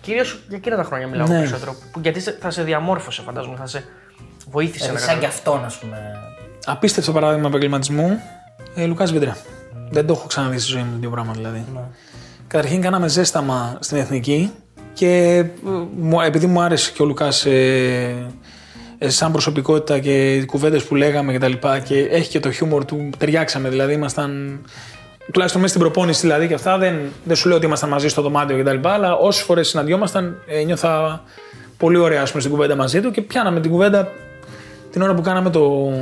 Κυρίως 0.00 0.40
για 0.48 0.56
εκείνα 0.56 0.76
τα 0.76 0.82
χρόνια 0.84 1.06
μιλάω 1.06 1.26
Ναι. 1.26 1.38
περισσότερο. 1.38 1.74
Που, 1.92 2.00
γιατί 2.02 2.20
σε- 2.20 2.36
θα 2.40 2.50
σε 2.50 2.62
διαμόρφωσε, 2.62 3.22
φαντάζομαι, 3.22 3.56
θα 3.56 3.66
σε 3.66 3.84
βοήθησε 4.50 4.84
Δηλαδή, 4.86 5.04
να 5.06 5.10
σαν 5.10 5.18
κι 5.20 5.26
καταλάβεις. 5.26 5.38
αυτόν, 5.38 5.64
ας 5.64 5.78
πούμε. 5.78 6.18
Απίστευτο 6.66 7.12
παράδειγμα 7.12 7.48
επαγγελματισμού, 7.48 8.20
ε, 8.74 8.84
Λουκάς 8.86 9.12
Βίντρα. 9.12 9.36
Δεν 9.90 10.06
το 10.06 10.12
έχω 10.12 10.26
ξαναδεί 10.26 10.58
στη 10.58 10.70
ζωή 10.70 10.82
μου 10.82 10.96
δύο 11.00 11.10
πράγματα 11.10 11.38
δηλαδή. 11.38 11.64
Καταρχήν 12.46 12.80
κάναμε 12.80 13.08
ζέσταμα 13.08 13.76
στην 13.80 13.96
εθνική 13.96 14.50
και 14.92 15.36
ε, 15.36 15.46
μου- 15.96 16.20
επειδή 16.20 16.46
μου 16.46 16.60
άρεσε 16.62 16.90
και 16.94 17.02
ο 17.02 17.04
Λουκάς 17.04 17.44
ε, 17.46 18.26
ε, 18.98 19.08
σαν 19.08 19.32
προσωπικότητα 19.32 19.98
και 19.98 20.34
οι 20.34 20.44
κουβέντες 20.44 20.84
που 20.84 20.94
λέγαμε 20.94 21.32
κτλ. 21.38 21.52
Και, 21.52 21.80
και 21.84 21.98
έχει 22.00 22.30
και 22.30 22.40
το 22.40 22.50
χιούμορ 22.52 22.84
του, 22.84 23.10
ταιριάξαμε 23.18 23.68
δηλαδή. 23.68 23.92
Ήμασταν 23.92 24.60
τουλάχιστον 25.32 25.60
μέσα 25.60 25.74
στην 25.74 25.86
προπόνηση 25.86 26.20
δηλαδή 26.20 26.48
και 26.48 26.54
αυτά. 26.54 26.78
Δεν, 26.78 26.98
δεν 27.24 27.36
σου 27.36 27.48
λέω 27.48 27.56
ότι 27.56 27.66
ήμασταν 27.66 27.88
μαζί 27.88 28.08
στο 28.08 28.22
δωμάτιο 28.22 28.62
κτλ. 28.62 28.88
Αλλά 28.88 29.14
όσες 29.14 29.42
φορές 29.42 29.68
συναντιόμασταν, 29.68 30.42
ε, 30.46 30.62
νιώθα 30.62 31.22
πολύ 31.76 31.96
ωραία 31.96 32.22
ας 32.22 32.28
πούμε, 32.28 32.42
στην 32.42 32.54
κουβέντα 32.54 32.76
μαζί 32.76 33.00
του 33.00 33.10
και 33.10 33.22
πιάναμε 33.22 33.60
την 33.60 33.70
κουβέντα 33.70 34.08
την 34.90 35.02
ώρα 35.02 35.14
που 35.14 35.22
κάναμε 35.22 35.50
το, 35.50 35.92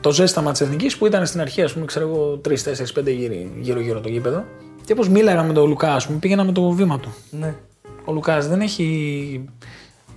το 0.00 0.10
ζέσταμα 0.10 0.52
της 0.52 0.60
εθνικής 0.60 0.96
που 0.96 1.06
ήταν 1.06 1.26
στην 1.26 1.40
αρχή, 1.40 1.62
ας 1.62 1.72
πούμε, 1.72 1.84
ξέρω 1.84 2.08
εγώ, 2.08 2.40
3, 2.48 2.48
4, 2.48 2.92
5 2.92 3.46
γύρω-γύρω 3.60 4.00
το 4.00 4.08
γήπεδο. 4.08 4.44
Και 4.84 4.92
όπως 4.92 5.08
μίλαγα 5.08 5.42
με 5.42 5.52
τον 5.52 5.68
Λουκά, 5.68 5.94
ας 5.94 6.06
πούμε, 6.06 6.18
πήγαινα 6.18 6.44
με 6.44 6.52
το 6.52 6.70
βήμα 6.70 7.00
του. 7.00 7.14
Ναι. 7.30 7.54
Ο 8.04 8.12
Λουκάς 8.12 8.48
δεν 8.48 8.60
έχει. 8.60 9.48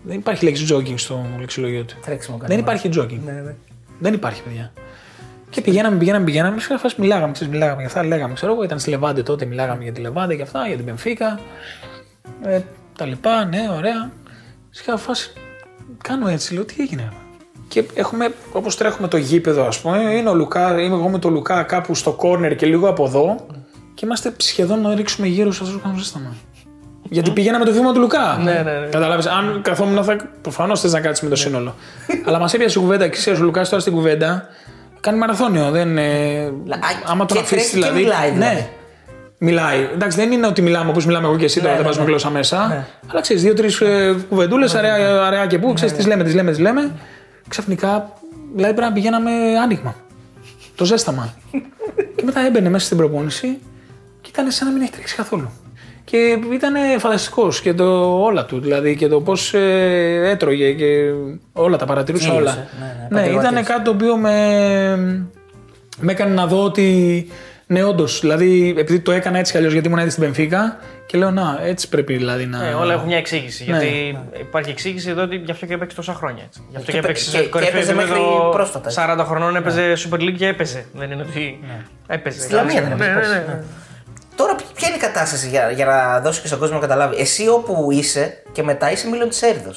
Δεν 0.04 0.16
υπάρχει 0.18 0.46
λέξη 0.46 0.66
jogging 0.70 0.94
στο 0.96 1.26
λεξιλογείο 1.40 1.84
του. 1.84 1.96
Τρέξιμο 2.06 2.38
κάνει. 2.38 2.54
Δεν 2.54 2.64
υπάρχει 2.64 2.90
jogging. 2.94 3.20
Ναι, 3.26 3.32
ναι. 3.32 3.56
Δεν 4.00 4.14
υπάρχει, 4.14 4.44
παιδιά. 4.44 4.72
Και 5.50 5.62
πηγαίναμε, 5.62 5.98
πηγαίναμε, 5.98 6.26
πηγαίναμε. 6.26 6.60
Σε 6.60 6.68
κάποια 6.68 6.78
φάση 6.78 7.02
μιλάγαμε, 7.02 7.32
ξέρεις, 7.32 7.54
μιλάγαμε 7.54 7.78
για 7.78 7.88
αυτά. 7.88 8.04
Λέγαμε, 8.04 8.34
ξέρω 8.34 8.52
εγώ, 8.52 8.64
ήταν 8.64 8.80
στη 8.80 8.90
Λεβάντε 8.90 9.24
τότε, 9.24 9.46
μιλάγαμε 9.46 9.84
για 9.84 9.92
τη 9.92 10.02
Λεβάντε 10.02 10.36
και 10.36 10.42
αυτά, 10.42 10.68
για 10.68 10.76
την 10.76 10.86
Πενφύκα. 10.86 11.40
Ε, 12.44 12.60
τα 12.98 13.06
λοιπά, 13.06 13.46
ναι, 13.46 13.70
ωραία. 13.78 14.12
Σε 14.70 14.84
κάποια 14.84 15.04
φάση 15.04 15.34
κάνω 16.04 16.28
έτσι, 16.28 16.54
λέω, 16.54 16.66
τι 16.66 16.76
έγινε. 16.80 17.12
Και 17.68 17.84
έχουμε, 17.94 18.34
όπως 18.52 18.78
τρέχουμε 18.78 19.08
το 19.08 19.18
γήπεδο, 19.18 19.68
ας 19.68 19.82
πούμε, 19.82 19.98
είναι 19.98 20.30
ο 20.30 20.36
Λουκά, 20.36 20.82
είμαι 20.82 20.96
εγώ 20.96 21.10
με 21.10 21.20
τον 21.20 21.34
Λουκά 21.34 21.64
κάπου 21.64 21.96
στο 21.96 22.12
κόρνερ 22.12 22.56
και 22.56 22.66
λίγο 22.66 22.90
από 22.90 23.06
εδώ. 23.06 23.46
Και 23.94 24.06
είμαστε 24.06 24.34
σχεδόν 24.38 24.82
να 24.82 24.96
ρίξουμε 24.96 25.28
γύρω 25.28 25.52
σε 25.52 25.64
αυτό 25.64 25.76
που 25.76 25.82
κάνουμε 25.82 26.02
ζέσταμα. 26.02 26.36
Γιατί 27.10 27.32
πηγαίναμε 27.32 27.66
το 27.66 27.72
βήμα 27.72 27.94
του 27.94 28.00
Λουκά. 28.00 28.38
Ναι, 28.44 28.52
ναι, 28.52 28.80
ναι. 28.80 28.88
Κατάλαβε, 28.88 29.30
αν 29.30 29.62
καθόμουν 29.62 30.04
θα. 30.04 30.16
Προφανώς 30.42 30.82
θες 30.82 30.92
να 30.92 31.00
κάτσεις 31.00 31.24
με 31.24 31.30
το 31.30 31.36
σύνολο. 31.36 31.76
Αλλά 32.26 32.40
μας 32.40 32.54
έπιασε 32.54 32.80
η 32.80 32.82
κουβέντα 32.82 33.08
και 33.08 33.18
ξέρεις, 33.18 33.40
ο 33.40 33.44
Λουκάς 33.44 33.70
τώρα 33.70 33.82
στην 33.82 33.94
κουβέντα 33.94 34.48
κάνει 35.00 35.18
μαραθώνιο. 35.18 35.72
Δεν, 35.72 35.98
ε, 35.98 36.46
Α, 36.46 36.78
άμα 37.06 37.26
τον 37.26 37.38
και 37.38 37.44
αφήσεις 37.44 37.72
τρέχει 37.72 37.86
και 37.86 37.92
δηλαδή. 37.92 38.02
μιλάει, 38.02 38.32
δηλαδή. 38.32 38.56
Ναι, 38.56 38.70
μιλάει. 39.38 39.90
Εντάξει, 39.94 40.18
δεν 40.18 40.32
είναι 40.32 40.48
ότι 40.48 40.62
μιλάμε 40.62 40.90
όπως 40.90 41.06
μιλάμε 41.06 41.28
εγώ 41.28 41.38
και 41.38 41.46
εσύ 41.46 41.60
τώρα, 41.60 41.70
Ναι, 41.70 41.76
δεν 41.76 41.82
ναι, 41.82 41.88
βάζουμε 41.88 42.06
ναι. 42.06 42.10
γλώσσα 42.10 42.30
μέσα. 42.30 42.68
Ναι. 42.68 42.86
Αλλά 43.08 43.22
ξέρεις, 43.22 43.42
δύο-τρεις 43.42 43.82
κουβεντούλες, 44.30 44.76
αραιά, 44.76 45.26
αραιά 45.26 45.46
και 45.46 45.60
πού, 45.60 45.74
ξέρεις, 45.74 45.94
τις 45.94 46.06
λέμε, 46.06 46.24
τις 46.24 46.34
λέμε, 46.34 46.52
τις 46.52 46.60
λέμε. 46.60 46.92
Ξαφνικά, 47.48 48.14
δηλαδή 48.56 48.74
πρέπει 48.74 48.90
να 48.90 48.94
πηγαίναμε 48.94 49.32
άνοιγμα. 49.64 49.96
Το 50.76 50.86
ζέσταμα. 50.86 51.34
και 52.16 52.24
μετά 52.24 52.40
έμπαινε 52.40 52.70
μέσα 52.70 52.86
στην 52.86 52.98
προπόνηση 52.98 53.60
και 54.22 54.30
ήταν 54.32 54.52
σαν 54.52 54.68
να 54.68 54.74
μην 54.74 54.82
έχει 54.82 54.92
τρέξει 54.92 55.16
καθόλου. 55.16 55.52
Και 56.12 56.38
ήταν 56.54 56.74
φανταστικός 57.00 57.62
και 57.62 57.74
το 57.74 58.20
όλα 58.24 58.46
του, 58.46 58.60
δηλαδή 58.60 58.96
και 58.96 59.08
το 59.08 59.22
πώς 59.22 59.54
έτρωγε 60.24 60.72
και 60.74 61.12
όλα 61.54 61.78
τα 61.78 61.86
παρατηρούσα 61.86 62.34
Μίλησε, 62.34 62.42
όλα. 62.52 62.68
ναι, 62.80 62.86
ναι, 63.10 63.22
ναι, 63.22 63.28
ήταν 63.28 63.34
επαγγελματίας. 63.36 63.68
κάτι 63.68 63.84
το 63.84 63.92
οποίο 63.92 64.18
με, 64.18 64.36
με 66.00 66.12
έκανε 66.12 66.34
να 66.34 66.46
δω 66.48 66.64
ότι 66.64 67.28
Ναι, 67.68 67.84
όντως. 67.84 68.20
Δηλαδή, 68.20 68.74
επειδή 68.78 69.00
το 69.00 69.12
έκανα 69.12 69.38
έτσι 69.38 69.52
κι 69.52 69.58
αλλιώς 69.58 69.74
γιατί 69.74 69.88
ήμουν 69.88 70.00
έτσι 70.00 70.12
στην 70.12 70.24
Πενφύκα 70.24 70.78
και 71.06 71.18
λέω 71.18 71.32
να, 71.32 71.60
έτσι 71.64 71.90
πρέπει 71.90 72.14
δηλαδή 72.16 72.46
να. 72.46 72.66
Ε, 72.68 72.74
όλα 72.74 72.94
έχουν 72.94 73.08
μια 73.08 73.18
εξήγηση. 73.18 73.66
Ναι. 73.68 73.78
Γιατί 73.78 74.18
υπάρχει 74.40 74.70
εξήγηση 74.70 75.10
εδώ 75.10 75.22
ότι 75.24 75.36
γι' 75.36 75.52
αυτό 75.52 75.66
και 75.66 75.74
έπαιξε 75.74 75.96
τόσα 75.96 76.14
χρόνια. 76.14 76.44
Έτσι. 76.48 76.62
Γι' 76.70 76.76
αυτό 76.78 76.92
Και 76.92 76.98
και, 76.98 77.02
παι- 77.02 77.10
έπαιξε 77.10 77.30
και- 77.32 77.38
σε 77.38 77.44
και 77.44 77.50
κορυφαίο 77.50 77.76
έπαιζε 77.78 77.94
μέχρι 77.94 78.12
επίπεδο 78.12 78.50
πρόσφατα, 78.52 78.88
έτσι. 78.90 79.00
40 79.22 79.26
χρονών 79.26 79.56
έπαιζε 79.56 79.94
Super 79.98 80.20
League 80.20 80.36
και 80.38 80.48
έπαιζε. 80.48 80.86
Δεν 80.94 81.12
είναι 81.12 81.26
ότι. 81.30 81.60
Έπαιζε. 82.08 82.40
Στη 82.42 82.54
Λαμία 82.54 82.82
δεν 82.82 82.98
ναι, 82.98 83.06
έπαιζε 83.06 83.64
Τώρα, 84.40 84.56
ποια 84.76 84.88
είναι 84.88 84.98
η 84.98 85.00
κατάσταση 85.00 85.48
για, 85.50 85.72
για 85.72 85.86
να 85.86 86.20
δώσει 86.20 86.42
και 86.42 86.48
στον 86.48 86.60
κόσμο 86.60 86.76
να 86.76 86.82
καταλάβει; 86.82 87.16
Εσύ 87.22 87.48
όπου 87.48 87.88
είσαι 87.92 88.44
και 88.52 88.64
μετά 88.64 88.92
είσαι 88.92 89.08
Μίλον 89.08 89.30
Τσέρδο. 89.30 89.72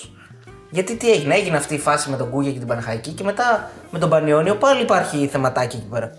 Γιατί 0.70 0.96
τι 0.96 1.10
έγινε, 1.10 1.34
έγινε 1.34 1.56
αυτή 1.56 1.74
η 1.74 1.78
φάση 1.78 2.10
με 2.10 2.16
τον 2.16 2.30
Κούγια 2.30 2.52
και 2.52 2.58
την 2.58 2.66
Παναχαϊκή 2.68 3.10
και 3.10 3.24
μετά 3.24 3.70
με 3.90 3.98
τον 3.98 4.08
Πανιόνιο 4.10 4.54
πάλι 4.54 4.82
υπάρχει 4.82 5.28
θεματάκι 5.32 5.76
εκεί 5.76 5.86
πέρα. 5.90 6.10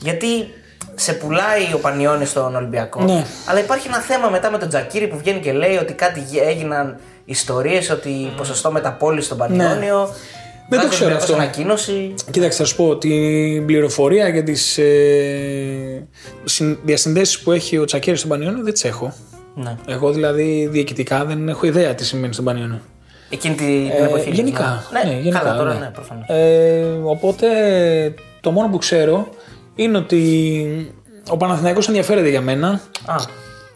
Γιατί 0.00 0.26
σε 0.94 1.12
πουλάει 1.12 1.72
ο 1.74 1.78
Πανιόνιος 1.78 2.28
στον 2.28 2.56
Ολυμπιακό, 2.56 3.02
Ναι. 3.02 3.24
αλλά 3.46 3.58
υπάρχει 3.58 3.86
ένα 3.88 3.98
θέμα 3.98 4.28
μετά 4.28 4.50
με 4.50 4.58
τον 4.58 4.68
Τζακίρη 4.68 5.06
που 5.06 5.18
βγαίνει 5.18 5.40
και 5.40 5.52
λέει 5.52 5.76
ότι 5.76 5.92
κάτι 5.92 6.20
γε- 6.20 6.46
έγιναν 6.46 6.96
ιστορίες 7.24 7.90
ότι 7.90 8.32
ποσοστό 8.36 8.72
μεταπόληση 8.72 9.26
στον 9.26 9.38
Πανιόνιο. 9.38 10.08
Δεν 10.70 10.80
το 10.80 10.86
Βγάζει 10.86 10.86
ο 10.86 10.88
ξέρω 10.88 11.04
Ολυμπιακός 11.04 11.22
αυτό. 11.30 11.34
ανακοίνωση. 11.34 12.14
Κοίταξε, 12.30 12.58
θα 12.58 12.64
σου 12.64 12.76
πω 12.76 12.96
την 12.96 13.66
πληροφορία 13.66 14.30
και 14.30 14.42
τις 14.42 14.78
ε, 14.78 16.06
συν- 16.44 16.78
διασυνδέσεις 16.84 17.40
που 17.40 17.52
έχει 17.52 17.78
ο 17.78 17.84
Τσακίρη 17.84 18.16
στον 18.16 18.30
Πανιόνιο 18.30 18.62
δεν 18.64 18.72
τις 18.72 18.84
έχω. 18.84 19.14
Ναι. 19.54 19.76
Εγώ 19.88 20.12
δηλαδή 20.12 20.68
διοικητικά 20.70 21.24
δεν 21.24 21.48
έχω 21.48 21.66
ιδέα 21.66 21.94
τι 21.94 22.04
σημαίνει 22.04 22.32
στον 22.32 22.44
Πανιόνιο. 22.44 22.80
Εκείνη 23.30 23.54
την, 23.54 23.66
την 23.66 23.90
Ε, 23.90 24.04
εποχή. 24.04 24.30
γενικά. 24.30 24.84
Ναι, 24.92 25.10
Ναι, 25.10 25.16
γενικά, 25.18 25.38
καλά, 25.38 25.56
τώρα 25.56 25.72
ναι. 25.72 25.78
ναι, 25.78 25.90
προφανώς. 25.94 26.24
Ε, 26.28 26.84
οπότε 27.04 27.46
το 28.40 28.50
μόνο 28.50 28.68
που 28.68 28.78
ξέρω 28.78 29.28
είναι 29.74 29.96
ότι 29.98 30.92
ο 31.30 31.36
Παναθηναϊκός 31.36 31.88
ενδιαφέρεται 31.88 32.28
για 32.28 32.40
μένα. 32.40 32.80
Α, 33.04 33.14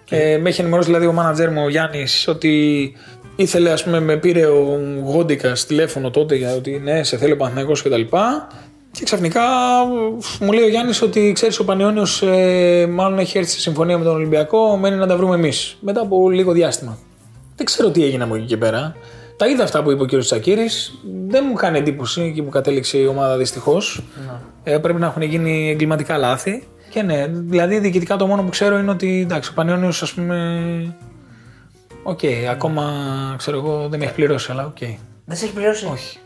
Ε, 0.08 0.38
με 0.38 0.48
έχει 0.48 0.60
ενημερώσει 0.60 0.88
δηλαδή 0.88 1.06
ο 1.06 1.12
μάνατζερ 1.12 1.50
μου 1.50 1.62
ο 1.64 1.68
Γιάννης 1.68 2.28
ότι 2.28 2.92
ήθελε, 3.36 3.70
ας 3.70 3.84
πούμε, 3.84 4.00
με 4.00 4.16
πήρε 4.16 4.46
ο 4.46 4.80
Γόντικα 5.04 5.52
τηλέφωνο 5.66 6.10
τότε 6.10 6.34
για 6.34 6.54
ότι 6.54 6.80
ναι, 6.84 7.02
σε 7.02 7.16
θέλει 7.16 7.32
ο 7.32 7.36
Παναθηναϊκός 7.36 7.82
και 7.82 7.88
τα 7.88 7.96
λοιπά. 7.96 8.46
Και 8.90 9.04
ξαφνικά 9.04 9.42
μου 10.40 10.52
λέει 10.52 10.64
ο 10.64 10.68
Γιάννης 10.68 11.02
ότι 11.02 11.32
ξέρεις, 11.34 11.58
ο 11.58 11.64
Πανιόνιο 11.64 12.06
ε, 12.22 12.86
μάλλον 12.86 13.18
έχει 13.18 13.38
έρθει 13.38 13.50
σε 13.50 13.60
συμφωνία 13.60 13.98
με 13.98 14.04
τον 14.04 14.14
Ολυμπιακό, 14.14 14.76
μένει 14.76 14.96
να 14.96 15.06
τα 15.06 15.16
βρούμε 15.16 15.34
εμείς. 15.34 15.76
Μετά 15.80 16.00
από 16.00 16.30
λίγο 16.30 16.52
διάστημα. 16.52 16.98
Δεν 17.56 17.66
ξέρω 17.66 17.90
τι 17.90 18.04
έγινε 18.04 18.24
από 18.24 18.34
εκεί 18.34 18.44
και 18.44 18.56
πέρα. 18.56 18.96
Τα 19.36 19.46
είδα 19.46 19.64
αυτά 19.64 19.82
που 19.82 19.90
είπε 19.90 20.02
ο 20.02 20.06
κ. 20.06 20.16
Τσακύρης. 20.18 20.98
Δεν 21.26 21.44
μου 21.48 21.54
κάνει 21.54 21.78
εντύπωση 21.78 22.22
εκεί 22.22 22.42
που 22.42 22.50
κατέληξε 22.50 22.98
η 22.98 23.06
ομάδα 23.06 23.36
δυστυχώς. 23.36 24.02
Ε, 24.62 24.78
πρέπει 24.78 25.00
να 25.00 25.06
έχουν 25.06 25.22
γίνει 25.22 25.70
εγκληματικά 25.70 26.18
λάθη. 26.18 26.62
Και 26.90 27.02
ναι, 27.02 27.26
δηλαδή 27.30 27.78
διοικητικά 27.78 28.16
το 28.16 28.26
μόνο 28.26 28.42
που 28.42 28.48
ξέρω 28.48 28.78
είναι 28.78 28.90
ότι 28.90 29.20
εντάξει, 29.20 29.50
ο 29.50 29.52
Πανιόνιο 29.54 29.88
ας 29.88 30.12
πούμε. 30.12 30.96
Οκ, 32.06 32.20
ακόμα 32.50 32.84
ξέρω 33.38 33.56
εγώ 33.56 33.88
δεν 33.88 33.98
με 33.98 34.04
έχει 34.04 34.14
πληρώσει, 34.14 34.50
αλλά 34.50 34.66
οκ. 34.66 34.78
δεν 35.24 35.36
σε 35.36 35.44
έχει 35.44 35.54
πληρώσει; 35.54 35.86
Όχι. 35.92 36.18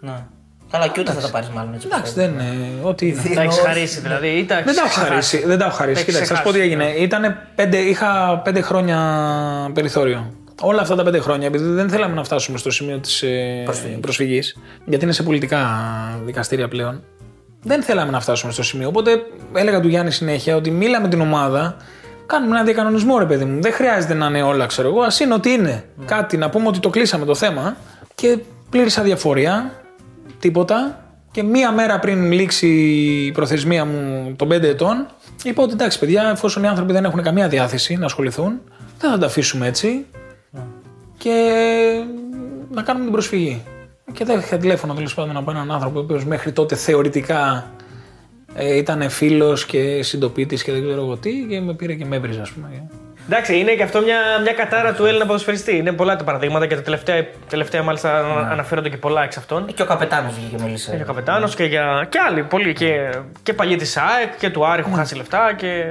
Ναι. 0.00 0.24
Καλά, 0.70 0.88
και 0.88 1.00
ούτε 1.00 1.12
θα 1.12 1.20
τα 1.20 1.30
πάρεις 1.30 1.48
μάλλον 1.48 1.74
έτσι. 1.74 1.86
Εντάξει, 1.90 2.12
δεν 2.12 2.32
είναι. 2.32 2.68
Ό,τι 2.82 3.06
είδα. 3.06 3.22
Τα 3.34 3.42
έχεις 3.42 3.58
χαρίσει 3.58 4.00
δηλαδή. 4.00 4.28
ή 4.28 4.44
τα 4.44 4.54
Δεν 4.54 4.64
τα 4.64 4.70
έχω 4.70 4.84
έχεις 4.84 4.96
χαρίσει. 4.96 5.46
Δεν 5.46 5.58
τα 5.58 5.64
έχω 5.64 5.74
χαρίσει. 5.74 5.94
Τα 5.94 6.00
έχεις 6.00 6.12
Κοίταξε, 6.14 6.34
θα 6.34 6.38
σου 6.38 6.42
πω 6.42 6.52
τι 6.52 6.58
ξεχάσει. 6.58 6.82
έγινε. 6.82 7.04
Ήτανε 7.04 7.36
πέντε, 7.54 7.78
είχα 7.78 8.40
πέντε 8.44 8.60
χρόνια 8.60 8.98
περιθώριο. 9.74 10.32
Όλα 10.60 10.80
αυτά 10.80 10.94
τα 10.94 11.02
πέντε 11.02 11.18
χρόνια, 11.18 11.46
επειδή 11.46 11.64
δεν 11.64 11.88
θέλαμε 11.88 12.14
να 12.14 12.24
φτάσουμε 12.24 12.58
στο 12.58 12.70
σημείο 12.70 12.98
της 12.98 13.24
προσφυγής, 14.00 14.56
γιατί 14.84 15.04
είναι 15.04 15.12
σε 15.12 15.22
πολιτικά 15.22 15.60
δικαστήρια 16.24 16.68
πλέον, 16.68 17.02
δεν 17.62 17.82
θέλαμε 17.82 18.10
να 18.10 18.20
φτάσουμε 18.20 18.52
στο 18.52 18.62
σημείο. 18.62 18.88
Οπότε 18.88 19.10
έλεγα 19.54 19.80
του 19.80 19.88
Γιάννη 19.88 20.10
συνέχεια 20.10 20.56
ότι 20.56 20.70
μίλα 20.70 21.00
με 21.00 21.08
την 21.08 21.20
ομάδα, 21.20 21.76
κάνουμε 22.32 22.56
ένα 22.56 22.64
διακανονισμό, 22.64 23.18
ρε 23.18 23.24
παιδί 23.24 23.44
μου. 23.44 23.60
Δεν 23.60 23.72
χρειάζεται 23.72 24.14
να 24.14 24.26
είναι 24.26 24.42
όλα, 24.42 24.66
ξέρω 24.66 24.88
εγώ. 24.88 25.02
Α 25.02 25.08
είναι 25.22 25.34
ότι 25.34 25.50
είναι. 25.50 25.84
Κάτι 26.04 26.36
να 26.36 26.50
πούμε 26.50 26.68
ότι 26.68 26.78
το 26.80 26.90
κλείσαμε 26.90 27.24
το 27.24 27.34
θέμα 27.34 27.76
και 28.14 28.38
πλήρης 28.70 28.98
αδιαφορία, 28.98 29.72
τίποτα. 30.38 30.96
Και 31.30 31.42
μία 31.42 31.72
μέρα 31.72 31.98
πριν 31.98 32.32
λήξει 32.32 32.66
η 33.26 33.32
προθεσμία 33.32 33.84
μου 33.84 34.32
των 34.36 34.48
5 34.48 34.62
ετών, 34.62 35.06
είπα 35.42 35.62
ότι 35.62 35.72
εντάξει, 35.72 35.98
παιδιά, 35.98 36.30
εφόσον 36.32 36.62
οι 36.62 36.66
άνθρωποι 36.66 36.92
δεν 36.92 37.04
έχουν 37.04 37.22
καμία 37.22 37.48
διάθεση 37.48 37.96
να 37.96 38.04
ασχοληθούν, 38.04 38.60
δεν 38.98 39.10
θα 39.10 39.18
τα 39.18 39.26
αφήσουμε 39.26 39.66
έτσι 39.66 40.06
και 41.18 41.34
να 42.70 42.82
κάνουμε 42.82 43.04
την 43.04 43.12
προσφυγή. 43.12 43.62
Και 44.12 44.24
δέχτηκα 44.24 44.56
τηλέφωνο 44.56 44.94
τέλος 44.94 45.14
πάντων 45.14 45.36
από 45.36 45.50
έναν 45.50 45.72
άνθρωπο 45.72 45.98
ο 45.98 46.02
οποίος 46.02 46.24
μέχρι 46.24 46.52
τότε 46.52 46.74
θεωρητικά 46.74 47.70
ε, 48.54 48.76
ήταν 48.76 49.10
φίλος 49.10 49.66
και 49.66 50.02
συντοπίτης 50.02 50.62
και 50.62 50.72
δεν 50.72 50.82
ξέρω 50.82 51.00
εγώ 51.00 51.16
τι, 51.16 51.46
και 51.48 51.60
με 51.60 51.74
πήρε 51.74 51.94
και 51.94 52.04
με 52.04 52.16
έβριζε, 52.16 52.40
ας 52.40 52.50
πούμε. 52.50 52.88
Εντάξει, 53.26 53.58
είναι 53.58 53.72
και 53.74 53.82
αυτό 53.82 54.00
μια, 54.00 54.18
μια 54.42 54.52
κατάρα 54.52 54.92
του 54.92 55.04
Έλληνα 55.04 55.26
ποδοσφαιριστή. 55.26 55.76
Είναι 55.76 55.92
πολλά 55.92 56.16
τα 56.16 56.24
παραδείγματα 56.24 56.66
και 56.66 56.74
τα 56.74 56.82
τελευταία, 56.82 57.26
τελευταία 57.48 57.82
μάλιστα 57.82 58.18
αναφέρονται 58.50 58.88
και 58.88 58.96
πολλά 58.96 59.22
εξ 59.22 59.36
αυτών. 59.36 59.66
Και 59.74 59.82
ο 59.82 59.84
καπετάνος 59.84 60.34
βγήκε 60.34 60.56
και 60.56 60.62
μίλησε. 60.62 60.96
Και 60.96 61.02
ο 61.02 61.06
Καπετάνος 61.06 61.54
και, 61.54 61.64
για, 61.64 62.06
και 62.08 62.18
άλλοι 62.18 62.42
πολλοί. 62.42 62.72
Και, 62.72 63.10
και 63.42 63.52
παλιοί 63.52 63.76
της 63.76 63.96
ΑΕΚ 63.96 64.38
και 64.38 64.50
του 64.50 64.66
Άρη 64.66 64.80
έχουν 64.80 64.94
χάσει 64.94 65.16
λεφτά 65.16 65.54
και, 65.56 65.84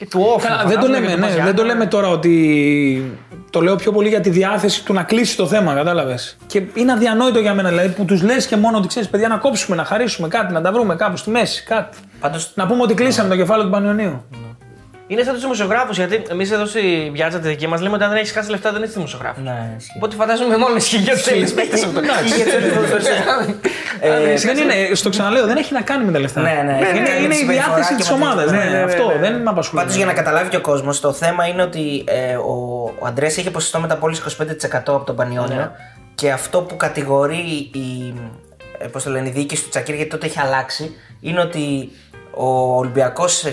και 0.00 0.06
του 0.06 0.20
Όφη. 0.34 0.46
Καλά, 0.46 0.64
δεν 0.64 0.66
το, 0.66 0.86
φαντάζομαι, 0.86 0.98
λέμε, 0.98 1.06
και 1.06 1.12
του 1.12 1.20
ναι, 1.20 1.26
Μαζιάννη. 1.26 1.46
δεν 1.46 1.54
το 1.56 1.64
λέμε 1.64 1.86
τώρα 1.86 2.08
ότι. 2.08 3.18
Το 3.50 3.60
λέω 3.60 3.76
πιο 3.76 3.92
πολύ 3.92 4.08
για 4.08 4.20
τη 4.20 4.30
διάθεση 4.30 4.84
του 4.84 4.92
να 4.92 5.02
κλείσει 5.02 5.36
το 5.36 5.46
θέμα, 5.46 5.74
κατάλαβες. 5.74 6.36
Και 6.46 6.62
είναι 6.74 6.92
αδιανόητο 6.92 7.38
για 7.38 7.54
μένα, 7.54 7.68
δηλαδή 7.68 7.88
που 7.88 8.04
τους 8.04 8.22
λες 8.22 8.46
και 8.46 8.56
μόνο 8.56 8.78
ότι 8.78 8.88
ξέρεις, 8.88 9.08
παιδιά, 9.08 9.28
να 9.28 9.36
κόψουμε, 9.36 9.76
να 9.76 9.84
χαρίσουμε 9.84 10.28
κάτι, 10.28 10.52
να 10.52 10.60
τα 10.60 10.72
βρούμε 10.72 10.96
κάπου 10.96 11.16
στη 11.16 11.30
μέση, 11.30 11.64
κάτι. 11.64 11.98
Πάντως, 12.20 12.52
Να 12.54 12.66
πούμε 12.66 12.82
ότι 12.82 12.94
κλείσαμε 12.94 13.28
το 13.28 13.36
κεφάλαιο 13.36 13.64
του 13.64 13.70
Πανιωνίου. 13.70 14.24
Είναι 15.12 15.22
σαν 15.22 15.32
τους 15.32 15.42
δημοσιογράφους, 15.42 15.96
γιατί 15.96 16.22
εμείς 16.30 16.50
εδώ 16.50 16.66
στη 16.66 17.10
Βιάτσα 17.12 17.38
τη 17.38 17.48
δική 17.48 17.66
μας 17.66 17.80
λέμε 17.80 17.94
ότι 17.94 18.04
αν 18.04 18.10
δεν 18.10 18.18
έχεις 18.18 18.32
χάσει 18.32 18.50
λεφτά 18.50 18.72
δεν 18.72 18.82
είσαι 18.82 18.92
δημοσιογράφος. 18.92 19.42
ναι, 19.44 19.74
ισχύει. 19.78 19.92
Οπότε 19.96 20.16
φαντάζομαι 20.16 20.56
μόνο 20.56 20.76
ισχύει 20.76 20.96
για 20.96 21.14
του 21.16 21.22
Έλληνε 21.30 21.48
παίκτες 21.50 21.82
αυτό. 21.84 22.00
Ισχύει 22.24 22.42
για 22.42 22.60
τους 22.60 22.72
ποδοσφαιριστές. 22.74 23.18
Ε, 24.00 24.34
δεν 24.54 24.56
είναι, 24.58 24.94
στο 24.94 25.08
ξαναλέω, 25.08 25.46
δεν 25.46 25.56
έχει 25.56 25.72
να 25.72 25.80
κάνει 25.80 26.04
με 26.04 26.12
τα 26.12 26.18
λεφτά. 26.18 26.40
Ναι, 26.40 26.62
ναι, 26.64 26.72
έχει 26.72 26.82
να 26.82 26.88
είναι, 26.98 27.08
κάνει 27.08 27.18
με 27.18 27.24
είναι 27.24 27.28
τη 27.28 27.34
η 27.34 27.38
συμπεριφορά 27.38 27.74
διάθεση 27.74 27.94
και 27.94 28.00
της 28.00 28.10
με 28.10 28.16
τη- 28.16 28.22
ομάδας. 28.22 28.50
ναι, 28.50 28.56
Ναι, 28.58 28.64
ναι, 28.64 28.70
ναι, 28.70 28.82
αυτό 28.82 29.06
ναι. 29.06 29.16
δεν 29.18 29.34
με 29.42 29.50
απασχολεί. 29.50 29.80
Πάντως 29.80 29.96
για 29.96 30.06
να 30.06 30.12
καταλάβει 30.12 30.48
και 30.48 30.56
ο 30.56 30.60
κόσμος, 30.60 31.00
το 31.00 31.12
θέμα 31.12 31.46
είναι 31.46 31.62
ότι 31.62 32.04
ε, 32.06 32.34
ο, 32.36 32.54
ο 32.98 33.06
Αντρέας 33.06 33.36
είχε 33.36 33.50
ποσοστό 33.50 33.80
μεταπόληση 33.80 34.22
25% 34.38 34.76
από 34.86 35.04
τον 35.04 35.16
Πανιόνιο 35.16 35.56
Ναι. 35.56 35.70
και 36.14 36.30
αυτό 36.30 36.60
που 36.62 36.76
κατηγορεί 36.76 37.70
η, 37.74 38.14
ε, 38.78 38.86
πώς 38.86 39.02
το 39.02 39.10
λένε, 39.10 39.28
η 39.28 39.30
διοίκηση 39.30 39.62
του 39.62 39.68
Τσακίρ, 39.68 39.94
γιατί 39.94 40.10
τότε 40.10 40.26
έχει 40.26 40.40
αλλάξει, 40.40 40.96
είναι 41.20 41.40
ότι 41.40 41.90
ο 42.34 42.76
Ολυμπιακός 42.76 43.44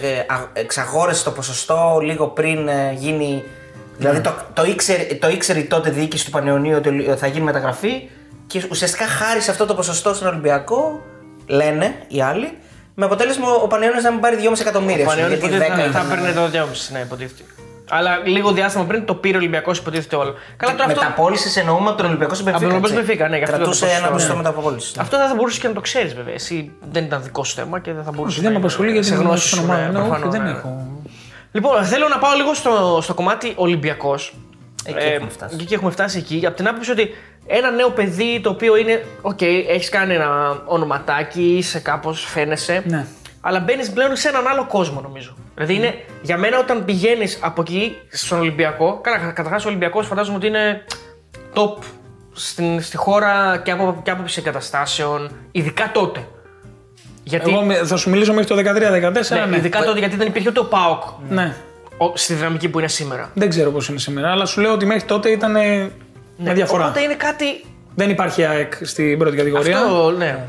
εξαγόρεσε 0.54 1.24
το 1.24 1.32
ποσοστό 1.32 2.00
λίγο 2.02 2.28
πριν 2.28 2.68
ε, 2.68 2.94
γίνει. 2.98 3.44
Δηλαδή 3.98 4.20
το, 4.20 4.34
το, 4.54 4.64
ήξερε, 4.64 5.04
το 5.04 5.30
ήξερε 5.30 5.60
η 5.60 5.64
τότε 5.64 5.90
διοίκηση 5.90 6.26
του 6.26 6.32
Πανιωνίου 6.32 6.76
ότι 6.78 7.16
θα 7.18 7.28
γίνει 7.28 7.44
μεταγραφή 7.46 8.10
και 8.48 8.64
ουσιαστικά 8.70 9.06
χάρισε 9.06 9.52
αυτό 9.52 9.66
το 9.66 9.76
ποσοστό 9.76 10.14
στον 10.14 10.28
Ολυμπιακό, 10.28 11.02
λένε 11.48 11.96
οι 12.08 12.22
άλλοι, 12.22 12.58
με 12.96 13.06
αποτέλεσμα 13.06 13.52
ο 13.52 13.68
Πανιόνιος 13.68 14.04
να 14.04 14.12
μην 14.12 14.20
πάρει 14.20 14.38
2,5 14.40 14.60
εκατομμύρια. 14.60 15.06
Ο 15.06 15.10
ας 15.10 15.16
πούμε, 15.16 15.28
Πανιόνιος 15.28 15.50
γιατί 15.52 15.56
υποτίθεται 15.56 15.90
10 15.90 15.92
θα, 15.92 16.00
θα 16.00 16.06
ήταν- 16.06 16.10
παίρνει 16.10 16.34
το 16.34 16.50
2,5, 16.58 16.90
ναι, 16.92 17.00
υποτίθεται. 17.00 17.44
Αλλά 17.90 18.22
λίγο 18.26 18.52
διάστημα 18.52 18.84
πριν 18.84 19.06
το 19.06 19.16
πήρε 19.16 19.36
ο 19.36 19.40
Ολυμπιακός, 19.40 19.78
υποτίθεται 19.78 20.16
όλο. 20.16 20.34
Καλά, 20.58 20.72
τώρα 20.72 20.86
αυτό, 20.86 21.02
Μεταπόληση 21.02 21.60
εννοούμε 21.60 21.90
από 21.90 21.98
τον 21.98 22.06
Ολυμπιακός 22.06 22.38
στην 22.38 22.50
Από 22.50 22.60
τον 22.60 22.70
Πενφύκα. 22.70 22.86
Ολυμπιακός 22.86 22.90
στην 22.90 23.18
Μπενφίκα, 23.18 23.30
ναι, 23.30 23.38
γι' 23.38 23.44
αυτό 23.44 23.56
Κρατούσε 23.56 23.86
το 23.86 23.92
ένα 23.92 23.96
ποσοστό, 23.96 24.14
ποσοστό 24.14 24.34
ναι. 24.34 24.42
μεταπόλησης. 24.42 24.98
αυτό 24.98 25.18
δεν 25.18 25.28
θα 25.28 25.36
μπορούσε 25.36 25.60
και 25.60 25.68
να 25.68 25.74
το 25.74 25.82
ξέρεις 25.82 26.14
βέβαια. 26.14 26.34
Εσύ 26.34 26.72
δεν 26.92 27.04
ήταν 27.04 27.24
δικό 27.24 27.44
σου 27.44 27.56
θέμα 27.56 27.80
και 27.80 27.94
δεν 27.94 28.04
θα 28.04 28.12
μπορούσε. 28.12 28.36
Όχι, 28.36 28.42
δεν 28.42 28.52
με 28.52 28.58
απασχολεί 28.58 28.92
γιατί 28.92 29.08
σε 29.08 29.14
είναι 29.14 29.24
γνώση 29.24 29.50
γνώση 29.50 29.50
σου. 29.50 29.56
στην 29.56 29.68
ναι, 29.68 29.74
ομάδα. 29.74 29.92
Ναι, 29.92 30.00
όχι, 30.00 30.08
προφανώς, 30.08 30.34
δεν 30.34 30.44
ναι. 30.44 30.50
έχω. 30.50 30.88
Λοιπόν, 31.52 31.84
θέλω 31.84 32.08
να 32.08 32.18
πάω 32.18 32.36
λίγο 32.36 32.54
στο, 32.54 33.00
στο 33.02 33.14
κομμάτι 33.14 33.54
Ολυμπιακός. 33.56 34.34
Εκεί 34.86 35.06
έχουμε 35.06 35.30
φτάσει. 35.30 35.56
Εκεί 35.62 35.74
έχουμε 35.74 35.92
φτάσει 35.92 36.18
εκεί. 36.18 36.44
Από 36.46 36.56
την 36.56 36.68
άποψη 36.68 36.92
ότι 36.92 37.10
ένα 37.48 37.72
νέο 37.72 37.90
παιδί 37.90 38.40
το 38.44 38.50
οποίο 38.50 38.78
είναι. 38.78 39.06
Οκ, 39.22 39.42
έχεις 39.42 39.90
κάνει 39.90 40.14
ένα 40.14 40.62
ονοματάκι, 40.66 41.56
είσαι 41.58 41.80
κάπως, 41.80 42.26
φαίνεσαι. 42.26 42.84
Ναι. 42.86 43.06
Αλλά 43.42 43.60
μπαίνεις 43.60 43.90
πλέον 43.92 44.16
σε 44.16 44.28
έναν 44.28 44.48
άλλο 44.48 44.66
κόσμο, 44.66 45.02
νομίζω. 45.02 45.36
Δηλαδή 45.54 45.74
είναι 45.76 45.96
για 46.22 46.38
μένα 46.38 46.60
όταν 46.60 46.86
πηγαίνεις 46.86 47.40
από 47.42 47.62
εκεί 47.62 47.98
στον 48.10 48.40
Ολυμπιακό. 48.40 49.00
Καλά, 49.02 49.18
καταρχάς 49.18 49.66
ο 49.66 49.68
Ολυμπιακός 49.68 50.08
φαντάζομαι 50.08 50.38
ότι 50.38 50.48
είναι 50.48 50.84
top 51.54 51.84
στην, 52.34 52.82
στη 52.82 52.98
χώρα 52.98 53.62
και 53.64 53.72
από 53.72 54.02
και 54.04 54.12
άποψη 54.12 54.40
εγκαταστάσεων, 54.46 55.32
ειδικά 55.52 55.92
τότε. 55.94 56.28
Γιατί, 57.24 57.52
Εγώ 57.52 57.62
με- 57.62 57.76
θα 57.76 57.96
σου 57.98 58.10
μιλήσω 58.10 58.34
μέχρι 58.34 58.48
το 58.48 58.56
13-14. 58.56 59.30
ναι, 59.30 59.46
Ναι, 59.46 59.58
ειδικά 59.58 59.84
τότε 59.84 60.00
γιατί 60.00 60.16
δεν 60.16 60.28
υπήρχε 60.28 60.50
ούτε 60.50 60.60
ο 60.60 60.66
Πάοκ 60.66 61.02
ναι. 61.30 61.56
ο- 61.98 62.12
στη 62.18 62.34
δυναμική 62.34 62.70
που 62.70 62.80
είναι 62.80 62.88
σήμερα. 62.88 63.30
Δεν 63.34 63.50
ξέρω 63.50 63.72
πώς 63.72 63.88
είναι 63.90 64.00
σήμερα, 64.00 64.32
αλλά 64.32 64.46
σου 64.46 64.62
λέω 64.62 64.72
ότι 64.74 64.86
μέχρι 64.86 65.04
τότε 65.04 65.30
ήταν 65.30 65.56
ε, 65.56 65.92
με 66.38 66.54
διαφορά. 66.54 66.84
Οπότε 66.84 67.02
είναι 67.02 67.14
κάτι. 67.16 67.46
Δεν 67.96 68.10
υπάρχει 68.10 68.46
ΑΕΚ 68.46 68.74
στην 68.82 69.18
πρώτη 69.18 69.36
κατηγορία. 69.38 69.78
Αυτό, 69.78 70.12
ναι. 70.12 70.44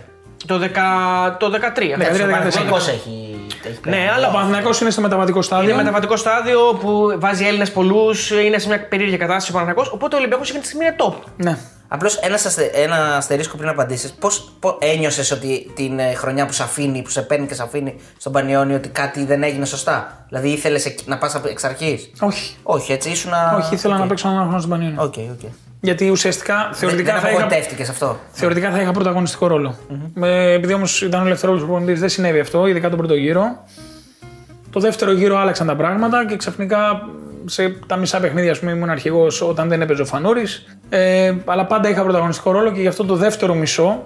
Το, 0.46 0.54
10, 0.54 1.36
το 1.38 1.46
13. 1.46 1.50
Δεκατρία, 1.50 1.94
Ο 1.94 1.98
δεκατέσσερα. 1.98 2.30
Παναθηναϊκός 2.30 2.88
έχει. 2.88 3.46
έχει 3.64 3.78
Ναι, 3.84 3.96
πέρα. 3.96 4.12
αλλά 4.12 4.28
Ο 4.28 4.32
Παναθηναϊκός 4.32 4.80
είναι 4.80 4.90
στο 4.90 5.00
μεταβατικό 5.00 5.42
στάδιο. 5.42 5.68
είναι 5.68 5.78
μεταβατικό 5.78 6.16
στάδιο 6.16 6.78
που 6.80 7.14
βάζει 7.18 7.44
Έλληνες 7.46 7.72
πολλούς, 7.72 8.30
είναι 8.30 8.58
σε 8.58 8.68
μια 8.68 8.88
περίεργη 8.88 9.16
κατάσταση 9.16 9.50
ο 9.50 9.54
Παναθηναϊκός, 9.54 9.92
Οπότε 9.92 10.14
ο 10.14 10.18
Ολυμπιακός 10.18 10.48
εκείνη 10.48 10.62
τη 10.62 10.68
στιγμή 10.68 10.86
είναι 10.86 10.96
top. 10.98 11.14
Ναι. 11.36 11.58
Απλώς 11.90 12.16
ένας, 12.16 12.44
άστο, 12.46 12.64
ένα 12.74 13.16
αστερίσκο 13.16 13.56
πριν 13.56 13.68
απαντήσεις. 13.68 14.12
Πώς 14.12 14.52
ένιωσες 14.78 15.30
ότι 15.30 15.70
την 15.74 15.98
ε, 15.98 16.14
χρονιά 16.14 16.46
που 16.46 16.52
σε 16.52 16.62
αφήνει, 16.62 17.02
που 17.02 17.10
σε 17.10 17.22
παίρνει 17.22 17.46
και 17.46 17.54
σε 17.54 17.62
αφήνει 17.62 18.00
στον 18.18 18.32
Πανιόνιο 18.32 18.76
ότι 18.76 18.88
κάτι 18.88 19.24
δεν 19.24 19.42
έγινε 19.42 19.64
σωστά; 19.64 20.24
Δηλαδή 20.28 20.48
ήθελες 20.48 20.94
να 21.04 21.18
πας 21.18 21.34
εξ 21.50 21.64
αρχής; 21.64 22.10
Όχι. 22.20 22.56
Όχι, 22.62 22.92
έτσι 22.92 23.10
ήσουν. 23.10 23.32
Όχι, 23.58 23.74
ήθελα 23.74 23.96
okay. 23.96 23.98
να 23.98 24.06
παίξω 24.06 24.28
ένα 24.28 24.40
χρόνο 24.40 24.58
στον 24.58 24.70
Πανιόνιο. 24.70 25.02
Okay, 25.02 25.14
okay, 25.16 25.44
okay. 25.44 25.50
Γιατί 25.80 26.08
ουσιαστικά 26.10 26.70
θεωρητικά 26.72 27.12
δεν, 27.12 27.20
θα 27.20 27.56
είχα. 27.56 27.90
αυτό. 27.90 28.18
Θεωρητικά 28.30 28.70
θα 28.70 28.80
είχα 28.80 28.92
πρωταγωνιστικό 28.92 29.46
ρόλο. 29.46 29.74
Mm-hmm. 29.90 30.22
Ε, 30.22 30.52
επειδή 30.52 30.72
όμως 30.72 31.02
ήταν 31.02 31.22
ο 31.22 31.26
Ελευθερόπουλος 31.26 31.64
προπονητής, 31.64 32.00
δεν 32.00 32.08
συνέβη 32.08 32.40
αυτό, 32.40 32.66
ειδικά 32.66 32.88
τον 32.88 32.98
πρώτο 32.98 33.14
γύρο. 33.14 33.64
Το 34.70 34.80
δεύτερο 34.80 35.12
γύρο 35.12 35.38
άλλαξαν 35.38 35.66
τα 35.66 35.76
πράγματα 35.76 36.26
και 36.26 36.36
ξαφνικά 36.36 37.08
σε 37.44 37.68
τα 37.86 37.96
μισά 37.96 38.20
παιχνίδια, 38.20 38.50
ας 38.50 38.58
πούμε, 38.58 38.72
ήμουν 38.72 38.90
αρχηγός 38.90 39.42
όταν 39.42 39.68
δεν 39.68 39.82
έπαιζε 39.82 40.02
ο 40.02 40.06
Φανούρη. 40.06 40.44
Ε, 40.88 41.34
αλλά 41.44 41.66
πάντα 41.66 41.88
είχα 41.88 42.02
πρωταγωνιστικό 42.02 42.50
ρόλο 42.50 42.72
και 42.72 42.80
γι' 42.80 42.86
αυτό 42.86 43.04
το 43.04 43.16
δεύτερο 43.16 43.54
μισό 43.54 44.02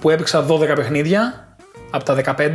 που 0.00 0.10
έπαιξα 0.10 0.46
12 0.48 0.72
παιχνίδια 0.74 1.48
από 1.90 2.04
τα 2.04 2.14
15, 2.14 2.50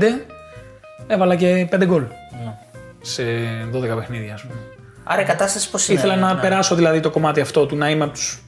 έβαλα 1.07 1.35
και 1.35 1.67
5 1.71 1.85
γκολ. 1.85 2.01
Ναι. 2.01 2.53
Σε 3.01 3.23
12 3.73 3.95
παιχνίδια, 3.95 4.33
ας 4.33 4.41
πούμε. 4.41 4.72
Άρα 5.03 5.21
η 5.21 5.25
κατάσταση 5.25 5.69
πώς 5.69 5.87
είναι; 5.87 5.99
Ήθελα 5.99 6.15
να 6.15 6.33
ναι. 6.33 6.41
περάσω 6.41 6.75
δηλαδή 6.75 6.99
το 6.99 7.09
κομμάτι 7.09 7.41
αυτό 7.41 7.65
του 7.65 7.75
να 7.75 7.89
είμαι 7.89 8.03
από 8.03 8.13
τους 8.13 8.43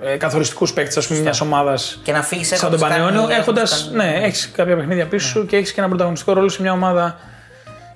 ε, 0.00 0.16
καθοριστικούς 0.16 0.72
παίκτες 0.72 1.08
μιας 1.08 1.40
ομάδας. 1.40 2.00
Και 2.02 2.12
να 2.12 2.22
φύγεις 2.22 2.48
σαν 2.48 2.70
τον 2.70 2.80
Πανεώνιο. 2.80 3.28
Έχοντας. 3.30 3.90
Ναι, 3.92 4.14
έχεις 4.22 4.50
κάποια 4.50 4.76
παιχνίδια 4.76 5.06
πίσω 5.06 5.38
ναι. 5.38 5.44
και 5.44 5.56
έχεις 5.56 5.72
και 5.72 5.80
ένα 5.80 5.88
πρωταγωνιστικό 5.88 6.32
ρόλο 6.32 6.48
σε 6.48 6.62
μια 6.62 6.72
ομάδα 6.72 7.18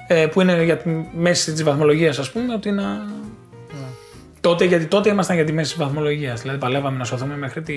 ε, 0.07 0.27
που 0.27 0.41
είναι 0.41 0.63
για 0.65 0.77
τη 0.77 0.89
μέση 1.15 1.53
της 1.53 1.63
βαθμολογίας, 1.63 2.19
ας 2.19 2.31
πούμε, 2.31 2.55
ότι 2.55 2.71
να. 2.71 2.83
Ναι. 2.83 3.87
Τότε, 4.41 4.65
γιατί 4.65 4.87
τότε 4.87 5.09
ήμασταν 5.09 5.37
για 5.37 5.45
τη 5.45 5.53
μέση 5.53 5.75
της 5.75 5.85
βαθμολογίας. 5.85 6.41
Δηλαδή 6.41 6.59
παλεύαμε 6.59 6.99
να 6.99 7.05
σωθούμε 7.05 7.37
μέχρι 7.37 7.63
τη... 7.63 7.75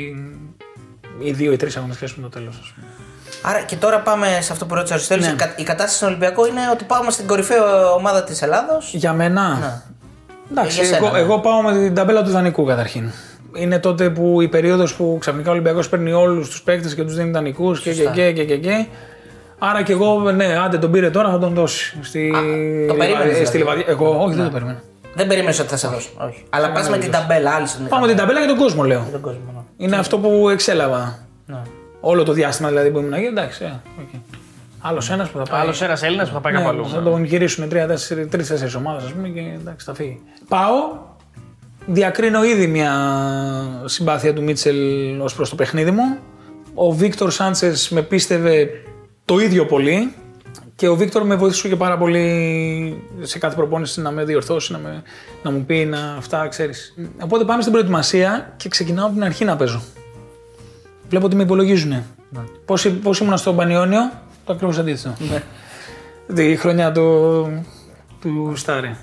οι 1.20 1.32
δύο 1.32 1.52
ή 1.52 1.56
τρεις 1.56 1.78
αγωνιστικέ 1.78 2.14
με 2.16 2.22
το 2.22 2.30
τέλος, 2.30 2.60
ας 2.62 2.74
πούμε. 2.76 2.88
Άρα 3.42 3.62
και 3.62 3.76
τώρα 3.76 4.00
πάμε 4.00 4.28
σε 4.42 4.52
αυτό 4.52 4.66
που 4.66 4.76
ρώτησε 4.76 4.94
ο 4.94 4.96
Αριστοτέλη. 4.96 5.36
Ναι. 5.36 5.54
Η 5.56 5.64
κατάσταση 5.64 5.96
στον 5.96 6.08
Ολυμπιακό 6.08 6.48
είναι 6.48 6.62
ότι 6.72 6.84
πάμε 6.84 7.12
στην 7.12 7.28
κορυφαία 7.28 7.92
ομάδα 7.92 8.24
της 8.24 8.42
Ελλάδος. 8.42 8.94
Για 8.94 9.14
μένα. 9.14 9.84
Ναι. 10.54 10.62
Εντάξει, 10.62 10.82
εγώ, 10.96 11.12
ναι. 11.12 11.20
εγώ 11.20 11.40
πάω 11.40 11.62
με 11.62 11.72
την 11.72 11.96
ταμπέλα 11.96 12.24
του 12.24 12.30
δανεικού 12.30 12.66
καταρχήν. 12.66 13.12
Είναι 13.56 13.80
τότε 13.80 14.10
που 14.10 14.42
η 14.42 14.48
περίοδος 14.48 14.96
που 14.96 15.18
ξαφνικά 15.20 15.50
ο 15.50 15.52
Ολυμπιακός 15.52 15.90
παίρνει 15.90 16.14
όλους 16.14 16.50
τους 16.50 16.62
παίκτες 16.62 16.96
και 16.96 17.04
τους 17.04 17.16
δίνει 17.16 17.32
δανεικούς 17.32 17.82
και, 17.82 17.94
και, 17.94 18.04
και, 18.14 18.32
και, 18.32 18.44
και, 18.44 18.58
και. 18.58 18.86
Άρα 19.60 19.82
και 19.84 19.92
εγώ, 19.92 20.32
ναι, 20.32 20.58
άντε 20.66 20.78
τον 20.78 20.92
πήρε 20.92 21.10
τώρα, 21.10 21.30
θα 21.30 21.40
τον 21.40 21.54
δώσει. 21.54 21.98
Στη... 22.02 22.32
Α, 22.36 22.42
το 22.88 22.94
περίμενες. 22.94 23.48
Στη 23.48 23.58
δηλαδή. 23.58 23.86
Εγώ, 23.88 24.24
όχι, 24.24 24.36
δεν 24.36 24.46
το 24.46 24.52
περίμενα. 24.52 24.82
Δεν 25.14 25.28
περίμενες 25.28 25.60
ότι 25.60 25.70
θα 25.70 25.78
σε 25.78 25.88
δώσω. 25.88 26.10
Όχι. 26.18 26.44
Αλλά 26.50 26.72
πας 26.72 26.90
με 26.90 26.98
την 26.98 27.12
ταμπέλα, 27.12 27.52
άλλη. 27.52 27.68
Πάμε 27.90 28.02
με 28.02 28.08
την 28.08 28.18
ταμπέλα 28.18 28.40
για 28.40 28.48
τον 28.48 28.58
κόσμο, 28.58 28.84
λέω. 28.84 29.08
τον 29.12 29.22
κόσμο, 29.22 29.40
ναι. 29.54 29.86
Είναι 29.86 29.96
αυτό 29.96 30.18
που 30.18 30.50
εξέλαβα. 30.50 31.20
Ναι. 31.46 31.62
Όλο 32.00 32.24
το 32.24 32.32
διάστημα 32.32 32.70
δηλαδή 32.70 32.90
που 32.90 33.00
ήμουν 33.00 33.14
εκεί, 33.14 33.26
εντάξει. 33.26 33.82
Okay. 34.00 34.20
Άλλος 34.82 35.10
ένας 35.10 35.30
που 35.30 35.38
θα 35.38 35.44
πάει. 35.44 35.62
Άλλος 35.62 35.82
ένας 35.82 36.04
Έλληνας 36.04 36.28
που 36.28 36.34
θα 36.34 36.40
πάει 36.40 36.54
ναι, 36.54 36.60
κάπου 36.60 36.70
αλλού. 36.70 36.90
Θα 36.90 37.02
τον 37.02 37.24
γυρίσουν 37.24 37.70
τρει-τέσσερι 37.70 38.76
ομάδες, 38.78 39.04
ας 39.04 39.12
πούμε, 39.12 39.28
και 39.28 39.40
εντάξει, 39.40 39.86
θα 39.86 39.94
φύγει. 39.94 40.22
Πάω, 40.48 40.74
διακρίνω 41.86 42.44
ήδη 42.44 42.68
μια 42.68 42.94
συμπάθεια 43.86 44.34
του 44.34 44.44
Μίτσελ 44.44 45.20
ως 45.20 45.36
προς 45.36 45.50
το 45.50 45.56
παιχνίδι 45.56 45.92
μου. 45.92 46.18
Ο 46.74 46.92
Βίκτορ 46.92 47.32
Σάντσες 47.32 47.90
με 47.90 48.02
πίστευε 48.02 48.70
το 49.26 49.40
ίδιο 49.40 49.66
πολύ 49.66 50.14
και 50.76 50.88
ο 50.88 50.96
Βίκτορ 50.96 51.24
με 51.24 51.36
βοήθησε 51.36 51.68
και 51.68 51.76
πάρα 51.76 51.98
πολύ 51.98 53.04
σε 53.22 53.40
κάθε 53.40 53.56
προπόνηση 53.56 54.02
να 54.02 54.12
με 54.12 54.24
διορθώσει, 54.24 54.72
να, 54.72 54.78
με, 54.78 55.02
να 55.44 55.52
μου 55.52 55.64
πει 55.66 55.86
να 55.86 56.16
αυτά, 56.18 56.48
ξέρεις. 56.48 56.96
Οπότε 57.24 57.44
πάμε 57.44 57.62
στην 57.62 57.74
προετοιμασία 57.74 58.54
και 58.58 58.70
ξεκινάω 58.70 59.06
από 59.06 59.14
την 59.14 59.24
αρχή 59.24 59.46
να 59.46 59.56
παίζω. 59.56 59.82
Βλέπω 61.10 61.26
ότι 61.26 61.36
με 61.36 61.44
υπολογίζουν. 61.44 61.90
Ναι. 61.90 62.04
Πώς 63.04 63.20
ήμουν 63.20 63.38
στο 63.38 63.54
Πανιόνιο, 63.54 64.00
το 64.00 64.31
ακριβώ 64.52 64.80
αντίθετο. 64.80 65.16
Ναι. 65.32 65.44
Τη 66.36 66.56
χρονιά 66.56 66.92
του, 66.92 67.66
του 68.22 68.54
Στάρι. 68.56 68.96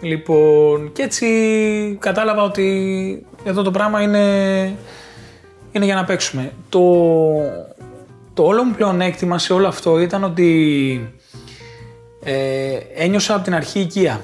Λοιπόν, 0.00 0.92
και 0.92 1.02
έτσι 1.02 1.26
κατάλαβα 2.00 2.42
ότι 2.42 3.26
εδώ 3.44 3.62
το 3.62 3.70
πράγμα 3.70 4.02
είναι, 4.02 4.24
είναι 5.72 5.84
για 5.84 5.94
να 5.94 6.04
παίξουμε. 6.04 6.52
Το, 6.68 6.80
το 8.34 8.42
όλο 8.42 8.64
μου 8.64 8.74
πλεονέκτημα 8.74 9.38
σε 9.38 9.52
όλο 9.52 9.66
αυτό 9.66 10.00
ήταν 10.00 10.24
ότι 10.24 11.12
ε, 12.24 12.78
ένιωσα 12.94 13.34
από 13.34 13.44
την 13.44 13.54
αρχή 13.54 13.80
οικία. 13.80 14.20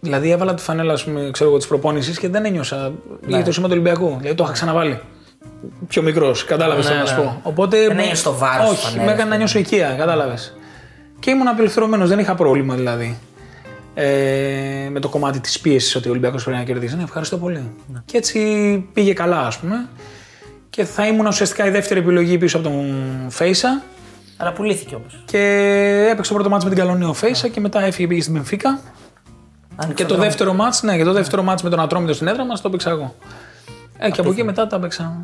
Δηλαδή 0.00 0.30
έβαλα 0.30 0.54
τη 0.54 0.62
φανέλα 0.62 0.94
της 1.56 1.66
προπόνησης 1.66 2.18
και 2.18 2.28
δεν 2.28 2.44
ένιωσα 2.44 2.92
ναι. 3.20 3.36
για 3.36 3.44
το 3.44 3.52
σήμα 3.52 3.66
του 3.66 3.72
Ολυμπιακού. 3.72 4.16
Δηλαδή 4.18 4.36
το 4.36 4.44
είχα 4.44 4.52
ξαναβάλει. 4.52 5.00
Πιο 5.88 6.02
μικρός, 6.02 6.44
κατάλαβες 6.44 6.88
ναι, 6.88 6.94
να 6.94 7.06
σου 7.06 7.14
ναι. 7.14 7.22
πω. 7.22 7.40
Οπότε. 7.42 7.86
Δεν 7.86 7.98
ένιωσε 7.98 8.22
το 8.22 8.34
βάρος. 8.34 8.70
Όχι, 8.70 8.98
με 8.98 9.12
έκανε 9.12 9.30
να 9.30 9.36
νιώσω 9.36 9.58
οικία, 9.58 9.94
κατάλαβες. 9.98 10.56
Και 11.18 11.30
ήμουν 11.30 11.48
απελευθερωμένος, 11.48 12.08
δεν 12.08 12.18
είχα 12.18 12.34
πρόβλημα 12.34 12.74
δηλαδή. 12.74 13.18
Ε, 13.94 14.88
με 14.90 15.00
το 15.00 15.08
κομμάτι 15.08 15.40
της 15.40 15.60
πίεσης 15.60 15.94
ότι 15.94 16.08
ο 16.08 16.10
Ολυμπιακός 16.10 16.44
πρέπει 16.44 16.58
να 16.58 16.64
κερδίσει. 16.64 16.96
Ναι, 16.96 17.02
ευχαριστώ 17.02 17.38
πολύ. 17.38 17.70
Ναι. 17.92 17.98
Και 18.04 18.16
έτσι 18.16 18.38
πήγε 18.92 19.12
καλά, 19.12 19.46
ας 19.46 19.58
πούμε 19.58 19.88
και 20.76 20.84
θα 20.84 21.06
ήμουν 21.06 21.26
ουσιαστικά 21.26 21.66
η 21.66 21.70
δεύτερη 21.70 22.00
επιλογή 22.00 22.38
πίσω 22.38 22.58
από 22.58 22.68
τον 22.68 22.94
Φέισα. 23.28 23.82
Αλλά 24.36 24.52
πουλήθηκε 24.52 24.94
όμως. 24.94 25.22
Και 25.24 25.38
έπαιξε 26.10 26.30
το 26.30 26.34
πρώτο 26.34 26.50
μάτσο 26.50 26.68
με 26.68 26.74
την 26.74 26.84
Καλονία 26.84 27.08
ο 27.08 27.12
Φέισα 27.12 27.48
και 27.48 27.60
μετά 27.60 27.82
έφυγε 27.82 28.08
πήγε 28.08 28.20
στην 28.20 28.34
Μπενφίκα. 28.34 28.80
Και 29.94 30.04
το, 30.04 30.16
δεύτερο 30.16 30.52
μάτσο, 30.52 30.86
ναι, 30.86 30.96
και 30.96 31.04
το 31.04 31.12
δεύτερο 31.12 31.42
μάτσο 31.42 31.64
με 31.64 31.70
τον 31.70 31.80
Ατρόμητο 31.80 32.12
στην 32.12 32.26
έδρα 32.26 32.44
μας 32.44 32.60
το 32.60 32.68
έπαιξα 32.68 32.90
εγώ. 32.90 33.14
Ε, 33.98 34.10
και 34.10 34.20
από 34.20 34.30
εκεί 34.30 34.42
μετά 34.42 34.66
τα 34.66 34.76
έπαιξα. 34.76 35.22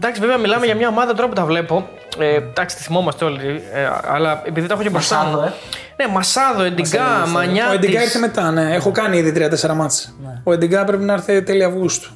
Εντάξει, 0.00 0.20
βέβαια 0.20 0.36
μιλάμε 0.38 0.66
για 0.66 0.74
μια 0.74 0.88
ομάδα 0.88 1.14
τώρα 1.14 1.28
που 1.28 1.34
τα 1.34 1.44
βλέπω. 1.44 1.88
Ε, 2.18 2.34
εντάξει, 2.34 2.76
τη 2.76 2.82
θυμόμαστε 2.82 3.24
όλοι. 3.24 3.62
Ε, 3.72 3.88
αλλά 4.10 4.42
επειδή 4.44 4.66
τα 4.66 4.74
έχω 4.74 4.82
και 4.82 4.90
μπροστά 4.90 5.24
μου. 5.24 5.40
Ε. 5.40 5.52
Ναι, 5.96 6.12
Μασάδο, 6.12 6.62
Εντιγκά, 6.62 7.26
Μανιά. 7.26 7.68
Ο 7.70 7.72
Εντιγκά 7.72 8.02
ήρθε 8.02 8.18
μετά, 8.18 8.50
ναι. 8.50 8.74
Έχω 8.74 8.90
κάνει 8.90 9.16
ήδη 9.18 9.48
3-4 9.68 9.74
μάτσε. 9.74 10.12
Ναι. 10.22 10.40
Ο 10.44 10.52
Εντιγκά 10.52 10.84
πρέπει 10.84 11.04
να 11.04 11.12
έρθει 11.12 11.42
τέλη 11.42 11.64
Αυγούστου. 11.64 12.10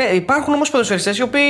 Ναι, 0.00 0.06
υπάρχουν 0.06 0.54
όμως 0.54 0.70
ποδοσφαιριστές 0.70 1.18
οι 1.18 1.22
οποίοι, 1.22 1.44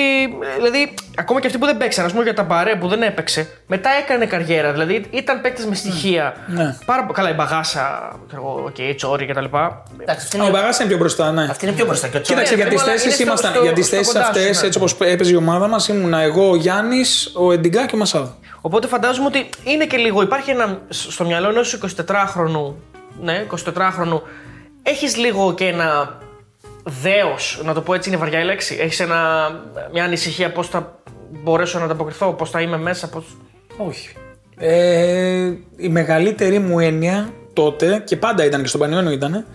δηλαδή, 0.56 0.94
ακόμα 1.16 1.40
και 1.40 1.46
αυτοί 1.46 1.58
που 1.58 1.66
δεν 1.66 1.76
παίξαν, 1.76 2.04
ας 2.04 2.12
πούμε 2.12 2.24
για 2.24 2.34
τα 2.34 2.42
μπαρέ 2.42 2.76
που 2.76 2.88
δεν 2.88 3.02
έπαιξε, 3.02 3.48
μετά 3.66 3.90
έκανε 4.02 4.26
καριέρα. 4.26 4.72
Δηλαδή, 4.72 5.04
ήταν 5.10 5.40
παίκτες 5.40 5.64
με 5.64 5.74
στοιχεία. 5.74 6.34
Ναι. 6.46 6.76
Πάρα 6.84 7.06
καλά, 7.12 7.30
η 7.30 7.32
μπαγάσα, 7.32 8.18
ο 8.32 8.64
okay, 8.66 8.92
Τσόρι 8.96 9.26
κτλ. 9.26 9.44
Ο 9.44 10.50
μπαγάσα 10.50 10.82
είναι 10.82 10.88
πιο 10.88 10.98
μπροστά, 10.98 11.32
ναι. 11.32 11.42
Αυτή 11.50 11.66
είναι 11.66 11.74
πιο 11.74 11.86
μπροστά. 11.86 12.08
Και 12.08 12.16
ο 12.16 12.20
Κοίταξε, 12.20 12.54
για 12.54 12.66
τις 12.66 12.82
θέσεις 12.82 13.18
ήμασταν. 13.18 13.62
Για 13.62 13.72
τις 13.72 13.88
θέσεις 13.88 14.14
αυτές, 14.14 14.62
έτσι 14.62 14.78
όπως 14.78 14.96
έπαιζε 15.00 15.32
η 15.32 15.36
ομάδα 15.36 15.68
μας, 15.68 15.88
ήμουν 15.88 16.14
εγώ, 16.14 16.50
ο 16.50 16.56
Γιάννης, 16.56 17.32
ο 17.34 17.52
Εντιγκά 17.52 17.86
και 17.86 17.94
ο 17.94 17.98
Μασάδο. 17.98 18.34
Οπότε 18.60 18.86
φαντάζομαι 18.86 19.26
ότι 19.26 19.48
είναι 19.64 19.84
και 19.84 19.96
λίγο. 19.96 20.22
Υπάρχει 20.22 20.50
ένα 20.50 20.78
στο 20.88 21.24
μυαλό 21.24 21.48
ενός 21.48 21.78
24χρονου. 22.06 22.74
Ναι, 23.20 23.46
24χρονου. 23.74 24.20
Έχεις 24.82 25.16
λίγο 25.16 25.54
και 25.54 25.64
ένα 25.64 26.18
δέος, 26.84 27.62
να 27.64 27.74
το 27.74 27.80
πω 27.80 27.94
έτσι 27.94 28.08
είναι 28.08 28.18
βαριά 28.18 28.40
η 28.40 28.44
λέξη. 28.44 28.76
Έχεις 28.80 29.06
μια 29.92 30.04
ανησυχία 30.04 30.52
πώς 30.52 30.68
θα 30.68 30.98
μπορέσω 31.42 31.78
να 31.78 31.84
ανταποκριθώ, 31.84 32.32
πώς 32.32 32.50
θα 32.50 32.60
είμαι 32.60 32.78
μέσα, 32.78 33.08
πώς... 33.08 33.24
Όχι. 33.76 34.08
Ε, 34.56 35.52
η 35.76 35.88
μεγαλύτερη 35.88 36.58
μου 36.58 36.78
έννοια 36.78 37.32
τότε, 37.52 38.02
και 38.06 38.16
πάντα 38.16 38.44
ήταν 38.44 38.62
και 38.62 38.68
στον 38.68 38.80
Πανιόνιο 38.80 39.10
ήταν, 39.10 39.46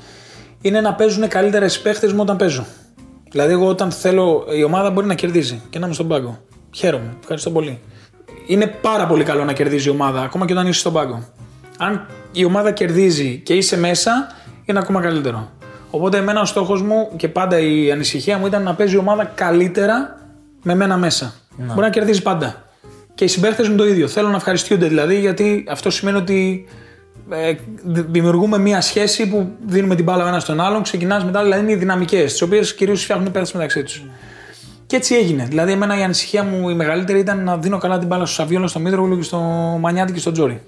είναι 0.62 0.82
να 0.82 0.94
παίζουν 0.94 1.28
καλύτερα 1.28 1.66
οι 1.66 1.80
παίχτες 1.84 2.14
μου 2.14 2.20
όταν 2.22 2.38
παίζω. 2.38 2.66
Δηλαδή, 3.30 3.54
εγώ 3.54 3.68
όταν 3.68 3.92
θέλω, 3.92 4.46
η 4.58 4.64
ομάδα 4.64 4.92
μπορεί 4.92 5.08
να 5.08 5.14
κερδίζει 5.14 5.62
και 5.70 5.80
να 5.80 5.86
είμαι 5.86 5.94
στον 5.94 6.08
πάγκο. 6.08 6.40
Χαίρομαι. 6.76 7.16
Ευχαριστώ 7.20 7.52
πολύ. 7.52 7.80
Είναι 8.48 8.68
πάρα 8.68 9.08
πολύ 9.08 9.24
καλό 9.24 9.44
να 9.44 9.54
κερδίζει 9.54 9.88
η 9.88 9.92
ομάδα, 9.92 10.22
ακόμα 10.22 10.46
και 10.46 10.54
όταν 10.54 10.68
είσαι 10.68 10.80
στον 10.80 10.94
πάγκο. 10.94 11.28
Αν 11.78 12.08
η 12.32 12.46
ομάδα 12.46 12.72
κερδίζει 12.72 13.42
και 13.46 13.54
είσαι 13.54 13.78
μέσα, 13.78 14.32
είναι 14.66 14.80
ακόμα 14.80 15.02
καλύτερο. 15.02 15.52
Οπότε 15.96 16.18
εμένα 16.18 16.42
ο 16.42 16.46
στόχος 16.46 16.82
μου 16.82 17.10
και 17.16 17.28
πάντα 17.28 17.60
η 17.60 17.92
ανησυχία 17.92 18.38
μου 18.38 18.46
ήταν 18.46 18.64
να 18.64 18.74
παίζει 18.74 18.96
η 18.96 18.98
ομάδα 18.98 19.32
καλύτερα 19.36 20.18
με 20.64 20.76
μένα 20.76 20.98
μέσα. 20.98 21.34
Να. 21.58 21.66
Μπορεί 21.66 21.86
να 21.86 21.90
κερδίζει 21.90 22.22
πάντα. 22.22 22.64
Και 23.16 23.24
οι 23.24 23.28
συμπαίχτες 23.28 23.70
μου 23.70 23.76
το 23.76 23.88
ίδιο. 23.88 24.08
Θέλω 24.08 24.30
να 24.30 24.36
ευχαριστούνται 24.36 24.88
δηλαδή 24.88 25.20
γιατί 25.20 25.66
αυτό 25.70 25.90
σημαίνει 25.90 26.18
ότι 26.18 26.68
ε, 27.30 27.54
δημιουργούμε 27.84 28.58
μια 28.58 28.82
σχέση 28.82 29.30
που 29.30 29.50
δίνουμε 29.66 29.96
την 29.96 30.04
μπάλα 30.04 30.24
ο 30.24 30.28
ένας 30.28 30.44
στον 30.44 30.60
άλλον, 30.60 30.82
ξεκινάς 30.82 31.26
μετά, 31.26 31.44
δηλαδή 31.44 31.62
είναι 31.62 31.72
οι 31.72 31.76
δυναμικές, 31.76 32.32
τις 32.32 32.42
οποίες 32.42 32.76
κυρίως 32.76 33.04
φτιάχνουν 33.04 33.32
παίχτες 33.32 33.52
μεταξύ 33.52 33.84
τους. 33.84 34.04
Και 34.86 34.96
έτσι 34.96 35.16
έγινε. 35.16 35.46
Δηλαδή, 35.50 35.72
εμένα 35.72 36.00
η 36.00 36.04
ανησυχία 36.04 36.44
μου 36.44 36.70
η 36.70 36.74
μεγαλύτερη 36.74 37.20
ήταν 37.20 37.44
να 37.44 37.58
δίνω 37.58 37.78
καλά 37.78 37.98
την 37.98 38.08
μπάλα 38.08 38.26
στο 38.26 38.36
Σαββιόλο, 38.36 38.68
στο 38.68 38.80
Μήτρογλου 38.80 39.18
και 39.18 39.24
στο 39.24 39.40
Μανιάτι 39.80 40.14
και 40.14 40.20
στο 40.20 40.32
Τζόρι. 40.32 40.62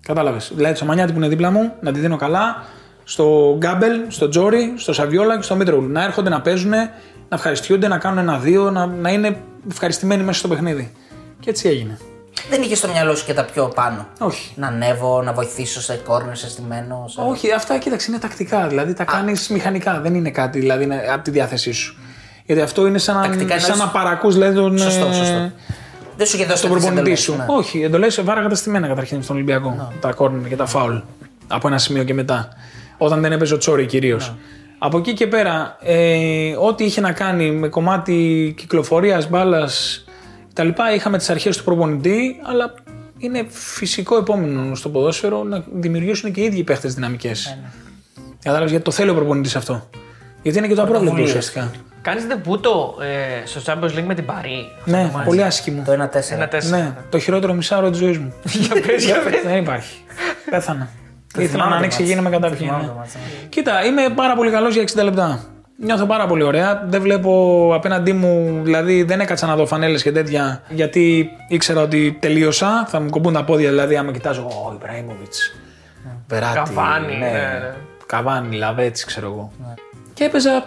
Κατάλαβες. 0.00 0.52
Δηλαδή, 0.54 0.76
στο 0.76 0.84
Μανιάτι 0.84 1.12
που 1.12 1.18
είναι 1.18 1.28
δίπλα 1.28 1.50
μου, 1.50 1.72
να 1.80 1.92
τη 1.92 2.00
δίνω 2.00 2.16
καλά, 2.16 2.64
στο 3.10 3.54
Γκάμπελ, 3.58 4.00
στο 4.08 4.28
Τζόρι, 4.28 4.72
στο 4.76 4.92
Σαβιόλα 4.92 5.36
και 5.36 5.42
στο 5.42 5.54
Μίτρογλου. 5.56 5.88
Να 5.88 6.04
έρχονται 6.04 6.28
να 6.28 6.40
παίζουν, 6.40 6.70
να 6.70 6.90
ευχαριστιούνται, 7.28 7.88
να 7.88 7.98
κάνουν 7.98 8.18
ένα-δύο, 8.18 8.70
να, 8.70 8.86
να 8.86 9.10
είναι 9.10 9.36
ευχαριστημένοι 9.70 10.22
μέσα 10.22 10.38
στο 10.38 10.48
παιχνίδι. 10.48 10.92
Και 11.40 11.50
έτσι 11.50 11.68
έγινε. 11.68 11.98
Δεν 12.50 12.62
είχε 12.62 12.74
στο 12.74 12.88
μυαλό 12.88 13.14
σου 13.14 13.24
και 13.24 13.34
τα 13.34 13.44
πιο 13.44 13.68
πάνω. 13.74 14.06
Όχι. 14.18 14.52
Να 14.56 14.66
ανέβω, 14.66 15.22
να 15.22 15.32
βοηθήσω 15.32 15.80
σε 15.80 15.94
κόρνερ, 16.06 16.36
σε 16.36 16.48
στημένο. 16.48 17.04
Σε... 17.08 17.20
Όχι, 17.20 17.52
αυτά 17.52 17.78
κοίταξε 17.78 18.10
είναι 18.10 18.20
τακτικά. 18.20 18.66
Δηλαδή 18.66 18.92
τα 18.94 19.04
κάνεις 19.04 19.48
μηχανικά. 19.48 20.00
Δεν 20.00 20.14
είναι 20.14 20.30
κάτι 20.30 20.58
δηλαδή, 20.58 20.84
είναι 20.84 21.00
από 21.12 21.22
τη 21.22 21.30
διάθεσή 21.30 21.72
σου. 21.72 21.96
Γιατί 22.44 22.60
αυτό 22.60 22.86
είναι 22.86 22.98
σαν, 22.98 23.22
Τακτικά 23.22 23.54
να, 23.54 23.60
σαν 23.60 23.70
εννοείς- 23.70 23.92
να 23.92 24.00
παρακούς 24.00 24.34
δηλαδή 24.34 24.54
τον, 24.54 24.78
Σωστό, 24.78 25.06
ε, 25.06 25.12
σωστό. 25.12 25.50
Δεν 26.16 26.26
σου 26.26 26.36
είχε 26.36 26.44
δώσει 26.46 26.62
τον 26.62 26.70
τέτοιες 26.70 26.70
προπονητή 26.70 26.98
εντολές, 27.00 27.20
σου. 27.20 27.36
ναι. 27.36 27.44
Όχι, 27.48 27.82
εντολές 27.82 28.22
βάρα 28.22 28.42
καταστημένα 28.42 28.86
καταρχήν 28.86 29.22
στον 29.22 29.36
Ολυμπιακό. 29.36 29.92
Τα 30.00 30.12
κόρνερ 30.12 30.48
και 30.48 30.56
τα 30.56 30.66
φάουλ. 30.66 30.96
Από 31.46 31.68
ένα 31.68 31.78
σημείο 31.78 32.04
και 32.04 32.14
μετά. 32.14 32.48
Όταν 32.98 33.20
δεν 33.20 33.32
έπαιζε 33.32 33.54
ο 33.54 33.58
Τσόρι 33.58 33.86
κυρίως. 33.86 34.28
Ναι. 34.28 34.36
Από 34.78 34.98
εκεί 34.98 35.12
και 35.12 35.26
πέρα, 35.26 35.76
ε, 35.80 36.54
ό,τι 36.58 36.84
είχε 36.84 37.00
να 37.00 37.12
κάνει 37.12 37.50
με 37.50 37.68
κομμάτι 37.68 38.54
κυκλοφορίας, 38.56 39.28
μπάλας 39.28 40.04
κτλ. 40.52 40.68
Είχαμε 40.94 41.18
τις 41.18 41.30
αρχές 41.30 41.56
του 41.56 41.64
προπονητή, 41.64 42.40
αλλά 42.42 42.74
είναι 43.18 43.46
φυσικό 43.48 44.16
επόμενο 44.16 44.74
στο 44.74 44.88
ποδόσφαιρο 44.88 45.42
να 45.44 45.64
δημιουργήσουν 45.72 46.32
και 46.32 46.40
οι 46.40 46.44
ίδιοι 46.44 46.62
παίχτες 46.64 46.94
δυναμικές. 46.94 47.56
Ναι, 47.58 47.68
Κατάλαβες 48.42 48.70
γιατί 48.70 48.84
το 48.84 48.90
θέλει 48.90 49.10
ο 49.10 49.14
προπονητής 49.14 49.56
αυτό. 49.56 49.88
Γιατί 50.42 50.58
είναι 50.58 50.66
και 50.66 50.74
το 50.74 50.82
απρόβλεπτο 50.82 51.14
Πρωτοβουλίες. 51.14 51.28
ουσιαστικά. 51.46 51.70
Κάνεις 52.02 52.26
δεπούτο 52.26 52.94
ε, 53.42 53.46
στο 53.46 53.60
Champions 53.66 53.98
League 53.98 54.04
με 54.06 54.14
την 54.14 54.24
Παρή. 54.24 54.66
Ναι, 54.84 55.10
πολύ 55.24 55.42
άσχημο. 55.42 55.82
Το 55.86 55.92
1-4. 55.92 55.94
Ένα 55.94 56.08
τέσσερα. 56.08 56.76
Ναι, 56.76 56.94
το 57.10 57.18
χειρότερο 57.18 57.52
μισάωρο 57.54 57.90
της 57.90 57.98
ζωής 57.98 58.18
μου. 58.18 58.32
Για 58.62 58.80
πες, 58.86 59.04
για 59.04 59.22
πες. 59.30 59.42
Δεν 59.44 59.56
υπάρχει. 59.56 59.98
Πέθανα. 60.50 60.88
Ήθελα 61.34 61.48
θυμάμαι 61.48 61.64
να 61.64 61.70
το 61.70 61.76
ανοίξει 61.76 61.98
μάτς. 62.00 62.10
γίνει 62.10 62.22
με 62.22 62.30
Το 62.30 62.38
καταρχήν. 62.38 62.66
θυμάμαι 62.66 62.82
ναι. 62.82 62.88
το 62.88 62.94
μάτς, 62.94 63.14
ναι. 63.14 63.46
Κοίτα, 63.48 63.84
είμαι 63.84 64.08
πάρα 64.14 64.34
πολύ 64.34 64.50
καλός 64.50 64.74
για 64.74 64.82
60 64.82 65.04
λεπτά. 65.04 65.40
Νιώθω 65.80 66.06
πάρα 66.06 66.26
πολύ 66.26 66.42
ωραία. 66.42 66.84
Δεν 66.88 67.00
βλέπω 67.02 67.70
απέναντί 67.74 68.12
μου, 68.12 68.60
δηλαδή 68.64 69.02
δεν 69.02 69.20
έκατσα 69.20 69.46
να 69.46 69.56
δω 69.56 69.66
φανέλες 69.66 70.02
και 70.02 70.12
τέτοια, 70.12 70.62
γιατί 70.68 71.30
ήξερα 71.48 71.80
ότι 71.80 72.16
τελείωσα. 72.20 72.86
Θα 72.88 73.00
μου 73.00 73.10
κομπούν 73.10 73.32
τα 73.32 73.44
πόδια, 73.44 73.68
δηλαδή, 73.68 73.96
άμα 73.96 74.12
κοιτάζω. 74.12 74.42
Ο 74.42 74.72
Ιμπραήμοβιτ. 74.74 75.32
Βεράτη. 76.28 76.54
Καβάνι, 76.54 77.16
ναι, 77.16 77.26
ναι. 77.30 77.74
Καβάνι, 78.06 78.56
Λαβέτσι, 78.56 79.06
ξέρω 79.06 79.26
εγώ. 79.26 79.52
Και 80.14 80.24
έπαιζα 80.24 80.64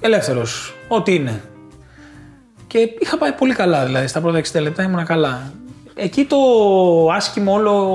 ελεύθερος. 0.00 0.74
Ό,τι 0.88 1.14
είναι. 1.14 1.40
Και 2.66 2.78
είχα 2.98 3.18
πάει 3.18 3.32
πολύ 3.32 3.54
καλά, 3.54 3.84
δηλαδή 3.84 4.06
στα 4.06 4.20
πρώτα 4.20 4.40
60 4.52 4.60
λεπτά 4.60 4.82
ήμουν 4.82 5.04
καλά. 5.04 5.52
Εκεί 5.94 6.24
το 6.24 6.36
άσχημο 7.14 7.52
όλο 7.52 7.94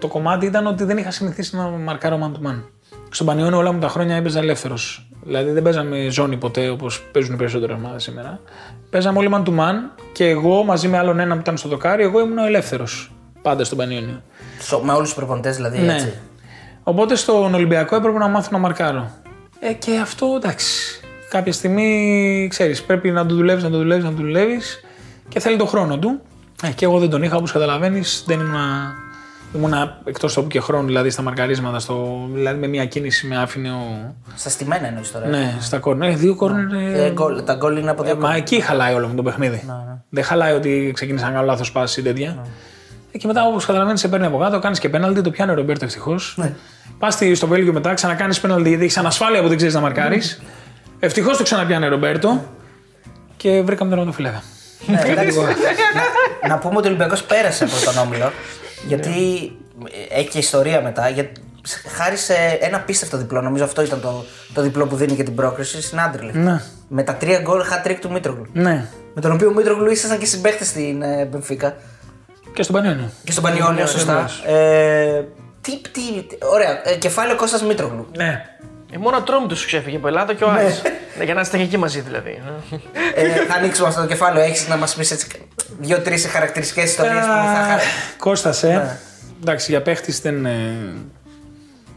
το 0.00 0.06
κομμάτι 0.08 0.46
ήταν 0.46 0.66
ότι 0.66 0.84
δεν 0.84 0.98
είχα 0.98 1.10
συνηθίσει 1.10 1.56
να 1.56 1.62
μαρκάρω 1.62 2.18
man 2.22 2.38
to 2.38 2.50
man. 2.50 2.62
Στον 3.10 3.26
Πανιόνιο 3.26 3.58
όλα 3.58 3.72
μου 3.72 3.78
τα 3.80 3.88
χρόνια 3.88 4.16
έπαιζα 4.16 4.38
ελεύθερος. 4.38 5.06
Δηλαδή 5.24 5.50
δεν 5.50 5.62
παίζαμε 5.62 6.06
ζώνη 6.10 6.36
ποτέ 6.36 6.68
όπως 6.68 7.02
παίζουν 7.12 7.34
οι 7.34 7.36
περισσότερε 7.36 7.72
ομάδε 7.72 8.00
σήμερα. 8.00 8.40
Παίζαμε 8.90 9.18
όλοι 9.18 9.28
man 9.32 9.42
to 9.48 9.58
man 9.58 9.74
και 10.12 10.28
εγώ 10.28 10.64
μαζί 10.64 10.88
με 10.88 10.98
άλλον 10.98 11.18
ένα 11.18 11.34
που 11.34 11.40
ήταν 11.40 11.56
στο 11.56 11.68
δοκάρι, 11.68 12.02
εγώ 12.02 12.20
ήμουν 12.20 12.38
ο 12.38 12.44
ελεύθερος. 12.46 13.12
Πάντα 13.42 13.64
στον 13.64 13.78
Πανιόνιο. 13.78 14.22
Σο- 14.60 14.80
Με 14.84 14.92
όλους 14.92 15.04
τους 15.08 15.14
προπονητές 15.16 15.56
δηλαδή. 15.56 15.78
Ναι. 15.78 15.92
Έτσι. 15.94 16.12
Οπότε 16.82 17.14
στον 17.14 17.54
Ολυμπιακό 17.54 17.96
έπρεπε 17.96 18.18
να 18.18 18.28
μάθω 18.28 18.48
να 18.52 18.58
μαρκάρω. 18.58 19.10
Ε, 19.60 19.72
και 19.72 19.96
αυτό 20.02 20.26
εντάξει. 20.36 21.00
Κάποια 21.30 21.52
στιγμή 21.52 22.46
ξέρεις, 22.50 22.82
πρέπει 22.82 23.10
να 23.10 23.26
το 23.26 23.34
δουλεύεις, 23.34 23.62
να 23.64 23.70
το 23.70 23.76
δουλεύεις, 23.76 24.04
να 24.04 24.10
το 24.10 24.16
δουλεύεις 24.16 24.80
και 25.28 25.40
θέλει 25.40 25.56
το 25.56 25.66
χρόνο 25.66 25.98
του. 25.98 26.20
Ε, 26.64 26.70
και 26.70 26.84
εγώ 26.84 26.98
δεν 26.98 27.10
τον 27.10 27.22
είχα, 27.22 27.36
όπως 27.36 27.52
καταλαβαίνεις. 27.52 28.24
Δεν 28.26 28.40
ήμουνα, 28.40 28.94
ήμουνα 29.54 29.98
εκτός 30.04 30.34
τόπου 30.34 30.48
και 30.48 30.60
χρόνου, 30.60 30.86
δηλαδή 30.86 31.10
στα 31.10 31.22
μαρκαρίσματα. 31.22 31.78
Στο, 31.78 32.28
δηλαδή 32.32 32.58
με 32.60 32.66
μια 32.66 32.84
κίνηση 32.86 33.26
με 33.26 33.36
άφηνε 33.36 33.70
ο. 33.70 34.14
Στα 34.36 34.48
στημένα 34.50 34.86
εννοείς 34.86 35.12
τώρα. 35.12 35.26
Ναι, 35.26 35.56
στα 35.60 35.78
κόρνερ. 35.78 36.10
Ε, 36.10 36.14
δύο 36.14 36.34
κόρνερ. 36.36 36.72
ε, 36.94 37.04
Ε, 37.04 37.10
γκολ- 37.12 37.42
τα 37.44 37.54
γκολ 37.54 37.76
είναι 37.76 37.90
από 37.90 38.02
δύο 38.02 38.12
ε, 38.12 38.16
μα 38.16 38.34
εκεί 38.34 38.60
χαλάει 38.60 38.94
όλο 38.94 39.08
με 39.08 39.14
το 39.14 39.22
παιχνίδι. 39.22 39.62
ναι. 39.66 39.74
Δεν 40.08 40.24
χαλάει 40.24 40.52
ότι 40.54 40.90
ξεκίνησα 40.94 41.26
να 41.26 41.32
κάνω 41.32 41.44
λάθος 41.44 41.72
πάση 41.72 42.00
ή 42.00 42.02
τέτοια. 42.02 42.36
Ε, 43.12 43.18
και 43.18 43.26
μετά, 43.26 43.44
όπως 43.46 43.64
καταλαβαίνεις, 43.66 44.00
σε 44.00 44.08
παίρνει 44.08 44.26
από 44.26 44.38
κάτω, 44.38 44.58
κάνεις 44.58 44.78
και 44.78 44.88
πέναλτι, 44.88 45.20
το 45.20 45.30
πιάνει 45.30 45.50
ο 45.50 45.54
Ρομπέρτο 45.54 45.84
ευτυχώς. 45.84 46.34
Ναι. 46.38 46.52
Πας 46.98 47.18
στο 47.34 47.46
Βέλγιο 47.46 47.72
μετά, 47.72 47.94
ξανακάνεις 47.94 48.40
πέναλτι 48.40 48.68
γιατί 48.68 48.84
έχεις 48.84 48.96
ανασφάλεια 48.96 49.42
που 49.42 49.48
δεν 49.48 49.56
ξέρεις 49.56 49.74
να 49.74 49.80
μαρκάρεις. 49.80 50.42
Ευτυχώς 50.98 51.36
το 51.36 51.42
ξαναπιάνει 51.42 51.86
ο 51.86 51.88
Ρομπέρτο 51.88 52.44
και 53.36 53.48
βρήκαμε 53.50 53.76
τον 53.76 53.88
τερματοφύλακα. 53.88 54.42
Ναι, 54.86 55.02
εντάξει. 55.04 55.38
να, 56.42 56.48
να 56.48 56.58
πούμε 56.58 56.76
ότι 56.76 56.86
ο 56.86 56.88
Ολυμπιακός 56.88 57.22
πέρασε 57.22 57.64
από 57.64 57.84
τον 57.84 57.98
Όμιλο. 57.98 58.32
Γιατί 58.86 59.10
έχει 60.10 60.28
και 60.28 60.38
ιστορία 60.38 60.80
μετά. 60.80 61.08
Για, 61.08 61.30
χάρη 61.96 62.16
σε 62.16 62.34
ένα 62.60 62.76
απίστευτο 62.76 63.16
διπλό, 63.16 63.40
νομίζω 63.40 63.64
αυτό 63.64 63.82
ήταν 63.82 64.00
το, 64.00 64.24
το 64.54 64.62
διπλό 64.62 64.86
που 64.86 64.96
δίνει 64.96 65.12
και 65.12 65.22
την 65.22 65.34
πρόκριση 65.34 65.82
στην 65.82 66.00
Άντρελε. 66.00 66.32
Ναι. 66.32 66.60
Με 66.88 67.02
τα 67.02 67.14
τρία 67.14 67.38
γκολ 67.38 67.62
hat 67.62 67.86
trick 67.86 67.96
του 68.00 68.10
Μήτρογλου. 68.10 68.46
Ναι. 68.52 68.86
Με 69.14 69.20
τον 69.20 69.32
οποίο 69.32 69.48
ο 69.48 69.52
Μήτρογλου 69.52 69.90
ήσασταν 69.90 70.18
και 70.18 70.26
συμπαίχτες 70.26 70.66
στην 70.66 71.02
ε, 71.02 71.24
Μπενφίκα. 71.24 71.76
Και 72.54 72.62
στον 72.62 72.74
Πανιόνιο. 72.74 73.10
Και 73.24 73.32
στον 73.32 73.44
Πανιόνιο, 73.44 73.86
σωστά. 73.86 74.30
Ε, 74.46 75.22
τι, 75.60 75.80
τι, 75.80 76.00
ωραία. 76.52 76.88
Ε, 76.88 76.96
κεφάλαιο 76.96 77.36
Κώστας 77.36 77.62
Μήτρογλου. 77.62 78.08
Ναι. 78.16 78.44
Ε, 78.94 78.98
μόνο 78.98 79.22
τρόμου 79.22 79.46
τους 79.46 79.66
ξέφυγε 79.66 79.96
από 79.96 80.06
Ελλάδα 80.06 80.34
και 80.34 80.44
ο 80.44 80.50
Άρης. 80.50 80.82
Ναι, 81.18 81.24
για 81.24 81.34
να 81.34 81.40
είστε 81.40 81.56
και 81.56 81.62
εκεί 81.62 81.76
μαζί 81.76 82.00
δηλαδή. 82.00 82.42
ε, 83.14 83.28
θα 83.28 83.54
ανοίξουμε 83.54 83.88
αυτό 83.88 84.00
το 84.00 84.06
κεφάλαιο. 84.06 84.44
Έχεις 84.44 84.68
να 84.68 84.76
μας 84.76 84.94
πεις 84.94 85.10
έτσι 85.10 85.26
δύο-τρεις 85.78 86.26
χαρακτηριστικές 86.26 86.84
ιστορίες 86.84 87.20
που 87.24 87.30
θα 87.54 87.64
χαρά. 87.68 87.82
Κώστας, 88.18 88.62
ε. 88.62 88.98
Εντάξει, 89.42 89.70
για 89.70 89.82
παίχτης 89.82 90.20
δεν. 90.20 90.46
Ε, 90.46 90.50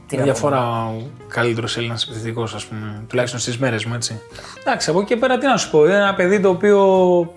Τι 0.08 0.16
με 0.16 0.20
να 0.20 0.24
διαφορά 0.24 0.86
ο 0.86 1.02
καλύτερος 1.28 1.78
Έλληνας 1.78 2.04
επιθετικός, 2.04 2.54
ας 2.54 2.66
πούμε. 2.66 3.04
Τουλάχιστον 3.08 3.40
στις 3.40 3.58
μέρες 3.58 3.86
μου, 3.86 3.94
έτσι. 3.94 4.22
Εντάξει, 4.60 4.90
από 4.90 5.00
εκεί 5.00 5.08
και 5.08 5.16
πέρα 5.18 5.38
τι 5.38 5.46
να 5.46 5.58
σου 5.58 5.70
πω. 5.70 5.86
Είναι 5.86 5.96
ένα 5.96 6.14
παιδί 6.14 6.40
το 6.40 6.50
οποίο 6.50 7.34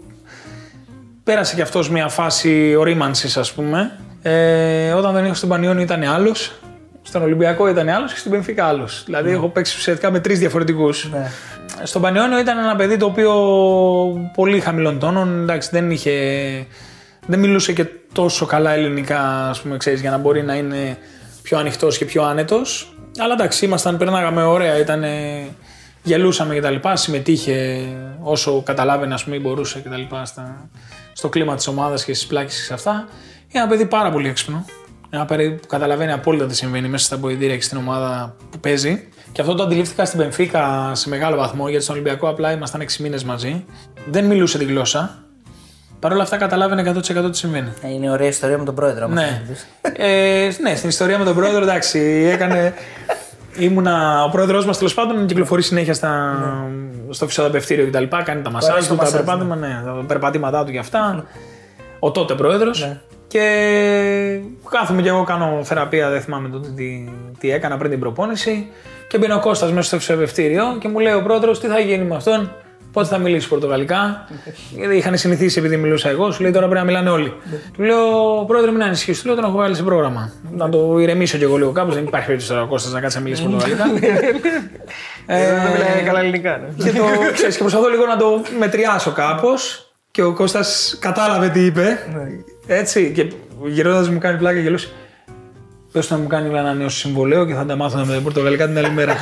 πέρασε 1.25 1.55
κι 1.55 1.63
αυτός 1.63 1.91
μια 1.91 2.09
φάση 2.09 2.75
ορίμανσης, 2.75 3.37
ας 3.37 3.53
πούμε. 3.53 3.99
Ε, 4.23 4.93
όταν 4.93 5.13
τον 5.13 5.25
είχα 5.25 5.35
στον 5.35 5.49
Πανιόνιο 5.49 5.83
ήταν 5.83 6.03
άλλος. 6.03 6.53
Στον 7.11 7.23
Ολυμπιακό 7.23 7.69
ήταν 7.69 7.89
άλλος 7.89 8.13
και 8.13 8.19
στην 8.19 8.31
Πενφύκα 8.31 8.65
άλλος. 8.65 9.03
Δηλαδή, 9.05 9.31
έχω 9.31 9.49
παίξει 9.49 9.77
ουσιαστικά 9.79 10.11
με 10.11 10.21
τρεις 10.21 10.39
διαφορετικούς. 10.39 11.09
Ναι. 11.13 11.31
Στον 11.83 12.03
Πανιόνιο 12.03 12.39
ήταν 12.39 12.59
ένα 12.59 12.77
παιδί 12.77 12.97
το 12.97 13.07
οποίο 13.07 13.33
πολύ 14.35 14.61
χαμηλών 14.61 14.99
τόνων. 14.99 15.43
Εντάξει, 15.43 15.69
δεν 15.73 15.91
είχε. 15.91 16.13
Δεν 17.27 17.39
μιλούσε 17.39 17.73
και 17.73 17.87
τόσο 18.13 18.47
καλά 18.47 18.71
ελληνικά, 18.73 19.49
ας 19.49 19.61
πούμε, 19.61 19.77
ξέρεις, 19.77 20.01
για 20.01 20.11
να 20.11 20.19
μπορεί 20.19 20.43
να 20.43 20.55
είναι 20.55 20.99
πιο 21.43 21.59
ανοιχτός 21.59 21.99
και 21.99 22.05
πιο 22.05 22.23
άνετος. 22.23 22.95
Αλλά 23.19 23.33
εντάξει, 23.33 23.65
ήμασταν, 23.65 23.97
περνάγαμε 23.97 24.43
ωραία, 24.43 24.79
ήταν, 24.79 25.05
γελούσαμε 26.03 26.59
κτλ. 26.59 26.75
Συμμετείχε 26.93 27.83
όσο 28.23 28.63
καταλάβαινε, 28.63 29.15
ας 29.15 29.25
πούμε, 29.25 29.37
ή 29.37 29.41
μπορούσε 29.43 29.81
κτλ. 29.81 30.17
Στα, 30.23 30.69
στο 31.13 31.29
κλίμα 31.29 31.55
της 31.55 31.67
ομάδας 31.67 32.05
και 32.05 32.15
στις 32.15 32.27
πλάκες 32.27 32.57
και 32.57 32.63
σε 32.63 32.75
αυτά. 32.75 33.09
Είναι 33.49 33.63
ένα 33.63 33.67
παιδί 33.67 33.87
πάρα 33.87 34.11
πολύ 34.11 34.29
έξυπνο. 34.29 34.65
Ένα 35.11 35.25
παιδί 35.25 35.51
που 35.51 35.67
καταλαβαίνει 35.67 36.13
απόλυτα 36.13 36.47
τι 36.47 36.57
συμβαίνει 36.57 36.89
μέσα 36.89 37.05
στα 37.05 37.17
ποηδήρια 37.19 37.57
και 37.57 37.63
στην 37.63 37.79
ομάδα 37.79 38.35
που 38.51 38.59
παίζει. 38.59 39.09
Και 39.33 39.41
αυτό 39.41 39.55
το 39.55 39.63
αντιλήφθηκα 39.63 40.05
στην 40.05 40.19
Πενφύκα 40.19 40.91
σε 40.95 41.09
μεγάλο 41.09 41.37
βαθμό, 41.37 41.69
γιατί 41.69 41.85
στον 41.85 41.95
Ολυμπιακό 41.97 42.29
απλά 42.29 42.53
ήμασταν 42.53 42.81
6 42.83 42.97
μήνες 42.99 43.25
μαζί. 43.25 43.65
Δεν 44.07 44.25
μιλούσε 44.25 44.59
τη 44.59 44.65
γλώσσα. 44.65 45.19
Παρ' 46.01 46.13
όλα 46.13 46.23
αυτά 46.23 46.37
καταλάβαινε 46.37 46.93
100% 46.97 47.31
τι 47.31 47.37
συμβαίνει. 47.37 47.69
Ε, 47.83 47.93
Είναι 47.93 48.11
ωραία 48.11 48.29
ιστορία 48.29 48.59
με 48.59 48.65
τον 48.65 48.75
πρόεδρο. 48.75 49.05
άμα 49.05 49.15
Ναι. 49.15 49.21
θέλεις 49.47 49.67
να 49.83 49.91
πεις. 49.91 50.03
ε, 50.07 50.63
ναι, 50.63 50.75
στην 50.77 50.89
ιστορία 50.89 51.19
με 51.19 51.25
τον 51.25 51.35
πρόεδρο, 51.35 51.63
εντάξει, 51.63 51.99
έκανε. 52.33 52.75
Ήμουνα, 53.59 54.25
ο 54.25 54.29
πρόεδρός 54.29 54.67
μας 54.67 54.79
τέλος 54.79 54.95
πάντων 54.95 55.27
κυκλοφορεί 55.27 55.63
συνέχεια 55.63 55.95
στα, 55.95 56.37
στο 57.11 57.27
φυσιοθεραπευτήριο 57.27 57.87
κτλ. 57.87 58.05
Κάνει 58.25 58.43
τα 58.43 58.51
μασάζ 58.51 58.71
αρέσει 58.73 58.89
του, 58.89 58.95
το 58.95 58.99
τα, 59.01 59.05
μασάζ, 59.05 59.21
περπάτημα, 59.25 59.57
ναι, 59.57 59.83
τα 59.85 60.05
περπατήματά 60.07 60.65
του 60.65 60.73
και 60.73 60.79
αυτά. 60.79 61.25
Ο 61.99 62.11
τότε 62.11 62.35
πρόεδρος. 62.35 62.81
Ναι. 62.81 63.01
Και 63.31 64.41
κάθομαι 64.71 65.03
και 65.03 65.09
εγώ 65.09 65.25
κάνω 65.25 65.61
θεραπεία, 65.63 66.11
δεν 66.11 66.21
θυμάμαι 66.21 66.49
τότε 66.49 66.69
τι, 66.77 67.09
τι 67.39 67.51
έκανα 67.51 67.77
πριν 67.77 67.91
την 67.91 68.01
προπόνηση. 68.01 68.67
Και 69.09 69.19
μπαίνει 69.19 69.33
ο 69.33 69.41
Κώστας 69.41 69.73
μέσα 69.73 69.87
στο 69.87 69.97
φυσιοθεραπευτήριο 69.97 70.77
και 70.81 70.89
μου 70.89 70.99
λέει 70.99 71.13
ο 71.13 71.23
πρόεδρος 71.23 71.61
τι 71.61 71.67
θα 71.67 71.79
γίνει 71.79 72.05
με 72.05 72.17
αυτόν, 72.17 72.51
πότε 72.93 73.07
θα 73.07 73.19
μιλήσει 73.19 73.49
πορτογαλικά. 73.49 74.29
Γιατί 74.71 74.97
είχαν 74.97 75.17
συνηθίσει 75.17 75.59
επειδή 75.59 75.77
μιλούσα 75.77 76.09
εγώ, 76.09 76.31
σου 76.31 76.43
λέει 76.43 76.51
τώρα 76.51 76.67
πρέπει 76.67 76.81
να 76.81 76.87
μιλάνε 76.87 77.11
όλοι. 77.11 77.33
του 77.77 77.83
λέω 77.83 78.09
πρόεδρε, 78.47 78.71
μην 78.71 78.83
ανησυχείς, 78.83 79.21
του 79.21 79.27
λέω 79.27 79.37
τον 79.37 79.45
έχω 79.45 79.57
βάλει 79.57 79.75
σε 79.75 79.83
πρόγραμμα. 79.83 80.33
να 80.51 80.69
το 80.69 80.99
ηρεμήσω 80.99 81.39
κι 81.39 81.45
εγώ 81.45 81.57
λίγο 81.57 81.73
κάπως, 81.73 81.95
δεν 81.95 82.05
υπάρχει 82.05 82.27
περίπτωση 82.27 82.53
τώρα 82.53 82.65
ο 82.65 82.69
Κώστας 82.69 82.93
να 82.93 83.01
κάτσει 83.01 83.17
να 83.17 83.23
μιλήσει 83.23 83.43
πορτογαλικά. 83.43 83.85
Δεν 85.27 85.73
μιλάει 85.73 86.03
καλά 86.05 86.21
ελληνικά. 86.21 86.57
ναι. 86.77 86.91
και, 86.91 86.99
το, 86.99 87.05
ξέρεις, 87.33 87.57
και 87.57 87.63
προσπαθώ 87.63 87.89
λίγο 87.89 88.07
να 88.07 88.17
το 88.17 88.41
μετριάσω 88.59 89.13
κάπως. 89.13 89.90
Και 90.11 90.23
ο 90.23 90.33
Κώστας 90.33 90.97
κατάλαβε 91.01 91.49
τι 91.49 91.65
είπε. 91.65 91.99
Έτσι. 92.67 93.13
Και 93.13 93.33
γυρώντας 93.67 94.09
μου 94.09 94.19
κάνει 94.19 94.39
πλάκα 94.39 94.57
και 94.57 94.63
γελούσε. 94.63 94.93
Πες 95.93 96.07
του 96.07 96.15
να 96.15 96.21
μου 96.21 96.27
κάνει 96.27 96.59
ένα 96.59 96.75
νέο 96.75 96.89
συμβολέο 96.89 97.47
και 97.47 97.55
θα 97.55 97.67
τα 97.67 97.77
μάθω 97.77 98.05
με 98.05 98.21
πορτογαλικά 98.21 98.67
την 98.67 98.79
άλλη 98.79 98.91
μέρα. 98.91 99.17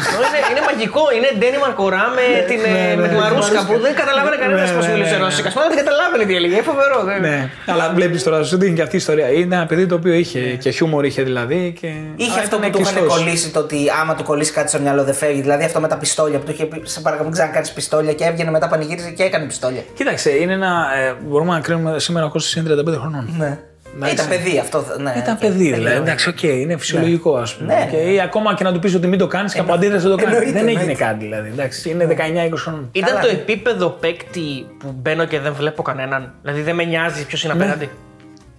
Είναι, 0.79 0.91
είναι 0.95 0.99
μαγικό, 0.99 1.03
είναι 1.16 1.29
Ντένιμαρ 1.39 1.72
Κορά 1.81 2.07
με, 2.18 2.26
την, 2.51 2.61
ε, 2.64 2.70
ναι, 2.70 3.03
με 3.03 3.09
τη 3.09 3.14
ναι, 3.14 3.20
Μαρούσκα 3.20 3.61
τη 3.61 3.66
που 3.68 3.76
δεν 3.87 3.95
καταλάβαινε 4.01 4.37
κανένας 4.43 4.68
Ναι, 4.70 4.76
πώς 4.76 4.85
ναι, 4.87 4.93
μιλούσε 4.93 5.11
ναι, 5.11 5.16
ναι. 5.16 5.24
ρώσικα. 5.24 5.49
Σπάνια 5.53 5.70
δεν 5.72 5.79
καταλάβαινε 5.85 6.24
τι 6.29 6.35
έλεγε. 6.39 6.55
Είναι 6.57 6.66
φοβερό. 6.72 6.99
Δεν... 7.09 7.20
ναι, 7.26 7.39
αλλά 7.72 7.85
βλέπεις 7.97 8.20
τώρα, 8.26 8.37
σου 8.51 8.57
δίνει 8.62 8.74
και 8.79 8.85
αυτή 8.87 8.97
η 8.99 9.03
ιστορία. 9.05 9.29
Είναι 9.39 9.55
ένα 9.59 9.66
παιδί 9.70 9.85
το 9.93 9.95
οποίο 10.01 10.14
είχε 10.22 10.41
και 10.62 10.70
χιούμορ 10.76 11.05
είχε 11.09 11.22
δηλαδή. 11.31 11.61
Και... 11.81 11.91
Είχε 12.16 12.31
αλλά 12.33 12.43
αυτό 12.43 12.57
ήταν 12.57 12.70
που 12.70 12.76
του 12.76 12.83
είχαν 12.83 12.95
κλειστός. 12.95 13.16
κολλήσει 13.16 13.49
το 13.57 13.61
ότι 13.66 13.79
άμα 14.01 14.12
του 14.14 14.24
κολλήσει 14.31 14.53
κάτι 14.53 14.68
στο 14.68 14.79
μυαλό 14.85 15.03
δεν 15.05 15.14
φεύγει. 15.14 15.41
Δηλαδή 15.41 15.64
αυτό 15.64 15.79
με 15.81 15.89
τα 15.89 15.97
πιστόλια 15.97 16.39
που 16.39 16.45
του 16.45 16.53
είχε 16.53 16.64
πει: 16.64 16.83
Σε 16.85 17.01
παρακαλώ, 17.01 17.29
μην 17.29 17.37
ξανακάνεις 17.39 17.70
πιστόλια 17.72 18.12
και 18.12 18.24
έβγαινε 18.24 18.51
μετά 18.51 18.68
πανηγύριζε 18.68 19.11
και 19.11 19.22
έκανε 19.22 19.45
πιστόλια. 19.47 19.83
Κοίταξε, 19.95 20.31
είναι 20.31 20.53
ένα. 20.53 20.72
Ε, 20.97 21.14
μπορούμε 21.29 21.53
να 21.53 21.61
κρίνουμε 21.61 21.99
σήμερα 21.99 22.26
ο 22.26 22.31
Κώστας 22.31 22.55
είναι 22.55 22.83
35 22.95 22.99
χρονών. 23.01 23.35
Ναι. 23.39 23.59
Εντάξει. 23.97 24.14
Ήταν 24.14 24.28
παιδί 24.28 24.59
αυτό. 24.59 24.84
Ναι, 25.01 25.14
Ήταν 25.18 25.34
οκ. 25.34 25.41
παιδί, 25.41 25.53
Δεν 25.57 25.62
δηλαδή. 25.62 25.82
λέω. 25.82 25.97
Εντάξει, 26.03 26.28
οκ, 26.28 26.43
είναι 26.43 26.76
φυσιολογικό, 26.76 27.36
ας 27.36 27.55
πούμε. 27.57 27.74
Ναι, 27.74 27.89
Και 27.91 27.97
ναι. 27.97 28.03
ή 28.03 28.20
ακόμα 28.20 28.55
και 28.55 28.64
να 28.64 28.72
του 28.72 28.78
πεις 28.78 28.95
ότι 28.95 29.07
μην 29.07 29.18
το 29.18 29.26
κάνεις 29.26 29.53
και 29.55 29.61
από 29.61 29.72
αντίδραση 29.72 30.07
δεν 30.09 30.16
το 30.16 30.22
κάνεις. 30.22 30.36
εννοείται, 30.39 30.59
Δεν 30.59 30.68
έγινε 30.68 30.80
εννοείται. 30.80 31.05
κάτι 31.05 31.24
δηλαδή. 31.24 31.49
Εντάξει, 31.53 31.91
είναι 31.91 32.05
19-20 32.07 32.51
χρόνων. 32.55 32.89
Ήταν 32.93 33.09
Καλά, 33.09 33.20
το 33.20 33.26
ναι. 33.26 33.32
επίπεδο 33.32 33.89
παίκτη 33.89 34.66
που 34.78 34.95
μπαίνω 35.03 35.24
και 35.24 35.41
δεν 35.41 35.53
βλέπω 35.55 35.82
κανέναν. 35.82 36.34
Δηλαδή 36.43 36.61
δεν 36.62 36.74
με 36.74 36.84
νοιάζει 36.84 37.26
ποιος 37.26 37.45
είναι 37.45 37.53
απέναντι. 37.53 37.89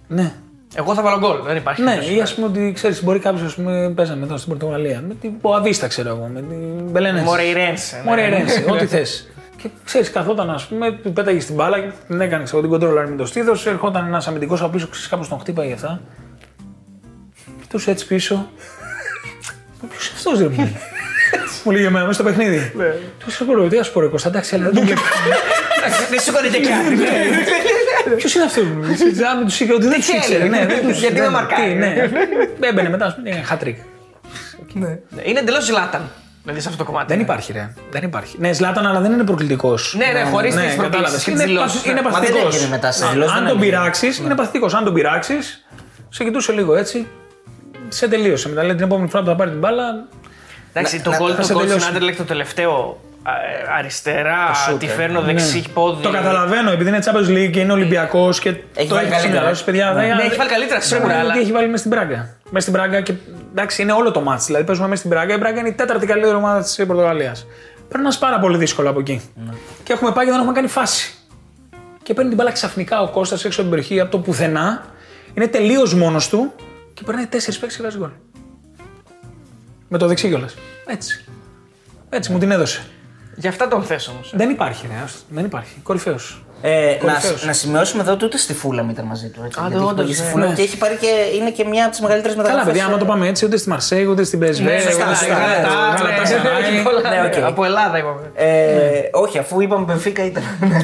Ναι. 0.08 0.32
Εγώ 0.74 0.94
θα 0.94 1.02
βάλω 1.02 1.18
γκολ, 1.18 1.36
δεν 1.46 1.56
υπάρχει. 1.56 1.82
Ναι, 1.82 1.88
περίπτωση. 1.90 2.16
ή 2.16 2.20
ας 2.20 2.34
πούμε 2.34 2.46
ότι 2.46 2.72
ξέρεις, 2.74 3.04
μπορεί 3.04 3.18
κάποιος 3.18 3.42
ας 3.42 3.54
πούμε 3.54 3.92
παίζαμε 3.96 4.24
εδώ 4.24 4.36
στην 4.36 4.48
Πορτογαλία. 4.48 5.02
Με 5.08 5.14
την 5.20 5.40
Μποαβίστα, 5.40 5.86
ξέρω 5.86 6.08
εγώ, 6.08 6.30
με 6.34 6.40
την 6.40 6.90
Μπελενένσες. 6.90 7.20
Μορεϊρένσε. 7.22 7.96
ναι. 7.96 8.02
Μορεϊρένσε, 8.10 8.64
ό,τι 8.70 8.86
θες. 8.96 9.28
Και 9.62 9.68
ξέρεις, 9.84 10.10
καθόταν, 10.10 10.50
ας 10.50 10.66
πούμε, 10.66 10.92
του 10.92 11.12
πέταγε 11.12 11.38
την 11.38 11.54
μπάλα 11.54 11.78
και 11.80 11.90
την 12.06 12.20
έκανε 12.20 12.44
ξέρω, 12.44 12.60
την 12.60 12.70
κοντρόλαρε 12.70 13.06
με 13.08 13.16
το 13.16 13.26
στήθος. 13.26 13.70
Ερχόταν 13.70 14.06
ένας 14.06 14.28
αμυντικός 14.28 14.60
από 14.62 14.70
πίσω, 14.70 14.88
ξέρεις, 14.88 15.08
κάπως 15.08 15.28
τον 15.28 15.38
χτύπαγε 15.40 15.72
αυτά. 15.72 16.00
Κοιτούσε 17.60 17.90
έτσι 17.90 18.06
πίσω. 18.06 18.50
Ποιος 19.90 20.06
είναι 20.08 20.16
αυτός, 20.16 20.38
ρε 20.38 20.48
μου; 20.48 20.76
Μου 21.64 21.72
λέει 21.72 21.84
εμένα 21.84 22.06
μέσα 22.06 22.12
στο 22.12 22.22
παιχνίδι. 22.22 22.72
Του 23.18 23.30
σε 23.30 23.44
πω, 23.44 23.68
τι 23.68 23.78
ας 23.78 23.92
πω, 23.92 24.00
ρε 24.00 24.06
Κώστα, 24.06 24.28
εντάξει, 24.28 24.54
αλλά 24.54 24.64
δεν 24.64 24.74
το 24.74 24.80
βλέπει. 24.80 25.00
Δεν 26.10 26.20
σου 26.20 26.32
κάνετε 26.32 26.58
κάτι. 26.58 28.14
Ποιος 28.16 28.34
είναι 28.34 28.44
αυτός, 28.44 28.64
μου; 28.64 28.80
Λέει. 28.82 29.24
Αν 29.30 29.40
του 29.40 29.46
είχε 29.46 29.72
ότι 29.72 29.82
δεν 29.86 29.92
τους 29.94 30.00
ξέρει. 30.02 30.18
ήξερε. 30.18 30.44
Ναι, 30.48 30.66
δεν 30.66 30.82
τους- 30.86 30.98
Γιατί 30.98 31.14
δεν- 31.14 31.24
με 31.24 31.30
μαρκάρει. 31.30 31.70
τι, 31.70 31.74
Ναι, 32.58 32.66
έμπαινε 32.68 32.88
μετά, 32.88 33.04
ας 33.06 33.14
πούμε, 33.14 33.42
χατρίκ. 33.44 33.78
Ναι, 34.72 34.98
Είναι 35.24 35.38
εντελώς 35.40 35.64
ζλάταν. 35.64 36.10
Δηλαδή 36.42 36.60
σε 36.60 36.68
αυτό 36.68 36.84
το 36.84 36.90
κομμάτι. 36.90 37.12
Δεν 37.12 37.20
υπάρχει, 37.20 37.52
ρε. 37.52 37.74
Δεν 37.90 38.02
υπάρχει. 38.02 38.36
Ναι, 38.38 38.52
Ζλάταν, 38.52 38.86
αλλά 38.86 39.00
δεν 39.00 39.12
είναι 39.12 39.24
προκλητικός. 39.24 39.94
Ναι, 39.98 40.20
ναι, 40.20 40.30
χωρίς 40.30 40.54
τις 40.54 40.62
κατάλαβες. 40.64 40.88
προπήσει 41.00 41.24
και 41.24 41.30
τι 41.30 41.36
Είναι, 41.36 41.44
δηλώσει. 41.44 41.74
παθ- 41.76 41.86
είναι 41.86 41.94
Μα 42.02 42.10
δεν 42.10 42.12
παθητικός. 42.20 42.54
έγινε 42.54 42.70
μετά 42.70 42.92
στις 42.92 43.04
Ναι. 43.04 43.10
δηλώσεις, 43.12 43.34
Αν 43.34 43.38
δεν 43.44 43.48
τον 43.52 43.62
έγινε. 43.62 43.76
πειράξεις, 43.76 44.18
είναι 44.18 44.34
παθητικός. 44.34 44.74
Αν 44.74 44.84
τον 44.84 44.94
πειράξεις, 44.94 45.66
σε 46.08 46.24
κοιτούσε 46.24 46.52
λίγο 46.52 46.74
έτσι. 46.74 47.06
Σε 47.88 48.08
τελείωσε. 48.08 48.48
Μετά 48.48 48.62
λέει 48.62 48.74
την 48.74 48.84
επόμενη 48.84 49.08
φορά 49.08 49.22
που 49.22 49.28
θα 49.28 49.36
πάρει 49.36 49.50
την 49.50 49.58
μπάλα. 49.58 49.84
Εντάξει, 50.72 50.96
Να- 50.96 51.02
το 51.02 51.10
να- 51.10 51.16
γκολ 51.16 51.30
θα 51.34 51.36
του 51.40 51.44
σε 51.46 51.52
Κόλ 51.52 51.62
στην 51.62 51.72
τελειώσει. 51.74 51.90
Άντερλεκτ 51.90 52.18
το 52.18 52.24
τελευταίο 52.24 52.72
α, 52.72 52.78
ε, 52.80 53.09
αριστερά, 53.78 54.46
τη 54.78 54.86
φέρνω 54.86 55.20
δεξί 55.20 55.56
Ναι. 55.56 55.62
πόδι. 55.74 56.02
Το 56.02 56.10
καταλαβαίνω, 56.10 56.70
επειδή 56.70 56.88
είναι 56.88 56.98
Champions 57.04 57.28
League 57.28 57.50
και 57.50 57.60
είναι 57.60 57.72
Ολυμπιακός 57.72 58.38
και 58.40 58.48
Έχει 58.74 58.88
το 58.88 58.94
βάλει 58.94 59.06
έχεις 59.06 59.18
καλύτερα. 59.20 59.40
σημειώσει, 59.42 59.64
παιδιά. 59.64 59.86
Ναι. 59.92 60.00
δεν- 60.00 60.16
Ναι, 60.16 60.22
έχει 60.22 60.36
βάλει 60.36 60.50
καλύτερα 60.50 60.78
Πρέπει 60.80 60.84
σίγουρα, 60.94 61.08
να 61.08 61.14
δει 61.14 61.20
αλλά- 61.24 61.32
τι 61.34 61.40
έχει 61.40 61.52
βάλει 61.52 61.66
μέσα 61.66 61.76
στην 61.78 61.90
Πράγκα. 61.90 62.16
Μέσα 62.50 62.60
στην 62.60 62.72
Πράγκα 62.72 63.00
και 63.00 63.14
εντάξει, 63.50 63.82
είναι 63.82 63.92
όλο 63.92 64.10
το 64.10 64.20
μάτς. 64.20 64.46
Δηλαδή 64.46 64.64
παίζουμε 64.64 64.86
μέσα 64.88 64.98
στην 64.98 65.10
Πράγκα. 65.14 65.34
Η 65.34 65.38
Πράγκα 65.38 65.60
είναι 65.60 65.68
η 65.68 65.72
τέταρτη 65.72 66.06
καλύτερη 66.06 66.34
ομάδα 66.36 66.62
της 66.62 66.76
Πορτογαλίας. 66.86 67.46
Παίρνει 67.88 68.08
πάρα 68.20 68.38
πολύ 68.38 68.56
δύσκολο 68.56 68.90
από 68.90 69.00
εκεί. 69.00 69.20
Και 69.82 69.92
έχουμε 69.92 70.12
πάει 70.12 70.24
και 70.24 70.30
δεν 70.30 70.40
έχουμε 70.40 70.54
κάνει 70.54 70.68
φάση. 70.68 71.14
Και 72.02 72.14
παίρνει 72.14 72.28
την 72.30 72.38
μπάλα 72.38 72.52
ξαφνικά 72.52 73.00
ο 73.02 73.08
Κώστας 73.08 73.44
έξω 73.44 73.60
από 73.60 73.70
την 73.70 73.78
περιοχή 73.78 74.00
από 74.00 74.10
το 74.10 74.18
πουθενά. 74.18 74.84
Είναι 75.34 75.46
τελείως 75.46 75.94
μόνος 75.94 76.28
του 76.28 76.52
και 76.94 77.02
παίρνει 77.06 77.26
τέσσερις 77.26 77.58
παίκτες 77.58 77.76
και 77.76 77.82
βάζει 77.82 77.98
γκολ. 77.98 78.10
Με 79.88 79.98
το 79.98 80.06
δεξί 80.06 80.28
κιόλας. 80.28 80.54
Έτσι. 80.86 81.24
Έτσι 82.08 82.32
μου 82.32 82.38
την 82.38 82.50
έδωσε. 82.50 82.82
Γι' 83.40 83.48
αυτά 83.48 83.68
τον 83.68 83.82
θες 83.82 84.08
όμως. 84.08 84.32
Δεν 84.36 84.50
υπάρχει, 84.50 84.86
ρε. 84.86 84.94
άστο. 85.04 85.18
Δεν 85.28 85.44
υπάρχει. 85.44 85.72
Κορυφαίος. 85.82 86.44
Ε, 86.62 86.96
να, 87.04 87.12
Κορυφαίος. 87.12 87.44
να 87.44 87.52
σημειώσουμε 87.52 88.02
εδώ 88.02 88.12
ότι 88.12 88.24
ούτε 88.24 88.36
στη 88.38 88.54
Φούλαμ 88.54 88.86
ήταν 88.90 89.04
μαζί 89.04 89.28
του. 89.28 89.40
Έτσι, 89.44 89.58
Α, 89.60 89.62
γιατί 89.62 89.74
ναι, 89.76 89.82
έχει 89.82 89.90
όντως, 89.92 90.04
πάει 90.04 90.14
στη 90.14 90.24
ναι. 90.24 90.30
Φούλαμ 90.30 90.48
Ναι. 90.48 90.54
και 90.54 90.62
έχει 90.62 90.76
πάρει 90.78 90.96
και 90.96 91.06
είναι 91.36 91.50
και 91.50 91.64
μια 91.64 91.82
από 91.82 91.90
τις 91.90 92.00
μεγαλύτερες 92.00 92.36
μεταγραφές. 92.36 92.64
Καλά, 92.66 92.78
παιδιά, 92.78 92.88
άμα 92.94 92.98
το 93.04 93.10
πάμε 93.12 93.28
έτσι, 93.28 93.44
ούτε 93.44 93.56
στη 93.56 93.68
Μαρσέιγ, 93.68 94.04
ούτε 94.04 94.22
στην 94.24 94.38
PSV. 94.38 94.42
Ναι, 94.44 94.78
σωστά, 94.78 95.04
ούτε 95.06 95.14
στη 95.14 95.24
σωστά, 95.24 95.26
Γαλατά- 95.26 95.92
ναι, 95.92 96.04
Γαλατασαράι. 96.04 96.72
ναι, 96.76 96.82
πολλά, 96.82 97.00
Ναι, 97.10 97.30
οκ. 97.36 97.44
Από 97.44 97.64
Ελλάδα 97.64 97.98
είπαμε. 97.98 98.20
Ε, 98.34 99.08
όχι, 99.12 99.38
αφού 99.38 99.60
είπαμε 99.60 99.84
Μπενφίκα 99.84 100.24
ήταν. 100.24 100.42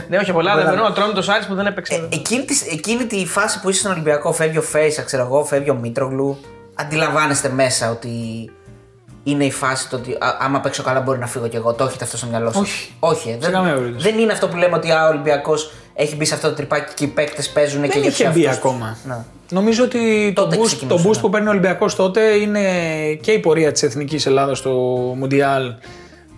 Ναι, 0.09 0.17
όχι 0.19 0.31
από 0.31 0.39
Ελλάδα. 0.39 0.63
Δεν 0.63 0.73
εννοώ 0.73 0.93
τρώνε 0.93 1.13
το 1.13 1.23
Σάρι 1.23 1.45
που 1.49 1.55
δεν 1.55 1.67
έπαιξε. 1.67 2.09
εκείνη, 2.13 2.45
τη, 2.45 2.55
εκείνη 2.73 3.05
τη 3.05 3.27
φάση 3.27 3.61
που 3.61 3.69
είσαι 3.71 3.79
στον 3.81 3.93
Ολυμπιακό, 3.93 4.33
φεύγει 4.33 4.59
ο 4.59 4.63
Φέισα, 4.63 5.03
ξέρω 5.03 5.23
εγώ, 5.23 5.45
φεύγει 5.45 5.71
ο 5.71 5.75
Μήτρογλου. 5.75 6.39
Αντιλαμβάνεστε 6.75 7.49
μέσα 7.49 7.91
ότι 7.91 8.11
είναι 9.27 9.45
η 9.45 9.51
φάση 9.51 9.89
το 9.89 9.97
ότι 9.97 10.13
α, 10.13 10.37
άμα 10.41 10.61
παίξω 10.61 10.83
καλά 10.83 11.01
μπορεί 11.01 11.19
να 11.19 11.27
φύγω 11.27 11.49
κι 11.49 11.57
εγώ. 11.57 11.73
Το 11.73 11.85
έχετε 11.85 12.05
αυτό 12.05 12.17
στο 12.17 12.27
μυαλό 12.27 12.53
σας; 12.53 12.61
Όχι. 12.61 12.91
Όχι, 13.01 13.31
ε, 13.31 13.37
δεν, 13.41 13.53
καμία 13.53 13.75
περίπτωση. 13.75 14.11
δεν 14.11 14.19
είναι 14.19 14.33
αυτό 14.33 14.49
που 14.49 14.57
λέμε 14.57 14.77
ότι 14.77 14.91
α, 14.91 15.05
ο 15.07 15.09
Ολυμπιακός 15.09 15.73
έχει 15.95 16.17
μπει 16.17 16.25
σε 16.25 16.35
αυτό 16.35 16.49
το 16.49 16.55
τρυπάκι 16.55 16.95
και 16.95 17.05
οι 17.05 17.09
παίκτες 17.09 17.49
παίζουν 17.51 17.83
και 17.83 17.89
Δεν 17.89 18.01
για 18.01 18.11
είχε 18.11 18.25
τους 18.25 18.33
μπει 18.35 18.45
εαυτούς 18.45 18.61
τους. 18.63 18.71
ακόμα. 18.71 18.97
Ναι. 19.05 19.17
Νομίζω 19.51 19.85
ότι 19.85 20.33
το 20.35 20.43
Τότε 20.43 20.57
boost, 20.57 20.61
το 20.61 20.65
ξεκινούσε, 20.67 21.09
boost 21.09 21.15
ναι. 21.15 21.21
που 21.21 21.31
παίρνει 21.31 21.47
ο 21.47 21.51
Ολυμπιακός 21.51 21.95
τότε 21.95 22.21
είναι 22.21 22.61
και 23.21 23.33
η 23.33 23.39
πορεία 23.39 23.73
της 23.73 23.83
Εθνικής 23.83 24.27
Ελλάδας 24.27 24.59
στο 24.59 24.71
Μουντιάλ 25.19 25.73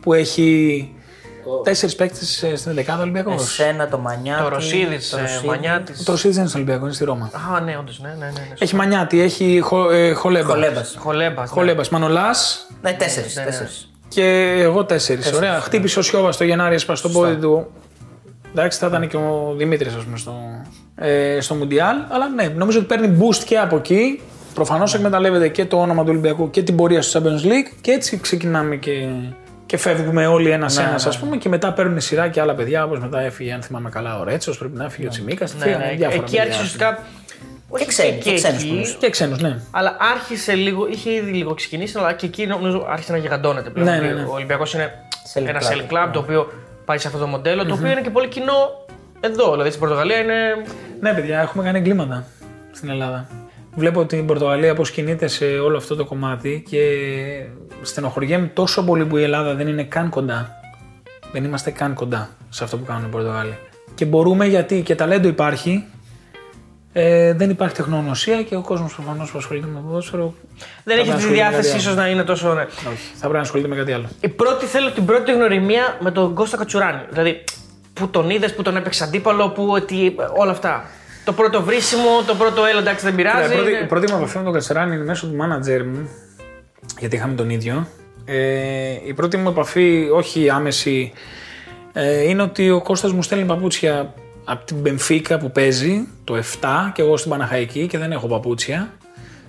που 0.01 0.12
έχει 0.12 0.93
τέσσερις 1.62 1.94
παίκτες 1.94 2.44
στην 2.57 2.72
11η 2.72 3.01
Ολυμπιακός. 3.01 3.42
Εσένα, 3.42 3.88
το 3.88 3.99
Μανιάτη. 3.99 4.42
Το 4.42 4.49
Ρωσίδης, 4.49 5.11
το 5.11 5.18
Ρωσίδης. 5.18 5.42
Μανιάτης. 5.42 6.03
Το 6.03 6.11
Ρωσίδης 6.11 6.36
δεν 6.36 6.44
είναι 6.44 6.49
στον 6.49 6.61
Ολυμπιακό, 6.61 6.84
είναι 6.84 6.94
στη 6.94 7.05
Ρώμα. 7.05 7.30
Α, 7.55 7.61
ναι, 7.61 7.76
όντως, 7.80 8.01
ναι, 8.01 8.09
ναι, 8.09 8.14
ναι. 8.14 8.26
ναι. 8.26 8.55
Έχει 8.59 8.74
Μανιάτη, 8.74 9.20
έχει 9.20 9.61
Χο, 9.62 9.90
ε, 9.90 10.12
Χολέμπας. 10.12 10.53
Χολέμπας. 10.53 10.96
Χολέμπας. 10.99 11.51
Χολέμπας, 11.51 11.88
Μανολάς 11.88 12.66
Ναι, 12.80 12.92
τέσσερις. 12.92 13.36
Ναι, 13.36 13.42
ναι. 13.42 13.49
τέσσερις. 13.49 13.90
και 14.09 14.24
εγώ 14.61 14.84
τέσσερις. 14.84 15.32
Ωραία. 15.32 15.61
Χτύπησε 15.61 15.99
ο 15.99 16.03
Σιώβας 16.03 16.36
το 16.36 16.44
Γενάρη, 16.44 16.74
έσπασε 16.74 17.03
το 17.03 17.09
πόδι 17.09 17.36
του. 17.36 17.66
Εντάξει, 18.51 18.78
θα 18.78 18.86
ήταν 18.86 19.09
και 19.09 19.16
ο 19.16 19.55
Δημήτρης, 19.57 19.94
ας 19.94 20.05
πούμε, 20.05 20.16
στο, 20.18 20.34
ε, 20.94 21.40
στο 21.40 21.55
Μουντιάλ. 21.55 21.96
Αλλά 22.09 22.28
ναι, 22.28 22.44
νομίζω 22.44 22.78
ότι 22.78 22.86
παίρνει 22.86 23.16
boost 23.20 23.42
και 23.44 23.59
από 23.59 23.76
εκεί. 23.76 24.20
Προφανώς 24.55 24.94
εκμεταλλεύεται 24.94 25.49
και 25.49 25.64
το 25.64 25.80
όνομα 25.80 26.03
του 26.03 26.09
Ολυμπιακού 26.11 26.51
και 26.51 26.62
την 26.62 26.76
πορεία 26.76 27.03
στο 27.03 27.20
Champions 27.20 27.46
League. 27.46 27.76
Και 27.80 27.90
έτσι 27.90 28.18
ξεκινάμε 28.20 28.76
και, 28.76 29.09
και 29.68 29.76
φεύγουμε 29.76 30.26
όλοι 30.26 30.50
ένα-ένα, 30.50 30.94
ας 30.94 31.18
πούμε. 31.18 31.36
Και 31.36 31.48
μετά 31.48 31.72
παίρνουν 31.72 32.00
σειρά 32.00 32.28
και 32.28 32.40
άλλα 32.40 32.54
παιδιά, 32.54 32.84
όπως 32.84 32.98
μετά 32.98 33.20
έφυγε, 33.20 33.52
αν 33.52 33.62
θυμάμαι 33.62 33.88
καλά, 33.90 34.18
ο 34.18 34.24
Ρέτσος, 34.24 34.58
πρέπει 34.58 34.76
να 34.76 34.84
έφυγε 34.84 35.06
ο 35.06 35.10
Τσιμίκας. 35.10 35.54
Ναι, 35.54 35.64
ναι. 35.64 35.96
Εκεί 36.14 36.40
άρχισε 36.40 36.58
ουσιαστικά. 36.58 36.98
Και 37.78 37.84
ξένοι, 37.84 38.18
και 38.18 38.34
ξένους 38.34 38.62
εκεί, 38.62 38.70
νομίζω. 38.70 38.96
Και 38.98 39.10
ξένους, 39.10 39.40
ναι. 39.40 39.58
Αλλά 39.70 39.96
άρχισε 40.14 40.54
λίγο, 40.54 40.88
είχε 40.88 41.12
ήδη 41.12 41.30
λίγο 41.30 41.54
ξεκινήσει, 41.54 41.98
αλλά 41.98 42.12
και 42.12 42.26
εκεί 42.26 42.46
νομίζω 42.46 42.86
άρχισε 42.90 43.12
να 43.12 43.18
γιγαντώνεται 43.18 43.70
πλέον. 43.70 43.88
Ναι, 43.88 43.94
ναι, 43.94 44.00
Δηλαδή, 44.00 44.20
ναι. 44.20 44.26
Ο 44.26 44.32
Ολυμπιακός 44.32 44.74
είναι 44.74 44.92
Selling 45.34 45.46
ένα 45.46 45.60
club. 45.60 45.64
selling 45.64 45.92
club 45.92 46.10
το 46.12 46.18
οποίο 46.18 46.52
πάει 46.84 46.98
σε 46.98 47.06
αυτό 47.06 47.18
το 47.18 47.26
μοντέλο, 47.26 47.66
το 47.66 47.74
οποίο 47.74 47.90
είναι 47.90 48.00
και 48.00 48.10
πολύ 48.10 48.28
κοινό 48.28 48.86
εδώ. 49.20 49.50
Δηλαδή 49.50 49.68
στην 49.68 49.80
Πορτογαλία 49.80 50.18
είναι. 50.18 50.34
Ναι, 51.00 51.12
παιδιά, 51.12 51.40
έχουμε 51.40 51.64
κάνει 51.64 51.78
εγκλήματα 51.78 52.24
στην 52.72 52.90
Ελλάδα. 52.90 53.26
Βλέπω 53.78 54.06
την 54.06 54.26
Πορτογαλία 54.26 54.74
πώ 54.74 54.82
κινείται 54.82 55.26
σε 55.26 55.44
όλο 55.44 55.76
αυτό 55.76 55.96
το 55.96 56.04
κομμάτι 56.04 56.64
και 56.68 56.80
στενοχωριέμαι 57.82 58.46
τόσο 58.46 58.84
πολύ 58.84 59.04
που 59.06 59.16
η 59.16 59.22
Ελλάδα 59.22 59.54
δεν 59.54 59.68
είναι 59.68 59.84
καν 59.84 60.08
κοντά. 60.08 60.60
Δεν 61.32 61.44
είμαστε 61.44 61.70
καν 61.70 61.94
κοντά 61.94 62.30
σε 62.48 62.64
αυτό 62.64 62.76
που 62.76 62.84
κάνουν 62.84 63.04
οι 63.04 63.08
Πορτογάλοι. 63.08 63.58
Και 63.94 64.04
μπορούμε 64.04 64.46
γιατί 64.46 64.82
και 64.82 64.94
ταλέντο 64.94 65.28
υπάρχει. 65.28 65.84
Ε, 66.92 67.32
δεν 67.32 67.50
υπάρχει 67.50 67.74
τεχνογνωσία 67.74 68.42
και 68.42 68.56
ο 68.56 68.60
κόσμος 68.60 68.94
προφανώς 68.94 69.30
που 69.30 69.38
ασχολείται 69.38 69.66
με 69.66 69.74
το 69.74 69.80
ποδόσφαιρο. 69.86 70.34
Δεν 70.84 70.96
θα 70.96 71.00
έχει 71.00 71.02
πρέπει 71.02 71.04
τη 71.04 71.08
να 71.08 71.14
ασχολείται 71.14 71.42
με 71.42 71.48
διάθεση 71.48 71.68
κάτι 71.68 71.80
ίσως 71.82 71.96
να 71.96 72.08
είναι 72.08 72.24
τόσο. 72.24 72.46
Ναι. 72.46 72.52
άλλο. 72.52 72.68
Όχι, 72.92 73.10
θα 73.12 73.18
πρέπει 73.18 73.34
να 73.34 73.40
ασχολείται 73.40 73.68
με 73.68 73.76
κάτι 73.76 73.92
άλλο. 73.92 74.08
Η 74.20 74.28
πρώτη 74.28 74.66
θέλω 74.66 74.90
την 74.90 75.04
πρώτη 75.04 75.32
γνωριμία 75.32 75.96
με 76.00 76.10
τον 76.10 76.34
Κώστα 76.34 76.56
Κατσουράνη. 76.56 77.00
Δηλαδή, 77.10 77.44
που 77.92 78.08
τον 78.08 78.30
είδες, 78.30 78.54
που 78.54 78.62
τον 78.62 78.76
έπαιξες 78.76 79.06
αντίπαλο, 79.06 79.50
που 79.50 79.68
ότι, 79.70 80.16
όλα 80.36 80.50
αυτά. 80.50 80.84
Το 81.28 81.34
πρώτο 81.34 81.62
βρίσιμο, 81.62 82.22
το 82.26 82.34
πρώτο 82.34 82.64
έλα 82.64 82.80
εντάξει 82.80 83.04
δεν 83.04 83.14
πειράζει. 83.14 83.52
Η 83.52 83.54
πρώτη, 83.56 83.70
είναι- 83.70 83.80
η 83.80 83.86
πρώτη 83.86 84.12
μου 84.12 84.18
επαφή 84.18 84.38
με 84.38 84.44
τον 84.44 84.52
Κατσεράνη 84.52 84.94
είναι 84.94 85.04
μέσω 85.04 85.26
του 85.26 85.36
μάνατζερ 85.36 85.84
μου, 85.86 86.08
γιατί 86.98 87.16
είχαμε 87.16 87.34
τον 87.34 87.50
ίδιο. 87.50 87.86
Ε, 88.24 88.36
η 89.06 89.14
πρώτη 89.14 89.36
μου 89.36 89.48
επαφή, 89.48 90.08
όχι 90.12 90.50
άμεση, 90.50 91.12
ε, 91.92 92.28
είναι 92.28 92.42
ότι 92.42 92.70
ο 92.70 92.82
Κώστας 92.82 93.12
μου 93.12 93.22
στέλνει 93.22 93.44
παπούτσια 93.44 94.14
από 94.44 94.64
την 94.64 94.76
Μπενφίκα 94.76 95.38
που 95.38 95.50
παίζει 95.50 96.06
το 96.24 96.36
7 96.36 96.90
και 96.94 97.02
εγώ 97.02 97.16
στην 97.16 97.30
Παναχαϊκή 97.30 97.86
και 97.86 97.98
δεν 97.98 98.12
έχω 98.12 98.26
παπούτσια 98.26 98.92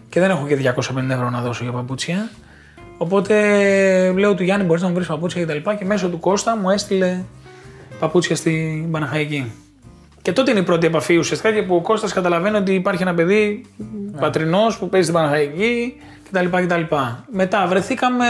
και 0.09 0.19
δεν 0.19 0.29
έχω 0.29 0.47
και 0.47 0.55
250 0.55 1.13
ευρώ 1.13 1.29
να 1.29 1.41
δώσω 1.41 1.63
για 1.63 1.73
παπούτσια. 1.73 2.29
Οπότε 2.97 3.33
λέω 4.17 4.35
του 4.35 4.43
Γιάννη 4.43 4.65
μπορείς 4.65 4.81
να 4.81 4.87
μου 4.87 4.93
βρεις 4.93 5.07
παπούτσια 5.07 5.41
και 5.41 5.47
τα 5.47 5.53
λοιπά 5.53 5.75
και 5.75 5.85
μέσω 5.85 6.09
του 6.09 6.19
Κώστα 6.19 6.57
μου 6.57 6.69
έστειλε 6.69 7.21
παπούτσια 7.99 8.35
στην 8.35 8.91
Παναχαϊκή. 8.91 9.51
Και 10.29 10.35
τότε 10.35 10.51
είναι 10.51 10.59
η 10.59 10.63
πρώτη 10.63 10.85
επαφή 10.87 11.17
ουσιαστικά 11.17 11.53
και 11.53 11.61
που 11.61 11.75
ο 11.75 11.81
Κώστας 11.81 12.13
καταλαβαίνει 12.13 12.57
ότι 12.57 12.73
υπάρχει 12.73 13.01
ένα 13.01 13.13
παιδί 13.13 13.65
πατρινός 14.19 14.77
που 14.77 14.89
παίζει 14.89 15.09
στην 15.09 15.19
Παναχαϊκή 15.19 15.95
κτλ. 16.31 16.45
κτλ. 16.57 16.95
Μετά 17.31 17.67
βρεθήκαμε 17.67 18.25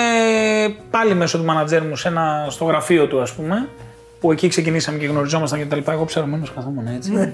πάλι 0.89 1.13
μέσω 1.15 1.37
του 1.37 1.43
μανατζέρ 1.43 1.83
μου 1.83 1.95
σε 1.95 2.07
ένα, 2.07 2.47
στο 2.49 2.65
γραφείο 2.65 3.07
του 3.07 3.21
ας 3.21 3.33
πούμε 3.33 3.67
που 4.19 4.31
εκεί 4.31 4.47
ξεκινήσαμε 4.47 4.97
και 4.97 5.05
γνωριζόμασταν 5.05 5.67
κτλ. 5.67 5.91
Εγώ 5.91 6.05
ψαρωμένος 6.05 6.51
καθόμουν 6.55 6.87
έτσι. 6.87 7.33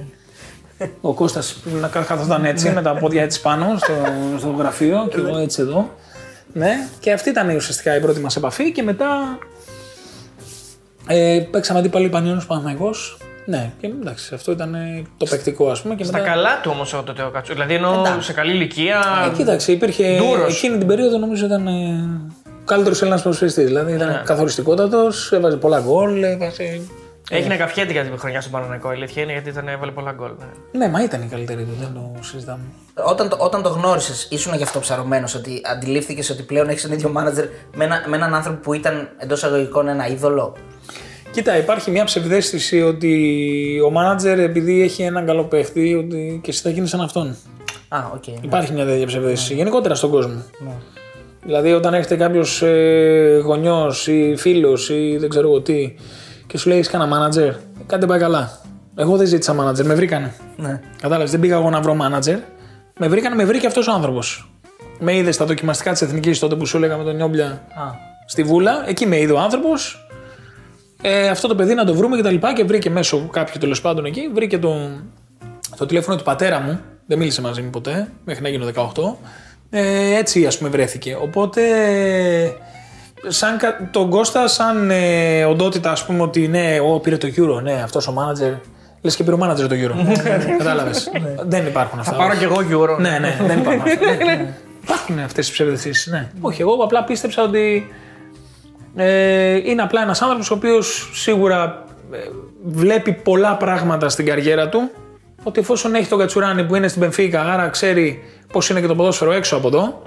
Ο 1.01 1.13
Κώστας 1.13 1.63
να 1.82 1.88
κα- 1.88 2.01
καθόταν 2.01 2.45
έτσι 2.45 2.70
με 2.70 2.82
τα 2.82 2.93
πόδια 2.93 3.24
έτσι 3.24 3.41
πάνω 3.41 3.78
στο, 3.78 3.93
στο 4.38 4.47
γραφείο 4.49 5.07
και 5.09 5.18
εγώ 5.18 5.38
έτσι 5.38 5.61
εδώ. 5.61 5.89
Ναι, 6.53 6.88
και 6.99 7.11
αυτή 7.11 7.30
ήταν 7.30 7.55
ουσιαστικά 7.55 7.95
η 7.95 7.99
πρώτη 7.99 8.20
μας 8.20 8.36
επαφή 8.36 8.72
και 8.72 8.84
μετά 8.84 9.38
ε, 11.07 11.39
παίξαμε 11.51 11.80
αντίπαλοι 11.80 12.09
Πανιόνιος 12.09 12.45
Παναθηναϊκός. 12.45 13.18
Ναι, 13.46 13.72
και 13.80 13.88
εντάξει, 13.88 14.34
αυτό 14.34 14.52
ήταν 14.52 14.74
ε, 14.76 15.02
το 15.18 15.26
παικτικό 15.30 15.70
ας 15.70 15.82
πούμε. 15.82 15.96
Και 15.96 16.04
Στα 16.04 16.18
μετά... 16.18 16.30
καλά 16.30 16.62
του 16.62 16.70
όμως 16.74 16.89
τότε 17.06 17.24
ο 17.24 17.30
Κατσουράνη. 17.30 17.66
Δηλαδή 17.66 17.86
εννοώ 17.86 18.06
Εντάξει. 18.06 18.26
σε 18.26 18.34
καλή 18.34 18.52
ηλικία. 18.54 19.04
Ε, 19.32 19.36
κοίταξε, 19.36 19.72
υπήρχε. 19.72 20.18
Ντούρος. 20.18 20.56
Εκείνη 20.56 20.78
την 20.78 20.88
περίοδο 20.88 21.18
νομίζω 21.18 21.46
ήταν. 21.46 21.68
Ε, 21.68 21.72
ο 22.46 22.68
καλύτερος 22.68 23.02
Έλληνας 23.02 23.22
ποδοσφαιριστής. 23.22 23.66
Δηλαδή 23.66 23.93
ήταν 23.93 24.08
Ναι. 24.08 24.22
καθοριστικότατος, 24.26 25.32
έβαζε 25.32 25.58
πολλά 25.58 25.80
γκολ, 25.80 26.24
έβαζε 26.24 26.82
Έχει 27.30 27.48
να 27.48 27.56
καφιέται 27.56 27.91
για 27.91 28.04
την 28.04 28.20
χρονιά 28.20 28.39
στον 28.41 28.52
Παναναναϊκό. 28.54 28.91
Η 28.91 28.96
αλήθεια 28.96 29.24
είναι 29.24 29.32
γιατί 29.32 29.50
ήταν, 29.50 29.68
έβαλε 29.68 29.91
πολλά 29.91 30.12
γκολ. 30.12 30.32
Ναι. 30.72 30.86
Ναι, 30.86 30.91
μα 30.91 31.04
ήταν 31.04 31.22
η 31.22 31.26
καλύτερη 31.28 31.64
του, 31.64 31.76
δεν 31.80 31.89
το 31.93 32.24
συζητάμε. 32.24 32.64
Όταν 32.93 33.30
το, 33.30 33.38
όταν 33.39 33.62
το 33.62 33.70
γνώρισες, 33.70 34.28
ήσουν 34.30 34.56
γι' 34.56 34.64
αυτό 34.64 34.80
ψαρωμένος 34.80 35.36
ότι 35.36 35.62
αντιλήφθηκες 35.72 36.30
ότι 36.30 36.43
πλέον 36.43 36.70
έχεις 36.70 36.82
τον 36.82 36.91
ίδιο 36.91 37.10
μάνατζερ 37.10 37.46
με, 37.76 37.84
ένα, 37.84 38.04
με 38.08 38.16
έναν 38.16 38.34
άνθρωπο 38.36 38.60
που 38.60 38.74
ήταν 38.74 39.10
εντός 39.18 39.43
αγωγικών 39.43 39.88
ένα 39.88 40.08
είδωλο; 40.08 40.56
Κοίτα, 41.36 41.58
υπάρχει 41.58 41.92
μια 41.92 42.04
ψευδαίσθηση 42.04 42.82
ότι 42.82 43.82
ο 43.86 43.92
μάνατζερ 43.92 44.40
επειδή 44.40 44.82
έχει 44.82 45.04
έναν 45.04 45.26
καλό 45.26 45.44
παίχτη 45.44 45.96
ότι 45.96 46.40
και 46.44 46.50
εσύ 46.50 46.62
θα 46.62 46.70
γίνεις 46.70 46.90
σαν 46.90 47.02
αυτόν. 47.02 47.36
Α, 47.88 47.98
οκ. 48.14 48.28
Υπάρχει 48.28 48.74
μια 48.74 48.86
τέτοια 48.86 49.06
ψευδαίσθηση 49.06 49.54
γενικότερα 49.54 49.96
στον 49.96 50.10
κόσμο. 50.10 50.44
Δηλαδή, 51.46 51.74
όταν 51.74 51.94
έχετε 51.94 52.16
κάποιος 52.16 52.62
ε, 52.62 53.42
γονιός 53.44 54.08
ή 54.08 54.36
φίλος 54.38 54.90
ή 54.90 55.18
δεν 55.20 55.30
ξέρω 55.30 55.48
εγώ 55.48 55.62
τι 55.62 55.96
και 56.48 56.58
σου 56.58 56.70
λέει 56.70 56.78
έχεις 56.78 56.90
κανένα 56.90 57.10
μάνατζερ, 57.10 57.54
κάτι 57.86 58.00
δεν 58.00 58.08
πάει 58.08 58.20
καλά. 58.20 58.60
Εγώ 58.96 59.18
δεν 59.18 59.28
ζήτησα 59.28 59.54
μάνατζερ, 59.54 59.86
με 59.86 59.94
βρήκανε. 59.94 60.34
Ναι. 60.58 60.82
Κατάλαβες, 61.02 61.32
δεν 61.32 61.40
πήγα 61.40 61.56
εγώ 61.56 61.70
να 61.70 61.82
βρω 61.82 61.94
μάνατζερ. 61.96 62.38
Με 63.00 63.08
βρήκανε, 63.08 63.36
με 63.36 63.46
βρήκε 63.46 63.68
αυτός 63.68 63.88
ο 63.88 63.92
άνθρωπος. 63.92 64.50
Με 65.00 65.16
είδες 65.16 65.36
στα 65.36 65.46
δοκιμαστικά 65.46 65.92
της 65.92 66.02
Εθνικής 66.02 66.40
τότε 66.40 66.56
που 66.56 66.66
σου 66.66 66.78
έλεγα 66.78 66.98
με 66.98 67.04
τον 67.04 67.16
Νιόμπλια 67.16 67.46
Α, 67.46 67.84
στη 68.26 68.44
Βούλα. 68.44 68.84
Εκεί 68.88 69.06
με 69.06 69.20
είδε 69.20 69.34
ο 69.34 69.40
άνθρωπος. 69.40 70.05
Ε, 71.08 71.28
αυτό 71.28 71.47
το 71.47 71.56
παιδί 71.56 71.74
να 71.74 71.86
το 71.86 71.93
βρούμε 71.95 72.16
και 72.16 72.22
τα 72.22 72.32
λοιπά. 72.32 72.53
Και 72.53 72.64
βρήκε 72.64 72.89
μέσω 72.89 73.28
κάποιου 73.32 73.60
τέλος 73.60 73.82
πάντων 73.82 74.06
εκεί. 74.06 74.30
Βρήκε 74.34 74.58
το, 74.60 74.89
το 75.78 75.86
τηλέφωνο 75.86 76.18
του 76.18 76.24
πατέρα 76.24 76.60
μου. 76.60 76.80
Δεν 77.08 77.18
μίλησε 77.18 77.41
μαζί 77.41 77.62
μου 77.62 77.70
ποτέ, 77.70 78.08
μέχρι 78.26 78.43
να 78.43 78.49
γίνω 78.49 78.66
18. 78.76 78.84
Ε, 79.70 80.16
έτσι 80.18 80.45
ας 80.45 80.58
πούμε 80.58 80.70
βρέθηκε. 80.70 81.18
Οπότε 81.22 81.62
σαν 83.28 83.58
κα- 83.58 83.89
τον 83.91 84.10
Κώστα, 84.10 84.47
σαν 84.47 84.89
ε, 84.91 85.43
οντότητα, 85.45 85.91
ας 85.91 86.06
πούμε 86.06 86.22
ότι 86.22 86.47
ναι, 86.47 86.78
ο 86.93 86.99
πήρε 86.99 87.18
το 87.18 87.28
Euro, 87.38 87.62
ναι, 87.62 87.82
αυτός 87.84 88.08
ο 88.08 88.14
manager. 88.18 88.60
Λες 89.01 89.16
και 89.16 89.24
πήρε 89.24 89.36
ο 89.36 89.39
manager 89.43 89.68
το 89.70 89.76
Euro. 89.76 90.18
Κατάλαβες. 90.58 91.12
δεν 91.45 91.66
υπάρχουν 91.66 91.99
αυτά. 91.99 92.12
Θα 92.12 92.18
πάρω 92.18 92.36
κι 92.36 92.43
εγώ 92.43 92.56
Euro. 92.56 92.97
Ναι, 92.99 93.18
ναι, 93.20 93.38
δεν 93.47 93.60
υπάρχουν 93.60 93.82
αυτά. 93.82 94.06
Ναι. 94.26 94.53
Υπάρχουν 94.84 95.20
αυτές 95.20 95.47
οι 95.47 95.51
ψευδεστήσεις. 95.51 96.12
Ναι. 96.12 96.30
Όχι, 96.41 96.62
εγώ 96.62 96.74
απλά 96.74 97.03
πίστεψα 97.03 97.43
ότι 97.43 97.88
ε, 98.96 99.56
είναι 99.70 99.82
απλά 99.82 100.02
ένας 100.02 100.22
άνθρωπος 100.22 100.52
ο 100.52 100.54
οποίος 100.54 101.10
σίγουρα 101.14 101.84
ε, 102.12 102.18
βλέπει 102.64 103.14
πολλά 103.14 103.58
πράγματα 103.58 104.10
στην 104.10 104.26
καριέρα 104.26 104.70
του. 104.70 104.91
Ότι 105.43 105.60
εφόσον 105.60 105.96
έχει 105.96 106.10
τον 106.10 106.20
Κατσουράνη 106.20 106.64
που 106.64 106.76
είναι 106.76 106.88
στην 106.88 107.02
Πενφύκα, 107.02 107.41
άρα 107.41 107.70
ξέρει 107.70 108.24
πώς 108.52 108.70
είναι 108.70 108.82
και 108.82 108.88
το 108.88 108.96
ποδόσφαιρο 108.96 109.32
έξω 109.32 109.56
από 109.56 109.68
εδώ. 109.68 110.02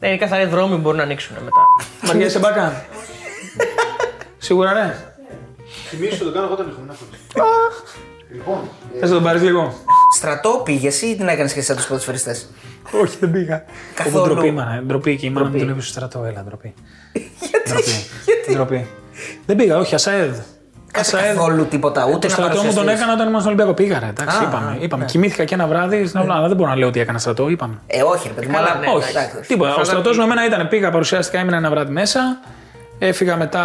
Ναι, 0.00 0.08
είναι 0.08 0.16
καθαροί 0.16 0.44
δρόμοι 0.44 0.74
που 0.74 0.80
μπορούν 0.80 0.98
να 0.98 1.04
ανοίξουν 1.04 1.36
μετά. 1.44 1.60
Μαριέσαι 2.06 2.38
μπακά. 2.38 2.84
Σίγουρα 4.38 4.72
ναι. 4.72 4.94
Θυμίζω 5.88 6.14
ότι 6.14 6.24
το 6.24 6.32
κάνω 6.32 6.44
εγώ 6.44 6.54
όταν 6.54 6.74
ήμουν 6.78 6.96
Λοιπόν, 8.32 8.58
Θες 9.00 9.08
να 9.08 9.14
τον 9.14 9.24
πάρεις 9.24 9.42
λίγο; 9.42 9.74
Στρατό 10.16 10.60
πήγες 10.64 11.02
ή 11.02 11.16
την 11.16 11.28
έκανες 11.28 11.52
και 11.52 11.58
εσύ 11.58 11.70
από 11.70 11.80
τους 11.80 11.88
ποδοσφαιριστές; 11.88 12.50
Όχι, 13.02 13.16
δεν 13.20 13.30
πήγα. 13.30 13.64
Καθόλου. 13.94 14.14
Καθόλου. 14.14 14.34
Ντροπή, 14.34 14.50
μάνα. 14.50 14.82
Ντροπή 14.86 15.16
και 15.16 15.26
η 15.26 15.30
μάνα 15.30 15.48
μου 15.48 15.58
δουλεύει 15.58 15.80
στο 15.80 15.90
στρατό. 15.92 16.24
Έλα, 16.24 16.42
ντροπή. 16.44 16.74
Ντροπή. 17.68 18.52
Ντροπή. 18.52 18.86
Δεν 19.46 19.56
πήγα, 19.56 19.78
όχι, 19.78 19.94
Ασαέδ. 19.94 20.36
Καθόλου 20.92 21.66
τίποτα, 21.66 22.04
ούτε 22.06 22.18
Το 22.18 22.26
να 22.26 22.32
στρατό 22.32 22.48
μου 22.48 22.54
τον 22.54 22.62
παρουσιαστείς. 22.64 23.00
έκανα 23.00 23.12
όταν 23.12 23.26
ήμουν 23.28 23.40
στον 23.40 23.52
Ολυμπιακό. 23.52 23.74
Πήγα, 23.74 23.98
ρε. 23.98 24.06
Εντάξει, 24.06 24.36
Α, 24.38 24.42
είπαμε. 24.42 24.70
α, 24.70 24.76
είπαμε. 24.80 25.04
ναι. 25.04 25.10
Κοιμήθηκα 25.10 25.44
και 25.44 25.54
ένα 25.54 25.66
βράδυ 25.66 26.06
στην 26.06 26.20
αλλά 26.20 26.48
δεν 26.48 26.56
μπορώ 26.56 26.68
να 26.70 26.76
λέω 26.76 26.88
ότι 26.88 27.00
έκανα 27.00 27.18
στρατό. 27.18 27.48
Είπαμε. 27.48 27.74
Ε, 27.86 28.02
όχι, 28.02 28.28
ρε 28.28 28.34
παιδί 28.34 28.46
μου, 28.46 28.52
Καλά, 28.54 28.66
αλλά 28.70 28.80
ναι, 28.80 28.86
όχι. 28.86 29.10
εντάξει. 29.10 29.28
εντάξει. 29.32 29.48
Τίποτα. 29.48 29.74
Ο 29.74 29.84
στρατός 29.84 30.16
με 30.18 30.24
εμένα 30.24 30.46
ήταν. 30.46 30.68
Πήγα, 30.68 30.90
παρουσιάστηκα, 30.90 31.38
έμεινα 31.38 31.56
ένα 31.56 31.70
βράδυ 31.70 31.92
μέσα. 31.92 32.38
Έφυγα 32.98 33.36
μετά 33.36 33.62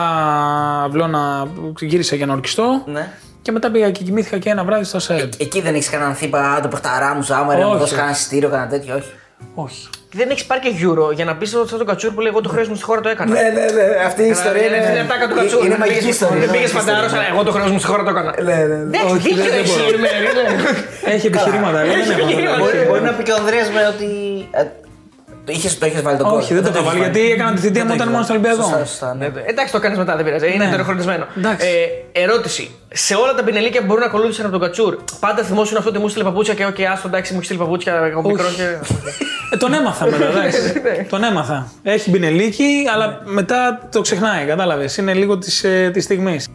αυλώνα, 0.85 1.47
γύρισα 1.79 2.15
για 2.15 2.25
να 2.25 2.33
ορκιστώ. 2.33 2.81
Ναι. 2.85 3.11
Και 3.41 3.51
μετά 3.51 3.71
πήγα 3.71 3.91
και 3.91 4.03
κοιμήθηκα 4.03 4.37
και 4.37 4.49
ένα 4.49 4.63
βράδυ 4.63 4.83
στο 4.83 4.97
ΑΣΑΕΔ. 4.97 5.29
Εκεί 5.37 5.61
δεν 5.61 5.73
έχεις 5.75 5.89
κανέναν 5.89 6.13
θήπα, 6.15 6.39
«Α, 6.53 6.59
το 6.61 6.67
παιχταρά 6.67 7.13
μου, 7.15 7.21
ζάμα, 7.23 7.53
ρε, 7.55 7.59
να 7.59 7.65
μου 7.65 7.71
Όχι. 7.71 7.79
δώσεις 7.81 7.95
κανένα 7.95 8.15
εισιτήριο, 8.15 8.49
κανένα 8.49 8.69
τέτοιο, 8.69 8.95
όχι. 8.95 9.11
Όχι. 9.55 9.89
Δεν 10.13 10.29
έχεις 10.29 10.45
πάρει 10.45 10.61
και 10.65 10.71
Euro 10.85 11.13
για 11.17 11.25
να 11.25 11.35
πεις 11.35 11.53
ότι 11.55 11.63
αυτό 11.63 11.77
το 11.77 11.85
κατσούρ 11.85 12.11
που 12.13 12.21
λέει 12.21 12.31
Εγώ 12.31 12.41
το 12.41 12.49
χρέος 12.49 12.67
μου 12.69 12.75
στη 12.75 12.83
χώρα 12.83 13.01
το 13.01 13.09
έκανα. 13.09 13.31
Ναι, 13.33 13.41
ναι, 13.41 13.65
ναι, 13.77 13.85
αυτή 14.09 14.21
η 14.23 14.29
ιστορία 14.37 14.65
Είναι 14.65 14.75
είναι. 14.77 14.93
λεπτάκα 14.93 15.27
του 15.27 15.35
κατσούρ. 15.35 15.65
Είναι 15.65 15.77
μαγική 15.77 16.07
ιστορία. 16.07 16.33
Δεν 16.39 16.43
είναι 16.43 16.51
πήγε 16.57 16.67
μαγική 16.73 16.77
φαντάρο, 16.79 17.05
ιστορία. 17.05 17.25
αλλά 17.27 17.33
εγώ 17.33 17.43
το 17.47 17.51
χρέος 17.55 17.71
μου 17.71 17.79
στη 17.81 17.87
χώρα 17.91 18.03
το 18.03 18.09
έκανα. 18.13 18.31
Ναι, 18.47 18.55
ναι, 18.55 18.65
ναι. 18.65 18.75
Εντάξει, 18.89 19.13
Όχι, 19.15 19.27
δίκιο 19.27 19.43
δεν- 19.43 19.51
δεν 19.55 19.59
έχει 19.63 19.77
μπορώ. 19.77 19.89
η 19.97 19.99
Μέρη, 20.05 20.27
ναι. 20.37 20.45
Έχει 21.13 21.25
επιχειρήματα. 21.31 21.77
εγώ 21.81 21.91
δεν 21.91 22.01
έχω. 22.01 22.11
επιχειρήματα. 22.21 22.61
Όχι, 22.63 22.75
Μπορεί- 22.75 22.87
Μπορεί 22.89 23.01
να 23.09 23.13
πει 23.17 23.23
και 23.27 23.33
ο 23.35 23.37
Ανδρέας 23.41 23.67
με 23.75 23.81
ότι. 23.93 24.07
Ε, 25.45 25.45
Το 25.45 25.51
είχες, 25.51 25.77
το 25.77 25.85
είχες 25.85 26.01
βάλει 26.01 26.17
τον 26.17 26.27
κόλ. 26.29 26.39
Όχι, 26.39 26.53
δεν 26.53 26.63
το 26.63 26.69
είχα 26.73 26.81
βάλει 26.81 26.99
γιατί 26.99 27.31
έκανα 27.31 27.53
τη 27.53 27.61
θητεία 27.61 27.85
μου 27.85 27.91
όταν 27.93 28.09
ήμουν 28.09 28.23
στο 28.23 28.33
Ολυμπιακό. 28.33 28.61
Σωστά, 28.61 28.85
σωστά, 28.85 29.15
ναι. 29.15 29.27
Ναι, 29.27 29.41
Εντάξει, 29.45 29.71
το 29.73 29.79
κάνεις 29.79 29.97
μετά, 29.97 30.15
δεν 30.15 30.25
πειράζει. 30.25 30.53
Είναι 30.53 30.65
Ναι. 30.65 30.71
τεροχρονισμένο. 30.71 31.25
Εντάξει. 31.37 31.67
Ε, 32.13 32.21
ερώτηση. 32.21 32.71
Σε 32.93 33.15
όλα 33.15 33.33
τα 33.33 33.43
πινελίκια 33.43 33.79
που 33.79 33.85
μπορούν 33.85 34.01
να 34.01 34.07
ακολούθησαν 34.07 34.45
από 34.45 34.53
τον 34.57 34.61
Κατσούρ, 34.67 34.97
πάντα 35.19 35.43
θυμόσουν 35.43 35.77
αυτό 35.77 35.89
ότι 35.89 35.99
μου 35.99 36.07
στείλε 36.07 36.23
παπούτσια 36.23 36.53
και 36.53 36.65
OK, 36.67 36.81
άστο 36.81 37.07
εντάξει, 37.07 37.31
μου 37.31 37.37
έχει 37.37 37.45
στείλει 37.45 37.59
παπούτσια 37.59 37.93
εγώ 38.11 38.21
μικρός 38.21 38.55
και. 38.55 38.63
Ε, 39.53 39.57
τον 39.57 39.73
έμαθα 39.73 40.05
μετά, 40.11 40.25
εντάξει. 40.25 40.59
Ναι. 40.83 41.05
τον 41.09 41.23
έμαθα. 41.23 41.71
Έχει 41.83 42.09
μπινελίκι, 42.09 42.83
αλλά 42.93 43.21
μετά 43.23 43.79
το 43.91 44.01
ξεχνάει, 44.01 44.45
κατάλαβες. 44.45 44.97
Είναι 44.97 45.13
λίγο 45.13 45.37
της 45.37 45.63
ε, 45.63 45.89
της 45.93 46.03
στιγμής. 46.03 46.47